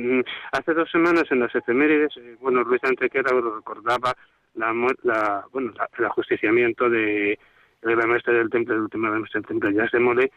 hace 0.52 0.74
dos 0.74 0.90
semanas 0.90 1.24
en 1.30 1.40
las 1.40 1.54
efemérides, 1.54 2.16
eh, 2.18 2.36
bueno, 2.40 2.62
Luis 2.62 2.82
Antequera 2.84 3.32
lo 3.32 3.56
recordaba 3.56 4.14
la, 4.54 4.72
la, 5.02 5.44
bueno, 5.52 5.72
la- 5.76 5.88
el 5.98 6.04
ajusticiamiento 6.04 6.88
de, 6.90 7.38
de 7.82 7.96
la 7.96 8.06
maestra 8.06 8.34
del 8.34 8.50
templo, 8.50 8.74
el 8.74 8.82
último 8.82 9.06
de 9.06 9.12
la 9.14 9.18
maestra 9.20 9.40
del 9.40 9.48
templo, 9.48 9.70
ya 9.70 9.88
se 9.88 9.98
mole, 9.98 10.30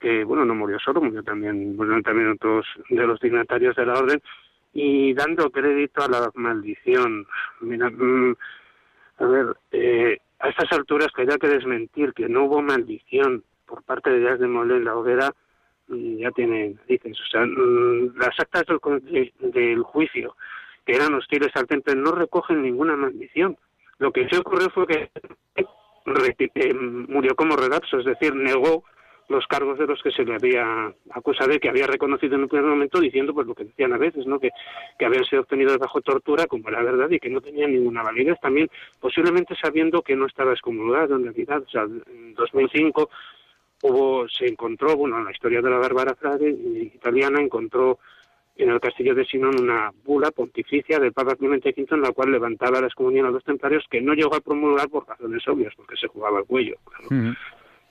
que, 0.00 0.24
bueno, 0.24 0.44
no 0.44 0.54
murió 0.54 0.78
solo, 0.78 1.00
murió 1.00 1.22
también, 1.22 1.76
murieron 1.76 2.02
también 2.02 2.30
otros 2.30 2.66
de 2.90 3.06
los 3.06 3.18
dignatarios 3.20 3.74
de 3.76 3.86
la 3.86 3.94
orden, 3.94 4.20
y 4.74 5.14
dando 5.14 5.50
crédito 5.50 6.02
a 6.02 6.08
la 6.08 6.30
maldición. 6.34 7.26
Mira, 7.60 7.88
mm, 7.88 8.36
a 9.18 9.24
ver, 9.26 9.56
eh, 9.72 10.18
a 10.40 10.48
estas 10.48 10.72
alturas 10.72 11.08
que 11.14 11.22
haya 11.22 11.38
que 11.38 11.48
desmentir 11.48 12.12
que 12.12 12.28
no 12.28 12.44
hubo 12.44 12.60
maldición 12.60 13.44
por 13.66 13.82
parte 13.84 14.10
de 14.10 14.18
Díaz 14.18 14.40
de 14.40 14.48
Molé 14.48 14.76
en 14.76 14.84
la 14.84 14.96
hoguera, 14.96 15.30
mm, 15.88 16.16
ya 16.18 16.30
tiene 16.32 16.74
narices. 16.80 17.18
O 17.20 17.26
sea, 17.30 17.46
mm, 17.46 18.16
las 18.18 18.38
actas 18.38 18.64
del, 18.66 19.32
del 19.38 19.82
juicio 19.82 20.36
que 20.84 20.96
eran 20.96 21.14
hostiles 21.14 21.50
al 21.54 21.66
temple 21.66 21.94
no 21.94 22.12
recogen 22.12 22.60
ninguna 22.60 22.96
maldición. 22.96 23.56
Lo 23.98 24.12
que 24.12 24.28
sí 24.28 24.36
ocurrió 24.36 24.68
fue 24.70 24.86
que 24.86 25.10
reti- 26.04 26.50
eh, 26.56 26.74
murió 26.74 27.34
como 27.36 27.56
redapso, 27.56 27.98
es 28.00 28.04
decir, 28.04 28.34
negó 28.34 28.84
los 29.28 29.46
cargos 29.46 29.78
de 29.78 29.86
los 29.86 30.02
que 30.02 30.10
se 30.10 30.24
le 30.24 30.34
había 30.34 30.92
acusado 31.10 31.52
y 31.52 31.58
que 31.58 31.68
había 31.68 31.86
reconocido 31.86 32.34
en 32.34 32.42
un 32.42 32.48
primer 32.48 32.68
momento 32.68 33.00
diciendo 33.00 33.32
pues 33.32 33.46
lo 33.46 33.54
que 33.54 33.64
decían 33.64 33.92
a 33.92 33.98
veces, 33.98 34.26
¿no? 34.26 34.38
Que, 34.38 34.50
que 34.98 35.06
habían 35.06 35.24
sido 35.24 35.42
obtenidos 35.42 35.78
bajo 35.78 36.00
tortura, 36.02 36.46
como 36.46 36.70
la 36.70 36.82
verdad, 36.82 37.10
y 37.10 37.18
que 37.18 37.30
no 37.30 37.40
tenían 37.40 37.72
ninguna 37.72 38.02
validez. 38.02 38.38
También, 38.40 38.68
posiblemente 39.00 39.54
sabiendo 39.56 40.02
que 40.02 40.16
no 40.16 40.26
estaba 40.26 40.52
excomulgado 40.52 41.16
en 41.16 41.24
realidad. 41.24 41.62
O 41.62 41.68
sea, 41.68 41.82
en 41.82 42.34
2005 42.34 43.08
hubo, 43.82 44.28
se 44.28 44.46
encontró, 44.46 44.96
bueno, 44.96 45.18
en 45.18 45.24
la 45.24 45.32
historia 45.32 45.62
de 45.62 45.70
la 45.70 45.78
Bárbara 45.78 46.14
Frade 46.14 46.50
eh, 46.50 46.92
italiana 46.94 47.40
encontró 47.40 47.98
en 48.56 48.70
el 48.70 48.80
castillo 48.80 49.14
de 49.14 49.24
Sinón 49.24 49.60
una 49.60 49.90
bula 50.04 50.30
pontificia 50.30 50.98
del 51.00 51.12
Papa 51.12 51.34
Clemente 51.34 51.74
V 51.76 51.86
en 51.90 52.02
la 52.02 52.12
cual 52.12 52.30
levantaba 52.30 52.80
la 52.80 52.86
excomunión 52.86 53.26
a 53.26 53.30
los 53.30 53.42
templarios 53.42 53.84
que 53.90 54.00
no 54.00 54.14
llegó 54.14 54.36
a 54.36 54.40
promulgar 54.40 54.88
por 54.88 55.08
razones 55.08 55.46
obvias, 55.48 55.74
porque 55.76 55.96
se 55.96 56.06
jugaba 56.06 56.38
el 56.38 56.44
cuello. 56.44 56.76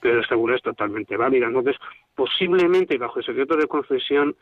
Pero 0.04 0.38
bula 0.38 0.58
es 0.58 0.62
totalmente 0.62 1.16
válida. 1.16 1.48
Entonces, 1.48 1.78
posiblemente 2.14 2.98
bajo 2.98 3.20
el 3.20 3.26
secreto 3.26 3.56
de 3.56 3.68
confesión, 3.68 4.36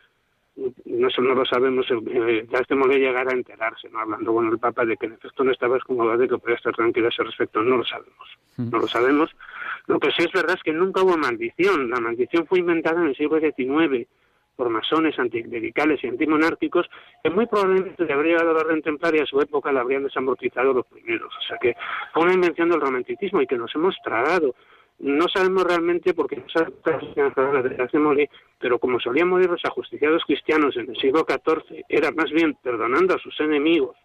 no, 0.56 1.08
no 1.16 1.36
lo 1.36 1.46
sabemos, 1.46 1.86
eh, 1.90 2.46
ya 2.52 2.60
este 2.60 2.76
Molé 2.76 3.00
llegará 3.00 3.32
a 3.32 3.36
enterarse, 3.36 3.90
¿no? 3.90 4.00
hablando 4.00 4.34
con 4.34 4.48
el 4.48 4.60
Papa 4.60 4.86
de 4.86 4.98
que 4.98 5.06
en 5.06 5.14
efecto 5.14 5.44
no 5.44 5.52
estaba 5.52 5.78
excomulgado 5.78 6.18
de 6.18 6.28
que 6.28 6.38
podía 6.38 6.58
estar 6.58 6.74
tranquilo 6.74 7.06
a 7.06 7.10
ese 7.10 7.24
respecto, 7.24 7.62
no 7.62 7.78
lo 7.78 7.86
sabemos. 7.86 8.38
No 8.58 8.80
lo 8.80 8.88
sabemos. 8.88 9.30
Lo 9.88 10.00
que 10.00 10.12
sí 10.12 10.24
es 10.24 10.32
verdad 10.32 10.56
es 10.58 10.64
que 10.64 10.74
nunca 10.74 11.02
hubo 11.02 11.18
maldición. 11.18 11.90
La 11.90 12.00
maldición 12.00 12.46
fue 12.48 12.60
inventada 12.60 13.02
en 13.02 13.08
el 13.08 13.16
siglo 13.16 13.40
XIX 13.40 14.08
por 14.56 14.70
masones 14.70 15.18
anticlericales 15.18 16.04
y 16.04 16.08
antimonárquicos 16.08 16.88
que 17.24 17.30
muy 17.30 17.48
probablemente 17.48 18.06
le 18.06 18.14
habría 18.14 18.38
dado 18.38 18.54
la 18.54 18.60
orden 18.60 18.82
templaria 18.82 19.24
a 19.24 19.26
su 19.26 19.40
época 19.40 19.72
la 19.72 19.82
habrían 19.82 20.04
desamortizado 20.04 20.74
los 20.74 20.86
primeros. 20.86 21.34
O 21.36 21.42
sea 21.48 21.58
que 21.58 21.76
fue 22.14 22.24
una 22.24 22.34
invención 22.34 22.70
del 22.70 22.82
romanticismo 22.82 23.42
y 23.42 23.48
que 23.48 23.58
nos 23.58 23.74
hemos 23.76 23.96
tragado. 24.04 24.54
No 25.02 25.28
sabemos 25.28 25.64
realmente 25.64 26.14
porque 26.14 26.38
no 26.38 26.48
sabemos 26.48 28.18
pero 28.60 28.78
como 28.78 29.00
solían 29.00 29.30
morir 29.30 29.50
los 29.50 29.66
ajusticiados 29.66 30.24
cristianos 30.26 30.78
en 30.78 30.90
el 30.90 30.96
siglo 30.98 31.26
XIV, 31.28 31.84
era 31.90 32.12
más 32.12 32.30
bien 32.30 32.56
perdonando 32.62 33.16
a 33.16 33.18
sus 33.18 33.40
enemigos, 33.40 33.98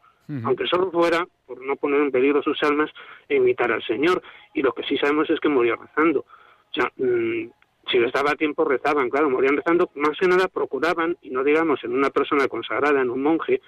aunque 0.44 0.66
solo 0.66 0.90
fuera 0.90 1.27
por 1.47 1.60
no 1.64 1.77
poner 1.77 2.01
en 2.01 2.10
peligro 2.10 2.43
sus 2.43 2.60
almas 2.62 2.90
e 3.28 3.36
imitar 3.36 3.70
al 3.70 3.82
Señor. 3.85 4.23
Y 4.55 4.62
lo 4.62 4.73
que 4.73 4.85
sí 4.85 4.97
sabemos 4.97 5.28
es 5.28 5.39
que 5.39 5.51
murió 5.51 5.77
rezando. 5.77 6.20
O 6.20 6.74
sea, 6.74 6.90
mm, 6.97 7.51
si 7.90 7.98
les 7.98 8.12
daba 8.12 8.35
tiempo 8.35 8.64
rezaban, 8.64 9.10
claro, 9.10 9.28
morían 9.28 9.56
rezando, 9.56 9.90
más 9.97 10.18
que 10.18 10.27
nada 10.27 10.48
procuraban, 10.48 11.16
y 11.20 11.28
no 11.28 11.44
digamos 11.44 11.85
en 11.85 11.93
una 11.93 12.09
persona 12.09 12.48
consagrada, 12.48 13.02
en 13.02 13.10
un 13.10 13.23
monje, 13.23 13.60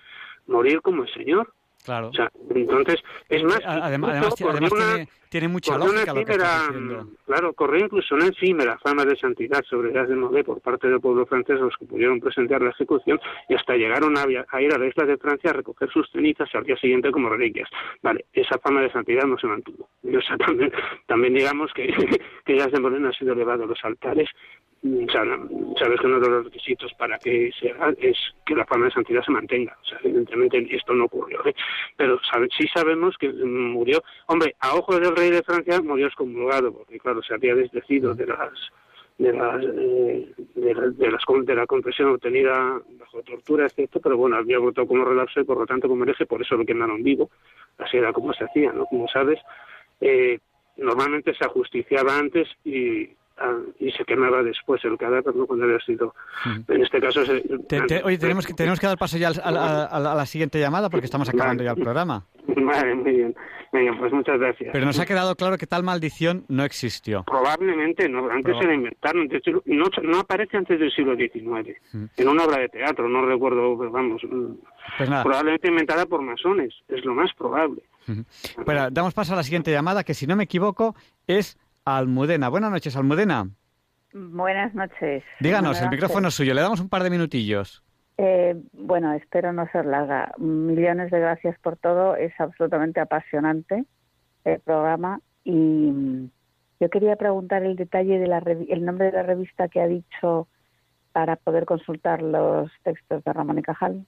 morir 0.47 0.81
como 0.81 1.03
el 1.03 1.13
Señor. 1.13 1.53
Claro. 1.89 2.09
O 2.09 2.13
sea, 2.13 2.31
entonces, 2.55 3.01
es 3.31 3.43
más, 3.45 3.61
Además, 3.65 3.67
incluso 3.67 3.87
además, 3.87 4.11
además 4.11 4.35
corrió 4.41 4.59
una- 4.59 4.95
tiene, 4.95 5.09
tiene 5.31 5.49
mucha 5.49 5.77
una 5.77 5.87
lógica 5.87 6.13
lo 6.15 6.21
que. 6.25 7.17
Claro, 7.27 7.53
corrió 7.55 7.85
incluso 7.85 8.15
una 8.15 8.27
efímera 8.27 8.79
fama 8.79 9.05
de 9.07 9.17
santidad 9.17 9.63
sobre 9.65 9.91
Díaz 9.91 10.09
de 10.09 10.17
Molé 10.17 10.45
por 10.45 10.61
parte 10.61 10.87
del 10.89 11.01
pueblo 11.01 11.25
francés, 11.27 11.59
los 11.61 11.75
que 11.79 11.87
pudieron 11.87 12.21
presenciar 12.21 12.61
la 12.63 12.71
ejecución, 12.71 13.19
y 13.49 13.55
hasta 13.55 13.75
llegaron 13.75 14.17
a, 14.19 14.23
a 14.51 14.63
ir 14.63 14.73
a 14.75 14.79
la 14.79 14.87
isla 14.87 15.05
de 15.07 15.17
Francia 15.17 15.51
a 15.51 15.55
recoger 15.55 15.91
sus 15.91 16.11
cenizas 16.11 16.49
al 16.55 16.65
día 16.65 16.77
siguiente 16.77 17.11
como 17.11 17.29
reliquias. 17.31 17.69
Vale, 18.03 18.27
esa 18.33 18.59
fama 18.59 18.81
de 18.83 18.93
santidad 18.93 19.25
no 19.25 19.39
se 19.39 19.47
mantuvo. 19.47 19.89
Y, 20.03 20.15
o 20.17 20.21
sea, 20.23 20.37
también, 20.37 20.71
también 21.07 21.35
digamos 21.35 21.73
que, 21.75 21.87
que 22.45 22.53
Díaz 22.53 22.71
de 22.73 22.81
Molé 22.81 23.01
no 23.01 23.09
ha 23.09 23.13
sido 23.13 23.33
elevado 23.33 23.65
a 23.65 23.67
los 23.67 23.79
altares. 23.83 24.29
Sabes 24.83 26.01
que 26.01 26.07
uno 26.07 26.21
de 26.21 26.29
los 26.29 26.45
requisitos 26.45 26.93
para 26.95 27.19
que 27.19 27.51
se 27.59 27.71
haga 27.73 27.93
es 28.01 28.17
que 28.47 28.55
la 28.55 28.65
fama 28.65 28.87
de 28.87 28.93
santidad 28.93 29.23
se 29.25 29.33
mantenga. 29.33 29.77
O 29.83 29.85
sea, 29.85 29.99
evidentemente 30.05 30.67
esto 30.75 30.95
no 30.95 31.05
ocurrió. 31.07 31.45
¿eh? 31.47 31.55
Pero 31.97 32.19
sabe- 32.31 32.49
sí 32.57 32.67
sabemos 32.73 33.17
que 33.19 33.29
murió. 33.33 34.03
Hombre, 34.27 34.55
a 34.61 34.75
ojos 34.77 35.01
del 35.01 35.17
rey 35.17 35.31
de 35.31 35.43
Francia 35.43 35.81
murió 35.83 36.07
excomulgado, 36.07 36.73
porque 36.73 36.99
claro, 37.01 37.23
se 37.23 37.35
había 37.35 37.55
desdecido 37.55 38.15
de 38.15 38.27
las 38.27 38.51
de 39.19 39.33
las 39.33 39.65
eh, 39.65 40.33
de, 40.55 40.75
la- 40.75 40.89
de 40.91 41.11
las 41.11 41.23
de 41.45 41.55
la 41.57 41.67
confesión 41.67 42.11
obtenida 42.11 42.81
bajo 43.01 43.21
tortura, 43.25 43.67
etcétera, 43.67 44.01
pero 44.01 44.17
bueno, 44.17 44.37
había 44.37 44.61
votado 44.61 44.87
como 44.87 45.05
relapso 45.05 45.41
y 45.41 45.45
por 45.45 45.59
lo 45.59 45.67
tanto 45.67 45.89
como 45.89 46.05
hereje, 46.05 46.25
por 46.25 46.41
eso 46.41 46.55
lo 46.57 46.65
quemaron 46.65 47.03
vivo. 47.03 47.29
Así 47.79 47.97
era 47.97 48.13
como 48.13 48.33
se 48.33 48.45
hacía, 48.45 48.73
¿no? 48.73 48.87
Como 48.87 49.09
sabes, 49.09 49.41
eh, 50.01 50.39
normalmente 50.77 51.35
se 51.35 51.45
ajusticiaba 51.45 52.17
antes 52.17 52.47
y 52.65 53.09
y 53.79 53.91
se 53.93 54.05
quemaba 54.05 54.43
después 54.43 54.85
el 54.85 54.97
cadáver, 54.99 55.35
¿no? 55.35 55.47
Cuando 55.47 55.65
había 55.65 55.79
sido. 55.81 56.15
En 56.69 56.83
este 56.83 57.01
caso. 57.01 57.25
Se, 57.25 57.41
Te- 57.69 57.81
te- 57.83 58.03
oye, 58.05 58.19
tenemos 58.19 58.47
que, 58.47 58.55
tenemos 58.55 58.79
que 58.81 58.87
dar 58.87 58.99
paso 58.99 59.17
ya 59.19 59.29
al- 59.29 59.57
a, 59.57 59.85
a- 59.85 60.13
a 60.13 60.15
la 60.15 60.27
siguiente 60.27 60.59
llamada 60.61 60.91
porque 60.91 61.07
estamos 61.07 61.29
acabando 61.29 61.63
ya 61.63 61.71
el 61.73 61.77
programa. 61.83 62.25
Vale, 62.47 62.95
muy 62.95 63.13
bien. 63.13 63.37
Venga, 63.71 63.95
pues 63.99 64.11
muchas 64.13 64.39
gracias. 64.41 64.71
Pero 64.73 64.87
nos 64.87 64.99
ha 64.99 65.05
quedado 65.05 65.37
claro 65.37 65.59
que 65.59 65.67
tal 65.67 65.83
maldición 65.83 66.45
no 66.49 66.65
existió. 66.65 67.23
Probablemente 67.25 68.09
no, 68.09 68.31
antes 68.31 68.57
se 68.59 68.67
la 68.67 68.75
inventaron, 68.75 69.29
no, 69.67 69.85
no 70.03 70.21
aparece 70.21 70.57
antes 70.57 70.81
del 70.81 70.91
siglo 70.91 71.15
XIX, 71.15 71.77
en 72.17 72.29
una 72.29 72.45
obra 72.45 72.61
de 72.61 72.69
teatro, 72.71 73.09
no 73.11 73.27
recuerdo, 73.27 73.77
vamos, 73.91 74.23
mm, 74.25 74.53
Pues 74.97 75.11
nada. 75.11 75.23
probablemente 75.23 75.69
inventada 75.69 76.07
por 76.07 76.23
masones, 76.23 76.73
es 76.89 77.05
lo 77.05 77.15
más 77.15 77.31
probable. 77.37 77.83
Bueno, 78.65 78.91
damos 78.91 79.13
paso 79.13 79.35
a 79.35 79.37
la 79.37 79.43
siguiente 79.43 79.71
llamada 79.71 80.03
que 80.03 80.15
si 80.15 80.27
no 80.27 80.35
me 80.35 80.45
equivoco 80.45 80.97
es 81.27 81.59
Almudena. 81.97 82.49
Buenas 82.49 82.71
noches, 82.71 82.95
Almudena. 82.97 83.49
Buenas 84.13 84.75
noches. 84.75 85.23
Díganos, 85.41 85.81
el 85.81 85.91
micrófono 85.91 86.23
noches. 86.23 86.35
es 86.35 86.37
suyo. 86.37 86.55
Le 86.55 86.61
damos 86.61 86.81
un 86.81 86.89
par 86.89 87.03
de 87.03 87.11
minutillos. 87.11 87.83
Eh, 88.17 88.57
bueno, 88.73 89.13
espero 89.13 89.53
no 89.53 89.67
ser 89.71 89.87
larga. 89.87 90.33
Millones 90.39 91.11
de 91.11 91.21
gracias 91.21 91.59
por 91.61 91.77
todo. 91.77 92.17
Es 92.17 92.33
absolutamente 92.41 93.01
apasionante 93.01 93.85
el 94.45 94.61
programa 94.61 95.21
y 95.45 95.53
mm, 95.53 96.31
yo 96.81 96.91
quería 96.91 97.17
preguntar 97.17 97.63
el 97.63 97.77
detalle 97.77 98.19
de 98.19 98.27
la 98.27 98.41
revi- 98.41 98.67
el 98.71 98.85
nombre 98.85 99.07
de 99.07 99.13
la 99.13 99.23
revista 99.23 99.69
que 99.69 99.81
ha 99.81 99.87
dicho 99.87 100.49
para 101.13 101.37
poder 101.37 101.65
consultar 101.65 102.23
los 102.23 102.71
textos 102.83 103.23
de 103.25 103.33
Ramón 103.33 103.59
y 103.59 103.63
Cajal. 103.63 104.05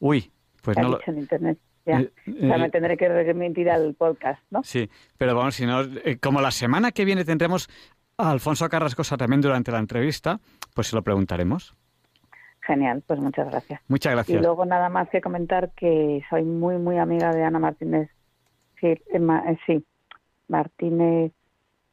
Uy, 0.00 0.30
pues 0.62 0.76
no 0.76 0.86
ha 0.86 0.90
lo... 0.90 0.96
dicho 0.98 1.10
en 1.10 1.18
internet. 1.18 1.58
Ya. 1.86 2.00
Eh, 2.00 2.12
o 2.26 2.46
sea, 2.46 2.56
eh, 2.56 2.58
me 2.58 2.70
tendré 2.70 2.96
que 2.96 3.08
remitir 3.08 3.70
al 3.70 3.94
podcast, 3.94 4.42
¿no? 4.50 4.62
Sí, 4.62 4.88
pero 5.18 5.34
vamos, 5.34 5.54
si 5.54 5.66
no, 5.66 5.82
eh, 5.82 6.18
como 6.18 6.40
la 6.40 6.50
semana 6.50 6.92
que 6.92 7.04
viene 7.04 7.24
tendremos 7.24 7.68
a 8.16 8.30
Alfonso 8.30 8.68
Carrascosa 8.68 9.16
también 9.16 9.40
durante 9.40 9.70
la 9.72 9.78
entrevista, 9.78 10.40
pues 10.74 10.88
se 10.88 10.96
lo 10.96 11.02
preguntaremos. 11.02 11.74
Genial, 12.62 13.02
pues 13.06 13.20
muchas 13.20 13.50
gracias. 13.50 13.80
Muchas 13.88 14.12
Y 14.12 14.14
gracias. 14.14 14.42
luego 14.42 14.64
nada 14.64 14.88
más 14.88 15.10
que 15.10 15.20
comentar 15.20 15.72
que 15.72 16.22
soy 16.30 16.44
muy, 16.44 16.78
muy 16.78 16.96
amiga 16.98 17.30
de 17.32 17.44
Ana 17.44 17.58
Martínez. 17.58 18.08
Sí, 18.80 18.86
eh, 18.86 19.58
sí, 19.66 19.84
Martínez, 20.48 21.32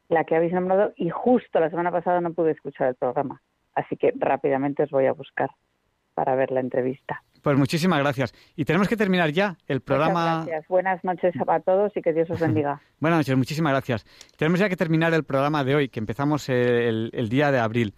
la 0.08 0.24
que 0.24 0.36
habéis 0.36 0.52
nombrado, 0.52 0.92
y 0.96 1.10
justo 1.10 1.60
la 1.60 1.68
semana 1.68 1.90
pasada 1.90 2.20
no 2.20 2.32
pude 2.32 2.52
escuchar 2.52 2.88
el 2.88 2.94
programa. 2.94 3.42
Así 3.74 3.96
que 3.96 4.12
rápidamente 4.16 4.82
os 4.84 4.90
voy 4.90 5.06
a 5.06 5.12
buscar 5.12 5.50
para 6.14 6.34
ver 6.34 6.50
la 6.50 6.60
entrevista. 6.60 7.22
Pues 7.42 7.58
muchísimas 7.58 7.98
gracias. 7.98 8.32
Y 8.56 8.64
tenemos 8.64 8.88
que 8.88 8.96
terminar 8.96 9.30
ya 9.30 9.58
el 9.66 9.80
programa. 9.80 10.38
Muchas 10.38 10.46
gracias. 10.46 10.68
Buenas 10.68 11.04
noches 11.04 11.34
a 11.46 11.60
todos 11.60 11.96
y 11.96 12.00
que 12.00 12.12
Dios 12.12 12.30
os 12.30 12.40
bendiga. 12.40 12.80
Buenas 13.00 13.18
noches, 13.18 13.36
muchísimas 13.36 13.72
gracias. 13.72 14.06
Tenemos 14.36 14.60
ya 14.60 14.68
que 14.68 14.76
terminar 14.76 15.12
el 15.12 15.24
programa 15.24 15.64
de 15.64 15.74
hoy, 15.74 15.88
que 15.88 15.98
empezamos 15.98 16.48
el, 16.48 17.10
el 17.12 17.28
día 17.28 17.50
de 17.50 17.58
abril. 17.58 17.94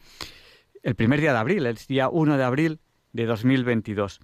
El 0.83 0.95
primer 0.95 1.21
día 1.21 1.33
de 1.33 1.39
abril, 1.39 1.67
el 1.67 1.77
día 1.77 2.09
1 2.09 2.37
de 2.37 2.45
abril 2.45 2.81
de 3.13 3.27
2022. 3.27 4.21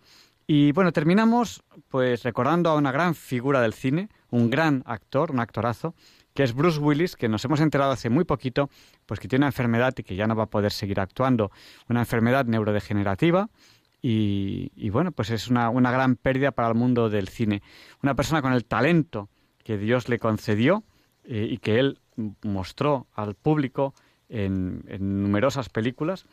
Y 0.47 0.73
bueno, 0.73 0.91
terminamos 0.93 1.63
pues 1.89 2.25
recordando 2.25 2.71
a 2.71 2.77
una 2.77 2.91
gran 2.91 3.15
figura 3.15 3.61
del 3.61 3.73
cine, 3.73 4.09
un 4.31 4.51
gran 4.51 4.83
actor, 4.85 5.31
un 5.31 5.39
actorazo, 5.39 5.95
que 6.35 6.43
es 6.43 6.55
Bruce 6.55 6.81
Willis, 6.81 7.15
que 7.15 7.29
nos 7.29 7.45
hemos 7.45 7.61
enterado 7.61 7.93
hace 7.93 8.11
muy 8.11 8.25
poquito, 8.25 8.69
pues 9.07 9.21
que 9.21 9.29
tiene 9.29 9.45
una 9.45 9.51
enfermedad 9.51 9.95
y 9.97 10.03
que 10.03 10.17
ya 10.17 10.27
no 10.27 10.35
va 10.35 10.45
a 10.45 10.51
poder 10.51 10.73
seguir 10.73 10.99
actuando, 10.99 11.51
una 11.89 12.01
enfermedad 12.01 12.47
neurodegenerativa. 12.47 13.49
Y, 14.03 14.73
y 14.77 14.91
bueno, 14.91 15.13
pues 15.13 15.31
es 15.31 15.49
una, 15.49 15.69
una 15.71 15.91
gran 15.91 16.17
pérdida 16.17 16.53
para 16.53 16.69
el 16.69 16.75
mundo 16.75 17.11
del 17.11 17.29
cine. 17.29 17.63
Una 18.03 18.15
persona 18.15 18.43
con 18.43 18.53
el 18.53 18.65
talento 18.65 19.29
que 19.63 19.77
Dios 19.77 20.09
le 20.09 20.19
concedió 20.19 20.85
eh, 21.25 21.49
y 21.51 21.59
que 21.59 21.79
él 21.79 21.99
mostró 22.43 23.07
al 23.15 23.35
público 23.35 23.95
en, 24.29 24.85
en 24.89 25.23
numerosas 25.23 25.69
películas 25.69 26.27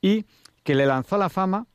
y 0.00 0.24
que 0.62 0.74
le 0.74 0.86
lanzó 0.86 1.16
a 1.16 1.18
la 1.18 1.28
fama 1.28 1.66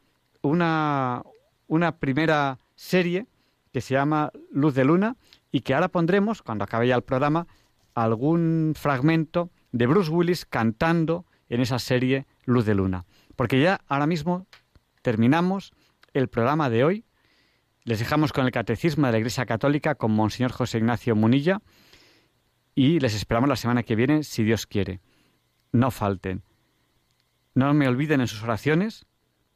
una, 0.42 1.24
una 1.68 1.98
primera 1.98 2.60
serie 2.76 3.28
que 3.72 3.82
se 3.82 3.94
llama 3.94 4.32
Luz 4.52 4.74
de 4.76 4.86
Luna 4.86 5.16
y 5.52 5.62
que 5.62 5.74
ahora 5.74 5.90
pondremos, 5.90 6.42
cuando 6.42 6.64
acabe 6.64 6.88
ya 6.88 6.96
el 6.96 7.02
programa, 7.02 7.48
algún 7.94 8.74
fragmento 8.76 9.50
de 9.72 9.88
Bruce 9.88 10.12
Willis 10.12 10.46
cantando 10.46 11.26
en 11.50 11.62
esa 11.62 11.80
serie 11.80 12.26
Luz 12.46 12.66
de 12.66 12.76
Luna. 12.76 13.06
Porque 13.36 13.62
ya 13.62 13.82
ahora 13.88 14.08
mismo 14.08 14.48
terminamos 15.06 15.72
el 16.14 16.30
programa 16.30 16.72
de 16.72 16.84
hoy. 16.84 17.06
Les 17.84 17.99
dejamos 17.99 18.34
con 18.34 18.44
el 18.48 18.52
Catecismo 18.52 19.06
de 19.06 19.11
la 19.11 19.19
Iglesia 19.19 19.45
Católica 19.45 19.94
con 19.94 20.11
Monseñor 20.11 20.52
José 20.52 20.80
Ignacio 20.80 21.15
Munilla 21.15 21.61
y 22.73 22.99
les 22.99 23.14
esperamos 23.14 23.48
la 23.48 23.56
semana 23.56 23.84
que 23.84 23.95
viene, 23.95 24.23
si 24.23 24.44
Dios 24.44 24.65
quiere. 24.65 25.02
No 25.72 25.91
falten. 25.91 26.41
No 27.53 27.72
me 27.76 27.88
olviden 27.88 28.19
en 28.19 28.27
sus 28.27 28.41
oraciones 28.41 29.06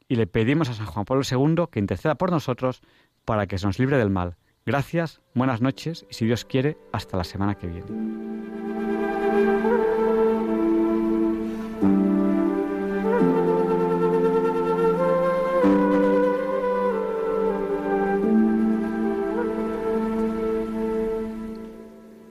y 0.06 0.14
le 0.14 0.28
pedimos 0.28 0.68
a 0.68 0.74
San 0.74 0.86
Juan 0.86 1.04
Pablo 1.04 1.24
II 1.28 1.64
que 1.68 1.80
interceda 1.80 2.14
por 2.14 2.30
nosotros 2.30 2.80
para 3.24 3.48
que 3.48 3.58
se 3.58 3.66
nos 3.66 3.80
libre 3.80 3.98
del 3.98 4.10
mal. 4.10 4.36
Gracias, 4.64 5.20
buenas 5.34 5.60
noches 5.60 6.06
y 6.08 6.14
si 6.14 6.26
Dios 6.26 6.44
quiere, 6.44 6.78
hasta 6.92 7.16
la 7.16 7.24
semana 7.24 7.56
que 7.56 7.66
viene. 7.66 7.86